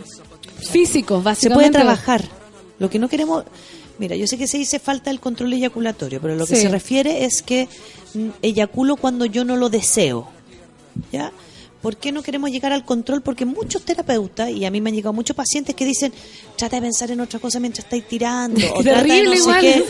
físicos, 0.71 1.19
Se 1.19 1.23
básicamente. 1.23 1.71
puede 1.71 1.83
trabajar. 1.83 2.23
Lo 2.79 2.89
que 2.89 2.99
no 2.99 3.09
queremos. 3.09 3.43
Mira, 3.99 4.15
yo 4.15 4.27
sé 4.27 4.37
que 4.37 4.45
se 4.47 4.59
dice 4.59 4.77
falta 4.79 5.09
el 5.09 5.19
control 5.19 5.51
eyaculatorio, 5.53 6.21
pero 6.21 6.35
lo 6.35 6.45
que 6.45 6.55
Sí. 6.55 6.61
se 6.61 6.69
refiere 6.69 7.25
es 7.25 7.41
que 7.41 7.67
mm, 8.13 8.27
eyaculo 8.43 8.95
cuando 8.95 9.25
yo 9.25 9.43
no 9.43 9.55
lo 9.55 9.69
deseo. 9.69 10.27
¿Ya? 11.11 11.31
¿Por 11.81 11.97
qué 11.97 12.11
no 12.11 12.23
queremos 12.23 12.49
llegar 12.49 12.71
al 12.73 12.83
control? 12.85 13.21
Porque 13.21 13.45
muchos 13.45 13.83
terapeutas, 13.83 14.49
y 14.49 14.65
a 14.65 14.71
mí 14.71 14.81
me 14.81 14.89
han 14.89 14.95
llegado 14.95 15.13
muchos 15.13 15.35
pacientes 15.35 15.75
que 15.75 15.85
dicen, 15.85 16.11
trata 16.55 16.77
de 16.77 16.81
pensar 16.81 17.11
en 17.11 17.21
otra 17.21 17.39
cosa 17.39 17.59
mientras 17.59 17.85
estáis 17.85 18.07
tirando, 18.07 18.59
o 18.75 18.81
trata 18.83 19.03
de 19.03 19.07
no 19.23 19.31
Terrible 19.31 19.35
sé 19.35 19.41
igual. 19.41 19.61
qué. 19.61 19.85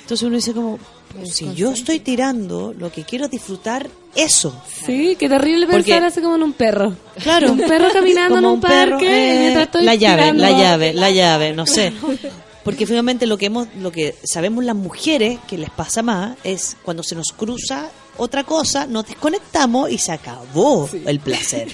Entonces 0.00 0.26
uno 0.26 0.36
dice 0.36 0.52
como, 0.54 0.78
si 1.30 1.52
yo 1.54 1.70
estoy 1.72 2.00
tirando, 2.00 2.74
lo 2.78 2.90
que 2.90 3.04
quiero 3.04 3.26
es 3.26 3.30
disfrutar 3.30 3.88
eso. 4.14 4.58
Sí, 4.86 5.16
qué 5.18 5.28
terrible 5.28 5.66
Porque- 5.66 5.84
pensar 5.92 6.04
así 6.04 6.20
como 6.22 6.36
en 6.36 6.42
un 6.44 6.54
perro. 6.54 6.96
Claro. 7.22 7.52
Un 7.52 7.58
perro 7.58 7.88
caminando 7.92 8.36
Como 8.36 8.38
en 8.38 8.44
un, 8.46 8.52
un 8.54 8.60
perro, 8.62 8.90
parque 8.92 9.48
eh, 9.48 9.62
estoy 9.62 9.84
la 9.84 9.94
llave, 9.94 10.22
tirando. 10.22 10.42
la 10.42 10.50
llave, 10.50 10.94
la 10.94 11.10
llave, 11.10 11.52
no 11.52 11.66
sé. 11.66 11.92
Porque 12.64 12.86
finalmente 12.86 13.26
lo 13.26 13.36
que 13.38 13.46
hemos, 13.46 13.68
lo 13.78 13.92
que 13.92 14.14
sabemos 14.24 14.64
las 14.64 14.76
mujeres 14.76 15.38
que 15.46 15.58
les 15.58 15.70
pasa 15.70 16.02
más 16.02 16.36
es 16.42 16.76
cuando 16.82 17.02
se 17.02 17.14
nos 17.14 17.28
cruza 17.36 17.90
otra 18.18 18.44
cosa, 18.44 18.86
nos 18.86 19.06
desconectamos 19.06 19.90
y 19.90 19.98
se 19.98 20.12
acabó 20.12 20.88
el 21.06 21.20
placer. 21.20 21.68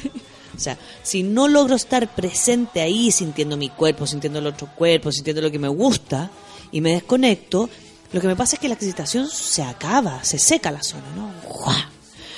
O 0.57 0.61
sea, 0.61 0.79
si 1.03 1.25
no 1.25 1.49
logro 1.49 1.75
estar 1.75 2.15
presente 2.15 2.81
ahí, 2.81 3.11
sintiendo 3.11 3.57
mi 3.57 3.71
cuerpo, 3.71 4.07
sintiendo 4.07 4.39
el 4.39 4.47
otro 4.47 4.69
cuerpo, 4.77 5.11
sintiendo 5.11 5.43
lo 5.43 5.51
que 5.51 5.59
me 5.59 5.69
gusta, 5.69 6.31
y 6.71 6.81
me 6.81 6.93
desconecto, 6.93 7.69
lo 8.13 8.21
que 8.21 8.27
me 8.29 8.37
pasa 8.37 8.57
es 8.57 8.61
que 8.61 8.69
la 8.69 8.75
excitación 8.75 9.29
se 9.29 9.63
acaba, 9.63 10.23
se 10.23 10.39
seca 10.39 10.71
la 10.71 10.83
zona, 10.83 11.05
¿no? 11.17 11.31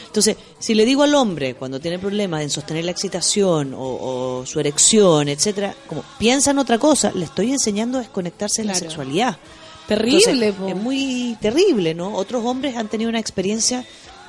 Entonces, 0.07 0.37
si 0.59 0.75
le 0.75 0.87
digo 0.87 1.03
al 1.03 1.15
hombre 1.15 1.55
cuando 1.55 1.79
tiene 1.79 1.99
problemas 1.99 2.43
en 2.43 2.49
sostener 2.49 2.85
la 2.87 2.91
excitación 2.91 3.75
o, 3.75 4.39
o 4.41 4.47
su 4.47 4.59
erección, 4.61 5.29
etcétera, 5.29 5.75
como 5.87 6.03
piensa 6.19 6.53
en 6.53 6.59
otra 6.59 6.79
cosa, 6.79 7.13
le 7.15 7.27
estoy 7.27 7.53
enseñando 7.53 7.99
a 7.99 8.01
desconectarse 8.01 8.63
de 8.63 8.69
la 8.69 8.75
sexualidad. 8.75 9.37
Terrible, 9.87 10.49
Entonces, 10.49 10.77
es 10.77 10.83
muy 10.83 11.37
terrible, 11.41 11.95
¿no? 11.95 12.15
Otros 12.15 12.45
hombres 12.45 12.77
han 12.77 12.89
tenido 12.89 13.09
una 13.09 13.21
experiencia. 13.21 13.85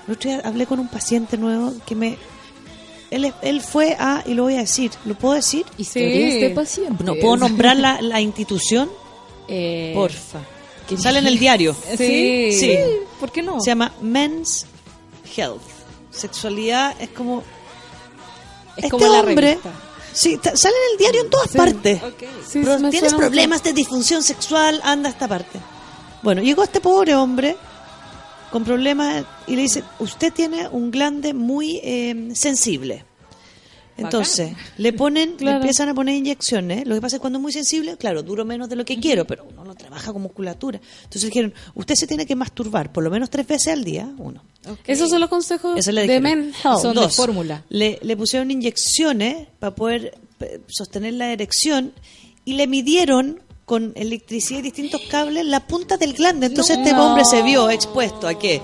El 0.08 0.14
otro 0.14 0.30
día 0.30 0.42
hablé 0.46 0.66
con 0.68 0.80
un 0.80 0.88
paciente 0.88 1.38
nuevo 1.38 1.74
que 1.86 1.96
me. 1.96 2.18
Él, 3.10 3.34
él 3.42 3.62
fue 3.62 3.96
a, 4.00 4.24
y 4.26 4.34
lo 4.34 4.44
voy 4.44 4.56
a 4.56 4.60
decir, 4.60 4.92
¿lo 5.06 5.16
puedo 5.16 5.34
decir? 5.34 5.66
Historias 5.78 6.42
de 6.42 6.50
pacientes. 6.52 7.06
No, 7.06 7.16
¿puedo 7.16 7.38
nombrar 7.38 7.78
la, 7.78 8.02
la 8.02 8.22
institución? 8.22 8.90
Eh, 9.48 9.94
Porfa. 9.96 10.40
Que 10.88 10.98
sale 10.98 11.20
en 11.20 11.28
el 11.28 11.40
diario. 11.40 11.76
Sí. 11.98 12.52
Sí. 12.54 12.78
¿Por 13.20 13.32
qué 13.32 13.42
no? 13.42 13.60
Se 13.60 13.72
llama 13.72 13.94
Men's 14.02 14.66
Health. 15.36 15.62
Sexualidad 16.12 16.96
es 17.02 17.10
como. 17.10 17.40
Es 18.76 18.86
este 18.86 18.90
como 18.90 19.08
la 19.08 19.20
hombre. 19.22 19.36
revista. 19.36 19.72
Sí, 20.18 20.40
sale 20.42 20.76
en 20.76 20.92
el 20.94 20.98
diario 20.98 21.22
en 21.22 21.30
todas 21.30 21.50
partes. 21.50 22.02
Sí, 22.48 22.62
Pero 22.64 22.80
me 22.80 22.90
tienes 22.90 23.14
problemas 23.14 23.62
de 23.62 23.72
disfunción 23.72 24.24
sexual, 24.24 24.82
anda 24.84 25.10
a 25.10 25.12
esta 25.12 25.28
parte. 25.28 25.60
Bueno, 26.24 26.42
llegó 26.42 26.64
este 26.64 26.82
pobre 26.82 27.14
hombre 27.14 27.56
con 28.52 28.64
problemas 28.64 29.26
y 29.46 29.56
le 29.56 29.62
dice, 29.62 29.84
usted 30.00 30.34
tiene 30.34 30.70
un 30.70 30.90
glande 30.90 31.36
muy 31.36 31.80
eh, 31.84 32.30
sensible. 32.34 33.06
Entonces, 33.98 34.54
le 34.78 34.94
ponen, 34.94 35.32
le 35.32 35.36
Claro. 35.38 35.58
empiezan 35.58 35.90
a 35.90 35.94
poner 35.94 36.16
inyecciones. 36.16 36.88
Lo 36.88 36.96
que 36.96 37.02
pasa 37.02 37.16
es 37.16 37.20
que 37.20 37.22
cuando 37.22 37.40
es 37.40 37.44
muy 37.44 37.52
sensible, 37.52 37.98
claro, 37.98 38.22
duro 38.24 38.46
menos 38.46 38.70
de 38.70 38.76
lo 38.76 38.86
que 38.86 39.00
quiero, 39.00 39.26
pero 39.26 39.46
uno 39.52 39.66
lo 39.66 39.76
trabaja 39.76 40.14
con 40.14 40.22
musculatura. 40.22 40.80
Entonces 41.04 41.24
dijeron, 41.24 41.54
usted 41.76 41.96
se 41.96 42.08
tiene 42.08 42.26
que 42.26 42.36
masturbar 42.36 42.92
por 42.92 43.04
lo 43.04 43.10
menos 43.10 43.30
tres 43.30 43.48
veces 43.48 43.74
al 43.74 43.84
día, 43.84 44.10
uno. 44.18 44.44
Esos 44.86 45.10
son 45.10 45.22
los 45.22 45.30
consejos 45.30 45.78
Eso 45.80 45.92
le 45.94 46.06
de. 46.08 46.20
Men 46.20 46.52
Health. 46.64 46.82
Son 46.82 46.94
de 46.96 47.02
Dos, 47.02 47.16
fórmula. 47.16 47.64
Le, 47.70 48.00
le 48.02 48.18
pusieron 48.18 48.52
inyecciones 48.52 49.48
para 49.60 49.74
poder 49.74 50.18
eh, 50.42 50.60
sostener 50.68 51.14
la 51.14 51.32
erección 51.32 51.94
y 52.46 52.54
le 52.54 52.68
midieron 52.68 53.40
con 53.66 53.94
electricidad 53.96 54.60
y 54.60 54.64
distintos 54.64 55.02
cables 55.10 55.46
la 55.46 55.66
punta 55.68 55.98
del 55.98 56.14
glande. 56.14 56.46
Entonces 56.48 56.78
este 56.78 56.94
hombre 56.94 57.26
se 57.26 57.42
vio 57.42 57.70
expuesto 57.70 58.28
a 58.28 58.38
que 58.38 58.62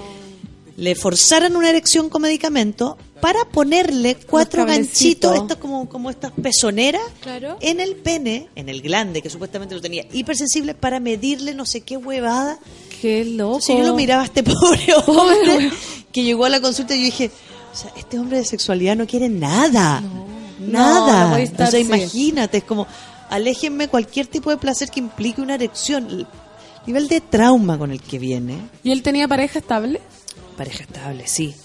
le 0.77 0.95
forzaran 0.95 1.55
una 1.55 1.69
erección 1.69 2.09
con 2.09 2.21
medicamento 2.21 2.97
para 3.23 3.45
ponerle 3.45 4.15
cuatro 4.15 4.65
ganchitos, 4.65 5.33
esto 5.33 5.57
como, 5.57 5.87
como 5.87 6.09
estas 6.09 6.33
pezoneras, 6.33 7.01
Claro. 7.21 7.55
en 7.61 7.79
el 7.79 7.95
pene, 7.95 8.49
en 8.53 8.67
el 8.67 8.81
glande, 8.81 9.21
que 9.21 9.29
supuestamente 9.29 9.73
lo 9.73 9.79
tenía 9.79 10.05
hipersensible, 10.11 10.73
para 10.73 10.99
medirle 10.99 11.53
no 11.53 11.65
sé 11.65 11.79
qué 11.79 11.95
huevada. 11.95 12.59
Qué 13.01 13.23
loco. 13.23 13.59
Entonces 13.59 13.77
yo 13.77 13.83
lo 13.83 13.95
miraba 13.95 14.23
a 14.23 14.25
este 14.25 14.43
pobre 14.43 14.93
hombre 15.07 15.71
que 16.11 16.23
llegó 16.25 16.43
a 16.43 16.49
la 16.49 16.59
consulta 16.59 16.95
y 16.95 16.99
yo 16.99 17.05
dije, 17.05 17.31
o 17.71 17.77
sea, 17.77 17.93
este 17.95 18.19
hombre 18.19 18.39
de 18.39 18.43
sexualidad 18.43 18.97
no 18.97 19.07
quiere 19.07 19.29
nada. 19.29 20.03
Nada. 20.59 21.23
no 21.23 21.29
puede 21.29 21.43
estar, 21.43 21.69
o 21.69 21.71
sea, 21.71 21.79
sí. 21.79 21.85
imagínate, 21.85 22.57
es 22.57 22.65
como, 22.65 22.87
aléjenme 23.29 23.87
cualquier 23.87 24.27
tipo 24.27 24.49
de 24.49 24.57
placer 24.57 24.89
que 24.89 24.99
implique 24.99 25.39
una 25.41 25.55
erección. 25.55 26.09
El 26.09 26.27
nivel 26.85 27.07
de 27.07 27.21
trauma 27.21 27.77
con 27.77 27.89
el 27.93 28.01
que 28.01 28.19
viene. 28.19 28.57
¿Y 28.83 28.91
él 28.91 29.01
tenía 29.01 29.29
pareja 29.29 29.59
estable? 29.59 30.01
Pareja 30.57 30.83
estable, 30.83 31.25
sí. 31.25 31.55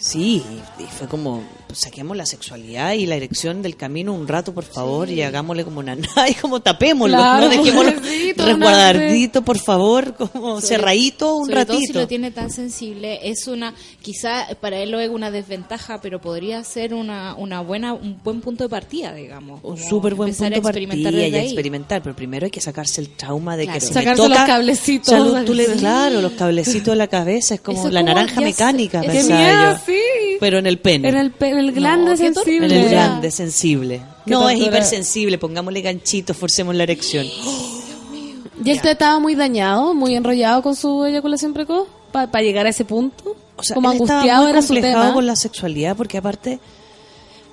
Sí, 0.00 0.42
y 0.78 0.84
fue 0.84 1.06
como, 1.06 1.42
saquemos 1.74 2.16
la 2.16 2.26
sexualidad 2.26 2.92
y 2.92 3.06
la 3.06 3.16
erección 3.16 3.62
del 3.62 3.76
camino 3.76 4.12
un 4.12 4.26
rato, 4.28 4.52
por 4.54 4.64
favor, 4.64 5.10
y 5.10 5.22
hagámosle 5.22 5.64
como 5.64 5.80
una 5.80 5.96
y 6.28 6.34
como 6.34 6.60
tapémoslo, 6.60 7.16
Claro, 7.16 7.46
no 7.46 7.50
dejémoslo 7.50 7.92
resguardadito, 8.36 9.42
por 9.42 9.58
favor, 9.58 10.14
como 10.14 10.60
cerradito 10.60 11.36
un 11.36 11.46
Sobre 11.48 11.66
todo 11.66 11.78
si 11.78 11.84
ratito. 11.86 12.00
lo 12.00 12.06
tiene 12.08 12.30
tan 12.30 12.50
sensible, 12.50 13.20
es 13.28 13.46
una, 13.46 13.74
quizá 14.02 14.46
para 14.60 14.78
él 14.78 14.90
lo 14.90 15.00
es 15.00 15.08
una 15.10 15.30
desventaja, 15.30 16.00
pero 16.00 16.20
podría 16.20 16.62
ser 16.64 16.94
una, 16.94 17.34
una 17.34 17.60
buena, 17.60 17.92
un 17.94 18.18
buen 18.22 18.40
punto 18.40 18.64
de 18.64 18.68
partida, 18.70 19.12
digamos. 19.14 19.60
un 19.62 19.76
súper 19.78 20.14
buen 20.14 20.34
punto 20.34 20.44
de 20.54 20.60
partida 20.62 21.10
y 21.26 21.34
ahí. 21.34 21.46
experimentar, 21.46 22.02
pero 22.02 22.14
primero 22.16 22.44
hay 22.46 22.50
que 22.50 22.60
sacarse 22.60 23.00
el 23.00 23.10
trauma 23.10 23.56
de 23.56 23.64
Claro. 23.64 23.80
que 23.80 23.86
si 23.86 23.92
Sacarse 23.92 24.22
me 24.22 24.28
toca, 24.28 24.40
los 24.40 24.48
cablecitos. 24.48 25.14
o 25.14 25.32
sea, 25.32 25.44
tú 25.44 25.54
le- 25.54 25.66
claro, 25.66 26.20
los 26.20 26.32
cablecitos 26.32 26.86
de 26.92 26.96
la 26.96 27.06
cabeza, 27.08 27.54
es 27.54 27.60
como 27.60 27.78
Eso 27.80 27.90
la 27.90 28.00
como 28.00 28.14
naranja 28.14 28.40
mecánica, 28.40 29.00
se- 29.00 29.06
¡Qué 29.06 29.12
pensaba 29.12 29.72
yo. 29.74 29.78
sí! 29.86 29.92
Pero 30.40 30.58
en 30.58 30.66
el 30.66 30.78
pene. 30.78 31.08
En 31.08 31.16
el, 31.16 31.30
pe- 31.32 31.50
en 31.50 31.58
el 31.60 31.72
glande 31.72 32.10
No, 32.10 32.16
sensible. 32.16 32.66
En 32.66 32.72
el 32.84 32.88
grande, 32.90 33.30
sensible. 33.30 34.02
No, 34.26 34.48
es 34.50 34.58
hipersensible, 34.60 35.38
pongámosle 35.38 35.80
ganchitos, 35.80 36.36
forcemos 36.36 36.74
la 36.74 36.82
erección. 36.82 37.26
¿Y 38.64 38.70
él 38.70 38.80
te 38.82 38.90
estaba 38.90 39.18
muy 39.18 39.34
dañado, 39.34 39.94
muy 39.94 40.14
enrollado 40.14 40.62
con 40.62 40.76
su 40.76 41.04
eyaculación 41.04 41.54
precoz? 41.54 41.88
¿Para 42.12 42.42
llegar 42.42 42.66
a 42.66 42.70
ese 42.70 42.84
punto? 42.84 43.36
O 43.56 43.62
sea, 43.62 43.74
Como 43.74 43.90
él 43.92 43.98
estaba 44.00 44.20
angustiado 44.20 44.42
muy 44.42 44.50
era 44.50 44.62
su 44.62 44.74
tema. 44.74 45.12
con 45.14 45.26
la 45.26 45.36
sexualidad 45.36 45.96
porque 45.96 46.18
aparte 46.18 46.58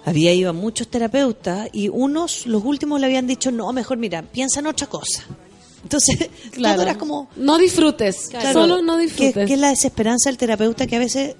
había 0.05 0.33
ido 0.33 0.49
a 0.49 0.53
muchos 0.53 0.87
terapeutas 0.87 1.69
y 1.73 1.89
unos, 1.89 2.45
los 2.47 2.63
últimos 2.63 2.99
le 2.99 3.05
habían 3.05 3.27
dicho, 3.27 3.51
no, 3.51 3.71
mejor 3.73 3.97
mira, 3.97 4.21
piensa 4.23 4.59
en 4.61 4.67
otra 4.67 4.87
cosa. 4.87 5.23
Entonces, 5.83 6.29
Claro. 6.51 6.75
todo 6.75 6.83
era 6.83 6.97
como... 6.97 7.29
No 7.35 7.57
disfrutes. 7.57 8.27
Claro, 8.29 8.53
Solo 8.61 8.81
no 8.81 8.97
que, 8.97 9.03
disfrutes. 9.03 9.47
que 9.47 9.53
es 9.53 9.59
la 9.59 9.69
desesperanza 9.69 10.29
del 10.29 10.37
terapeuta 10.37 10.87
que 10.87 10.95
a 10.95 10.99
veces, 10.99 11.35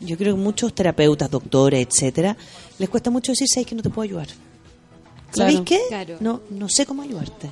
yo 0.00 0.16
creo 0.16 0.34
que 0.36 0.40
muchos 0.42 0.74
terapeutas, 0.74 1.30
doctores, 1.30 1.86
etcétera, 1.86 2.36
les 2.78 2.88
cuesta 2.88 3.10
mucho 3.10 3.32
decir, 3.32 3.46
¿sabes 3.48 3.66
que 3.66 3.74
no 3.74 3.82
te 3.82 3.90
puedo 3.90 4.04
ayudar? 4.04 4.28
¿Sabéis 5.32 5.60
qué? 5.64 5.80
Claro. 5.88 6.16
No, 6.20 6.40
no 6.50 6.68
sé 6.68 6.86
cómo 6.86 7.02
ayudarte. 7.02 7.50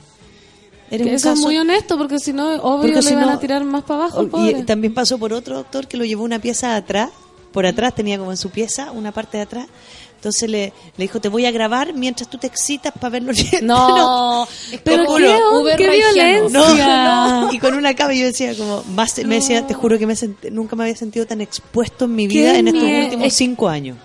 Eres 0.91 1.23
Que 1.23 1.29
es 1.31 1.39
muy 1.39 1.57
honesto, 1.57 1.97
porque 1.99 2.19
si 2.19 2.33
no, 2.33 2.55
obvio 2.63 3.01
le 3.01 3.15
van 3.15 3.27
no- 3.27 3.31
a 3.33 3.41
tirar 3.41 3.65
más 3.65 3.83
para 3.85 4.05
abajo. 4.05 4.21
al 4.21 4.51
Y 4.61 4.63
también 4.65 4.95
pasó 4.95 5.19
por 5.19 5.33
otro 5.33 5.57
doctor 5.57 5.89
que 5.89 5.97
lo 5.97 6.05
llevó 6.05 6.25
una 6.25 6.39
pieza 6.39 6.77
atrás, 6.77 7.11
por 7.53 7.67
atrás 7.67 7.95
tenía 7.95 8.19
como 8.19 8.31
en 8.31 8.37
su 8.37 8.51
pieza 8.51 8.91
una 8.93 9.11
parte 9.13 9.39
de 9.39 9.43
atrás. 9.45 9.67
Entonces 10.25 10.49
le, 10.49 10.73
le 10.97 11.05
dijo, 11.05 11.21
te 11.21 11.29
voy 11.29 11.45
a 11.45 11.51
grabar 11.51 11.93
mientras 11.93 12.31
tú 12.31 12.39
te 12.39 12.47
excitas 12.47 12.95
para 12.99 13.11
verlo. 13.11 13.33
No, 13.63 14.49
pero 14.83 15.03
Te 15.03 15.03
qué, 15.03 15.07
juro. 15.07 15.65
qué 15.77 15.87
No, 15.87 15.93
violencia. 15.93 17.05
no. 17.05 17.53
Y 17.53 17.59
con 17.59 17.75
una 17.75 17.93
cama 17.95 18.15
yo 18.15 18.25
decía 18.25 18.57
como, 18.57 18.83
más, 18.95 19.19
me 19.25 19.35
decía, 19.37 19.67
te 19.67 19.75
juro 19.75 19.99
que 19.99 20.07
me 20.07 20.15
sent- 20.15 20.51
nunca 20.51 20.77
me 20.77 20.85
había 20.85 20.97
sentido 20.97 21.27
tan 21.27 21.43
expuesto 21.43 22.07
en 22.07 22.15
mi 22.15 22.27
Qué 22.27 22.39
vida 22.39 22.59
en 22.59 22.69
estos 22.69 22.83
últimos 22.83 23.27
es- 23.27 23.35
cinco 23.35 23.69
años. 23.69 23.99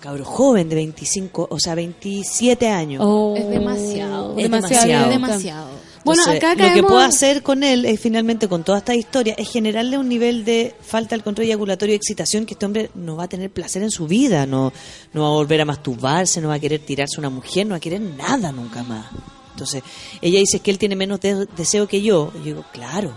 Cabro 0.00 0.24
joven 0.24 0.68
de 0.68 0.74
25, 0.76 1.48
o 1.50 1.58
sea, 1.58 1.74
27 1.74 2.68
años. 2.68 3.02
Oh, 3.04 3.34
Es 3.36 3.48
demasiado. 3.48 4.36
Es 4.36 4.42
demasiado. 4.42 4.84
demasiado. 4.86 5.04
Es 5.04 5.10
demasiado. 5.10 5.68
Bueno, 6.06 6.22
acá 6.38 6.54
lo 6.54 6.74
que 6.74 6.82
puedo 6.82 7.00
hacer 7.00 7.42
con 7.42 7.62
él 7.62 7.84
es 7.84 8.00
finalmente 8.00 8.48
con 8.48 8.64
toda 8.64 8.78
esta 8.78 8.94
historia 8.94 9.34
es 9.36 9.48
generarle 9.50 9.98
un 9.98 10.08
nivel 10.08 10.44
de 10.44 10.74
falta 10.80 11.14
del 11.14 11.22
control 11.22 11.46
eyaculatorio 11.46 11.92
y 11.94 11.96
excitación 11.96 12.46
que 12.46 12.54
este 12.54 12.64
hombre 12.64 12.90
no 12.94 13.16
va 13.16 13.24
a 13.24 13.28
tener 13.28 13.50
placer 13.50 13.82
en 13.82 13.90
su 13.90 14.06
vida, 14.06 14.46
no, 14.46 14.72
no 15.12 15.22
va 15.22 15.28
a 15.28 15.32
volver 15.32 15.60
a 15.60 15.64
masturbarse, 15.64 16.40
no 16.40 16.48
va 16.48 16.54
a 16.54 16.58
querer 16.60 16.80
tirarse 16.80 17.16
a 17.16 17.20
una 17.20 17.30
mujer, 17.30 17.66
no 17.66 17.72
va 17.72 17.76
a 17.76 17.80
querer 17.80 18.00
nada 18.00 18.52
nunca 18.52 18.82
más. 18.82 19.06
Entonces, 19.52 19.82
ella 20.22 20.38
dice 20.38 20.60
que 20.60 20.70
él 20.70 20.78
tiene 20.78 20.96
menos 20.96 21.20
de- 21.20 21.46
deseo 21.56 21.86
que 21.88 22.02
yo. 22.02 22.30
Y 22.34 22.38
yo 22.38 22.44
digo, 22.44 22.64
claro, 22.72 23.16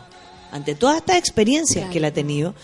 ante 0.51 0.73
todas 0.75 0.97
estas 0.97 1.17
experiencias 1.17 1.89
que 1.91 1.97
él 1.99 2.05
ha 2.05 2.11
tenido, 2.13 2.55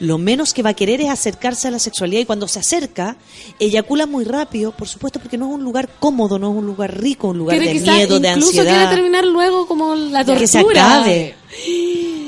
lo 0.00 0.18
menos 0.18 0.52
que 0.52 0.62
va 0.62 0.70
a 0.70 0.74
querer 0.74 1.00
es 1.00 1.08
acercarse 1.08 1.68
a 1.68 1.70
la 1.70 1.78
sexualidad 1.78 2.20
y 2.20 2.24
cuando 2.26 2.46
se 2.48 2.58
acerca, 2.58 3.16
eyacula 3.58 4.06
muy 4.06 4.24
rápido, 4.24 4.72
por 4.72 4.88
supuesto, 4.88 5.18
porque 5.20 5.38
no 5.38 5.48
es 5.48 5.54
un 5.54 5.64
lugar 5.64 5.88
cómodo, 5.98 6.38
no 6.38 6.50
es 6.50 6.56
un 6.56 6.66
lugar 6.66 7.00
rico, 7.00 7.28
un 7.28 7.38
lugar 7.38 7.56
Quiere 7.58 7.78
de 7.80 7.80
miedo, 7.92 8.20
de 8.20 8.28
incluso 8.28 8.48
ansiedad. 8.48 8.76
quiere 8.88 8.94
terminar 8.96 9.24
luego 9.24 9.66
como 9.66 9.94
la 9.94 10.18
tortura. 10.24 10.38
Que 10.40 10.46
se 10.48 10.58
acabe. 10.58 11.34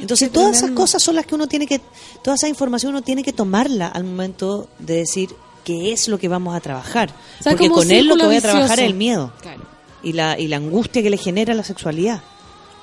Entonces, 0.01 0.28
Qué 0.28 0.35
todas 0.35 0.57
esas 0.57 0.70
cosas 0.70 1.03
son 1.03 1.16
las 1.16 1.27
que 1.27 1.35
uno 1.35 1.47
tiene 1.47 1.66
que, 1.66 1.81
toda 2.23 2.36
esa 2.36 2.49
información 2.49 2.93
uno 2.93 3.03
tiene 3.03 3.23
que 3.23 3.32
tomarla 3.32 3.89
al 3.89 4.05
momento 4.05 4.69
de 4.78 4.97
decir 4.99 5.31
qué 5.65 5.93
es 5.93 6.09
lo 6.09 6.19
que 6.19 6.28
vamos 6.28 6.55
a 6.57 6.61
trabajar. 6.61 7.11
O 7.40 7.43
sea, 7.43 7.53
Porque 7.53 7.69
con 7.69 7.90
él 7.90 8.07
lo 8.07 8.16
que 8.16 8.24
voy 8.27 8.36
a 8.36 8.40
trabajar 8.40 8.62
vicioso. 8.70 8.82
es 8.85 8.89
el 8.90 8.95
miedo 8.95 9.32
Claro. 9.43 9.62
y 10.03 10.12
la, 10.15 10.39
y 10.39 10.49
la 10.49 10.57
angustia 10.57 11.03
que 11.03 11.11
le 11.11 11.19
genera 11.19 11.53
la 11.53 11.65
sexualidad. 11.65 12.23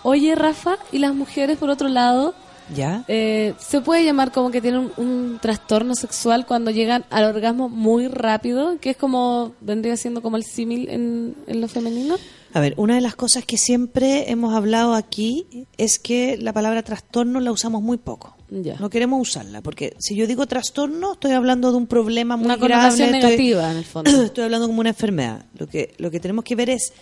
Oye, 0.03 0.35
Rafa, 0.35 0.77
y 0.91 0.99
las 0.99 1.15
mujeres, 1.15 1.57
por 1.57 1.71
otro 1.71 1.87
lado, 1.87 2.35
¿Ya? 2.73 3.03
eh, 3.07 3.53
se 3.59 3.81
puede 3.81 4.03
llamar 4.05 4.31
como 4.31 4.49
que 4.51 4.61
tienen 4.61 4.89
un, 4.97 5.05
un 5.05 5.39
trastorno 5.41 5.93
sexual 5.95 6.45
cuando 6.45 6.71
llegan 6.71 7.05
al 7.09 7.25
orgasmo 7.25 7.69
muy 7.69 8.07
rápido, 8.07 8.79
que 8.79 8.91
es 8.91 8.97
como, 8.97 9.53
vendría 9.61 9.97
siendo 9.97 10.21
como 10.21 10.37
el 10.37 10.43
símil 10.43 10.87
en, 10.89 11.35
en 11.47 11.61
lo 11.61 11.67
femenino. 11.67 12.15
A 12.53 12.59
ver, 12.61 12.73
una 12.77 12.95
de 12.95 13.01
las 13.01 13.15
cosas 13.15 13.45
que 13.45 13.57
siempre 13.57 14.31
hemos 14.31 14.53
hablado 14.55 14.93
aquí 14.93 15.67
es 15.77 15.99
que 15.99 16.37
la 16.37 16.53
palabra 16.53 16.83
trastorno 16.83 17.39
la 17.41 17.51
usamos 17.51 17.81
muy 17.81 17.97
poco. 17.97 18.35
Ya. 18.49 18.77
No 18.79 18.89
queremos 18.89 19.19
usarla, 19.27 19.61
porque 19.61 19.93
si 19.99 20.15
yo 20.15 20.25
digo 20.25 20.45
trastorno, 20.47 21.13
estoy 21.13 21.31
hablando 21.33 21.71
de 21.71 21.77
un 21.77 21.87
problema 21.87 22.37
muy 22.37 22.45
Una 22.45 22.55
grave. 22.55 22.87
estoy- 23.03 23.11
negativa, 23.11 23.71
en 23.71 23.77
el 23.77 23.83
fondo. 23.85 24.09
Estoy 24.23 24.45
hablando 24.45 24.67
como 24.67 24.79
una 24.79 24.89
enfermedad. 24.89 25.45
Lo 25.57 25.67
que, 25.67 25.93
lo 25.97 26.09
que 26.11 26.19
tenemos 26.21 26.45
que 26.45 26.55
ver 26.55 26.69
es 26.69 26.93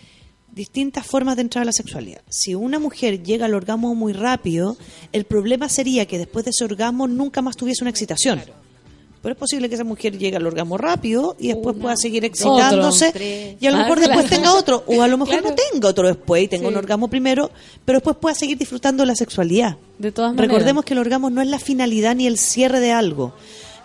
distintas 0.53 1.05
formas 1.05 1.35
de 1.35 1.41
entrar 1.43 1.63
a 1.63 1.65
la 1.65 1.71
sexualidad. 1.71 2.21
Si 2.29 2.53
una 2.55 2.79
mujer 2.79 3.23
llega 3.23 3.45
al 3.45 3.53
orgasmo 3.53 3.95
muy 3.95 4.13
rápido, 4.13 4.77
el 5.11 5.25
problema 5.25 5.67
sería 5.69 6.05
que 6.05 6.17
después 6.17 6.45
de 6.45 6.51
ese 6.51 6.63
orgasmo 6.63 7.07
nunca 7.07 7.41
más 7.41 7.55
tuviese 7.57 7.83
una 7.83 7.89
excitación. 7.91 8.41
Pero 9.21 9.33
es 9.33 9.39
posible 9.39 9.69
que 9.69 9.75
esa 9.75 9.85
mujer 9.85 10.17
llegue 10.17 10.35
al 10.35 10.45
orgasmo 10.45 10.77
rápido 10.77 11.37
y 11.39 11.47
después 11.47 11.77
pueda 11.77 11.95
seguir 11.95 12.25
excitándose 12.25 13.11
tres. 13.13 13.55
y 13.57 13.67
a 13.67 13.71
lo 13.71 13.77
mejor 13.77 14.01
después 14.01 14.29
tenga 14.29 14.53
otro. 14.53 14.83
O 14.85 15.01
a 15.01 15.07
lo 15.07 15.17
mejor 15.17 15.35
Claro. 15.39 15.49
no 15.51 15.55
tenga 15.71 15.87
otro 15.87 16.07
después 16.09 16.43
y 16.43 16.47
tenga 16.49 16.67
un 16.67 16.75
orgasmo 16.75 17.07
primero, 17.07 17.49
pero 17.85 17.99
después 17.99 18.17
pueda 18.17 18.35
seguir 18.35 18.57
disfrutando 18.57 19.03
de 19.03 19.07
la 19.07 19.15
sexualidad. 19.15 19.77
De 19.97 20.11
todas 20.11 20.31
maneras. 20.33 20.49
Recordemos 20.51 20.83
que 20.83 20.93
el 20.93 20.99
orgasmo 20.99 21.29
no 21.29 21.41
es 21.41 21.47
la 21.47 21.57
finalidad 21.59 22.15
ni 22.15 22.27
el 22.27 22.37
cierre 22.37 22.81
de 22.81 22.91
algo. 22.91 23.33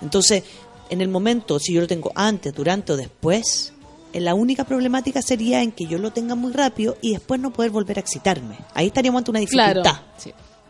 Entonces, 0.03 0.43
en 0.91 1.01
el 1.03 1.09
momento, 1.09 1.61
si 1.61 1.73
yo 1.73 1.83
lo 1.83 1.87
tengo 1.87 2.11
antes, 2.17 2.53
durante 2.53 2.93
o 2.95 2.97
después, 2.97 3.73
la 4.15 4.35
única 4.35 4.65
problemática 4.65 5.23
sería 5.23 5.63
en 5.63 5.73
que 5.73 5.87
yo 5.87 5.99
lo 5.99 6.11
tenga 6.13 6.35
muy 6.35 6.53
rápido 6.53 6.97
y 7.01 7.13
después 7.13 7.41
no 7.41 7.53
poder 7.53 7.71
volver 7.71 7.99
a 7.99 8.01
excitarme. 8.01 8.57
Ahí 8.75 8.87
estaríamos 8.89 9.21
ante 9.21 9.31
una 9.31 9.41
Claro. 9.45 9.83
dificultad. 9.83 10.03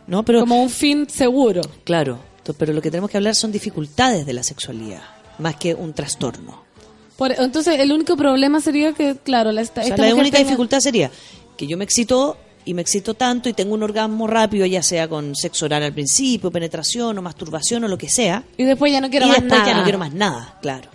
¿no? 0.07 0.25
Pero, 0.25 0.41
Como 0.41 0.63
un 0.63 0.71
fin 0.71 1.09
seguro. 1.09 1.61
Claro, 1.85 2.19
pero 2.57 2.73
lo 2.73 2.81
que 2.81 2.91
tenemos 2.91 3.11
que 3.11 3.17
hablar 3.19 3.35
son 3.35 3.53
dificultades 3.53 4.25
de 4.25 4.33
la 4.33 4.43
sexualidad, 4.43 5.03
más 5.39 5.57
que 5.57 5.75
un 5.75 5.93
trastorno. 5.93 6.63
Por- 7.17 7.33
entonces, 7.33 7.79
el 7.79 7.93
único 7.93 8.17
problema 8.17 8.61
sería 8.61 8.93
que, 8.95 9.17
claro, 9.17 9.53
la, 9.53 9.61
esta, 9.61 9.83
O 9.83 9.85
sea, 9.85 9.95
esta 9.95 10.07
la 10.07 10.15
única 10.15 10.39
tenga- 10.39 10.45
dificultad 10.47 10.81
sería 10.81 11.11
que 11.57 11.67
yo 11.67 11.77
me 11.77 11.85
excito 11.85 12.37
y 12.65 12.75
me 12.75 12.83
excito 12.83 13.15
tanto 13.15 13.49
y 13.49 13.53
tengo 13.55 13.75
un 13.75 13.83
orgasmo 13.83 14.27
rápido, 14.27 14.65
ya 14.67 14.83
sea 14.83 15.09
con 15.09 15.35
sexo 15.35 15.67
oral 15.67 15.83
al 15.83 15.93
principio, 15.93 16.51
penetración 16.51 17.19
o 17.19 17.23
masturbación 17.23 17.85
o 17.85 17.89
lo 17.89 17.99
que 17.99 18.09
sea. 18.09 18.45
Y 18.57 18.65
después 18.65 18.91
ya 18.93 19.01
no 19.01 19.11
quiero 19.11 19.27
y 19.27 19.29
más 19.31 19.41
después 19.41 19.59
nada. 19.61 19.73
ya 19.73 19.77
no 19.79 19.83
quiero 19.83 19.99
más 19.99 20.13
nada, 20.15 20.57
claro. 20.63 20.89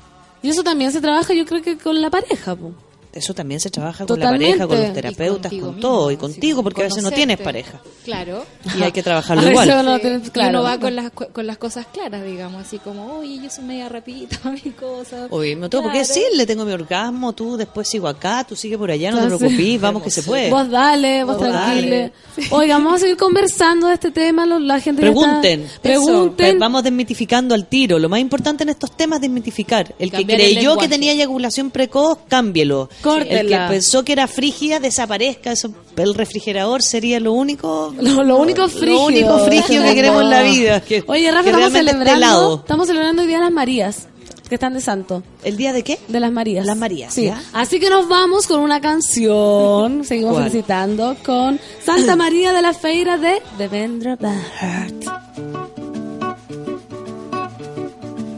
Y 0.43 0.49
eso 0.49 0.61
también 0.61 0.91
se 0.91 1.01
trabaja, 1.01 1.33
yo 1.33 1.45
creo 1.45 1.61
que 1.63 1.77
con 1.77 1.99
la 2.01 2.09
pareja, 2.09 2.55
po. 2.55 2.73
Eso 3.13 3.33
también 3.35 3.59
se 3.59 3.69
trabaja 3.69 4.05
con 4.07 4.19
la 4.19 4.31
pareja, 4.31 4.65
con 4.67 4.81
los 4.81 4.91
terapeutas, 4.93 5.51
con 5.51 5.59
mismo, 5.75 5.79
todo 5.81 6.09
y 6.11 6.17
contigo, 6.17 6.63
porque 6.63 6.81
a 6.81 6.85
veces 6.85 7.03
no 7.03 7.11
tienes 7.11 7.39
pareja. 7.39 7.79
Claro. 8.03 8.43
Y 8.77 8.81
hay 8.81 8.91
que 8.91 9.03
trabajarlo 9.03 9.43
A 9.43 9.49
veces 9.49 9.65
igual. 9.65 9.79
uno 9.85 9.95
Sí, 9.97 10.01
tiene- 10.01 10.17
y 10.25 10.29
claro. 10.31 10.49
uno 10.49 10.63
va 10.63 10.79
con 10.79 10.95
las, 10.95 11.11
con 11.11 11.45
las 11.47 11.57
cosas 11.59 11.85
claras, 11.93 12.23
digamos, 12.25 12.61
así 12.65 12.79
como, 12.79 13.19
oye, 13.19 13.39
yo 13.43 13.49
soy 13.49 13.65
media 13.65 13.87
rapidita 13.87 14.39
para 14.43 14.55
mi 14.55 14.71
cosa. 14.71 15.27
Oye, 15.29 15.55
no 15.55 15.69
tengo 15.69 15.83
por 15.83 15.91
qué 15.91 15.99
Claro. 15.99 16.13
decirle, 16.13 16.45
tengo 16.47 16.65
mi 16.65 16.71
orgasmo, 16.73 17.33
tú 17.33 17.55
después 17.55 17.87
sigo 17.87 18.07
acá, 18.07 18.43
tú 18.49 18.55
sigue 18.55 18.77
por 18.77 18.89
allá, 18.89 19.11
no 19.11 19.17
te 19.17 19.23
Entonces- 19.25 19.47
preocupes, 19.49 19.81
vamos 19.81 20.01
que 20.03 20.09
se 20.11 20.23
puede. 20.23 20.49
Vos 20.49 20.69
dale, 20.71 21.23
vos 21.23 21.37
Vos 21.37 21.47
tranquile. 21.47 22.11
dale. 22.49 22.67
Vamos 22.73 22.93
a 22.95 22.97
seguir 22.97 23.17
conversando 23.17 23.87
de 23.87 23.93
este 23.93 24.09
tema. 24.11 24.45
lo- 24.47 24.57
La 24.59 24.79
gente 24.79 25.01
ya 25.03 25.09
está- 25.09 25.19
Pregunten, 25.21 25.67
Pregunten. 25.81 26.45
Eso, 26.47 26.59
vamos 26.59 26.83
desmitificando 26.83 27.53
al 27.53 27.67
tiro. 27.67 27.99
Lo 27.99 28.09
más 28.09 28.19
importante 28.19 28.63
en 28.63 28.69
estos 28.69 28.91
temas 28.97 29.17
es 29.17 29.21
desmitificar. 29.21 29.93
El 29.99 30.09
que 30.09 30.17
el 30.17 30.25
creyó 30.25 30.77
que 30.77 30.87
tenía 30.87 31.11
eyaculación 31.11 31.69
precoz, 31.69 32.17
cámbielo. 32.27 32.89
Córtela. 33.03 33.39
El 33.41 33.47
que 33.49 33.57
pensó 33.69 34.03
que 34.03 34.13
era 34.13 34.27
frígida, 34.27 34.79
desaparezca. 34.79 35.51
Eso, 35.51 35.69
el 35.97 36.15
refrigerador 36.15 36.81
sería 36.81 37.19
lo 37.19 37.33
único 37.33 37.93
Lo, 37.99 38.23
lo 38.23 38.37
único 38.37 38.67
frígido. 38.69 38.95
Lo 38.99 39.05
único 39.05 39.39
frígido 39.45 39.83
que 39.83 39.93
queremos 39.95 40.21
en 40.23 40.29
la 40.29 40.41
vida. 40.41 40.81
Que, 40.81 41.03
Oye, 41.07 41.29
Rafa, 41.31 41.43
que 41.43 41.49
estamos 41.51 41.73
celebrando, 41.73 42.55
estamos 42.61 42.87
celebrando 42.87 43.21
el 43.21 43.27
Día 43.27 43.37
de 43.37 43.43
las 43.43 43.53
Marías, 43.53 44.07
que 44.49 44.55
están 44.55 44.73
de 44.73 44.81
santo. 44.81 45.23
¿El 45.43 45.57
día 45.57 45.73
de 45.73 45.83
qué? 45.83 45.99
De 46.07 46.19
las 46.19 46.31
Marías. 46.31 46.65
Las 46.65 46.77
Marías, 46.77 47.13
Sí. 47.13 47.25
¿ya? 47.25 47.41
Así 47.53 47.79
que 47.79 47.89
nos 47.89 48.07
vamos 48.07 48.47
con 48.47 48.59
una 48.59 48.79
canción. 48.81 50.03
Seguimos 50.05 50.33
¿Cuál? 50.33 50.49
felicitando 50.49 51.15
con 51.25 51.59
Santa 51.83 52.15
María 52.15 52.51
de 52.53 52.61
la 52.61 52.73
Feira 52.73 53.17
de 53.17 53.41
Devendra 53.57 54.15
Banhart. 54.15 54.93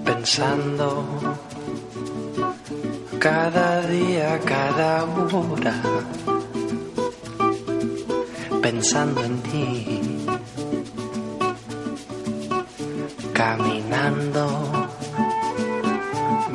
pensando 0.06 1.04
cada 3.20 3.82
día, 3.88 4.40
cada 4.46 5.04
hora, 5.06 5.76
pensando 8.62 9.24
en 9.24 9.42
ti, 9.44 10.28
caminando, 13.34 14.46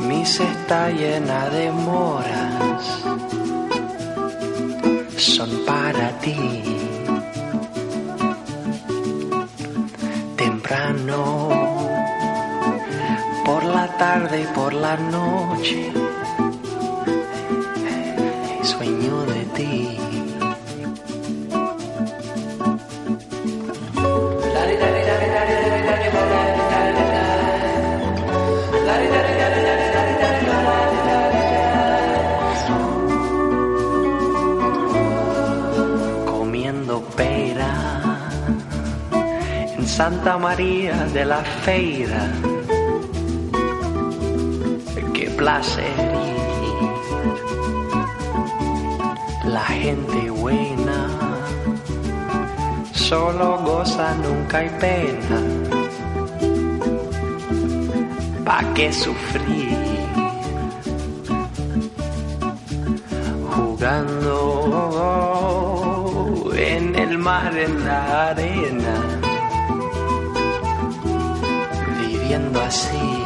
mi 0.08 0.24
cesta 0.24 0.90
llena 0.90 1.48
de 1.50 1.70
moras, 1.72 2.82
son 5.16 5.50
para 5.66 6.08
ti. 6.20 6.62
Temprano. 10.36 11.48
Por 13.44 13.64
la 13.64 13.86
tarde 13.98 14.42
y 14.42 14.46
por 14.54 14.72
la 14.72 14.96
noche. 14.96 15.92
Comiendo 36.24 37.02
pera 37.16 38.31
en 39.77 39.86
Santa 39.86 40.39
María 40.39 40.94
de 41.12 41.24
la 41.27 41.43
Feira 41.65 42.32
qué 45.12 45.28
placer. 45.36 46.09
La 49.52 49.64
gente 49.64 50.31
buena 50.31 51.09
solo 52.93 53.59
goza, 53.64 54.14
nunca 54.14 54.59
hay 54.59 54.70
pena. 54.78 55.39
¿Pa' 58.44 58.62
qué 58.74 58.93
sufrir? 58.93 59.77
Jugando 63.56 64.36
en 66.55 66.94
el 66.94 67.18
mar, 67.18 67.52
en 67.56 67.85
la 67.85 68.28
arena, 68.28 68.94
viviendo 71.98 72.60
así. 72.60 73.19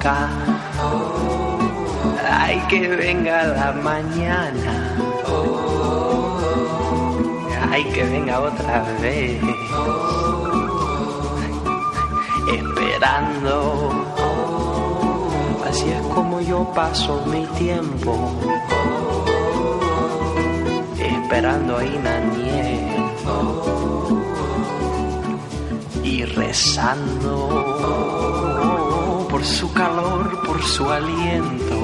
Blanca, 0.00 0.28
ay 2.30 2.58
que 2.68 2.88
venga 2.88 3.44
la 3.44 3.72
mañana, 3.72 4.96
ay 7.70 7.84
que 7.84 8.04
venga 8.04 8.40
otra 8.40 8.82
vez, 9.00 9.40
esperando, 12.48 13.90
así 15.68 15.90
es 15.90 16.02
como 16.14 16.40
yo 16.40 16.64
paso 16.74 17.22
mi 17.26 17.46
tiempo, 17.58 18.16
esperando 20.98 21.76
a 21.76 21.84
Inaniel 21.84 22.80
y 26.02 26.24
rezando 26.24 27.70
por 29.30 29.44
su 29.44 29.72
calor, 29.72 30.42
por 30.44 30.60
su 30.62 30.90
aliento 30.90 31.76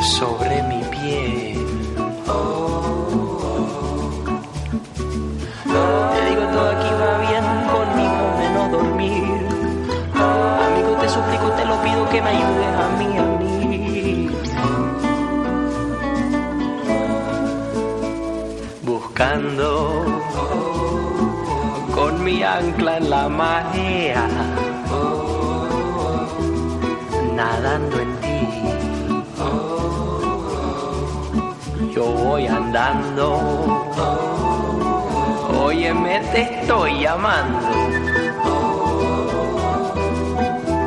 sobre 0.00 0.62
mi 0.64 0.82
piel. 0.84 1.66
Te 6.14 6.20
digo 6.28 6.42
todo 6.52 6.70
aquí 6.70 6.90
va 7.00 7.18
bien 7.28 7.44
conmigo 7.74 8.24
de 8.38 8.46
no 8.54 8.62
dormir. 8.70 9.46
Amigo, 10.14 10.92
te 11.00 11.08
suplico, 11.08 11.50
te 11.56 11.64
lo 11.64 11.82
pido 11.82 12.08
que 12.08 12.22
me 12.22 12.28
ayudes 12.28 12.74
a 12.84 12.88
mí, 12.98 13.18
a 13.18 13.22
mí. 13.38 14.30
Buscando 18.82 20.04
con 21.94 22.24
mi 22.24 22.42
ancla 22.42 22.96
en 22.96 23.10
la 23.10 23.28
marea, 23.28 24.28
nadando 27.40 27.96
en 28.04 28.12
ti. 28.22 28.40
Yo 31.94 32.04
voy 32.24 32.46
andando, 32.46 33.26
óyeme, 35.66 36.20
te 36.32 36.40
estoy 36.42 36.90
llamando. 37.04 37.66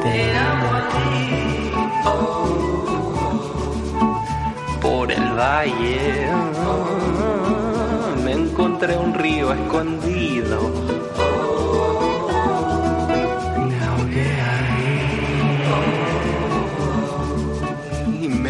Te 0.03 0.15
amo 0.51 0.67
a 0.79 0.81
ti. 0.93 1.11
Por 4.79 5.11
el 5.11 5.27
valle 5.33 6.01
me 8.23 8.31
encontré 8.33 8.95
un 8.95 9.11
río 9.15 9.53
escondido 9.53 11.02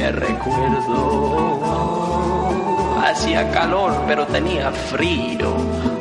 me 0.04 0.12
recuerdo. 0.12 1.60
Hacía 3.02 3.50
calor, 3.52 4.04
pero 4.06 4.26
tenía 4.28 4.70
frío. 4.72 5.93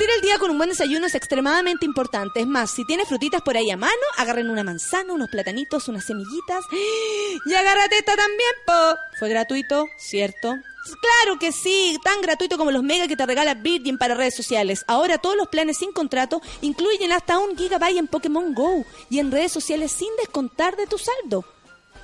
Partir 0.00 0.16
el 0.16 0.22
día 0.22 0.38
con 0.38 0.50
un 0.50 0.56
buen 0.56 0.70
desayuno 0.70 1.08
es 1.08 1.14
extremadamente 1.14 1.84
importante. 1.84 2.40
Es 2.40 2.46
más, 2.46 2.70
si 2.70 2.86
tienes 2.86 3.06
frutitas 3.06 3.42
por 3.42 3.58
ahí 3.58 3.70
a 3.70 3.76
mano, 3.76 3.92
agarren 4.16 4.48
una 4.48 4.64
manzana, 4.64 5.12
unos 5.12 5.28
platanitos, 5.28 5.88
unas 5.88 6.06
semillitas. 6.06 6.64
Y 7.44 7.52
agárrate 7.52 7.98
esta 7.98 8.16
también, 8.16 8.50
po. 8.64 8.72
Fue 9.18 9.28
gratuito, 9.28 9.88
¿cierto? 9.98 10.56
Claro 11.02 11.38
que 11.38 11.52
sí, 11.52 11.98
tan 12.02 12.22
gratuito 12.22 12.56
como 12.56 12.70
los 12.70 12.82
mega 12.82 13.08
que 13.08 13.16
te 13.16 13.26
regala 13.26 13.52
Virgin 13.52 13.98
para 13.98 14.14
redes 14.14 14.34
sociales. 14.34 14.86
Ahora 14.86 15.18
todos 15.18 15.36
los 15.36 15.48
planes 15.48 15.76
sin 15.76 15.92
contrato 15.92 16.40
incluyen 16.62 17.12
hasta 17.12 17.38
un 17.38 17.54
gigabyte 17.54 17.98
en 17.98 18.06
Pokémon 18.06 18.54
Go 18.54 18.86
y 19.10 19.18
en 19.18 19.30
redes 19.30 19.52
sociales 19.52 19.92
sin 19.92 20.08
descontar 20.16 20.76
de 20.76 20.86
tu 20.86 20.96
saldo. 20.96 21.44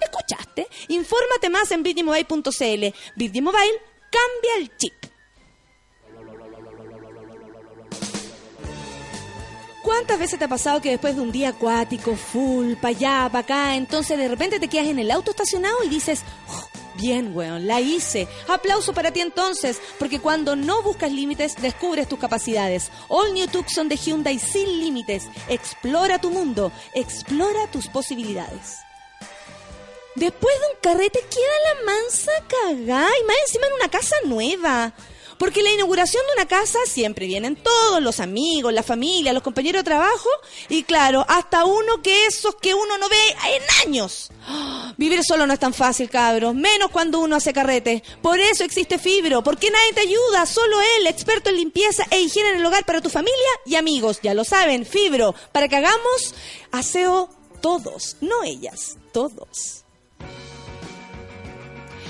¿Escuchaste? 0.03 0.69
Infórmate 0.89 1.49
más 1.49 1.71
en 1.71 1.83
virginmobile.cl. 1.83 2.95
Virgin 3.17 3.45
Mobile 3.45 3.81
cambia 4.11 4.57
el 4.59 4.77
chip. 4.77 5.06
¿Cuántas 9.87 10.19
veces 10.19 10.37
te 10.37 10.47
ha 10.47 10.49
pasado 10.49 10.81
que 10.81 10.91
después 10.91 11.15
de 11.15 11.21
un 11.21 11.31
día 11.31 11.51
acuático, 11.51 12.17
full, 12.17 12.75
pa' 12.75 12.89
allá, 12.89 13.29
pa' 13.31 13.39
acá, 13.39 13.77
entonces 13.77 14.19
de 14.19 14.27
repente 14.27 14.59
te 14.59 14.67
quedas 14.67 14.89
en 14.89 14.99
el 14.99 15.13
auto 15.13 15.31
estacionado 15.31 15.77
y 15.85 15.89
dices, 15.89 16.23
"Oh, 16.49 16.69
bien, 16.97 17.31
weón, 17.37 17.69
la 17.69 17.81
hice. 17.81 18.27
Aplauso 18.49 18.93
para 18.93 19.13
ti 19.13 19.21
entonces, 19.21 19.81
porque 20.01 20.19
cuando 20.19 20.57
no 20.57 20.83
buscas 20.83 21.13
límites, 21.13 21.55
descubres 21.63 22.09
tus 22.09 22.19
capacidades. 22.19 22.91
All 23.07 23.33
New 23.33 23.47
Tucson 23.47 23.89
de 23.89 23.97
Hyundai 23.97 24.41
sin 24.41 24.67
límites. 24.81 25.29
Explora 25.49 26.21
tu 26.21 26.31
mundo, 26.31 26.73
explora 26.93 27.69
tus 27.71 27.87
posibilidades. 27.87 28.79
Después 30.17 30.55
de 30.59 30.67
un 30.67 30.81
carrete 30.83 31.21
queda 31.31 31.75
la 31.75 31.93
mansa 31.93 32.33
cagá 32.49 33.09
y 33.21 33.25
más 33.25 33.37
encima 33.47 33.69
en 33.69 33.73
una 33.75 33.89
casa 33.89 34.17
nueva. 34.25 34.93
Porque 35.39 35.63
la 35.63 35.71
inauguración 35.71 36.23
de 36.27 36.41
una 36.41 36.49
casa 36.49 36.79
siempre 36.87 37.27
vienen 37.27 37.57
todos, 37.57 38.03
los 38.03 38.21
amigos, 38.21 38.73
la 38.73 38.83
familia, 38.83 39.33
los 39.33 39.43
compañeros 39.43 39.81
de 39.81 39.85
trabajo 39.85 40.29
y 40.69 40.83
claro, 40.83 41.25
hasta 41.29 41.65
uno 41.65 42.03
que 42.03 42.27
esos 42.27 42.55
que 42.57 42.75
uno 42.75 42.99
no 42.99 43.09
ve 43.09 43.17
en 43.55 43.89
años. 43.89 44.31
Vivir 44.97 45.23
solo 45.25 45.47
no 45.47 45.53
es 45.53 45.59
tan 45.59 45.75
fácil, 45.75 46.09
cabros, 46.09 46.55
menos 46.55 46.91
cuando 46.91 47.21
uno 47.21 47.37
hace 47.37 47.53
carrete. 47.53 48.03
Por 48.23 48.41
eso 48.41 48.65
existe 48.65 48.99
Fibro, 48.99 49.43
porque 49.43 49.71
nadie 49.71 49.93
te 49.93 50.01
ayuda, 50.01 50.47
solo 50.47 50.77
él, 50.99 51.07
experto 51.07 51.51
en 51.51 51.57
limpieza 51.57 52.05
e 52.11 52.21
higiene 52.21 52.51
en 52.51 52.57
el 52.57 52.67
hogar 52.67 52.85
para 52.85 53.01
tu 53.01 53.11
familia 53.11 53.37
y 53.65 53.75
amigos. 53.77 54.21
Ya 54.23 54.35
lo 54.35 54.45
saben, 54.45 54.87
Fibro, 54.87 55.35
para 55.53 55.69
que 55.69 55.77
hagamos 55.77 56.35
aseo 56.73 57.31
todos, 57.61 58.17
no 58.21 58.43
ellas, 58.43 58.97
todos. 59.13 59.86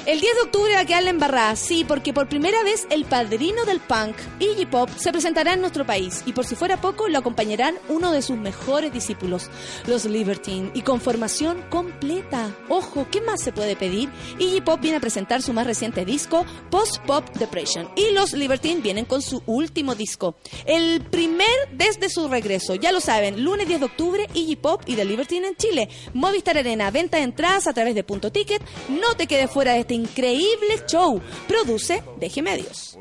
El 0.07 0.21
10 0.21 0.35
de 0.37 0.41
octubre 0.43 0.73
va 0.73 0.83
a 0.83 0.85
quedar 0.85 1.03
la 1.03 1.11
embarrada, 1.11 1.57
sí, 1.57 1.85
porque 1.85 2.13
por 2.13 2.29
primera 2.29 2.63
vez 2.63 2.87
el 2.91 3.07
padrino 3.07 3.65
del 3.65 3.81
punk, 3.81 4.15
Iggy 4.39 4.67
Pop, 4.67 4.89
se 4.97 5.11
presentará 5.11 5.55
en 5.55 5.61
nuestro 5.61 5.85
país 5.85 6.23
y 6.27 6.33
por 6.33 6.47
si 6.47 6.55
fuera 6.55 6.81
poco 6.81 7.09
lo 7.09 7.19
acompañarán 7.19 7.75
uno 7.89 8.13
de 8.13 8.23
sus 8.23 8.37
mejores 8.39 8.93
discípulos, 8.93 9.51
los 9.89 10.05
Libertine, 10.05 10.71
y 10.75 10.83
con 10.83 11.01
formación 11.01 11.61
completa. 11.71 12.55
Ojo, 12.69 13.09
¿qué 13.11 13.21
más 13.21 13.43
se 13.43 13.51
puede 13.51 13.75
pedir? 13.75 14.09
Iggy 14.39 14.61
Pop 14.61 14.81
viene 14.81 14.99
a 14.99 15.01
presentar 15.01 15.43
su 15.43 15.53
más 15.53 15.67
reciente 15.67 16.05
disco, 16.05 16.47
Post 16.71 16.99
Pop 16.99 17.29
Depression, 17.39 17.91
y 17.97 18.13
los 18.13 18.33
Libertine 18.33 18.83
vienen 18.83 19.07
con 19.07 19.23
su 19.23 19.43
último 19.47 19.97
disco, 19.97 20.37
el 20.67 21.01
primer 21.01 21.49
desde 21.73 22.11
su 22.11 22.29
regreso. 22.29 22.77
Ya 22.77 22.93
lo 22.93 23.01
saben, 23.01 23.43
lunes 23.43 23.67
10 23.67 23.81
de 23.81 23.87
octubre, 23.87 24.29
Iggy 24.35 24.55
Pop 24.55 24.83
y 24.87 24.95
The 24.95 25.05
Libertine 25.05 25.49
en 25.49 25.57
Chile. 25.57 25.89
Movistar 26.15 26.57
Arena, 26.57 26.93
venta 26.93 27.17
de 27.17 27.25
entradas 27.25 27.67
a 27.67 27.73
través 27.73 27.97
de 27.97 28.05
Punto 28.05 28.31
Ticket. 28.31 28.63
No 28.89 29.17
te 29.17 29.27
quedes 29.27 29.51
fuera 29.51 29.73
de 29.73 29.81
este 29.81 29.96
increíble 29.97 30.83
show. 30.87 31.21
Produce 31.49 32.03
Deje 32.19 32.43
Medios. 32.43 32.97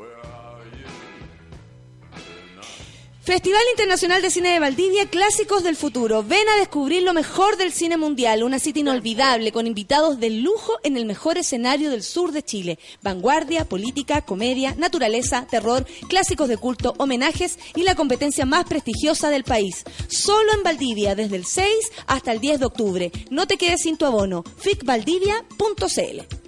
Festival 3.26 3.62
Internacional 3.72 4.22
de 4.22 4.30
Cine 4.30 4.50
de 4.50 4.60
Valdivia, 4.60 5.06
Clásicos 5.06 5.64
del 5.64 5.74
Futuro. 5.74 6.22
Ven 6.22 6.48
a 6.48 6.60
descubrir 6.60 7.02
lo 7.02 7.12
mejor 7.12 7.56
del 7.56 7.72
cine 7.72 7.96
mundial, 7.96 8.44
una 8.44 8.60
cita 8.60 8.78
inolvidable 8.78 9.50
con 9.50 9.66
invitados 9.66 10.20
de 10.20 10.30
lujo 10.30 10.74
en 10.84 10.96
el 10.96 11.06
mejor 11.06 11.36
escenario 11.36 11.90
del 11.90 12.04
sur 12.04 12.30
de 12.30 12.44
Chile. 12.44 12.78
Vanguardia, 13.02 13.64
política, 13.64 14.20
comedia, 14.20 14.76
naturaleza, 14.78 15.44
terror, 15.50 15.84
clásicos 16.08 16.48
de 16.48 16.56
culto, 16.56 16.94
homenajes 16.98 17.58
y 17.74 17.82
la 17.82 17.96
competencia 17.96 18.46
más 18.46 18.64
prestigiosa 18.66 19.28
del 19.28 19.42
país. 19.42 19.82
Solo 20.06 20.52
en 20.54 20.62
Valdivia, 20.62 21.16
desde 21.16 21.34
el 21.34 21.46
6 21.46 21.66
hasta 22.06 22.30
el 22.30 22.38
10 22.38 22.60
de 22.60 22.66
octubre. 22.66 23.12
No 23.30 23.48
te 23.48 23.56
quedes 23.56 23.80
sin 23.82 23.96
tu 23.96 24.06
abono. 24.06 24.44
ficvaldivia.cl 24.60 26.45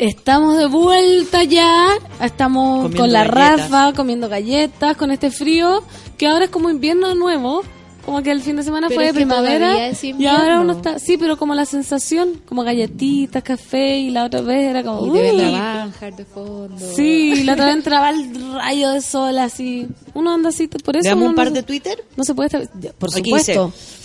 Estamos 0.00 0.56
de 0.56 0.66
vuelta 0.66 1.44
ya. 1.44 1.88
Estamos 2.22 2.84
Comiendo 2.84 3.02
con 3.02 3.12
la 3.12 3.24
galletas. 3.24 3.70
Rafa, 3.70 3.92
comiendo 3.94 4.28
galletas, 4.30 4.96
con 4.96 5.10
este 5.10 5.30
frío, 5.30 5.82
que 6.16 6.26
ahora 6.26 6.46
es 6.46 6.50
como 6.50 6.70
invierno 6.70 7.14
nuevo. 7.14 7.62
Como 8.06 8.22
que 8.22 8.30
el 8.30 8.40
fin 8.40 8.56
de 8.56 8.62
semana 8.62 8.88
Pero 8.88 8.98
fue 8.98 9.06
de 9.08 9.12
primavera. 9.12 9.88
es 9.88 10.02
y 10.02 10.26
ahora 10.26 10.58
uno 10.60 10.72
está. 10.72 10.98
Sí, 10.98 11.18
pero 11.18 11.36
como 11.36 11.54
la 11.54 11.66
sensación, 11.66 12.40
como 12.46 12.64
galletitas, 12.64 13.42
café, 13.42 13.98
y 13.98 14.10
la 14.10 14.24
otra 14.24 14.40
vez 14.40 14.70
era 14.70 14.82
como. 14.82 15.14
Y 15.14 15.36
la 15.36 15.60
Banjar 15.84 16.16
de 16.16 16.24
fondo. 16.24 16.78
Sí, 16.96 17.44
la 17.44 17.52
otra 17.52 17.66
vez 17.66 17.74
entraba 17.76 18.08
el 18.08 18.54
rayo 18.54 18.90
de 18.92 19.02
sol 19.02 19.36
así. 19.38 19.86
Uno 20.14 20.32
anda 20.32 20.48
así, 20.48 20.66
por 20.66 20.96
eso. 20.96 21.04
¿Veamos 21.08 21.20
uno 21.24 21.30
un 21.30 21.36
par 21.36 21.48
no- 21.48 21.52
de 21.52 21.62
Twitter? 21.62 22.02
No 22.16 22.24
se 22.24 22.34
puede 22.34 22.46
estar. 22.46 22.62
Por 22.98 23.10
Aquí 23.10 23.22
supuesto. 23.30 23.66
dice, 23.66 23.99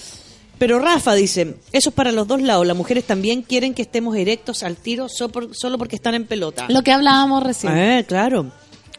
pero 0.57 0.79
Rafa 0.79 1.13
dice, 1.15 1.55
eso 1.71 1.89
es 1.89 1.95
para 1.95 2.11
los 2.11 2.27
dos 2.27 2.41
lados. 2.41 2.65
Las 2.65 2.77
mujeres 2.77 3.03
también 3.05 3.41
quieren 3.41 3.73
que 3.73 3.81
estemos 3.81 4.15
erectos 4.15 4.63
al 4.63 4.77
tiro 4.77 5.07
so- 5.09 5.29
por- 5.29 5.55
solo 5.55 5.77
porque 5.77 5.95
están 5.95 6.15
en 6.15 6.25
pelota. 6.25 6.65
Lo 6.69 6.81
que 6.81 6.91
hablábamos 6.91 7.43
recién. 7.43 7.77
Eh, 7.77 8.05
claro. 8.07 8.51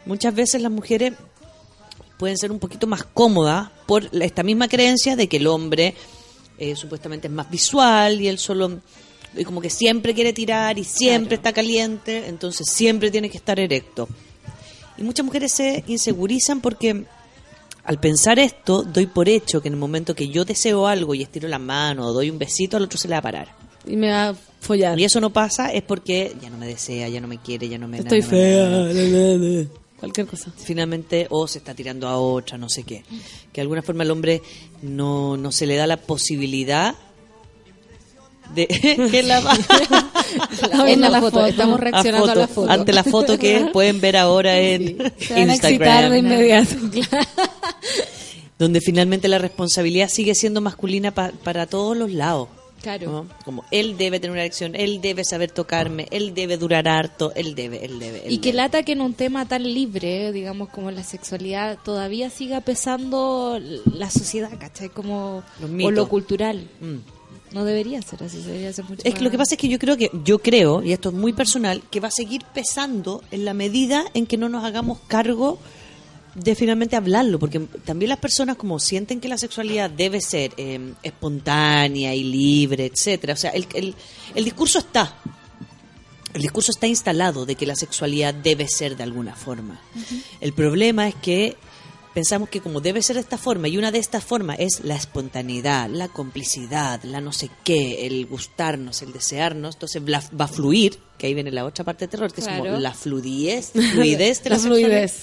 Muchas 0.05 0.33
veces 0.35 0.61
las 0.61 0.71
mujeres 0.71 1.13
pueden 2.17 2.37
ser 2.37 2.51
un 2.51 2.59
poquito 2.59 2.87
más 2.87 3.03
cómodas 3.03 3.69
por 3.85 4.09
esta 4.21 4.43
misma 4.43 4.67
creencia 4.67 5.15
de 5.15 5.27
que 5.27 5.37
el 5.37 5.47
hombre 5.47 5.93
eh, 6.57 6.75
supuestamente 6.75 7.27
es 7.27 7.33
más 7.33 7.49
visual 7.49 8.19
y 8.21 8.27
él 8.27 8.39
solo 8.39 8.79
y 9.35 9.43
como 9.43 9.61
que 9.61 9.69
siempre 9.69 10.15
quiere 10.15 10.33
tirar 10.33 10.79
y 10.79 10.83
siempre 10.83 11.35
está 11.35 11.53
caliente, 11.53 12.25
entonces 12.27 12.67
siempre 12.71 13.11
tiene 13.11 13.29
que 13.29 13.37
estar 13.37 13.59
erecto. 13.59 14.07
Y 14.97 15.03
muchas 15.03 15.25
mujeres 15.25 15.51
se 15.51 15.83
insegurizan 15.87 16.59
porque 16.61 17.05
al 17.87 18.01
pensar 18.01 18.37
esto, 18.37 18.83
doy 18.83 19.07
por 19.07 19.29
hecho 19.29 19.61
que 19.61 19.69
en 19.69 19.75
el 19.75 19.79
momento 19.79 20.13
que 20.13 20.27
yo 20.27 20.43
deseo 20.43 20.87
algo 20.87 21.15
y 21.15 21.21
estiro 21.21 21.47
la 21.47 21.57
mano 21.57 22.07
o 22.07 22.11
doy 22.11 22.29
un 22.29 22.37
besito, 22.37 22.75
al 22.75 22.83
otro 22.83 22.99
se 22.99 23.07
le 23.07 23.13
va 23.13 23.19
a 23.19 23.21
parar. 23.21 23.55
Y 23.85 23.95
me 23.95 24.11
va 24.11 24.29
a 24.29 24.35
follar. 24.59 24.99
Y 24.99 25.05
eso 25.05 25.21
no 25.21 25.29
pasa 25.31 25.71
es 25.71 25.83
porque 25.83 26.35
ya 26.41 26.49
no 26.49 26.57
me 26.57 26.67
desea, 26.67 27.07
ya 27.07 27.21
no 27.21 27.29
me 27.29 27.37
quiere, 27.37 27.69
ya 27.69 27.77
no 27.77 27.87
me... 27.87 27.99
Estoy 27.99 28.19
na, 28.19 28.27
fea. 28.27 28.69
na. 28.69 29.69
Cualquier 30.01 30.27
cosa. 30.27 30.51
Finalmente, 30.57 31.27
o 31.29 31.47
se 31.47 31.59
está 31.59 31.73
tirando 31.73 32.09
a 32.09 32.17
otra, 32.17 32.57
no 32.57 32.67
sé 32.67 32.83
qué. 32.83 33.03
Que 33.53 33.55
de 33.55 33.61
alguna 33.61 33.81
forma 33.81 34.03
al 34.03 34.11
hombre 34.11 34.41
no, 34.81 35.37
no 35.37 35.53
se 35.53 35.65
le 35.65 35.77
da 35.77 35.87
la 35.87 35.95
posibilidad 35.95 36.93
de... 38.53 38.67
que 39.11 39.23
la, 39.23 39.41
En 40.87 41.01
la 41.01 41.19
foto, 41.21 41.45
estamos 41.45 41.79
reaccionando 41.79 42.31
a 42.31 42.35
la 42.35 42.47
foto. 42.47 42.69
Ante 42.71 42.93
la 42.93 43.03
foto 43.03 43.37
que 43.37 43.69
pueden 43.73 43.99
ver 44.01 44.17
ahora 44.17 44.57
en 44.59 44.97
Se 45.19 45.33
de 45.33 45.41
Instagram. 45.41 46.13
Donde 48.59 48.81
finalmente 48.81 49.27
la 49.27 49.37
responsabilidad 49.37 50.09
sigue 50.09 50.33
siendo 50.33 50.61
masculina 50.61 51.11
pa- 51.13 51.31
para 51.43 51.67
todos 51.67 51.95
los 51.95 52.11
lados. 52.11 52.49
Claro. 52.81 53.11
¿no? 53.11 53.27
Como 53.43 53.65
él 53.71 53.97
debe 53.97 54.19
tener 54.19 54.31
una 54.31 54.41
erección, 54.41 54.75
él 54.75 55.01
debe 55.01 55.23
saber 55.23 55.51
tocarme, 55.51 56.07
él 56.11 56.33
debe 56.33 56.57
durar 56.57 56.87
harto, 56.87 57.33
él 57.35 57.53
debe, 57.55 57.83
él 57.83 57.99
debe. 57.99 58.25
él 58.25 58.31
Y 58.33 58.37
que 58.37 58.49
debe. 58.49 58.57
lata 58.57 58.83
que 58.83 58.93
en 58.93 59.01
un 59.01 59.13
tema 59.13 59.47
tan 59.47 59.63
libre, 59.63 60.31
digamos, 60.31 60.69
como 60.69 60.91
la 60.91 61.03
sexualidad, 61.03 61.77
todavía 61.83 62.29
siga 62.29 62.61
pesando 62.61 63.59
la 63.93 64.09
sociedad, 64.09 64.51
¿cachai? 64.59 64.89
Como, 64.89 65.43
o 65.83 65.91
lo 65.91 66.07
cultural. 66.07 66.67
Mm. 66.79 66.97
No 67.53 67.63
debería 67.63 68.01
ser 68.01 68.23
así, 68.23 68.41
debería 68.41 68.73
ser 68.73 68.85
mucho 68.85 69.01
Es 69.03 69.13
que 69.13 69.19
más- 69.19 69.21
lo 69.21 69.31
que 69.31 69.37
pasa 69.37 69.55
es 69.55 69.59
que 69.61 69.67
yo 69.69 69.79
creo 69.79 69.95
que, 69.97 70.11
yo 70.23 70.39
creo, 70.39 70.83
y 70.83 70.91
esto 70.93 71.09
es 71.09 71.15
muy 71.15 71.33
personal, 71.33 71.81
que 71.89 71.99
va 71.99 72.09
a 72.09 72.11
seguir 72.11 72.43
pesando 72.53 73.23
en 73.31 73.45
la 73.45 73.53
medida 73.53 74.03
en 74.13 74.25
que 74.25 74.37
no 74.37 74.49
nos 74.49 74.63
hagamos 74.65 74.99
cargo 75.07 75.59
de 76.35 76.53
finalmente 76.55 76.95
hablarlo, 76.95 77.39
porque 77.39 77.59
también 77.83 78.09
las 78.09 78.19
personas 78.19 78.57
como 78.57 78.79
sienten 78.79 79.19
que 79.19 79.27
la 79.27 79.37
sexualidad 79.39 79.89
debe 79.89 80.21
ser 80.21 80.53
eh, 80.57 80.93
espontánea 81.01 82.13
y 82.13 82.23
libre, 82.23 82.85
etcétera. 82.85 83.33
O 83.33 83.37
sea, 83.37 83.49
el, 83.51 83.65
el, 83.73 83.95
el 84.35 84.43
discurso 84.43 84.77
está, 84.77 85.15
el 86.35 86.41
discurso 86.43 86.71
está 86.71 86.85
instalado 86.85 87.45
de 87.47 87.55
que 87.55 87.65
la 87.65 87.75
sexualidad 87.75 88.35
debe 88.35 88.67
ser 88.67 88.95
de 88.95 89.01
alguna 89.03 89.35
forma. 89.35 89.79
El 90.39 90.53
problema 90.53 91.07
es 91.07 91.15
que 91.15 91.55
pensamos 92.17 92.49
que 92.49 92.61
como 92.61 92.81
debe 92.81 93.03
ser 93.03 93.15
de 93.17 93.21
esta 93.21 93.37
forma, 93.37 93.67
y 93.67 93.77
una 93.77 93.91
de 93.91 93.99
estas 93.99 94.23
formas 94.23 94.57
es 94.59 94.79
la 94.83 94.95
espontaneidad, 94.95 95.87
la 95.87 96.07
complicidad, 96.07 97.03
la 97.03 97.21
no 97.21 97.31
sé 97.31 97.51
qué, 97.63 98.07
el 98.07 98.25
gustarnos, 98.25 99.03
el 99.03 99.13
desearnos, 99.13 99.75
entonces 99.75 100.01
va 100.03 100.45
a 100.45 100.47
fluir, 100.47 100.97
que 101.19 101.27
ahí 101.27 101.35
viene 101.35 101.51
la 101.51 101.63
otra 101.63 101.85
parte 101.85 102.05
de 102.05 102.09
terror, 102.09 102.33
que 102.33 102.41
es 102.41 102.47
como 102.47 102.65
la 102.65 102.91
fluidez, 102.95 103.71
fluidez 103.93 104.43
de 104.43 104.49
la, 104.49 104.55
La 104.57 104.61
fluidez. 104.63 105.13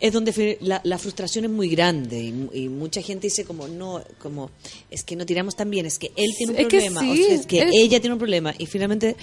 Es 0.00 0.12
donde 0.12 0.58
la, 0.62 0.80
la 0.82 0.98
frustración 0.98 1.44
es 1.44 1.50
muy 1.52 1.68
grande 1.68 2.18
y, 2.18 2.64
y 2.64 2.68
mucha 2.68 3.00
gente 3.00 3.28
dice 3.28 3.44
como 3.44 3.68
no, 3.68 4.02
como 4.20 4.50
es 4.90 5.04
que 5.04 5.14
no 5.14 5.24
tiramos 5.26 5.54
tan 5.54 5.70
bien, 5.70 5.86
es 5.86 6.00
que 6.00 6.10
él 6.16 6.34
tiene 6.36 6.54
un 6.54 6.58
Es 6.58 6.66
que 6.66 6.76
problema, 6.80 7.00
o 7.00 7.14
sea, 7.16 7.34
es 7.34 7.46
que 7.46 7.58
es- 7.60 7.70
ella 7.72 8.00
tiene 8.00 8.14
un 8.14 8.18
problema 8.18 8.52
y 8.58 8.66
finalmente 8.66 9.16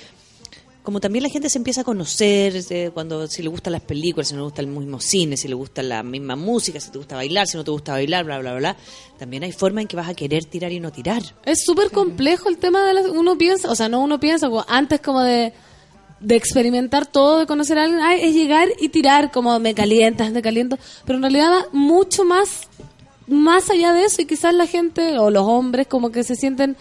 como 0.86 1.00
también 1.00 1.24
la 1.24 1.30
gente 1.30 1.50
se 1.50 1.58
empieza 1.58 1.82
a 1.82 1.84
conocer, 1.84 2.64
eh, 2.70 2.92
cuando 2.94 3.28
si 3.28 3.42
le 3.42 3.50
gustan 3.50 3.74
las 3.74 3.82
películas, 3.82 4.28
si 4.28 4.36
no 4.36 4.42
le 4.42 4.44
gusta 4.46 4.62
el 4.62 4.68
mismo 4.68 5.02
cine, 5.02 5.36
si 5.36 5.48
le 5.48 5.56
gusta 5.56 5.82
la 5.82 6.04
misma 6.04 6.36
música, 6.36 6.80
si 6.80 6.92
te 6.92 7.00
gusta 7.00 7.16
bailar, 7.16 7.48
si 7.48 7.58
no 7.58 7.64
te 7.64 7.72
gusta 7.72 7.94
bailar, 7.94 8.24
bla, 8.24 8.38
bla, 8.38 8.54
bla, 8.54 8.78
también 9.18 9.44
hay 9.44 9.52
forma 9.52 9.82
en 9.82 9.88
que 9.88 9.96
vas 9.96 10.08
a 10.08 10.14
querer 10.14 10.46
tirar 10.46 10.72
y 10.72 10.80
no 10.80 10.92
tirar. 10.92 11.24
Es 11.44 11.66
súper 11.66 11.90
complejo 11.90 12.50
el 12.50 12.60
tema 12.60 12.86
de 12.86 12.94
la, 12.94 13.02
uno 13.12 13.36
piensa, 13.36 13.70
o 13.70 13.76
sea, 13.76 13.90
no 13.90 14.00
uno 14.00 14.20
piensa, 14.20 14.48
antes 14.68 15.02
como 15.02 15.22
de, 15.22 15.54
de 16.20 16.36
experimentar 16.36 17.08
todo, 17.08 17.40
de 17.40 17.48
conocer 17.48 17.80
a 17.80 17.84
alguien, 17.86 18.02
ay, 18.02 18.22
es 18.22 18.36
llegar 18.36 18.70
y 18.80 18.90
tirar 18.90 19.32
como 19.32 19.60
me 19.60 19.74
calientas, 19.74 20.32
me 20.32 20.44
caliento, 20.44 20.78
pero 21.04 21.18
en 21.18 21.24
realidad 21.24 21.52
va 21.52 21.66
mucho 21.72 22.24
más, 22.26 22.70
más 23.26 23.72
allá 23.72 23.92
de 23.94 24.06
eso 24.06 24.22
y 24.22 24.26
quizás 24.26 24.54
la 24.54 24.68
gente 24.68 25.18
o 25.18 25.32
los 25.32 25.48
hombres 25.48 25.88
como 25.88 26.12
que 26.12 26.24
se 26.24 26.36
sienten 26.36 26.78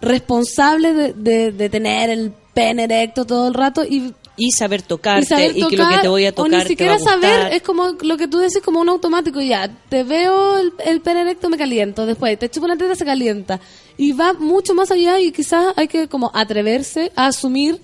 responsables 0.00 0.96
de, 0.96 1.12
de, 1.12 1.50
de 1.50 1.68
tener 1.68 2.08
el 2.10 2.32
pene 2.58 2.84
erecto 2.84 3.24
todo 3.24 3.48
el 3.48 3.54
rato 3.54 3.84
y 3.84 4.12
Y 4.36 4.52
saber 4.52 4.82
tocarte, 4.82 5.22
y, 5.22 5.26
saber 5.26 5.54
que 5.54 5.60
lo 5.60 5.68
que 5.68 5.76
tocar, 5.76 6.02
te 6.02 6.08
voy 6.08 6.26
a 6.26 6.30
o 6.30 6.32
tocar 6.32 6.68
ni 6.68 6.76
te 6.76 6.86
va 6.86 6.94
a 6.94 6.98
siquiera 6.98 6.98
saber 6.98 7.52
es 7.52 7.62
como 7.62 7.88
lo 8.00 8.16
que 8.16 8.28
tú 8.28 8.38
decís 8.38 8.62
como 8.64 8.80
un 8.80 8.88
automático 8.88 9.40
ya 9.40 9.68
te 9.88 10.04
veo 10.04 10.58
el, 10.58 10.72
el 10.84 11.00
pene 11.00 11.22
erecto 11.22 11.48
me 11.48 11.56
caliento 11.56 12.06
después 12.06 12.38
te 12.38 12.48
chupo 12.48 12.66
la 12.66 12.76
teta 12.76 12.94
se 12.94 13.04
calienta. 13.04 13.60
Y 13.96 14.12
va 14.12 14.32
mucho 14.32 14.74
más 14.74 14.90
allá 14.92 15.18
y 15.18 15.32
quizás 15.32 15.74
hay 15.76 15.88
que 15.88 16.08
como 16.08 16.30
atreverse 16.32 17.10
a 17.16 17.26
asumir 17.26 17.80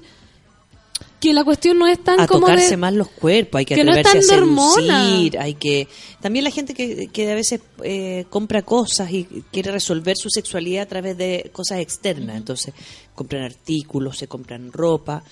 que 1.24 1.32
la 1.32 1.42
cuestión 1.44 1.78
no 1.78 1.86
es 1.86 2.02
tan 2.04 2.20
a 2.20 2.26
como 2.26 2.40
tocarse 2.40 2.70
de 2.70 2.76
más 2.76 2.92
los 2.92 3.08
cuerpos, 3.08 3.58
hay 3.58 3.64
que, 3.64 3.76
que 3.76 3.84
no 3.84 3.94
es 3.94 4.02
tan 4.02 4.18
a 4.18 4.22
seducir, 4.22 5.38
hay 5.38 5.54
que 5.54 5.88
también 6.20 6.44
la 6.44 6.50
gente 6.50 6.74
que, 6.74 7.08
que 7.08 7.32
a 7.32 7.34
veces 7.34 7.60
eh, 7.82 8.26
compra 8.28 8.60
cosas 8.60 9.10
y 9.10 9.24
quiere 9.50 9.72
resolver 9.72 10.16
su 10.18 10.28
sexualidad 10.28 10.82
a 10.82 10.86
través 10.86 11.16
de 11.16 11.50
cosas 11.52 11.80
externas, 11.80 12.36
entonces 12.36 12.74
compran 13.14 13.42
artículos, 13.42 14.18
se 14.18 14.28
compran 14.28 14.70
ropa, 14.70 15.24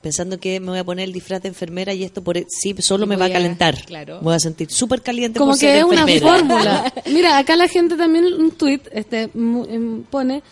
pensando 0.00 0.38
que 0.38 0.60
me 0.60 0.68
voy 0.68 0.78
a 0.78 0.84
poner 0.84 1.06
el 1.06 1.12
disfraz 1.12 1.42
de 1.42 1.48
enfermera 1.48 1.92
y 1.92 2.04
esto 2.04 2.22
por 2.22 2.36
sí 2.48 2.74
solo 2.78 3.06
me 3.08 3.16
va 3.16 3.24
a 3.24 3.32
calentar, 3.32 3.84
claro. 3.84 4.18
me 4.18 4.22
voy 4.22 4.34
a 4.34 4.40
sentir 4.40 4.70
súper 4.70 5.02
caliente 5.02 5.40
como 5.40 5.52
por 5.52 5.58
ser 5.58 5.72
que 5.72 5.78
es 5.78 5.84
una 5.84 6.06
fórmula. 6.06 6.92
Mira, 7.06 7.36
acá 7.36 7.56
la 7.56 7.66
gente 7.66 7.96
también 7.96 8.26
un 8.26 8.52
tweet 8.52 8.82
este 8.92 9.22
em, 9.34 10.04
pone 10.04 10.42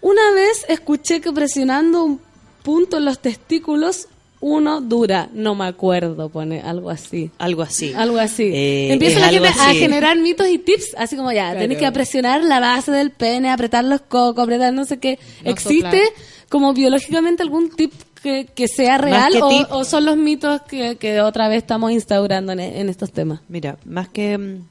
una 0.00 0.30
vez 0.32 0.64
escuché 0.68 1.20
que 1.20 1.32
presionando 1.32 2.04
un 2.04 2.25
punto 2.66 2.96
en 2.96 3.04
los 3.04 3.20
testículos 3.20 4.08
uno 4.40 4.80
dura, 4.80 5.28
no 5.32 5.54
me 5.54 5.66
acuerdo, 5.66 6.28
pone 6.28 6.60
algo 6.60 6.90
así. 6.90 7.30
Algo 7.38 7.62
así. 7.62 7.92
Algo 7.94 8.18
así. 8.18 8.50
Eh, 8.52 8.92
Empieza 8.92 9.20
la 9.20 9.28
gente 9.28 9.48
a 9.48 9.72
generar 9.72 10.18
mitos 10.18 10.48
y 10.48 10.58
tips, 10.58 10.94
así 10.98 11.16
como 11.16 11.30
ya, 11.32 11.44
Claro. 11.52 11.60
tenés 11.60 11.78
que 11.78 11.90
presionar 11.92 12.42
la 12.44 12.58
base 12.60 12.90
del 12.90 13.10
pene, 13.12 13.50
apretar 13.50 13.84
los 13.84 14.00
cocos, 14.02 14.42
apretar 14.42 14.72
no 14.74 14.84
sé 14.84 14.98
qué. 14.98 15.18
No 15.44 15.50
¿Existe 15.52 15.80
soplar. 16.04 16.48
como 16.50 16.74
biológicamente 16.74 17.42
algún 17.44 17.70
tip 17.70 17.92
que, 18.22 18.46
que 18.54 18.66
sea 18.68 18.98
real 18.98 19.32
que 19.32 19.42
o, 19.42 19.48
tip. 19.48 19.66
o 19.70 19.84
son 19.84 20.04
los 20.04 20.16
mitos 20.16 20.60
que, 20.62 20.96
que 20.96 21.20
otra 21.20 21.48
vez 21.48 21.58
estamos 21.58 21.92
instaurando 21.92 22.52
en, 22.52 22.60
en 22.60 22.88
estos 22.88 23.12
temas? 23.12 23.40
Mira, 23.48 23.78
más 23.84 24.08
que 24.08 24.36
mm, 24.36 24.64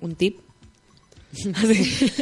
un 0.00 0.14
tip, 0.16 0.38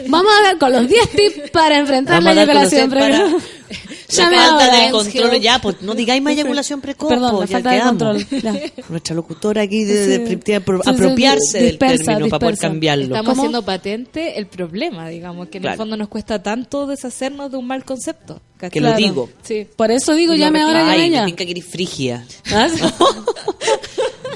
Vamos 0.09 0.33
a 0.41 0.43
ver 0.49 0.59
con 0.59 0.73
los 0.73 0.89
10 0.89 1.11
tips 1.11 1.51
para 1.51 1.79
enfrentar 1.79 2.17
Vamos 2.23 2.35
la 2.35 2.43
eyaculación 2.43 2.91
10 2.91 3.03
para- 3.03 3.25
precoz. 3.25 3.43
la 4.15 4.15
Llame 4.25 4.37
falta 4.37 4.77
de 4.85 4.91
control, 4.91 5.41
ya, 5.41 5.59
pues 5.61 5.77
no 5.83 5.95
digáis 5.95 6.23
más 6.23 6.35
eyaculación 6.35 6.81
precoz, 6.81 7.09
Perdón, 7.09 7.31
po, 7.33 7.41
la 7.41 7.47
ya 7.47 7.53
falta 7.57 7.71
de 7.73 7.81
control. 7.81 8.27
ya. 8.43 8.55
Nuestra 8.89 9.15
locutora 9.17 9.63
aquí 9.63 9.85
de, 9.85 9.95
de- 10.19 10.27
Sí. 10.27 10.35
de 10.37 10.61
apro- 10.65 10.79
Sí, 10.83 10.83
sí, 10.85 10.91
apropiarse 10.91 11.41
sí, 11.47 11.59
del 11.59 11.67
dispersa, 11.71 12.05
término 12.05 12.29
para 12.29 12.41
poder 12.41 12.59
cambiarlo. 12.59 13.05
Estamos 13.05 13.25
¿Cómo? 13.31 13.43
haciendo 13.43 13.63
patente 13.65 14.39
el 14.39 14.47
problema, 14.47 15.09
digamos, 15.09 15.49
que 15.49 15.59
en 15.59 15.63
Claro. 15.63 15.75
el 15.75 15.79
fondo 15.79 15.97
nos 15.97 16.09
cuesta 16.09 16.43
tanto 16.43 16.87
deshacernos 16.87 17.51
de 17.51 17.57
un 17.57 17.67
mal 17.67 17.85
concepto. 17.85 18.41
Que 18.71 18.81
lo 18.81 18.95
digo. 18.95 19.29
Sí. 19.43 19.67
Por 19.77 19.91
eso 19.91 20.15
digo, 20.15 20.33
Y 20.33 20.39
lo 20.39 20.45
llame 20.45 20.63
ahora, 20.63 20.89
Ay, 20.91 21.11
me 21.11 21.17
ya. 21.17 21.27
tinca 21.27 21.45
que 21.45 21.51
eres 21.51 21.67
frigia. 21.67 22.25
¿Ah? 22.53 22.69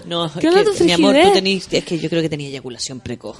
No, 0.06 0.26
es 0.26 0.32
¿Qué 0.32 0.48
onda 0.48 0.64
tu 0.64 0.72
que, 0.74 0.84
mi 0.84 0.92
amor, 0.92 1.16
tú 1.22 1.32
tenís, 1.32 1.68
es 1.70 1.84
que 1.84 1.98
yo 1.98 2.08
creo 2.08 2.22
que 2.22 2.28
tenía 2.28 2.48
eyaculación 2.48 3.00
precoz. 3.00 3.36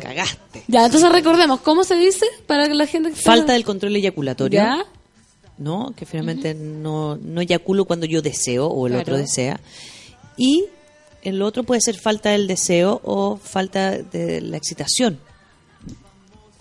Cagaste. 0.00 0.62
Ya, 0.68 0.86
entonces 0.86 1.10
recordemos, 1.12 1.60
¿cómo 1.60 1.84
se 1.84 1.96
dice 1.96 2.26
para 2.46 2.66
que 2.68 2.74
la 2.74 2.86
gente... 2.86 3.10
que 3.10 3.16
Falta 3.16 3.52
del 3.52 3.64
control 3.64 3.94
eyaculatorio. 3.96 4.60
¿Ya? 4.60 4.84
¿no? 5.58 5.92
Que 5.94 6.06
finalmente 6.06 6.54
no, 6.54 7.16
no 7.16 7.40
eyaculo 7.42 7.84
cuando 7.84 8.06
yo 8.06 8.22
deseo 8.22 8.66
o 8.66 8.86
el 8.86 8.92
Claro. 8.94 9.02
otro 9.02 9.16
desea. 9.18 9.60
Y 10.38 10.64
el 11.22 11.42
otro 11.42 11.64
puede 11.64 11.82
ser 11.82 11.98
falta 11.98 12.30
del 12.30 12.46
deseo 12.46 13.00
o 13.04 13.36
falta 13.36 13.98
de 13.98 14.40
la 14.40 14.56
excitación. 14.56 15.18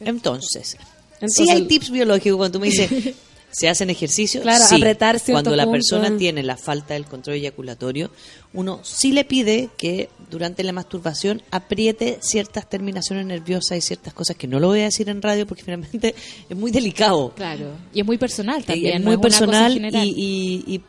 Entonces, 0.01 0.77
Entonces- 1.13 1.45
sí 1.45 1.49
hay 1.49 1.61
tips 1.67 1.91
biológicos 1.91 2.37
cuando 2.37 2.59
tú 2.59 2.61
me 2.61 2.69
dices, 2.69 2.89
¿se 3.51 3.67
hacen 3.69 3.89
ejercicios? 3.89 4.43
Claro, 4.43 4.63
Sí. 4.67 4.75
apretar 4.75 5.19
Cuando 5.25 5.55
la 5.55 5.63
punto. 5.63 5.77
persona 5.77 6.15
tiene 6.17 6.43
la 6.43 6.55
falta 6.57 6.93
del 6.93 7.05
control 7.05 7.37
eyaculatorio, 7.37 8.11
uno 8.53 8.79
sí 8.83 9.11
le 9.11 9.25
pide 9.25 9.69
que 9.77 10.09
durante 10.29 10.63
la 10.63 10.71
masturbación 10.71 11.41
apriete 11.51 12.19
ciertas 12.21 12.69
terminaciones 12.69 13.25
nerviosas 13.25 13.77
y 13.77 13.81
ciertas 13.81 14.13
cosas 14.13 14.35
que 14.37 14.47
no 14.47 14.59
lo 14.59 14.67
voy 14.67 14.81
a 14.81 14.83
decir 14.85 15.09
en 15.09 15.21
radio 15.21 15.45
porque 15.47 15.63
finalmente 15.65 16.15
es 16.49 16.57
muy 16.57 16.71
delicado. 16.71 17.33
Claro. 17.35 17.71
Y 17.93 18.01
es 18.01 18.05
muy 18.05 18.17
personal 18.17 18.61
Y 18.61 18.63
también. 18.63 18.93
es 18.95 18.99
no 19.01 19.05
muy 19.07 19.15
una 19.15 19.23
cosa 19.23 19.39
personal 19.47 19.95
y, 20.05 20.63
y, 20.67 20.75
y- 20.75 20.81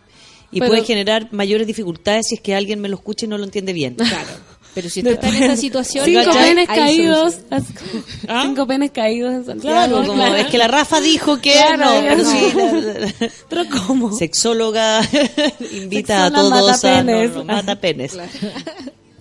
y 0.53 0.59
Pero- 0.59 0.71
puede 0.73 0.85
generar 0.85 1.29
mayores 1.33 1.65
dificultades 1.67 2.27
si 2.29 2.35
es 2.35 2.41
que 2.41 2.57
alguien 2.57 2.81
me 2.81 2.89
lo 2.89 2.97
escucha 2.97 3.25
y 3.25 3.29
no 3.29 3.39
lo 3.39 3.45
entiende 3.45 3.73
bien. 3.73 3.95
Claro. 3.95 4.29
Pero 4.75 4.89
si 4.89 5.01
usted 5.01 5.13
está 5.15 5.29
en 5.29 5.43
esa 5.43 5.57
situación... 5.57 6.05
Cinco 6.05 6.31
penes 6.33 6.69
caídos. 6.69 7.35
como- 7.49 8.43
Cinco 8.43 8.67
penes 8.67 8.91
caídos 8.93 9.33
en 9.35 9.45
Santiago. 9.45 9.75
Claro, 9.77 10.07
como 10.07 10.25
es 10.37 10.47
que 10.47 10.59
la 10.59 10.69
Rafa 10.69 11.01
dijo 11.01 11.41
que 11.41 11.53
Claro, 11.53 11.85
no, 11.87 12.01
pero 12.01 12.17
no. 12.23 12.31
sí, 12.31 12.53
la- 12.55 12.93
la- 13.01 13.15
Pero 13.49 13.63
¿cómo? 13.87 14.13
sexóloga 14.17 15.01
invita 15.73 16.27
a 16.27 16.29
Sexóloga 16.29 16.59
todos 16.61 16.67
mata 16.83 16.99
a 16.99 17.03
no, 17.03 17.07
penes. 17.07 17.35
no, 17.35 17.45
mata 17.45 17.77
penes. 17.81 18.19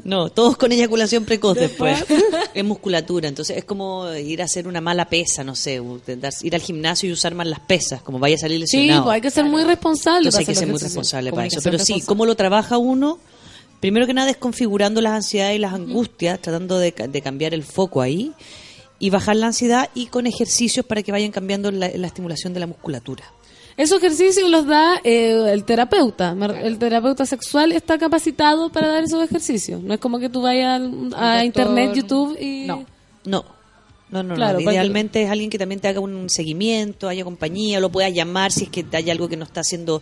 No, 0.03 0.29
todos 0.29 0.55
con 0.57 0.71
eyaculación 0.71 1.25
precoz 1.25 1.55
después. 1.57 2.03
Es 2.53 2.63
musculatura, 2.63 3.27
entonces 3.27 3.57
es 3.57 3.65
como 3.65 4.11
ir 4.13 4.41
a 4.41 4.45
hacer 4.45 4.67
una 4.67 4.81
mala 4.81 5.05
pesa, 5.09 5.43
no 5.43 5.55
sé, 5.55 5.81
ir 6.43 6.55
al 6.55 6.61
gimnasio 6.61 7.09
y 7.09 7.11
usar 7.13 7.35
mal 7.35 7.49
las 7.49 7.59
pesas, 7.59 8.01
como 8.01 8.17
vaya 8.17 8.35
a 8.35 8.39
salir 8.39 8.57
Sí, 8.67 8.77
lesionado. 8.77 9.03
pues 9.03 9.15
hay 9.15 9.21
que 9.21 9.29
ser 9.29 9.45
muy 9.45 9.63
responsable. 9.63 10.19
Entonces 10.29 10.39
hay 10.39 10.45
que 10.45 10.55
ser 10.55 10.67
muy 10.67 10.79
responsable 10.79 11.31
para 11.31 11.47
eso. 11.47 11.59
Pero 11.63 11.77
sí. 11.79 12.01
¿cómo 12.05 12.25
lo 12.25 12.35
trabaja 12.35 12.77
uno? 12.77 13.19
Primero 13.79 14.05
que 14.05 14.13
nada, 14.13 14.27
desconfigurando 14.27 15.01
las 15.01 15.13
ansiedades 15.13 15.55
y 15.55 15.59
las 15.59 15.73
angustias, 15.73 16.39
tratando 16.41 16.77
de, 16.79 16.91
ca- 16.91 17.07
de 17.07 17.21
cambiar 17.21 17.53
el 17.53 17.63
foco 17.63 18.01
ahí 18.01 18.33
y 18.99 19.09
bajar 19.09 19.37
la 19.37 19.47
ansiedad 19.47 19.89
y 19.93 20.07
con 20.07 20.27
ejercicios 20.27 20.85
para 20.85 21.01
que 21.03 21.11
vayan 21.11 21.31
cambiando 21.31 21.71
la, 21.71 21.89
la 21.95 22.07
estimulación 22.07 22.53
de 22.53 22.59
la 22.59 22.67
musculatura. 22.67 23.23
Esos 23.77 23.99
ejercicios 23.99 24.49
los 24.49 24.65
da 24.65 24.99
eh, 25.05 25.53
el 25.53 25.63
terapeuta. 25.63 26.35
El 26.61 26.77
terapeuta 26.77 27.25
sexual 27.25 27.71
está 27.71 27.97
capacitado 27.97 28.69
para 28.69 28.89
dar 28.89 29.03
esos 29.05 29.23
ejercicios. 29.23 29.81
No 29.81 29.93
es 29.93 30.01
como 30.01 30.19
que 30.19 30.27
tú 30.27 30.41
vayas 30.41 30.81
a 30.81 30.83
doctor- 30.83 31.43
internet, 31.45 31.93
YouTube 31.93 32.37
y... 32.41 32.65
No. 32.67 32.83
No, 33.23 33.45
no, 34.11 34.23
no, 34.23 34.35
Claro, 34.35 34.53
no. 34.59 34.63
porque- 34.63 34.75
Idealmente 34.75 35.23
es 35.23 35.29
alguien 35.29 35.49
que 35.49 35.57
también 35.59 35.79
te 35.79 35.87
haga 35.87 35.99
un 35.99 36.29
seguimiento, 36.29 37.07
haya 37.07 37.23
compañía, 37.23 37.79
lo 37.79 37.89
puedas 37.91 38.13
llamar 38.13 38.51
si 38.51 38.63
es 38.63 38.69
que 38.69 38.85
hay 38.93 39.09
algo 39.09 39.27
que 39.29 39.37
no 39.37 39.45
está 39.45 39.61
haciendo, 39.61 40.01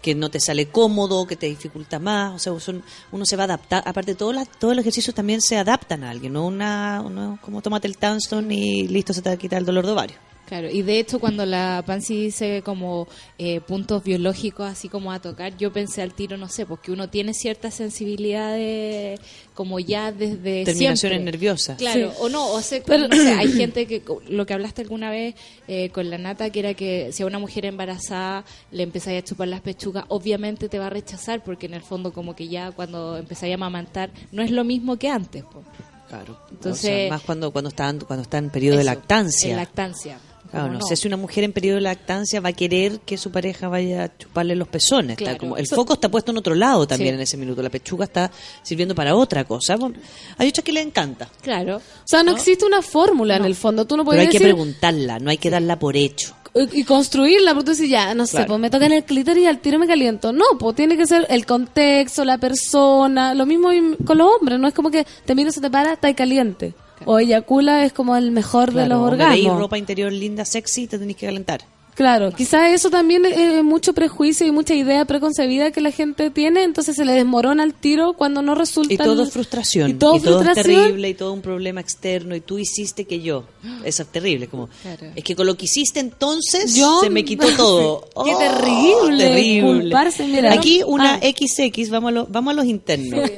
que 0.00 0.14
no 0.14 0.30
te 0.30 0.40
sale 0.40 0.66
cómodo, 0.68 1.26
que 1.26 1.36
te 1.36 1.46
dificulta 1.46 1.98
más. 1.98 2.34
O 2.34 2.38
sea, 2.38 2.60
son- 2.60 2.82
uno 3.12 3.24
se 3.26 3.36
va 3.36 3.42
a 3.42 3.46
adaptar. 3.46 3.82
Aparte, 3.86 4.14
todos 4.14 4.34
los 4.34 4.78
ejercicios 4.78 5.14
también 5.14 5.40
se 5.40 5.56
adaptan 5.56 6.04
a 6.04 6.10
alguien, 6.10 6.32
no 6.32 6.46
una, 6.46 7.02
no 7.02 7.38
como 7.42 7.60
tómate 7.62 7.88
el 7.88 7.96
Tanston 7.98 8.50
y 8.52 8.86
listo, 8.88 9.12
se 9.12 9.22
te 9.22 9.30
va 9.30 9.34
a 9.34 9.38
quitar 9.38 9.58
el 9.58 9.64
dolor 9.66 9.84
de 9.86 9.92
ovario. 9.92 10.16
Claro, 10.48 10.70
y 10.70 10.80
de 10.80 10.98
hecho 10.98 11.20
cuando 11.20 11.44
la 11.44 11.82
Pansy 11.86 12.16
dice 12.24 12.62
como 12.64 13.06
eh, 13.36 13.60
puntos 13.60 14.02
biológicos 14.02 14.66
así 14.66 14.88
como 14.88 15.12
a 15.12 15.20
tocar, 15.20 15.54
yo 15.58 15.72
pensé 15.74 16.00
al 16.00 16.14
tiro, 16.14 16.38
no 16.38 16.48
sé, 16.48 16.64
porque 16.64 16.90
uno 16.90 17.10
tiene 17.10 17.34
cierta 17.34 17.70
sensibilidad 17.70 18.54
de, 18.54 19.20
como 19.52 19.78
ya 19.78 20.10
desde 20.10 20.64
Terminaciones 20.64 21.00
siempre. 21.00 21.18
nerviosas. 21.20 21.76
Claro, 21.76 22.10
Sí. 22.12 22.16
o 22.20 22.28
no, 22.30 22.48
o 22.52 22.62
sea, 22.62 22.80
Pero- 22.86 23.08
no 23.08 23.14
sé, 23.16 23.28
hay 23.34 23.52
gente 23.52 23.86
que, 23.86 24.02
lo 24.30 24.46
que 24.46 24.54
hablaste 24.54 24.80
alguna 24.80 25.10
vez 25.10 25.34
eh, 25.68 25.90
con 25.90 26.08
la 26.08 26.16
nata, 26.16 26.48
que 26.48 26.60
era 26.60 26.72
que 26.72 27.10
si 27.12 27.22
a 27.22 27.26
una 27.26 27.38
mujer 27.38 27.66
embarazada 27.66 28.44
le 28.70 28.84
empezáis 28.84 29.18
a 29.20 29.24
chupar 29.24 29.48
las 29.48 29.60
pechugas, 29.60 30.06
obviamente 30.08 30.70
te 30.70 30.78
va 30.78 30.86
a 30.86 30.90
rechazar, 30.90 31.44
porque 31.44 31.66
en 31.66 31.74
el 31.74 31.82
fondo 31.82 32.12
como 32.14 32.34
que 32.34 32.48
ya 32.48 32.70
cuando 32.72 33.18
empezáis 33.18 33.52
a 33.52 33.56
amamantar 33.56 34.10
no 34.32 34.42
es 34.42 34.50
lo 34.50 34.64
mismo 34.64 34.96
que 34.96 35.10
antes. 35.10 35.44
po. 35.44 35.62
Claro. 36.08 36.38
Entonces- 36.50 36.84
O 36.84 36.86
sea, 36.86 37.08
más 37.10 37.20
cuando, 37.20 37.50
cuando, 37.50 37.68
está, 37.68 37.92
cuando 38.06 38.22
está 38.22 38.38
en 38.38 38.48
periodo 38.48 38.78
de 38.78 38.84
lactancia. 38.84 39.50
En 39.50 39.56
lactancia. 39.56 40.18
Claro, 40.50 40.72
no, 40.72 40.80
sé 40.80 40.96
si 40.96 41.06
una 41.06 41.16
mujer 41.18 41.44
en 41.44 41.52
periodo 41.52 41.74
de 41.76 41.82
lactancia 41.82 42.40
va 42.40 42.48
a 42.48 42.52
querer 42.52 43.00
que 43.00 43.18
su 43.18 43.30
pareja 43.30 43.68
vaya 43.68 44.04
a 44.04 44.16
chuparle 44.16 44.56
los 44.56 44.66
pezones. 44.68 45.12
Está 45.12 45.24
Claro. 45.24 45.38
como- 45.38 45.56
el 45.58 45.66
foco 45.66 45.92
está 45.94 46.08
puesto 46.10 46.30
en 46.30 46.38
otro 46.38 46.54
lado 46.54 46.86
también 46.86 47.10
Sí. 47.10 47.14
en 47.16 47.20
ese 47.20 47.36
minuto. 47.36 47.62
La 47.62 47.68
pechuga 47.70 48.04
está 48.06 48.30
sirviendo 48.62 48.94
para 48.94 49.14
otra 49.14 49.44
cosa. 49.44 49.76
Bueno, 49.76 49.96
hay 50.38 50.48
otras 50.48 50.64
que 50.64 50.72
le 50.72 50.80
encanta. 50.80 51.28
Claro. 51.42 51.76
O 51.76 51.80
sea, 52.06 52.22
no, 52.22 52.32
existe 52.32 52.64
una 52.64 52.80
fórmula 52.82 53.36
en 53.36 53.44
el 53.44 53.54
fondo. 53.54 53.84
Tú 53.86 53.96
no 53.96 54.04
Pero 54.04 54.10
puedes 54.16 54.26
hay 54.26 54.32
que 54.32 54.40
preguntarla, 54.40 55.18
no 55.18 55.30
hay 55.30 55.38
que 55.38 55.50
darla 55.50 55.78
por 55.78 55.96
hecho. 55.96 56.34
y 56.54 56.80
y 56.80 56.84
construirla, 56.84 57.52
porque 57.52 57.66
tú 57.66 57.70
dices, 57.72 57.90
ya, 57.90 58.14
no 58.14 58.26
sé, 58.26 58.44
pues 58.44 58.58
me 58.58 58.70
tocan 58.70 58.90
el 58.90 59.04
clítoris 59.04 59.44
y 59.44 59.46
al 59.46 59.60
tiro 59.60 59.78
me 59.78 59.86
caliento. 59.86 60.32
No, 60.32 60.44
pues 60.58 60.74
tiene 60.74 60.96
que 60.96 61.06
ser 61.06 61.24
el 61.28 61.44
contexto, 61.46 62.24
la 62.24 62.38
persona, 62.38 63.34
lo 63.34 63.46
mismo 63.46 63.68
con 64.04 64.18
los 64.18 64.28
hombres, 64.40 64.58
no 64.58 64.66
es 64.66 64.74
como 64.74 64.90
que 64.90 65.06
te 65.24 65.34
miras, 65.34 65.54
se 65.54 65.60
te 65.60 65.70
para, 65.70 65.92
está 65.92 66.08
ahí 66.08 66.14
caliente. 66.14 66.74
O 67.04 67.18
eyacula 67.18 67.84
es 67.84 67.92
como 67.92 68.16
el 68.16 68.30
mejor 68.30 68.72
de 68.72 68.86
los 68.86 69.00
orgasmos. 69.00 69.58
ropa 69.58 69.78
interior 69.78 70.12
linda, 70.12 70.44
sexy, 70.44 70.86
te 70.86 70.98
tenéis 70.98 71.16
que 71.16 71.26
calentar. 71.26 71.60
Claro, 71.98 72.30
quizás 72.30 72.70
eso 72.72 72.90
también 72.90 73.26
es 73.26 73.64
mucho 73.64 73.92
prejuicio 73.92 74.46
y 74.46 74.52
mucha 74.52 74.72
idea 74.72 75.04
preconcebida 75.04 75.72
que 75.72 75.80
la 75.80 75.90
gente 75.90 76.30
tiene, 76.30 76.62
entonces 76.62 76.94
se 76.94 77.04
le 77.04 77.10
desmorona 77.12 77.64
el 77.64 77.74
tiro 77.74 78.12
cuando 78.12 78.40
no 78.40 78.54
resulta. 78.54 78.94
Y 78.94 78.96
todo 78.96 79.24
es 79.24 79.32
frustración. 79.32 79.90
Y 79.90 79.94
todo, 79.94 80.14
es 80.14 80.22
frustración. 80.22 80.64
terrible 80.64 81.08
y 81.08 81.14
todo 81.14 81.32
un 81.32 81.42
problema 81.42 81.80
externo 81.80 82.36
y 82.36 82.40
tú 82.40 82.56
hiciste 82.60 83.04
que 83.04 83.20
yo. 83.20 83.46
Eso 83.82 84.04
es 84.04 84.08
terrible. 84.12 84.46
Como, 84.46 84.68
Claro. 84.80 85.08
Es 85.16 85.24
que 85.24 85.34
con 85.34 85.48
lo 85.48 85.56
que 85.56 85.64
hiciste 85.64 85.98
entonces 85.98 86.76
Yo- 86.76 87.00
se 87.00 87.10
me 87.10 87.24
quitó 87.24 87.48
todo. 87.56 88.02
Qué 88.24 88.32
Oh, 88.32 88.38
terrible, 88.38 89.24
terrible. 89.24 89.80
culparse, 89.80 90.24
mira. 90.28 90.52
Aquí 90.52 90.82
una 90.86 91.14
Ah. 91.14 91.20
XX, 91.20 91.90
vamos 91.90 92.10
a, 92.10 92.12
lo- 92.12 92.26
vamos 92.26 92.52
a 92.52 92.54
los 92.54 92.66
internos. 92.66 93.28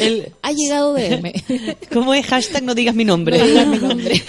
El- 0.00 0.32
Ha 0.40 0.52
llegado 0.52 0.94
DM. 0.94 1.34
¿Cómo 1.92 2.14
es? 2.14 2.24
Hashtag 2.24 2.62
no 2.62 2.74
digas 2.74 2.94
mi 2.94 3.04
nombre. 3.04 3.38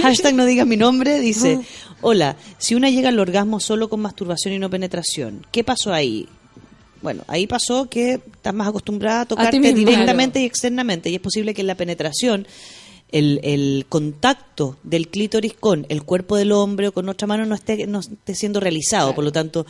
Hashtag 0.01 0.33
no 0.35 0.45
digas 0.45 0.67
mi 0.67 0.75
nombre 0.75 1.21
dice, 1.21 1.59
hola, 2.01 2.35
si 2.57 2.75
una 2.75 2.89
llega 2.89 3.09
al 3.09 3.19
orgasmo 3.19 3.59
solo 3.59 3.89
con 3.89 4.01
masturbación 4.01 4.53
y 4.53 4.59
no 4.59 4.69
penetración, 4.69 5.45
¿qué 5.51 5.63
pasó 5.63 5.93
ahí? 5.93 6.27
Bueno, 7.01 7.23
ahí 7.27 7.47
pasó 7.47 7.89
que 7.89 8.13
estás 8.13 8.53
más 8.53 8.67
acostumbrada 8.67 9.21
a 9.21 9.25
tocarte 9.25 9.59
mismo. 9.59 9.77
directamente 9.77 10.41
y 10.41 10.45
externamente 10.45 11.09
y 11.09 11.15
es 11.15 11.21
posible 11.21 11.53
que 11.53 11.61
en 11.61 11.67
la 11.67 11.75
penetración 11.75 12.47
el, 13.11 13.39
el 13.43 13.85
contacto 13.87 14.77
del 14.83 15.07
clítoris 15.09 15.53
con 15.53 15.85
el 15.89 16.03
cuerpo 16.03 16.35
del 16.35 16.51
hombre 16.51 16.89
o 16.89 16.91
con 16.91 17.07
otra 17.09 17.27
mano 17.27 17.45
no 17.45 17.55
esté, 17.55 17.87
no 17.87 17.99
esté 17.99 18.35
siendo 18.35 18.59
realizado. 18.59 19.15
Por 19.15 19.23
lo 19.23 19.31
tanto, 19.31 19.65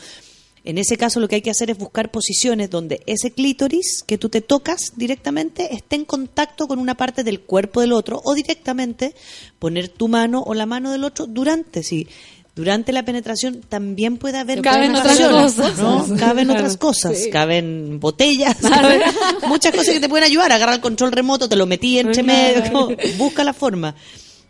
en 0.68 0.77
ese 0.77 0.98
caso 0.98 1.22
lo 1.22 1.30
que 1.30 1.35
hay 1.35 1.41
que 1.41 1.49
hacer 1.49 1.72
es 1.72 1.77
buscar 1.77 2.11
posiciones 2.11 2.69
donde 2.69 3.02
ese 3.06 3.31
clítoris 3.31 4.03
que 4.06 4.18
tú 4.18 4.27
te 4.27 4.41
tocas 4.41 4.91
directamente 4.98 5.73
esté 5.73 5.95
en 5.95 6.03
contacto 6.03 6.68
con 6.68 6.77
una 6.77 6.95
parte 6.95 7.23
del 7.23 7.39
cuerpo 7.39 7.80
del 7.80 7.94
otro 7.94 8.19
o 8.22 8.34
directamente 8.35 9.15
poner 9.60 9.88
tu 9.88 10.10
mano 10.10 10.44
o 10.45 10.53
la 10.53 10.65
mano 10.65 10.91
del 10.91 11.06
otro 11.06 11.26
durante, 11.26 11.84
sí. 11.84 12.06
Durante 12.53 12.91
la 12.91 13.06
penetración 13.06 13.61
también 13.61 14.18
puede 14.18 14.39
haber 14.39 14.61
Caben 14.61 14.94
otras 14.94 15.18
cosas. 15.18 15.77
¿no? 15.77 16.06
Caben 16.18 16.49
otras 16.49 16.76
cosas, 16.76 17.18
sí. 17.18 17.30
caben 17.30 18.02
botellas, 18.02 18.57
caben 18.61 19.03
muchas 19.48 19.72
cosas 19.73 19.94
que 19.94 20.02
te 20.02 20.10
pueden 20.10 20.26
ayudar. 20.26 20.52
Agarra 20.52 20.73
el 20.73 20.81
control 20.81 21.14
remoto, 21.14 21.48
te 21.48 21.56
lo 21.56 21.65
metí 21.65 21.98
entre 21.98 22.23
medio, 22.23 22.69
como, 22.69 22.89
busca 23.18 23.45
la 23.45 23.53
forma. 23.53 23.95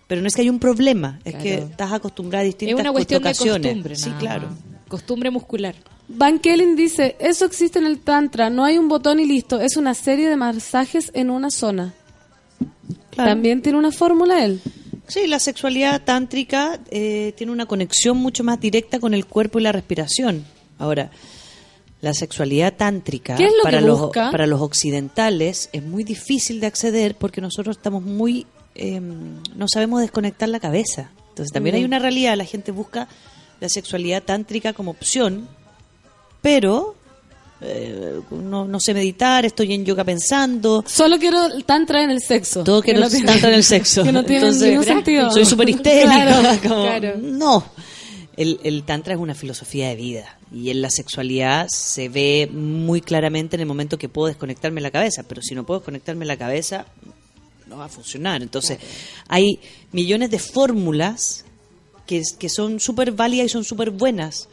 Pero 0.08 0.22
no 0.22 0.28
es 0.28 0.34
que 0.34 0.42
hay 0.42 0.50
un 0.50 0.58
problema, 0.58 1.20
es 1.24 1.36
que 1.36 1.56
estás 1.56 1.92
acostumbrada 1.92 2.42
a 2.42 2.48
Es 2.48 2.58
distintas 2.58 2.80
una 2.80 2.92
cuestión 2.92 3.22
de 3.22 3.36
costumbre. 3.36 3.96
Sí, 3.96 4.10
claro. 4.18 4.50
Costumbre 4.88 5.30
muscular. 5.30 5.76
Van 6.10 6.40
Kellen 6.40 6.76
dice, 6.76 7.16
eso 7.20 7.46
existe 7.46 7.80
en 7.80 7.86
el 7.86 8.00
tantra, 8.00 8.50
no 8.50 8.64
hay 8.64 8.78
un 8.78 8.88
botón 8.88 9.20
y 9.20 9.26
listo, 9.26 9.60
es 9.60 9.76
una 9.76 9.94
serie 9.94 10.30
de 10.30 10.38
masajes 10.38 11.12
en 11.14 11.30
una 11.30 11.52
zona. 11.52 11.94
Claro. 13.12 13.32
También 13.32 13.62
tiene 13.62 13.78
una 13.78 13.92
fórmula 13.92 14.46
él. 14.46 14.62
Sí, 15.08 15.28
la 15.28 15.40
sexualidad 15.40 16.04
tántrica 16.04 16.80
eh, 16.92 17.34
tiene 17.36 17.52
una 17.52 17.66
conexión 17.66 18.18
mucho 18.18 18.44
más 18.44 18.60
directa 18.60 19.00
con 19.00 19.14
el 19.14 19.26
cuerpo 19.26 19.60
y 19.60 19.64
la 19.64 19.72
respiración. 19.72 20.46
Ahora, 20.78 21.12
la 22.02 22.14
sexualidad 22.14 22.76
tántrica 22.76 23.36
¿Qué 23.36 23.46
es 23.46 23.54
lo 23.58 23.64
para, 23.64 23.82
los, 23.82 24.12
para 24.12 24.46
los 24.48 24.62
occidentales 24.62 25.70
es 25.74 25.84
muy 25.84 26.04
difícil 26.04 26.60
de 26.60 26.68
acceder 26.68 27.16
porque 27.16 27.42
nosotros 27.42 27.78
estamos 27.78 28.04
muy... 28.04 28.46
eh, 28.76 29.00
no 29.02 29.68
sabemos 29.68 30.02
desconectar 30.02 30.50
la 30.50 30.60
cabeza. 30.60 31.12
Entonces 31.30 31.52
también 31.52 31.76
hay 31.76 31.84
una 31.84 32.00
realidad, 32.00 32.36
la 32.36 32.46
gente 32.46 32.72
busca 32.72 33.08
la 33.60 33.70
sexualidad 33.70 34.24
tántrica 34.24 34.74
como 34.74 34.92
opción, 34.92 35.48
pero 36.42 36.96
eh, 37.62 38.20
no, 38.32 38.66
no 38.66 38.80
sé 38.80 38.94
meditar, 38.94 39.46
estoy 39.46 39.74
en 39.74 39.86
yoga 39.86 40.04
pensando. 40.04 40.84
Solo 40.88 41.18
quiero 41.18 41.46
el 41.48 41.66
tantra 41.66 42.04
en 42.04 42.12
el 42.12 42.22
sexo. 42.22 42.64
Todo 42.64 42.82
quiero 42.82 43.00
no 43.00 43.10
tiene- 43.10 43.26
tantra 43.26 43.50
en 43.50 43.56
el 43.56 43.64
sexo. 43.64 44.04
Que 44.06 44.12
no 44.12 44.24
tiene 44.24 44.44
Entonces, 44.46 44.70
ningún 44.70 44.86
sentido. 44.86 45.32
Soy 45.32 45.46
súper 45.46 45.70
histérica. 45.70 46.08
Claro, 46.26 46.60
como, 46.70 46.82
claro. 46.84 47.18
No. 47.20 47.66
El, 48.36 48.60
el 48.64 48.84
tantra 48.84 49.16
es 49.16 49.20
una 49.20 49.34
filosofía 49.34 49.90
de 49.90 49.96
vida 49.96 50.38
y 50.54 50.70
en 50.70 50.84
la 50.84 50.92
sexualidad 50.92 51.68
se 51.70 52.08
ve 52.08 52.48
muy 52.54 53.02
claramente 53.02 53.56
en 53.56 53.62
el 53.62 53.66
momento 53.66 53.98
que 53.98 54.10
puedo 54.10 54.28
desconectarme 54.28 54.80
la 54.80 54.92
cabeza, 54.92 55.24
pero 55.28 55.42
si 55.42 55.56
no 55.56 55.66
puedo 55.66 55.80
desconectarme 55.80 56.24
la 56.24 56.38
cabeza 56.38 56.86
no 57.66 57.78
va 57.78 57.86
a 57.86 57.90
funcionar. 57.90 58.44
Entonces 58.44 58.78
hay 59.28 59.60
millones 59.92 60.30
de 60.30 60.38
fórmulas 60.38 61.46
que, 62.06 62.22
que 62.38 62.48
son 62.50 62.80
súper 62.80 63.12
válidas 63.12 63.48
y 63.48 63.50
son 63.50 63.64
súper 63.64 63.90
buenas, 63.90 64.48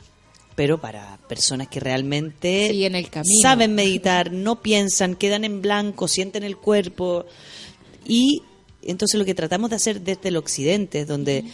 pero 0.55 0.78
para 0.81 1.18
personas 1.28 1.68
que 1.68 1.81
realmente 1.81 2.68
Sí, 2.70 2.85
en 2.85 2.94
el 2.94 3.10
camino. 3.10 3.40
saben 3.43 3.74
meditar, 3.74 4.32
no 4.32 4.62
piensan, 4.62 5.16
quedan 5.16 5.44
en 5.44 5.60
blanco, 5.62 6.06
sienten 6.09 6.43
el 6.44 6.56
cuerpo. 6.56 7.26
Y 8.06 8.43
entonces 8.82 9.18
lo 9.18 9.24
que 9.24 9.35
tratamos 9.35 9.70
de 9.70 9.76
hacer 9.76 10.01
desde 10.01 10.28
el 10.28 10.36
occidente, 10.36 11.05
donde 11.05 11.44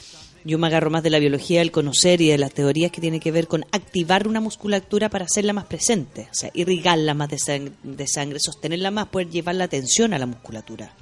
yo 0.44 0.58
me 0.58 0.66
agarro 0.66 0.90
más 0.90 1.02
de 1.02 1.10
la 1.10 1.18
biología 1.18 1.58
del 1.60 1.70
conocer 1.70 2.20
y 2.22 2.28
de 2.28 2.38
las 2.38 2.52
teorías 2.52 2.90
que 2.90 3.00
tienen 3.00 3.20
que 3.20 3.30
ver 3.30 3.46
con 3.46 3.64
activar 3.72 4.26
una 4.26 4.40
musculatura 4.40 5.08
para 5.10 5.26
hacerla 5.26 5.52
más 5.52 5.66
presente, 5.66 6.28
o 6.30 6.34
sea, 6.34 6.50
irrigarla 6.54 7.12
más 7.14 7.28
de 7.28 7.36
sang- 7.36 7.72
de 7.82 8.06
sangre, 8.08 8.38
sostenerla 8.40 8.90
más, 8.90 9.08
poder 9.08 9.28
llevar 9.28 9.54
la 9.56 9.64
atención 9.64 10.14
a 10.14 10.18
la 10.18 10.26
musculatura. 10.26 10.94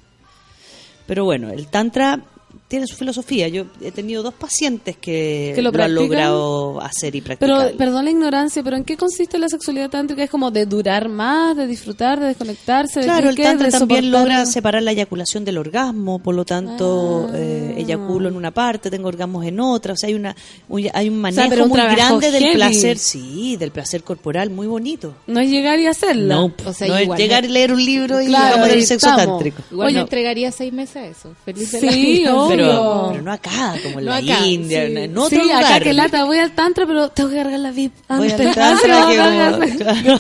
Pero 1.07 1.25
bueno, 1.25 1.51
el 1.51 1.69
tantra 1.69 2.21
tiene 2.69 2.87
su 2.87 2.97
filosofía. 2.97 3.49
Yo 3.49 3.65
he 3.81 3.91
tenido 3.91 4.23
dos 4.23 4.35
pacientes 4.35 4.97
que, 4.97 5.53
¿Que 5.55 5.63
lo 5.63 5.71
lo, 5.73 5.83
han 5.83 5.95
logrado 5.95 6.81
hacer 6.83 7.15
y 7.17 7.23
practicar. 7.23 7.67
Pero, 7.69 7.77
perdón 7.79 8.05
la 8.05 8.11
ignorancia, 8.11 8.63
pero 8.63 8.77
¿en 8.77 8.85
qué 8.85 8.97
consiste 8.97 9.39
la 9.39 9.49
sexualidad 9.49 9.89
tántrica? 9.89 10.23
¿Es 10.23 10.29
como 10.31 10.51
de 10.51 10.67
durar 10.67 11.09
más, 11.09 11.57
de 11.57 11.67
disfrutar, 11.67 12.21
de 12.21 12.27
desconectarse? 12.27 13.01
de 13.01 13.07
Claro, 13.07 13.23
qué- 13.35 13.43
el 13.43 13.49
tantra 13.49 13.67
de 13.69 13.79
también 13.79 14.11
logra 14.11 14.45
separar 14.47 14.83
la 14.83 14.93
eyaculación 14.93 15.45
del 15.47 15.57
orgasmo, 15.59 16.19
por 16.19 16.35
lo 16.35 16.45
tanto, 16.45 17.29
Ah. 17.33 17.37
eh, 17.37 17.75
eyaculo 17.79 18.29
en 18.29 18.37
una 18.37 18.51
parte, 18.51 18.91
tengo 18.91 19.09
orgasmos 19.09 19.47
en 19.47 19.61
otra, 19.61 19.95
o 19.95 19.97
sea, 19.97 20.09
hay 20.09 20.15
una 20.15 20.37
un- 20.69 20.89
hay 20.93 21.09
un 21.09 21.19
manejo 21.21 21.49
pero 21.49 21.63
un 21.65 21.71
muy 21.71 21.79
grande 21.81 22.31
del 22.31 22.43
heavy. 22.45 22.57
placer, 22.57 22.99
sí, 22.99 23.57
del 23.57 23.71
placer 23.71 24.03
corporal, 24.03 24.51
muy 24.51 24.67
bonito. 24.67 25.15
No 25.27 25.41
es 25.41 25.49
llegar 25.51 25.79
y 25.81 25.87
hacerla. 25.87 26.35
No, 26.35 26.53
O 26.67 26.73
sea, 26.75 26.89
no 26.89 26.97
es 26.97 27.03
igual 27.05 27.19
llegar 27.19 27.43
me- 27.45 27.49
y 27.49 27.53
leer 27.53 27.73
un 27.73 27.83
libro 27.85 28.21
y 28.21 28.27
Claro, 28.27 28.57
vamos 28.59 28.69
a 28.69 28.73
sexo 28.81 28.95
estamos. 29.09 29.27
tántrico. 29.27 29.63
Igual 29.71 29.87
Bueno, 29.87 29.97
me 29.99 30.03
entregaría 30.03 30.53
seis 30.53 30.73
meses 30.73 30.97
a 30.97 31.07
eso. 31.07 31.35
Feliz 31.45 31.73
de 31.73 31.81
la 31.83 31.93
Sí, 31.93 32.03
vida. 32.03 32.31
Pero, 32.67 33.09
pero 33.13 33.23
no 33.23 33.33
acá, 33.33 33.75
como 33.83 33.99
en 34.01 34.05
No 34.07 34.11
la 34.13 34.17
acá, 34.19 34.47
India, 34.47 34.87
sí. 34.87 34.97
en- 34.97 35.19
otro 35.19 35.43
sí, 35.43 35.51
acá 35.51 35.81
que 35.81 35.93
lata, 35.93 36.25
voy 36.25 36.39
al 36.39 36.53
tantra, 36.53 36.87
pero 36.87 37.09
tengo 37.11 37.31
que 37.31 37.37
cargar 37.37 37.61
la 37.61 37.71
VIP. 37.71 37.93
Voy 38.09 38.31
al 38.31 38.37
tantra 38.55 39.07
que 39.09 39.79
como- 39.79 40.19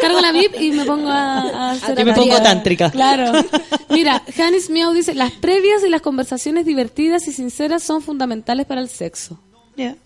Cargo 0.00 0.20
la 0.20 0.32
VIP 0.32 0.60
y 0.60 0.70
me 0.72 0.84
pongo 0.84 1.08
a, 1.08 1.40
a 1.40 1.70
hacer 1.72 1.98
Yo 1.98 2.04
me 2.04 2.12
pongo 2.14 2.40
tántrica. 2.42 2.90
Claro. 2.90 3.32
Mira, 3.90 4.22
Janis 4.36 4.70
Miau 4.70 4.92
dice, 4.92 5.14
las 5.14 5.32
previas 5.32 5.82
y 5.84 5.88
las 5.88 6.00
conversaciones 6.02 6.66
divertidas 6.66 7.26
y 7.28 7.32
sinceras 7.32 7.82
son 7.82 8.02
fundamentales 8.02 8.66
para 8.66 8.80
el 8.80 8.88
sexo. 8.88 9.40
Ya, 9.76 9.90
eh, 9.90 9.96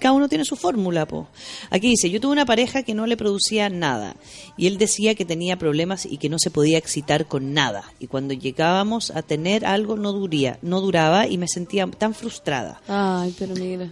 Cada 0.00 0.12
uno 0.12 0.28
tiene 0.28 0.44
su 0.44 0.56
fórmula, 0.56 1.06
po. 1.06 1.28
Aquí 1.70 1.88
dice, 1.88 2.10
yo 2.10 2.20
tuve 2.20 2.32
una 2.32 2.46
pareja 2.46 2.82
que 2.82 2.94
no 2.94 3.06
le 3.06 3.16
producía 3.16 3.68
nada 3.68 4.16
y 4.56 4.66
él 4.66 4.78
decía 4.78 5.14
que 5.14 5.24
tenía 5.24 5.56
problemas 5.58 6.06
y 6.06 6.18
que 6.18 6.28
no 6.28 6.38
se 6.38 6.50
podía 6.50 6.78
excitar 6.78 7.26
con 7.26 7.52
nada 7.54 7.84
y 7.98 8.06
cuando 8.06 8.34
llegábamos 8.34 9.10
a 9.10 9.22
tener 9.22 9.64
algo 9.66 9.96
no 9.96 10.12
duría, 10.12 10.58
no 10.62 10.80
duraba 10.80 11.26
y 11.26 11.38
me 11.38 11.48
sentía 11.48 11.86
tan 11.86 12.14
frustrada. 12.14 12.80
Ay, 12.88 13.34
pero 13.38 13.54
mira. 13.54 13.90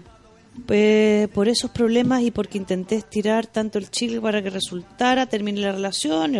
Pues 0.64 1.28
por 1.28 1.48
esos 1.48 1.70
problemas 1.70 2.22
y 2.22 2.30
porque 2.30 2.56
intenté 2.56 2.96
estirar 2.96 3.46
tanto 3.46 3.78
el 3.78 3.90
chile 3.90 4.20
para 4.20 4.42
que 4.42 4.50
resultara, 4.50 5.26
terminé 5.26 5.60
la 5.60 5.72
relación 5.72 6.34
y, 6.34 6.38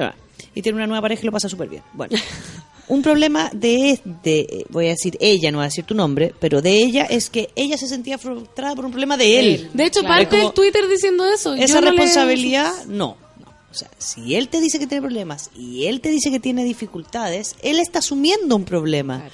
y 0.54 0.62
tiene 0.62 0.76
una 0.76 0.86
nueva 0.86 1.02
pareja 1.02 1.22
y 1.22 1.26
lo 1.26 1.32
pasa 1.32 1.48
súper 1.48 1.68
bien. 1.68 1.82
Bueno, 1.92 2.16
un 2.88 3.02
problema 3.02 3.50
de, 3.52 4.00
de, 4.22 4.66
voy 4.70 4.86
a 4.86 4.90
decir 4.90 5.16
ella, 5.20 5.50
no 5.50 5.58
voy 5.58 5.64
a 5.64 5.68
decir 5.68 5.84
tu 5.84 5.94
nombre, 5.94 6.32
pero 6.38 6.62
de 6.62 6.70
ella 6.82 7.04
es 7.04 7.30
que 7.30 7.50
ella 7.56 7.76
se 7.76 7.88
sentía 7.88 8.16
frustrada 8.18 8.74
por 8.76 8.84
un 8.84 8.92
problema 8.92 9.16
de 9.16 9.38
él. 9.40 9.70
De 9.74 9.84
hecho, 9.86 10.00
Claro. 10.00 10.14
parte 10.22 10.36
del 10.36 10.52
Twitter 10.52 10.88
diciendo 10.88 11.24
eso. 11.26 11.54
Esa 11.54 11.80
no 11.80 11.88
responsabilidad, 11.90 12.72
no. 12.86 13.16
no. 13.40 13.50
O 13.70 13.74
sea, 13.74 13.90
si 13.98 14.36
él 14.36 14.48
te 14.48 14.60
dice 14.60 14.78
que 14.78 14.86
tiene 14.86 15.02
problemas 15.02 15.50
y 15.54 15.86
él 15.86 16.00
te 16.00 16.10
dice 16.10 16.30
que 16.30 16.40
tiene 16.40 16.64
dificultades, 16.64 17.56
él 17.62 17.78
está 17.78 17.98
asumiendo 17.98 18.56
un 18.56 18.64
problema. 18.64 19.28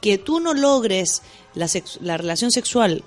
Que 0.00 0.18
tú 0.18 0.40
no 0.40 0.52
logres 0.52 1.22
la, 1.54 1.68
la 2.00 2.16
relación 2.16 2.50
sexual 2.50 3.02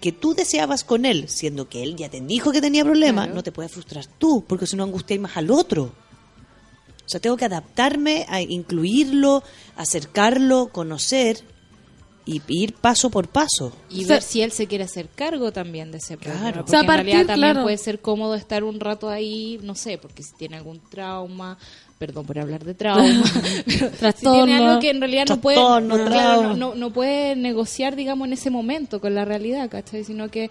que 0.00 0.12
tú 0.12 0.34
deseabas 0.34 0.82
con 0.82 1.04
él, 1.04 1.28
siendo 1.28 1.68
que 1.68 1.82
él 1.82 1.94
ya 1.96 2.08
te 2.08 2.20
dijo 2.20 2.52
que 2.52 2.60
tenía 2.60 2.84
problemas, 2.84 3.28
no 3.28 3.42
te 3.42 3.52
puedes 3.52 3.70
frustrar 3.70 4.06
tú, 4.18 4.44
porque 4.46 4.66
si 4.66 4.74
no 4.76 4.84
angustias 4.84 5.20
más 5.20 5.36
al 5.36 5.50
otro. 5.50 5.92
O 7.10 7.12
sea, 7.12 7.18
tengo 7.18 7.36
que 7.36 7.44
adaptarme 7.44 8.24
a 8.28 8.40
incluirlo, 8.40 9.42
acercarlo, 9.74 10.68
conocer 10.70 11.38
y 12.24 12.40
ir 12.46 12.74
paso 12.74 13.10
por 13.10 13.26
paso. 13.26 13.72
Y 13.90 14.04
O 14.04 14.06
sea- 14.06 14.16
ver 14.16 14.22
si 14.22 14.42
él 14.42 14.52
se 14.52 14.68
quiere 14.68 14.84
hacer 14.84 15.08
cargo 15.08 15.50
también 15.50 15.90
de 15.90 15.98
ese 15.98 16.16
problema. 16.16 16.40
Claro. 16.52 16.56
Porque 16.58 16.70
O 16.70 16.70
sea, 16.70 16.80
en 16.82 16.86
realidad 16.86 17.26
también 17.26 17.50
claro. 17.54 17.62
puede 17.64 17.78
ser 17.78 17.98
cómodo 18.00 18.36
estar 18.36 18.62
un 18.62 18.78
rato 18.78 19.08
ahí, 19.10 19.58
no 19.64 19.74
sé, 19.74 19.98
porque 19.98 20.22
si 20.22 20.34
tiene 20.34 20.56
algún 20.58 20.80
trauma, 20.88 21.58
perdón 21.98 22.26
por 22.26 22.38
hablar 22.38 22.64
de 22.64 22.74
trauma, 22.74 23.02
pero 23.66 23.90
si 23.90 23.96
Trastorno. 23.96 24.44
tiene 24.44 24.56
algo 24.64 24.80
que 24.80 24.90
en 24.90 25.00
realidad 25.00 25.24
no 25.28 25.40
puede, 25.40 25.56
Trastorno, 25.56 25.98
no, 25.98 26.04
claro, 26.06 26.54
no, 26.76 26.92
puede 26.92 27.34
negociar, 27.34 27.96
digamos, 27.96 28.28
en 28.28 28.34
ese 28.34 28.50
momento 28.50 29.00
con 29.00 29.16
la 29.16 29.24
realidad, 29.24 29.68
¿cachai? 29.68 30.04
Sino 30.04 30.28
que 30.30 30.48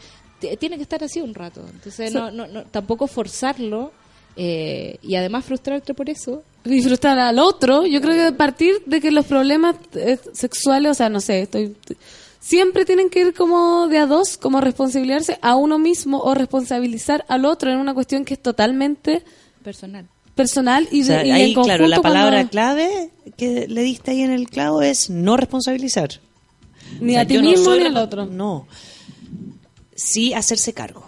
tiene 0.60 0.76
que 0.76 0.84
estar 0.84 1.02
así 1.06 1.22
un 1.22 1.34
rato. 1.34 1.66
Entonces, 1.72 2.14
no, 2.14 2.32
no, 2.32 2.48
no- 2.48 2.64
tampoco 2.66 3.08
forzarlo 3.08 3.94
eh, 4.36 4.98
y 5.02 5.16
además 5.16 5.46
frustrarte 5.46 5.94
por 5.94 6.10
eso. 6.10 6.44
y 6.66 6.82
frustrar 6.82 7.18
al 7.20 7.40
otro, 7.40 7.86
yo 7.86 8.02
creo 8.02 8.14
que 8.14 8.24
a 8.28 8.38
partir 8.38 8.82
de 8.86 9.02
que 9.02 9.12
los 9.12 9.26
problemas 9.26 9.76
eh, 9.96 10.18
sexuales, 10.34 10.92
o 10.92 10.94
sea, 10.94 11.10
no 11.10 11.20
sé, 11.22 11.42
estoy 11.42 11.76
siempre 12.40 12.86
tienen 12.86 13.10
que 13.10 13.20
ir 13.22 13.34
como 13.34 13.88
de 13.88 13.98
a 13.98 14.06
dos, 14.06 14.38
como 14.38 14.62
responsabilizarse 14.62 15.38
a 15.42 15.56
uno 15.56 15.78
mismo 15.78 16.20
o 16.20 16.34
responsabilizar 16.34 17.26
al 17.28 17.46
otro 17.46 17.70
en 17.72 17.78
una 17.78 17.94
cuestión 17.94 18.24
que 18.26 18.36
es 18.36 18.42
totalmente 18.42 19.24
Personal. 19.64 20.08
personal 20.36 20.88
y, 20.90 21.02
O 21.02 21.06
sea, 21.06 21.20
de, 21.22 21.28
y 21.28 21.32
ahí, 21.32 21.54
en 21.54 21.62
claro, 21.64 21.86
la 21.88 22.02
palabra 22.02 22.38
cuando- 22.38 22.50
clave 22.52 23.10
que 23.38 23.68
le 23.68 23.82
diste 23.84 24.12
ahí 24.12 24.22
en 24.22 24.32
el 24.32 24.50
clavo 24.50 24.82
es 24.82 25.10
no 25.10 25.36
responsabilizar. 25.38 26.10
Ni 27.02 27.12
O 27.12 27.14
sea, 27.16 27.22
a 27.22 27.26
ti 27.26 27.34
no 27.36 27.42
mismo 27.42 27.76
ni 27.76 27.84
al 27.86 27.98
otro. 27.98 28.26
No. 28.26 28.66
Sí 29.96 30.34
hacerse 30.34 30.74
cargo. 30.74 31.04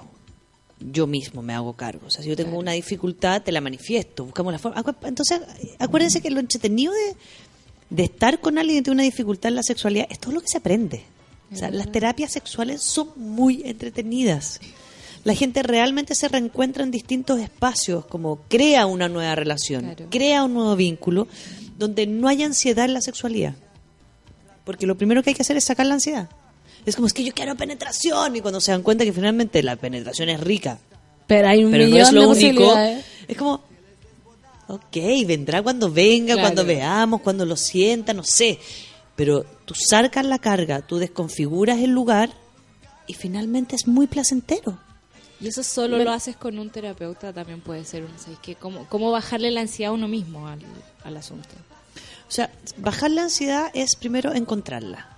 Yo 0.92 1.08
mismo 1.08 1.42
me 1.42 1.54
hago 1.54 1.74
cargo. 1.74 2.08
O 2.08 2.10
sea, 2.10 2.24
si 2.24 2.30
yo 2.30 2.36
tengo 2.36 2.58
una 2.58 2.72
dificultad, 2.72 3.42
te 3.44 3.52
la 3.52 3.62
manifiesto. 3.62 4.26
Buscamos 4.26 4.52
la 4.52 4.60
forma. 4.60 4.84
Entonces, 5.04 5.42
acuérdense 5.80 6.22
que 6.22 6.32
lo 6.32 6.40
entretenido 6.40 6.92
de, 6.94 7.16
de 7.90 8.04
estar 8.04 8.40
con 8.40 8.58
alguien 8.58 8.80
que 8.80 8.84
tiene 8.84 8.96
una 8.96 9.04
dificultad 9.04 9.50
en 9.50 9.56
la 9.56 9.64
sexualidad 9.64 10.08
es 10.10 10.20
todo 10.20 10.34
lo 10.34 10.42
que 10.42 10.48
se 10.48 10.58
aprende. 10.58 11.04
O 11.52 11.56
sea, 11.56 11.70
las 11.70 11.92
terapias 11.92 12.32
sexuales 12.32 12.82
son 12.82 13.10
muy 13.18 13.62
entretenidas. 13.66 14.62
La 15.24 15.36
gente 15.36 15.62
realmente 15.62 16.16
se 16.16 16.28
reencuentra 16.30 16.84
en 16.84 16.92
distintos 16.92 17.40
espacios, 17.40 18.06
como 18.06 18.40
crea 18.48 18.86
una 18.86 19.10
nueva 19.10 19.36
relación, 19.36 19.96
crea 20.10 20.44
un 20.44 20.54
nuevo 20.54 20.76
vínculo, 20.76 21.28
donde 21.78 22.08
no 22.08 22.28
hay 22.28 22.44
ansiedad 22.44 22.86
en 22.86 22.94
la 22.94 23.02
sexualidad. 23.02 23.54
Porque 24.64 24.88
lo 24.88 24.98
primero 24.98 25.22
que 25.22 25.32
hay 25.32 25.36
que 25.36 25.42
hacer 25.42 25.58
es 25.58 25.66
sacar 25.66 25.86
la 25.86 25.96
ansiedad. 25.96 26.30
Es 26.86 26.96
como, 26.96 27.08
es 27.08 27.14
que 27.14 27.24
yo 27.24 27.34
quiero 27.34 27.56
penetración. 27.56 28.36
Y 28.36 28.42
cuando 28.42 28.60
se 28.62 28.72
dan 28.72 28.82
cuenta 28.84 29.04
que 29.04 29.14
finalmente 29.14 29.62
la 29.64 29.76
penetración 29.76 30.30
es 30.30 30.40
rica, 30.40 30.80
Pero 31.28 31.48
hay 31.48 31.64
un 31.64 31.72
pero 31.72 31.84
no 31.86 31.90
millón 31.92 32.08
es 32.08 32.14
lo 32.14 32.22
de 32.22 32.28
único, 32.28 32.76
es 33.28 33.38
como, 33.38 33.62
ok, 34.68 34.98
vendrá 35.26 35.62
cuando 35.62 35.92
venga, 35.92 36.34
Claro. 36.34 36.42
cuando 36.42 36.66
veamos, 36.66 37.22
cuando 37.22 37.46
lo 37.46 37.56
sienta, 37.56 38.14
no 38.14 38.24
sé. 38.24 38.60
Pero 39.16 39.44
tú 39.66 39.74
sacas 39.76 40.26
la 40.26 40.40
carga, 40.40 40.82
tú 40.82 40.98
desconfiguras 40.98 41.80
el 41.80 41.92
lugar 41.92 42.32
y 43.08 43.14
finalmente 43.14 43.76
es 43.76 43.88
muy 43.88 44.08
placentero. 44.08 44.78
Y 45.40 45.48
eso 45.48 45.64
solo 45.64 45.98
lo 45.98 46.12
haces 46.12 46.36
con 46.38 46.60
un 46.60 46.70
terapeuta, 46.70 47.34
también 47.34 47.62
puede 47.62 47.84
ser 47.84 48.04
un, 48.04 48.12
¿sabes 48.20 48.38
qué? 48.44 48.56
¿Cómo, 48.56 48.86
cómo 48.90 49.10
bajarle 49.12 49.50
la 49.52 49.62
ansiedad 49.62 49.92
a 49.92 49.94
uno 49.94 50.08
mismo 50.08 50.48
al, 50.48 50.60
al 51.04 51.18
asunto? 51.18 51.50
O 52.28 52.32
sea, 52.32 52.52
bajar 52.78 53.10
la 53.12 53.24
ansiedad 53.24 53.72
es 53.74 53.96
primero 53.96 54.34
encontrarla. 54.34 55.11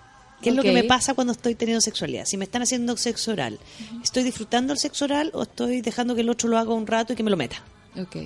¿Qué 0.43 0.49
es 0.49 0.55
lo 0.55 0.61
que 0.61 0.71
me 0.71 0.83
pasa 0.83 1.13
cuando 1.13 1.33
estoy 1.33 1.55
teniendo 1.55 1.83
oral? 2.01 2.27
Si 2.27 2.37
me 2.37 2.45
están 2.45 2.61
haciendo 2.61 2.97
sexo 2.97 3.31
oral, 3.31 3.59
¿estoy 4.03 4.23
disfrutando 4.23 4.73
el 4.73 4.79
sexo 4.79 5.05
oral 5.05 5.31
o 5.33 5.43
estoy 5.43 5.81
dejando 5.81 6.15
que 6.15 6.21
el 6.21 6.29
otro 6.29 6.49
lo 6.49 6.57
haga 6.57 6.73
un 6.73 6.85
rato 6.85 7.13
y 7.13 7.15
que 7.15 7.23
me 7.23 7.31
lo 7.31 7.37
meta? 7.37 7.63
Ok. 7.97 8.17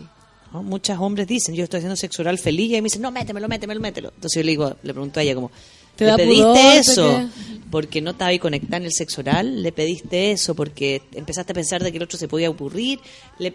¿no? 0.54 0.64
Muchos 0.64 0.98
hombres 1.00 1.28
dicen, 1.28 1.56
yo 1.56 1.64
estoy 1.64 1.80
haciendo 1.80 1.96
sexo 1.96 2.22
oral 2.22 2.38
feliz 2.38 2.72
y 2.72 2.76
me 2.76 2.82
dicen, 2.84 3.02
no, 3.02 3.12
métemelo, 3.12 3.48
métemelo, 3.48 3.80
mételo. 3.80 4.10
Entonces 4.16 4.42
yo 4.42 4.44
le 4.44 4.52
digo, 4.52 4.76
le 4.82 4.94
pregunto 4.94 5.20
a 5.20 5.24
ella 5.24 5.36
como, 5.36 5.52
¿Te 5.96 6.06
¿le 6.06 6.16
pediste 6.16 6.44
pudor, 6.44 6.78
eso 6.78 7.30
porque 7.72 8.02
no 8.02 8.12
estaba 8.12 8.30
ahí 8.30 8.40
conectada 8.40 8.78
en 8.78 8.86
el 8.86 8.94
sexo 8.94 9.22
oral? 9.22 9.62
¿Le 9.62 9.72
pediste 9.72 10.32
eso 10.32 10.56
porque 10.56 11.02
empezaste 11.14 11.52
a 11.52 11.56
pensar 11.56 11.84
de 11.84 11.92
que 11.92 11.98
el 11.98 12.04
otro 12.04 12.18
se 12.18 12.28
podía 12.28 12.50
ocurrir? 12.50 13.00
Le 13.40 13.54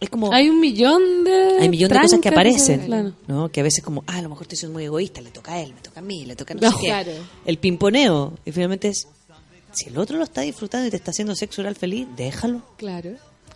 es 0.00 0.10
como... 0.10 0.32
Hay 0.32 0.48
un 0.48 0.60
millón 0.60 1.24
de 1.24 1.56
Hay 1.60 1.64
un 1.66 1.70
millón 1.70 1.90
de 1.90 2.00
cosas 2.00 2.20
que 2.20 2.28
aparecen, 2.28 2.86
claro. 2.86 3.12
¿no? 3.26 3.48
Que 3.50 3.60
a 3.60 3.62
veces 3.64 3.82
como, 3.82 4.04
ah, 4.06 4.18
a 4.18 4.22
lo 4.22 4.28
mejor 4.28 4.42
estoy 4.42 4.58
siendo 4.58 4.74
muy 4.74 4.84
egoísta, 4.84 5.20
le 5.20 5.30
toca 5.30 5.54
a 5.54 5.60
él, 5.60 5.74
me 5.74 5.80
toca 5.80 6.00
a 6.00 6.02
mí, 6.02 6.24
le 6.24 6.36
toca 6.36 6.54
a 6.54 6.56
no, 6.56 6.62
No, 6.62 6.70
sé 6.72 6.76
qué. 6.80 6.86
claro. 6.86 7.12
El 7.44 7.58
pimponeo. 7.58 8.34
Y 8.44 8.52
finalmente 8.52 8.88
es, 8.88 9.08
si 9.72 9.88
el 9.88 9.98
otro 9.98 10.16
lo 10.18 10.24
está 10.24 10.42
disfrutando 10.42 10.86
y 10.86 10.90
te 10.90 10.96
está 10.96 11.10
haciendo 11.10 11.34
sexo 11.34 11.62
oral 11.62 11.74
feliz, 11.76 12.06
déjalo. 12.16 12.62
Claro. 12.76 13.10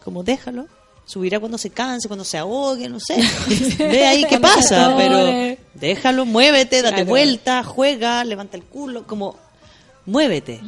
Como 0.05 0.23
déjalo. 0.25 0.67
Subirá 1.05 1.41
cuando 1.41 1.59
se 1.59 1.71
canse, 1.71 2.07
cuando 2.09 2.25
se 2.25 2.39
ahogue, 2.39 2.89
no 2.89 2.99
sé. 3.01 3.17
Ve 3.79 4.07
ahí 4.07 4.25
qué 4.29 4.39
pasa, 4.39 4.95
pero 4.97 5.57
déjalo, 5.75 6.25
muévete, 6.27 6.81
date 6.83 6.95
Claro. 6.97 7.09
vuelta, 7.11 7.63
juega, 7.65 8.23
levanta 8.25 8.57
el 8.57 8.63
culo, 8.63 9.05
como 9.07 9.37
muévete. 10.07 10.61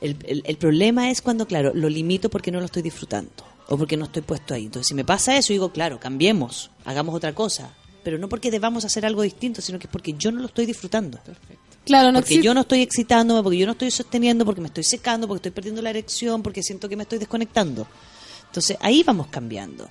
el, 0.00 0.16
el- 0.26 0.42
el 0.46 0.56
problema 0.56 1.10
es 1.10 1.20
cuando, 1.20 1.46
claro, 1.46 1.72
lo 1.74 1.88
limito 1.88 2.30
porque 2.30 2.50
no 2.50 2.58
lo 2.60 2.66
estoy 2.66 2.82
disfrutando 2.82 3.30
o 3.70 3.78
porque 3.78 3.96
no 3.96 4.04
estoy 4.04 4.20
puesto 4.22 4.52
ahí. 4.52 4.66
Entonces, 4.66 4.88
si 4.88 4.94
me 4.94 5.04
pasa 5.04 5.36
eso, 5.38 5.52
digo, 5.54 5.72
claro, 5.72 5.98
cambiemos, 5.98 6.70
hagamos 6.84 7.14
otra 7.14 7.34
cosa. 7.34 7.70
Pero 8.04 8.18
no 8.18 8.28
porque 8.28 8.50
debamos 8.50 8.84
hacer 8.84 9.06
algo 9.06 9.22
distinto, 9.22 9.62
sino 9.62 9.78
que 9.78 9.86
es 9.86 9.90
porque 9.90 10.12
yo 10.18 10.30
no 10.32 10.40
lo 10.40 10.46
estoy 10.46 10.66
disfrutando. 10.66 11.18
Claro, 11.84 12.08
no 12.12 12.18
porque 12.20 12.34
existe- 12.34 12.44
yo 12.44 12.52
no 12.54 12.62
estoy 12.62 12.82
excitándome, 12.82 13.42
porque 13.42 13.58
yo 13.58 13.66
no 13.66 13.72
estoy 13.72 13.90
sosteniendo, 13.90 14.44
porque 14.44 14.60
me 14.60 14.66
estoy 14.68 14.84
secando, 14.84 15.26
porque 15.28 15.38
estoy 15.38 15.52
perdiendo 15.52 15.80
la 15.82 15.90
erección, 15.90 16.42
porque 16.42 16.62
siento 16.62 16.88
que 16.88 16.96
me 16.96 17.02
estoy 17.04 17.18
desconectando. 17.18 17.86
Entonces 18.46 18.76
ahí 18.80 19.02
vamos 19.02 19.28
cambiando. 19.28 19.88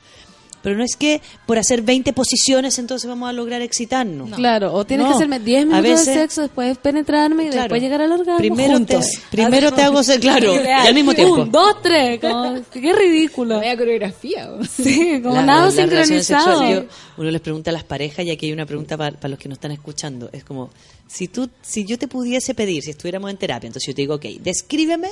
Pero 0.61 0.75
no 0.75 0.83
es 0.83 0.97
que 0.97 1.21
por 1.45 1.57
hacer 1.57 1.81
20 1.83 2.11
posiciones 2.11 2.77
entonces 2.79 3.07
vamos 3.07 3.29
a 3.29 3.33
lograr 3.33 3.61
excitarnos. 3.61 4.29
Claro, 4.35 4.73
o 4.73 4.85
tienes 4.85 5.05
No. 5.05 5.11
que 5.11 5.15
hacerme 5.15 5.39
10 5.39 5.63
A 5.63 5.65
minutos 5.67 5.83
veces- 5.83 6.05
de 6.07 6.13
sexo, 6.15 6.41
después 6.41 6.77
penetrarme 6.77 7.43
y 7.45 7.47
Claro. 7.47 7.61
después 7.63 7.81
llegar 7.81 8.01
al 8.01 8.11
orgasmo 8.11 8.37
Primero 8.39 8.73
juntos. 8.73 9.05
te- 9.05 9.19
primero 9.31 9.71
te 9.71 9.81
hago 9.83 10.03
ser- 10.03 10.19
claro, 10.19 10.53
y 10.63 10.67
al 10.67 10.93
mismo 10.93 11.13
tiempo. 11.13 11.35
Un, 11.43 11.51
dos, 11.51 11.81
tres. 11.81 12.19
Como, 12.19 12.59
qué 12.73 12.93
ridículo. 12.93 13.61
Coreografía. 13.77 14.51
¿o? 14.51 14.59
Sí, 14.65 15.21
como 15.23 15.35
La- 15.35 15.45
nada 15.45 15.65
la 15.67 15.71
sincronizado. 15.71 16.45
sexual, 16.59 16.73
yo- 16.83 16.89
uno 17.21 17.31
les 17.31 17.41
pregunta 17.41 17.69
a 17.69 17.73
las 17.73 17.83
parejas 17.85 18.25
y 18.25 18.31
aquí 18.31 18.47
hay 18.47 18.51
una 18.51 18.65
pregunta 18.65 18.97
para 18.97 19.15
los 19.29 19.39
que 19.39 19.47
nos 19.47 19.57
están 19.57 19.71
escuchando. 19.71 20.29
Es 20.33 20.43
como, 20.43 20.69
si 21.07 21.27
tú, 21.29 21.49
si 21.61 21.85
yo 21.85 21.97
te 21.97 22.07
pudiese 22.09 22.53
pedir, 22.53 22.83
si 22.83 22.91
estuviéramos 22.91 23.29
en 23.31 23.37
terapia, 23.37 23.67
entonces 23.67 23.87
yo 23.87 23.95
te 23.95 24.01
digo, 24.01 24.15
ok, 24.15 24.25
descríbeme, 24.41 25.09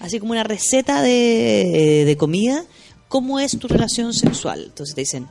así 0.00 0.18
como 0.18 0.32
una 0.32 0.42
receta 0.44 1.02
de, 1.02 2.04
de 2.04 2.16
comida, 2.16 2.64
cómo 3.12 3.38
es 3.38 3.58
tu 3.58 3.68
relación 3.68 4.14
sexual. 4.14 4.64
Entonces 4.64 4.94
te 4.94 5.02
dicen, 5.02 5.28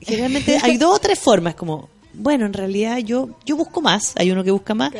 generalmente 0.00 0.58
hay 0.60 0.76
dos 0.76 0.96
o 0.96 0.98
tres 0.98 1.16
formas, 1.16 1.54
como, 1.54 1.88
bueno, 2.12 2.46
en 2.46 2.52
realidad 2.52 2.98
yo, 2.98 3.38
yo 3.46 3.56
busco 3.56 3.80
más, 3.80 4.12
hay 4.16 4.32
uno 4.32 4.42
que 4.42 4.50
busca 4.50 4.74
más. 4.74 4.92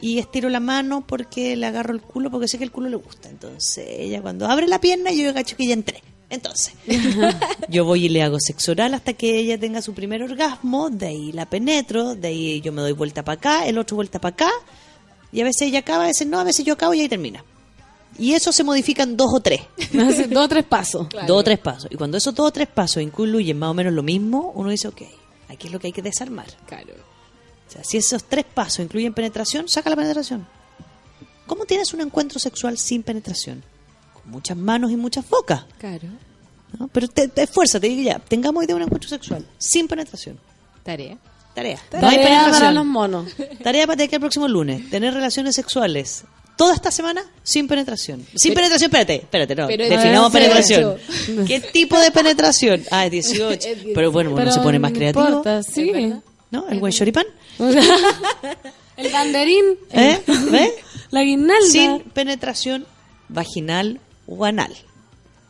Y 0.00 0.18
estiro 0.18 0.48
la 0.48 0.58
mano 0.58 1.04
porque 1.06 1.54
le 1.54 1.66
agarro 1.66 1.92
el 1.92 2.00
culo 2.00 2.30
porque 2.30 2.48
sé 2.48 2.56
que 2.56 2.64
el 2.64 2.70
culo 2.72 2.88
le 2.88 2.96
gusta. 2.96 3.28
Entonces, 3.28 3.86
ella 3.86 4.22
cuando 4.22 4.46
abre 4.46 4.66
la 4.68 4.80
pierna, 4.80 5.12
yo 5.12 5.34
cacho 5.34 5.54
que 5.54 5.66
ya 5.66 5.74
entré. 5.74 6.02
Entonces, 6.30 6.72
yo 7.68 7.84
voy 7.84 8.06
y 8.06 8.08
le 8.08 8.22
hago 8.22 8.38
sexo 8.40 8.72
oral 8.72 8.94
hasta 8.94 9.12
que 9.12 9.38
ella 9.38 9.60
tenga 9.60 9.82
su 9.82 9.92
primer 9.92 10.22
orgasmo, 10.22 10.88
de 10.88 11.08
ahí 11.08 11.30
la 11.32 11.44
penetro, 11.44 12.14
de 12.14 12.28
ahí 12.28 12.60
yo 12.62 12.72
me 12.72 12.80
doy 12.80 12.92
vuelta 12.92 13.22
para 13.22 13.36
acá, 13.36 13.66
el 13.66 13.76
otro 13.76 13.96
vuelta 13.96 14.18
para 14.18 14.32
acá, 14.32 14.50
y 15.30 15.42
a 15.42 15.44
veces 15.44 15.68
ella 15.68 15.80
acaba, 15.80 16.04
a 16.04 16.06
veces 16.06 16.26
no, 16.26 16.40
a 16.40 16.44
veces 16.44 16.64
yo 16.64 16.72
acabo 16.72 16.94
y 16.94 17.02
ahí 17.02 17.08
termina. 17.08 17.44
Y 18.18 18.32
eso 18.32 18.52
se 18.52 18.64
modifica 18.64 19.02
en 19.02 19.16
dos 19.16 19.28
o 19.32 19.40
tres. 19.40 19.60
Dos 19.92 20.44
o 20.44 20.48
tres 20.48 20.64
pasos. 20.64 21.08
Dos 21.26 21.40
o 21.40 21.44
tres 21.44 21.58
pasos. 21.58 21.88
Y 21.90 21.96
cuando 21.96 22.16
esos 22.16 22.34
dos 22.34 22.48
o 22.48 22.50
tres 22.52 22.68
pasos 22.68 23.02
incluyen 23.02 23.58
más 23.58 23.70
o 23.70 23.74
menos 23.74 23.92
lo 23.92 24.02
mismo, 24.02 24.52
uno 24.54 24.70
dice, 24.70 24.88
ok, 24.88 25.02
aquí 25.48 25.66
es 25.66 25.72
lo 25.72 25.78
que 25.78 25.88
hay 25.88 25.92
que 25.92 26.02
desarmar. 26.02 26.46
Claro. 26.66 26.94
O 27.68 27.70
sea, 27.70 27.82
si 27.84 27.96
esos 27.96 28.24
tres 28.24 28.44
pasos 28.44 28.80
incluyen 28.80 29.12
penetración, 29.12 29.68
saca 29.68 29.90
la 29.90 29.96
penetración. 29.96 30.46
¿Cómo 31.46 31.64
tienes 31.64 31.92
un 31.94 32.00
encuentro 32.00 32.38
sexual 32.38 32.78
sin 32.78 33.02
penetración? 33.02 33.62
Con 34.14 34.30
muchas 34.30 34.56
manos 34.56 34.90
y 34.90 34.96
muchas 34.96 35.28
bocas. 35.28 35.64
Claro. 35.78 36.08
¿no? 36.78 36.88
Pero 36.88 37.08
te, 37.08 37.28
te 37.28 37.42
esfuerza, 37.42 37.78
te 37.80 37.88
digo 37.88 38.02
ya, 38.02 38.18
tengamos 38.18 38.60
hoy 38.60 38.66
día 38.66 38.76
un 38.76 38.82
encuentro 38.82 39.08
sexual 39.08 39.46
sin 39.58 39.88
penetración. 39.88 40.38
Tarea. 40.82 41.18
Tarea. 41.54 41.80
Tarea 41.88 42.08
hay 42.10 42.16
para 42.18 42.28
penetración. 42.28 42.74
los 42.74 42.86
monos. 42.86 43.32
Tarea 43.62 43.86
para 43.86 43.96
de 43.96 44.04
aquí 44.04 44.14
al 44.14 44.20
próximo 44.20 44.46
lunes. 44.48 44.90
Tener 44.90 45.14
relaciones 45.14 45.54
sexuales 45.54 46.24
toda 46.56 46.74
esta 46.74 46.90
semana 46.90 47.22
sin 47.42 47.68
penetración. 47.68 48.26
Sin 48.34 48.50
Pero- 48.54 48.62
penetración, 48.68 48.88
espérate, 48.90 49.14
espérate, 49.16 49.54
no. 49.54 49.66
Pero 49.66 49.84
Definamos 49.88 50.32
18. 50.32 50.96
penetración. 50.98 51.46
¿Qué 51.46 51.60
tipo 51.60 51.98
de 51.98 52.10
penetración? 52.10 52.82
Ah, 52.90 53.04
es 53.06 53.10
18. 53.12 53.48
Es 53.52 53.60
18. 53.60 53.88
Pero 53.94 54.12
bueno, 54.12 54.30
uno 54.30 54.38
Pero 54.38 54.52
se 54.52 54.60
pone 54.60 54.78
más 54.78 54.92
no 54.92 54.96
creativo. 54.98 55.26
importa, 55.26 55.62
sí. 55.62 55.92
¿No? 56.50 56.68
El 56.68 56.80
buen 56.80 56.92
choripán. 56.92 57.26
El 58.96 59.12
banderín. 59.12 59.64
¿Eh? 59.92 60.20
La 61.10 61.22
guirnalda. 61.22 61.66
Sin 61.70 62.00
penetración 62.00 62.86
vaginal 63.28 64.00
o 64.26 64.44
anal. 64.44 64.74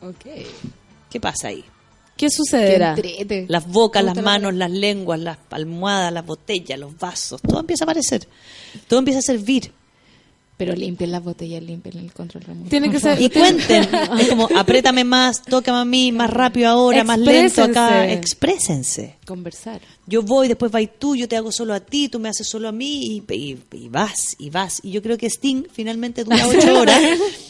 Ok. 0.01 0.25
¿Qué 1.09 1.19
pasa 1.19 1.49
ahí? 1.49 1.63
¿Qué 2.17 2.29
sucederá? 2.31 2.95
Las 3.47 3.67
bocas, 3.67 4.03
las 4.03 4.19
manos, 4.21 4.53
las 4.55 4.71
lenguas, 4.71 5.19
las 5.19 5.37
almohadas, 5.51 6.11
las 6.11 6.25
botellas, 6.25 6.79
los 6.79 6.97
vasos, 6.97 7.39
todo 7.41 7.59
empieza 7.59 7.83
a 7.83 7.85
aparecer. 7.85 8.27
Todo 8.87 8.99
empieza 8.99 9.19
a 9.19 9.21
servir. 9.21 9.71
Pero 10.57 10.73
limpien 10.73 11.11
las 11.11 11.23
botellas, 11.23 11.61
limpien 11.61 11.99
el 11.99 12.11
control 12.11 12.43
remoto. 12.43 12.69
Tiene 12.71 12.89
que 12.89 12.99
ser-. 12.99 13.21
Y 13.21 13.29
cuenten, 13.29 13.87
es 14.19 14.27
como, 14.27 14.49
apriétame 14.57 15.03
más, 15.03 15.43
tócame 15.43 15.77
a 15.77 15.85
mí, 15.85 16.11
más 16.11 16.31
rápido 16.31 16.69
ahora, 16.69 17.03
más 17.03 17.19
lento 17.19 17.61
acá. 17.63 18.11
Exprésense. 18.11 19.17
Conversar. 19.27 19.81
Yo 20.07 20.23
voy, 20.23 20.47
después 20.47 20.71
vas 20.71 20.83
tú, 20.97 21.15
yo 21.15 21.27
te 21.27 21.35
hago 21.35 21.51
solo 21.51 21.73
a 21.73 21.79
ti, 21.81 22.07
tú 22.09 22.17
me 22.19 22.29
haces 22.29 22.47
solo 22.47 22.69
a 22.69 22.71
mí, 22.71 23.23
y, 23.29 23.33
y- 23.35 23.57
y 23.73 23.89
vas, 23.89 24.35
y 24.39 24.49
vas. 24.49 24.79
Y 24.81 24.91
yo 24.91 25.01
creo 25.03 25.17
que 25.17 25.27
Sting 25.29 25.65
finalmente 25.71 26.23
dura 26.23 26.37
ocho 26.47 26.79
horas. 26.79 27.01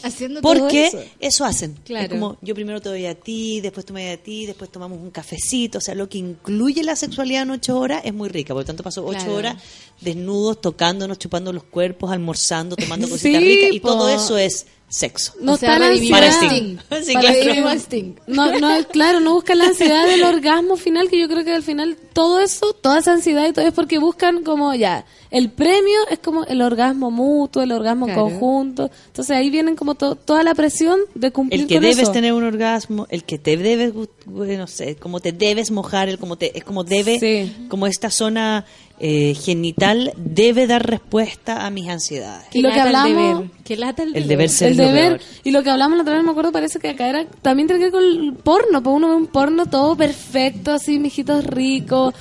Haciendo 0.02 0.40
todo 0.42 0.52
Porque 0.52 0.88
eso. 0.88 0.98
eso. 1.20 1.44
hacen. 1.44 1.76
Claro. 1.84 2.04
Es 2.04 2.10
como, 2.10 2.36
yo 2.42 2.54
primero 2.54 2.80
te 2.82 2.88
doy 2.90 3.06
a 3.06 3.14
ti, 3.14 3.60
después 3.62 3.86
tú 3.86 3.94
me 3.94 4.04
das 4.06 4.18
a 4.18 4.22
ti, 4.22 4.44
después 4.44 4.70
tomamos 4.70 4.98
un 5.00 5.10
cafecito. 5.10 5.78
O 5.78 5.80
sea, 5.80 5.94
lo 5.94 6.08
que 6.10 6.18
incluye 6.18 6.82
la 6.82 6.96
sexualidad 6.96 7.42
en 7.44 7.50
ocho 7.52 7.78
horas 7.78 8.02
es 8.04 8.12
muy 8.12 8.28
rica. 8.28 8.52
Por 8.52 8.62
lo 8.62 8.66
tanto, 8.66 8.82
paso 8.82 9.02
ocho 9.06 9.18
Claro. 9.20 9.34
horas 9.36 9.62
desnudos, 10.00 10.60
tocándonos, 10.60 11.18
chupando 11.18 11.52
los 11.52 11.64
cuerpos, 11.64 12.10
almorzando, 12.10 12.76
tomando 12.76 12.97
cositas 13.06 13.40
Sí, 13.42 13.48
ricas. 13.48 13.74
Y 13.74 13.80
po. 13.80 13.88
todo 13.88 14.08
eso 14.08 14.36
es 14.36 14.66
sexo. 14.88 15.34
No 15.40 15.52
O 15.52 15.56
sea, 15.58 15.74
está 15.74 15.78
la 15.78 15.92
ansiedad. 15.92 16.42
Sting. 16.42 16.76
Sí, 17.04 17.12
Para 17.12 17.32
claro. 17.32 17.70
Sting. 17.78 18.14
No, 18.26 18.58
no, 18.58 18.84
claro, 18.88 19.20
no 19.20 19.34
buscan 19.34 19.58
la 19.58 19.66
ansiedad 19.66 20.06
del 20.06 20.24
orgasmo 20.24 20.76
final, 20.76 21.08
que 21.10 21.18
yo 21.20 21.28
creo 21.28 21.44
que 21.44 21.52
al 21.54 21.62
final 21.62 21.96
todo 22.14 22.40
eso, 22.40 22.72
toda 22.72 22.98
esa 22.98 23.12
ansiedad 23.12 23.46
y 23.46 23.52
todo 23.52 23.66
es 23.66 23.74
porque 23.74 23.98
buscan 23.98 24.42
como 24.44 24.74
ya, 24.74 25.04
el 25.30 25.50
premio 25.50 25.98
es 26.10 26.18
como 26.20 26.44
el 26.44 26.62
orgasmo 26.62 27.10
mutuo, 27.10 27.62
el 27.62 27.72
orgasmo 27.72 28.06
Claro. 28.06 28.22
conjunto. 28.24 28.90
Entonces 29.06 29.36
ahí 29.36 29.50
vienen 29.50 29.76
como 29.76 29.94
to- 29.94 30.14
toda 30.16 30.42
la 30.42 30.54
presión 30.54 31.00
de 31.14 31.30
cumplir 31.30 31.60
El 31.62 31.66
que 31.66 31.74
con 31.76 31.82
debes 31.82 31.98
eso. 31.98 32.12
tener 32.12 32.32
un 32.32 32.44
orgasmo, 32.44 33.06
el 33.10 33.24
que 33.24 33.38
te 33.38 33.56
debes, 33.56 33.92
no 34.26 34.66
sé, 34.66 34.96
como 34.96 35.20
te 35.20 35.32
debes 35.32 35.70
mojar, 35.70 36.08
el 36.08 36.18
como 36.18 36.36
te, 36.36 36.56
es 36.56 36.64
como 36.64 36.84
debe, 36.84 37.18
Sí. 37.20 37.66
como 37.68 37.86
esta 37.86 38.10
zona 38.10 38.64
eh, 39.00 39.34
genital 39.40 40.12
debe 40.16 40.66
dar 40.66 40.84
respuesta 40.84 41.64
a 41.64 41.70
mis 41.70 41.88
ansiedades. 41.88 42.48
Y 42.52 42.62
lo 42.62 42.68
que 42.70 42.74
el 42.74 42.80
hablamos- 42.80 43.38
deber. 43.38 43.50
Qué 43.62 43.76
lata 43.76 44.02
el, 44.02 44.16
El 44.16 44.26
deber. 44.26 44.48
ser 44.48 44.72
el 44.72 44.76
deber 44.76 45.18
peor. 45.18 45.20
y 45.44 45.50
lo 45.52 45.62
que 45.62 45.70
hablamos 45.70 45.96
la 45.98 46.02
otra 46.02 46.14
vez 46.16 46.24
me 46.24 46.30
acuerdo 46.32 46.50
parece 46.50 46.80
que 46.80 46.88
acá 46.88 47.08
era 47.08 47.24
también 47.42 47.68
tiene 47.68 47.78
que 47.78 47.90
ver 47.90 47.92
con 47.92 48.02
el 48.02 48.32
porno 48.34 48.82
pues 48.82 48.96
uno 48.96 49.08
ve 49.10 49.14
un 49.14 49.26
porno 49.28 49.66
todo 49.66 49.94
perfecto 49.96 50.72
así 50.72 50.98
mijitos 50.98 51.44
ricos 51.44 52.12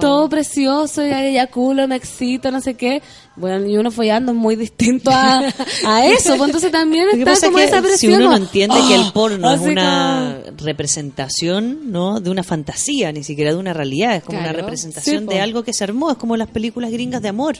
todo 0.00 0.28
precioso 0.28 1.06
y 1.06 1.10
eyaculo 1.12 1.86
me 1.86 1.96
no 2.50 2.60
sé 2.60 2.74
qué 2.74 3.02
bueno 3.36 3.66
y 3.66 3.76
uno 3.76 3.90
follando 3.90 4.32
es 4.32 4.38
muy 4.38 4.56
distinto 4.56 5.10
a, 5.10 5.38
a 5.86 6.06
eso 6.06 6.36
pues 6.36 6.48
entonces 6.48 6.70
también 6.72 7.06
que 7.12 7.22
está 7.22 7.46
como 7.46 7.58
es 7.58 7.68
esa 7.68 7.82
que 7.82 7.96
si 7.96 8.06
presión 8.06 8.22
uno 8.22 8.30
no 8.30 8.36
entiende 8.36 8.76
que 8.88 8.94
¡oh! 8.98 9.02
el 9.06 9.12
porno 9.12 9.52
es 9.52 9.60
una 9.60 10.38
representación, 10.58 11.90
¿no? 11.92 12.20
De 12.20 12.30
una 12.30 12.42
fantasía, 12.42 13.12
ni 13.12 13.24
siquiera 13.24 13.52
de 13.52 13.56
una 13.58 13.72
realidad, 13.72 14.16
es 14.16 14.22
como 14.24 14.38
una 14.38 14.52
representación 14.52 15.24
Sí, 15.24 15.34
de 15.34 15.40
algo 15.40 15.62
que 15.62 15.72
se 15.72 15.84
armó, 15.84 16.10
es 16.10 16.16
como 16.16 16.36
las 16.36 16.48
películas 16.48 16.90
gringas 16.90 17.22
de 17.22 17.28
amor. 17.28 17.56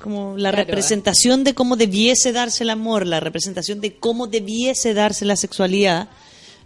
Como 0.00 0.36
la 0.36 0.50
Claro. 0.50 0.66
representación 0.66 1.44
de 1.44 1.54
cómo 1.54 1.76
debiese 1.76 2.32
darse 2.32 2.64
el 2.64 2.70
amor, 2.70 3.06
la 3.06 3.20
representación 3.20 3.80
de 3.80 3.94
cómo 3.96 4.26
debiese 4.26 4.92
darse 4.92 5.24
la 5.24 5.36
sexualidad. 5.36 6.08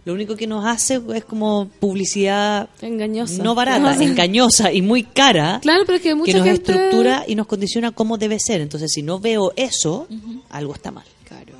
Lo 0.05 0.13
único 0.13 0.35
que 0.35 0.47
nos 0.47 0.65
hace 0.65 1.01
es 1.13 1.25
como 1.25 1.67
publicidad 1.79 2.69
engañosa 2.81 3.43
no 3.43 3.53
barata, 3.53 3.95
engañosa 4.03 4.71
y 4.71 4.81
muy 4.81 5.03
cara 5.03 5.59
claro 5.61 5.83
pero 5.85 5.97
es 5.97 6.01
que 6.01 6.15
mucha 6.15 6.31
que 6.31 6.37
nos 6.39 6.47
gente 6.47 6.71
estructura 6.71 7.25
y 7.27 7.35
nos 7.35 7.45
condiciona 7.47 7.91
cómo 7.91 8.17
debe 8.17 8.39
ser. 8.39 8.61
Entonces, 8.61 8.91
si 8.93 9.03
no 9.03 9.19
veo 9.19 9.51
eso, 9.55 10.07
algo 10.49 10.73
está 10.73 10.91
mal. 10.91 11.05
Claro. 11.25 11.53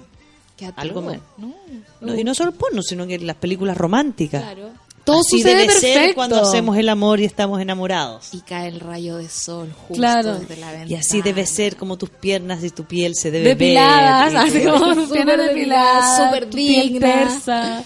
Algo 0.76 1.02
mal. 1.02 1.22
¿no? 1.38 1.54
No, 2.02 2.16
y 2.16 2.24
no 2.24 2.34
solo 2.34 2.50
el 2.52 2.56
porno, 2.56 2.82
sino 2.82 3.06
que 3.08 3.20
las 3.20 3.36
películas 3.38 3.78
románticas. 3.78 4.42
Claro. 4.44 4.70
todo 5.06 5.20
Así 5.22 5.38
sucede 5.38 5.56
debe 5.62 5.74
ser 5.74 5.94
perfecto 5.94 6.16
cuando 6.16 6.42
hacemos 6.42 6.78
el 6.78 6.90
amor 6.90 7.20
y 7.20 7.26
estamos 7.26 7.62
enamorados. 7.62 8.34
Y 8.34 8.42
cae 8.42 8.68
el 8.68 8.80
rayo 8.80 9.18
de 9.18 9.30
sol 9.30 9.72
justo 9.74 9.94
Claro. 9.96 10.40
desde 10.40 10.58
la 10.58 10.72
ventana. 10.72 10.92
Y 10.92 10.96
así 10.96 11.22
debe 11.22 11.46
ser 11.46 11.76
como 11.78 11.98
tus 11.98 12.10
piernas 12.10 12.64
y 12.64 12.70
tu 12.72 12.84
piel 12.86 13.16
se 13.16 13.32
debe 13.32 13.50
depiladas 13.50 14.34
ver. 14.34 14.44
y 14.46 14.58
así 14.58 14.68
como 14.68 14.78
Súper 14.96 14.96
piernas 15.26 15.38
depilada, 15.38 15.48
depiladas 15.48 16.18
súper 16.18 16.46
tu 16.50 16.58
piel 16.58 16.90
digna. 16.94 17.84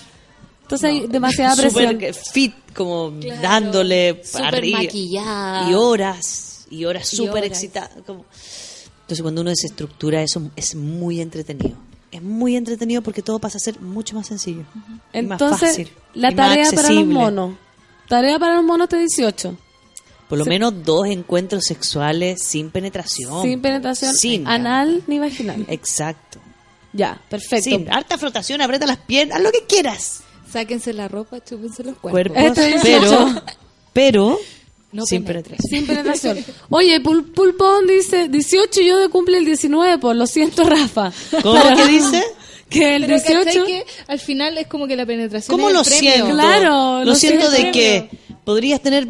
Entonces 0.75 0.89
hay 1.03 1.07
demasiada 1.07 1.55
presión 1.61 1.91
Súper 1.93 1.97
que- 1.97 2.13
fit, 2.13 2.53
como 2.75 3.11
dándole 3.41 4.21
Súper 4.23 4.45
arriba. 4.55 4.79
maquillada. 4.79 5.69
Y 5.69 5.73
horas, 5.73 6.65
y 6.69 6.85
horas 6.85 7.07
súper 7.07 7.43
excitada. 7.45 7.89
como- 8.05 8.25
Entonces, 9.01 9.21
cuando 9.21 9.41
uno 9.41 9.49
desestructura 9.49 10.21
eso, 10.21 10.41
es 10.55 10.75
muy 10.75 11.21
entretenido. 11.21 11.75
Es 12.11 12.21
muy 12.21 12.55
entretenido 12.55 13.01
porque 13.01 13.21
todo 13.23 13.39
pasa 13.39 13.57
a 13.57 13.59
ser 13.59 13.79
mucho 13.81 14.15
más 14.15 14.27
sencillo. 14.27 14.63
y 15.13 15.21
más 15.23 15.41
Entonces, 15.41 15.69
fácil, 15.69 15.89
la 16.13 16.31
y 16.31 16.35
más 16.35 16.47
tarea 16.49 16.71
para 16.71 16.89
los 16.91 17.05
monos. 17.07 17.55
Tarea 18.07 18.37
para 18.39 18.55
los 18.55 18.63
monos 18.63 18.87
de 18.89 18.99
18. 18.99 19.57
Por 20.29 20.37
lo 20.37 20.45
menos 20.45 20.73
dos 20.83 21.05
encuentros 21.07 21.63
sexuales 21.65 22.41
sin 22.43 22.69
penetración. 22.71 23.43
Sin 23.43 23.61
penetración 23.61 24.15
Sin. 24.15 24.47
anal 24.47 25.03
ni 25.07 25.19
vaginal. 25.19 25.65
Exacto. 25.67 26.39
Ya, 26.91 27.19
perfecto. 27.29 27.63
Sin. 27.69 27.91
Harta 27.91 28.17
frotación, 28.17 28.61
aprieta 28.61 28.85
las 28.85 28.97
piernas, 28.97 29.37
haz 29.37 29.43
lo 29.43 29.51
que 29.51 29.65
quieras. 29.67 30.21
Sáquense 30.53 30.93
la 30.93 31.07
ropa, 31.07 31.43
chúpense 31.43 31.83
los 31.83 31.97
cuerpos. 31.97 32.31
Cuerpos, 32.33 32.55
18. 32.55 32.81
pero, 32.83 33.41
pero 33.91 34.39
No 34.91 35.03
sin 35.05 35.23
penetración. 35.25 35.67
Sin 35.69 35.87
penetración. 35.87 36.37
Oye, 36.69 37.01
Pul- 37.01 37.33
Pulpón 37.33 37.87
dice 37.87 38.27
18 38.29 38.81
y 38.81 38.87
yo 38.87 38.97
de 38.99 39.09
cumple 39.09 39.39
el 39.39 39.45
19, 39.45 39.97
por 39.97 40.15
lo 40.15 40.27
siento, 40.27 40.63
Rafa. 40.63 41.11
¿Cómo 41.41 41.59
Pero- 41.61 41.75
que 41.75 41.87
dice? 41.87 42.23
Que 42.69 42.95
el 42.95 43.05
Pero 43.05 43.17
18 43.19 43.45
¿cachai 43.45 43.65
que 43.65 43.85
al 44.07 44.19
final 44.19 44.57
es 44.57 44.67
como 44.67 44.87
que 44.87 44.95
la 44.95 45.05
penetración 45.05 45.55
¿Cómo 45.55 45.69
es 45.69 45.73
el 45.75 45.77
lo 45.79 45.83
premio? 45.83 46.11
siento? 46.11 46.31
Claro, 46.35 46.99
lo 46.99 47.05
lo 47.05 47.15
siento 47.15 47.49
de 47.51 47.71
que 47.71 48.09
podrías 48.43 48.81
tener, 48.81 49.07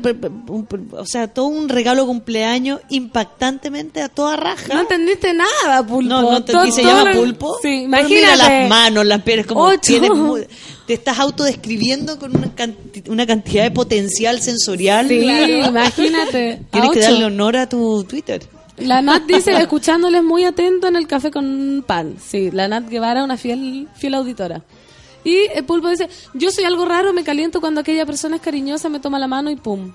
o 0.91 1.05
sea, 1.05 1.27
todo 1.27 1.45
un 1.45 1.69
regalo 1.69 2.05
cumpleaños 2.05 2.81
impactantemente 2.89 4.01
a 4.01 4.09
toda 4.09 4.35
raja. 4.35 4.73
no 4.73 4.81
entendiste 4.81 5.33
nada, 5.33 5.85
Pulpo. 5.85 6.09
No, 6.09 6.21
no 6.31 6.43
te 6.43 6.51
Todo- 6.51 6.69
se 6.71 6.83
llama 6.83 7.13
lo- 7.13 7.19
pulpo. 7.21 7.57
Sí, 7.61 7.83
imagínate. 7.83 8.13
Mira 8.15 8.35
las 8.35 8.69
manos, 8.69 9.05
las 9.05 9.21
piernas, 9.23 9.47
como 9.47 9.61
Ocho. 9.63 9.79
tienes 9.81 10.11
muy- 10.11 10.45
te 10.85 10.93
estás 10.93 11.17
autodescribiendo 11.19 12.19
con 12.19 12.35
una, 12.35 12.53
canti- 12.53 13.09
una 13.09 13.25
cantidad 13.25 13.63
de 13.63 13.71
potencial 13.71 14.41
sensorial. 14.41 15.07
Sí, 15.07 15.21
imagínate. 15.67 16.59
A 16.67 16.71
Tienes 16.71 16.91
que 16.91 16.99
ocho. 16.99 17.09
darle 17.09 17.25
honor 17.25 17.57
a 17.57 17.69
tu 17.69 18.03
Twitter. 18.03 18.41
La 18.77 19.01
Nat 19.01 19.23
dice, 19.23 19.51
escuchándoles 19.61 20.23
muy 20.23 20.45
atento 20.45 20.87
en 20.87 20.95
el 20.95 21.07
café 21.07 21.29
con 21.31 21.83
pan. 21.85 22.15
Sí, 22.19 22.49
la 22.51 22.67
Nat 22.67 22.89
Guevara, 22.89 23.23
una 23.23 23.37
fiel, 23.37 23.87
fiel 23.95 24.15
auditora. 24.15 24.61
Y 25.25 25.37
el 25.55 25.63
pulpo 25.63 25.87
dice, 25.87 26.09
yo 26.33 26.51
soy 26.51 26.65
algo 26.65 26.83
raro, 26.83 27.13
me 27.13 27.23
caliento 27.23 27.61
cuando 27.61 27.79
aquella 27.79 28.05
persona 28.05 28.35
es 28.35 28.41
cariñosa, 28.41 28.89
me 28.89 28.99
toma 28.99 29.19
la 29.19 29.27
mano 29.27 29.49
y 29.49 29.55
pum. 29.55 29.85
De 29.85 29.89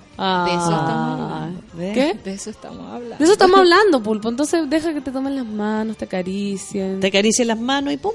eso 0.53 0.71
estamos 0.71 0.87
Ah, 0.87 1.43
hablando. 1.43 1.61
¿Qué? 1.77 2.19
De 2.23 2.33
eso 2.33 2.49
estamos 2.49 2.85
hablando. 2.91 3.17
De 3.17 3.23
eso 3.23 3.33
estamos 3.33 3.59
hablando, 3.59 4.01
pulpo. 4.01 4.29
Entonces 4.29 4.67
deja 4.69 4.91
que 4.93 5.01
te 5.01 5.11
tomen 5.11 5.35
las 5.35 5.45
manos, 5.45 5.97
te 5.97 6.05
acaricien. 6.05 6.99
Te 6.99 7.07
acaricias 7.07 7.45
las 7.45 7.59
manos 7.59 7.93
y 7.93 7.97
pum. 7.97 8.13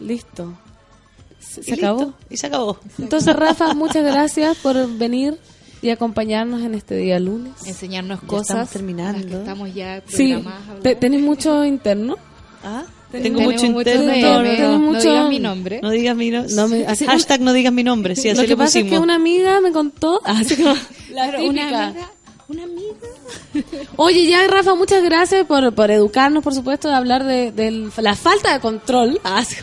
Listo. 0.00 0.52
Se, 1.38 1.60
y 1.60 1.64
se 1.64 1.74
acabó. 1.74 2.00
listo, 2.00 2.14
Y 2.30 2.36
se 2.38 2.46
acabó. 2.48 2.78
Entonces, 2.98 3.36
Rafa, 3.36 3.74
muchas 3.74 4.02
gracias 4.04 4.56
por 4.58 4.88
venir 4.98 5.38
y 5.82 5.90
acompañarnos 5.90 6.62
en 6.62 6.74
este 6.74 6.96
día 6.96 7.18
lunes. 7.20 7.52
Enseñarnos 7.66 8.20
Ya 8.22 8.26
cosas. 8.26 8.48
estamos 8.48 8.70
terminando. 8.70 9.18
las 9.18 9.26
que 9.30 9.36
estamos 9.36 9.74
ya 9.74 10.02
Sí, 10.08 10.32
programadas. 10.34 10.98
¿tenés 11.00 11.20
mucho 11.20 11.64
interno? 11.64 12.16
Ah, 12.64 12.82
Tenemos- 13.12 13.38
tengo 13.38 13.52
mucho 13.52 13.66
interno. 13.66 14.12
No 14.72 14.78
mucho- 14.80 15.00
digas 15.10 15.28
mi 15.28 15.38
nombre. 15.38 15.80
No 15.82 15.90
digas 15.90 16.16
mi 16.16 16.30
nombre. 16.30 16.54
No 16.54 16.68
me- 16.68 16.86
así- 16.86 17.06
Hashtag 17.06 17.40
no 17.40 17.52
digas 17.52 17.72
mi 17.72 17.84
nombre. 17.84 18.16
Sí, 18.16 18.28
así 18.28 18.36
Lo 18.36 18.42
que 18.42 18.48
le 18.48 18.56
pasa 18.56 18.80
es 18.80 18.84
que 18.90 18.98
una 18.98 19.14
amiga 19.14 19.60
me 19.60 19.72
contó, 19.72 20.20
así 20.24 20.56
como 20.56 20.74
la 21.12 21.26
una 21.40 21.62
amiga, 21.68 21.94
una 22.48 22.64
amiga. 22.64 22.94
Oye, 23.96 24.26
ya 24.26 24.46
Rafa, 24.46 24.74
muchas 24.74 25.02
gracias 25.04 25.46
por, 25.46 25.72
por 25.74 25.90
educarnos, 25.90 26.42
por 26.42 26.54
supuesto, 26.54 26.88
de 26.88 26.94
hablar 26.94 27.24
de, 27.24 27.52
de 27.52 27.90
la 27.98 28.14
falta 28.14 28.52
de 28.52 28.60
control. 28.60 29.20
Ah, 29.24 29.44
sí. 29.44 29.56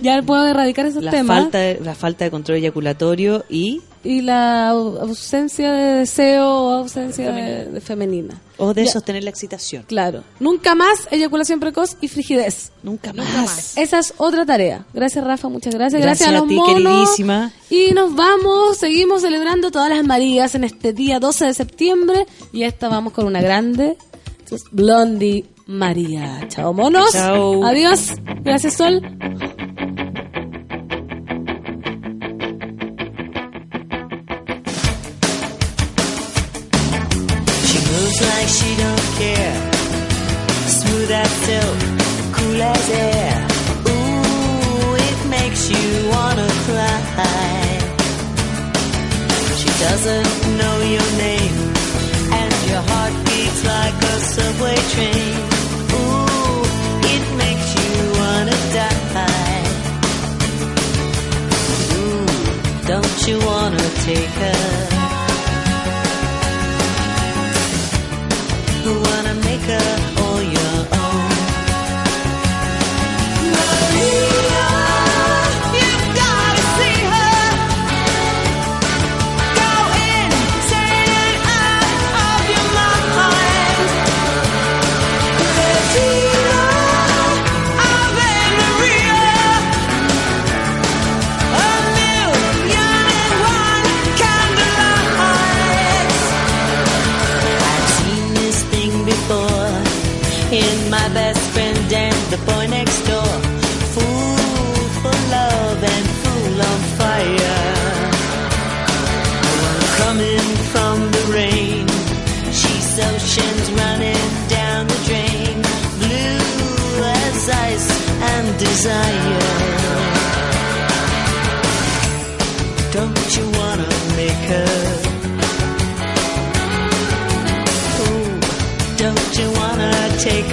ya 0.00 0.20
puedo 0.22 0.46
erradicar 0.46 0.86
esos 0.86 1.02
la 1.02 1.10
temas. 1.10 1.42
falta, 1.42 1.58
de, 1.58 1.80
la 1.82 1.94
falta 1.94 2.24
de 2.24 2.30
control 2.30 2.58
eyaculatorio 2.58 3.44
y 3.48 3.80
Y 4.04 4.20
la 4.20 4.70
au- 4.72 5.00
ausencia 5.00 5.72
de 5.72 5.94
deseo 6.00 6.46
o 6.46 6.70
ausencia 6.74 7.32
de, 7.32 7.64
de 7.70 7.80
femenina. 7.80 8.38
o 8.58 8.74
de 8.74 8.84
Ya. 8.84 8.92
sostener 8.92 9.24
la 9.24 9.30
excitación. 9.30 9.84
Claro. 9.88 10.22
Nunca 10.40 10.74
más 10.74 11.08
eyaculación 11.10 11.58
precoz 11.58 11.96
y 12.02 12.08
frigidez. 12.08 12.70
Nunca 12.82 13.12
Nunca 13.14 13.30
más. 13.42 13.76
Esa 13.78 13.98
es 14.00 14.12
otra 14.18 14.44
tarea. 14.44 14.84
Gracias, 14.92 15.24
Rafa. 15.24 15.48
Muchas 15.48 15.74
gracias. 15.74 16.02
Gracias 16.02 16.28
Gracias, 16.28 16.28
a 16.28 16.36
a 16.36 16.40
los 16.40 16.48
ti, 16.48 16.54
monos. 16.54 16.74
queridísima. 16.74 17.50
Y 17.70 17.92
nos 17.94 18.14
vamos. 18.14 18.76
Seguimos 18.76 19.22
celebrando 19.22 19.70
todas 19.70 19.88
las 19.88 20.04
Marías 20.04 20.54
en 20.54 20.64
este 20.64 20.92
día 20.92 21.18
12 21.18 21.46
de 21.46 21.54
septiembre. 21.54 22.26
Y 22.52 22.64
esta 22.64 22.88
vamos 22.90 23.14
con 23.14 23.24
una 23.26 23.40
grande. 23.40 23.96
Blondie 24.70 25.46
María. 25.66 26.46
Chao, 26.48 26.74
monos. 26.74 27.10
Chao. 27.12 27.64
Adiós. 27.64 28.10
Gracias, 28.44 28.74
Sol. 28.74 29.00
like 38.30 38.48
she 38.58 38.70
don't 38.84 39.06
care. 39.20 39.56
Smooth 40.78 41.10
as 41.22 41.30
silk, 41.46 41.78
cool 42.36 42.60
as 42.74 42.86
air. 42.90 43.34
Ooh, 43.92 44.94
it 45.08 45.18
makes 45.36 45.62
you 45.74 45.86
wanna 46.14 46.48
cry. 46.66 47.64
She 49.60 49.70
doesn't 49.86 50.30
know 50.58 50.76
your 50.94 51.08
name, 51.26 51.56
and 52.40 52.52
your 52.70 52.82
heart 52.90 53.14
beats 53.26 53.60
like 53.74 53.98
a 54.12 54.16
subway 54.34 54.78
train. 54.94 55.34
Ooh, 55.98 56.62
it 57.14 57.24
makes 57.42 57.68
you 57.78 57.92
wanna 58.20 58.58
die. 58.78 59.66
Ooh, 61.98 62.26
don't 62.90 63.18
you 63.28 63.36
wanna 63.50 63.84
take 64.08 64.34
her? 64.44 64.73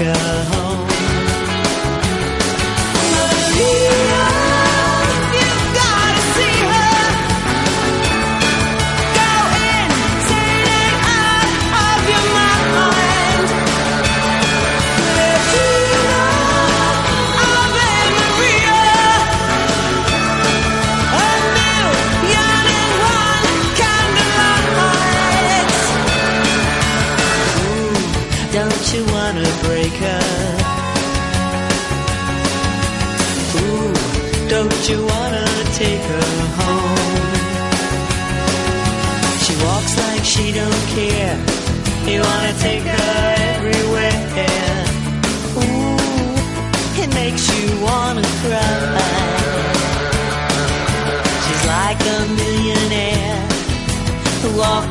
girl. 0.03 0.40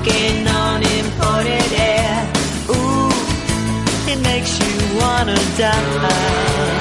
knocking 0.01 0.47
on 0.49 0.83
imported 0.83 1.73
air. 1.73 2.33
Ooh, 2.71 3.11
it 4.11 4.21
makes 4.23 4.59
you 4.59 4.99
wanna 4.99 5.37
die. 5.59 6.80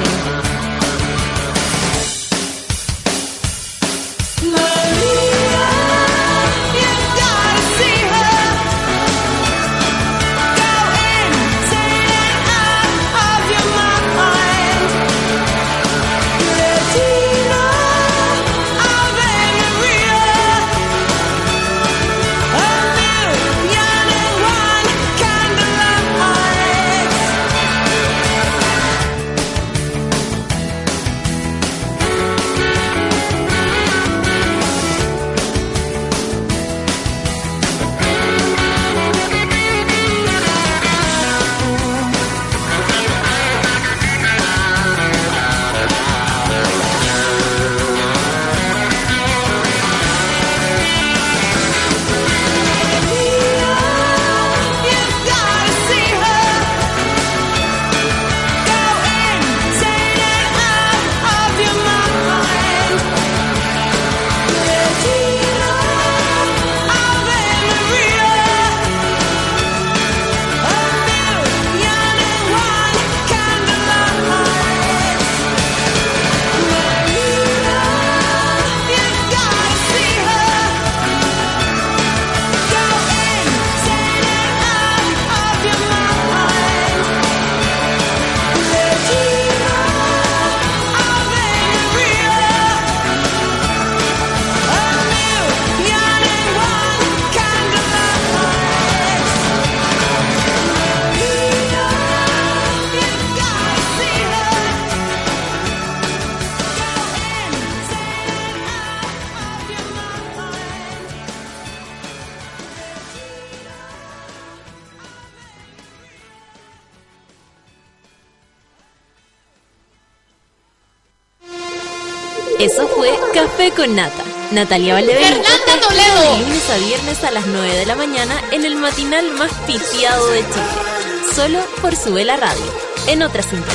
Nata, 123.94 124.22
Natalia 124.52 124.94
Valdebenito. 124.94 125.42
Fernanda 125.42 125.88
Toledo. 125.88 126.32
De 126.32 126.38
lunes 126.44 126.70
a 126.70 126.76
viernes 126.76 127.24
a 127.24 127.30
las 127.32 127.46
9 127.46 127.76
de 127.76 127.86
la 127.86 127.96
mañana 127.96 128.40
en 128.52 128.64
el 128.64 128.76
matinal 128.76 129.30
más 129.32 129.52
pitiado 129.66 130.30
de 130.30 130.40
Chile. 130.40 131.34
Solo 131.34 131.58
por 131.82 131.96
su 131.96 132.12
vela 132.12 132.36
radio. 132.36 132.62
En 133.08 133.22
otra 133.22 133.42
sintonía. 133.42 133.74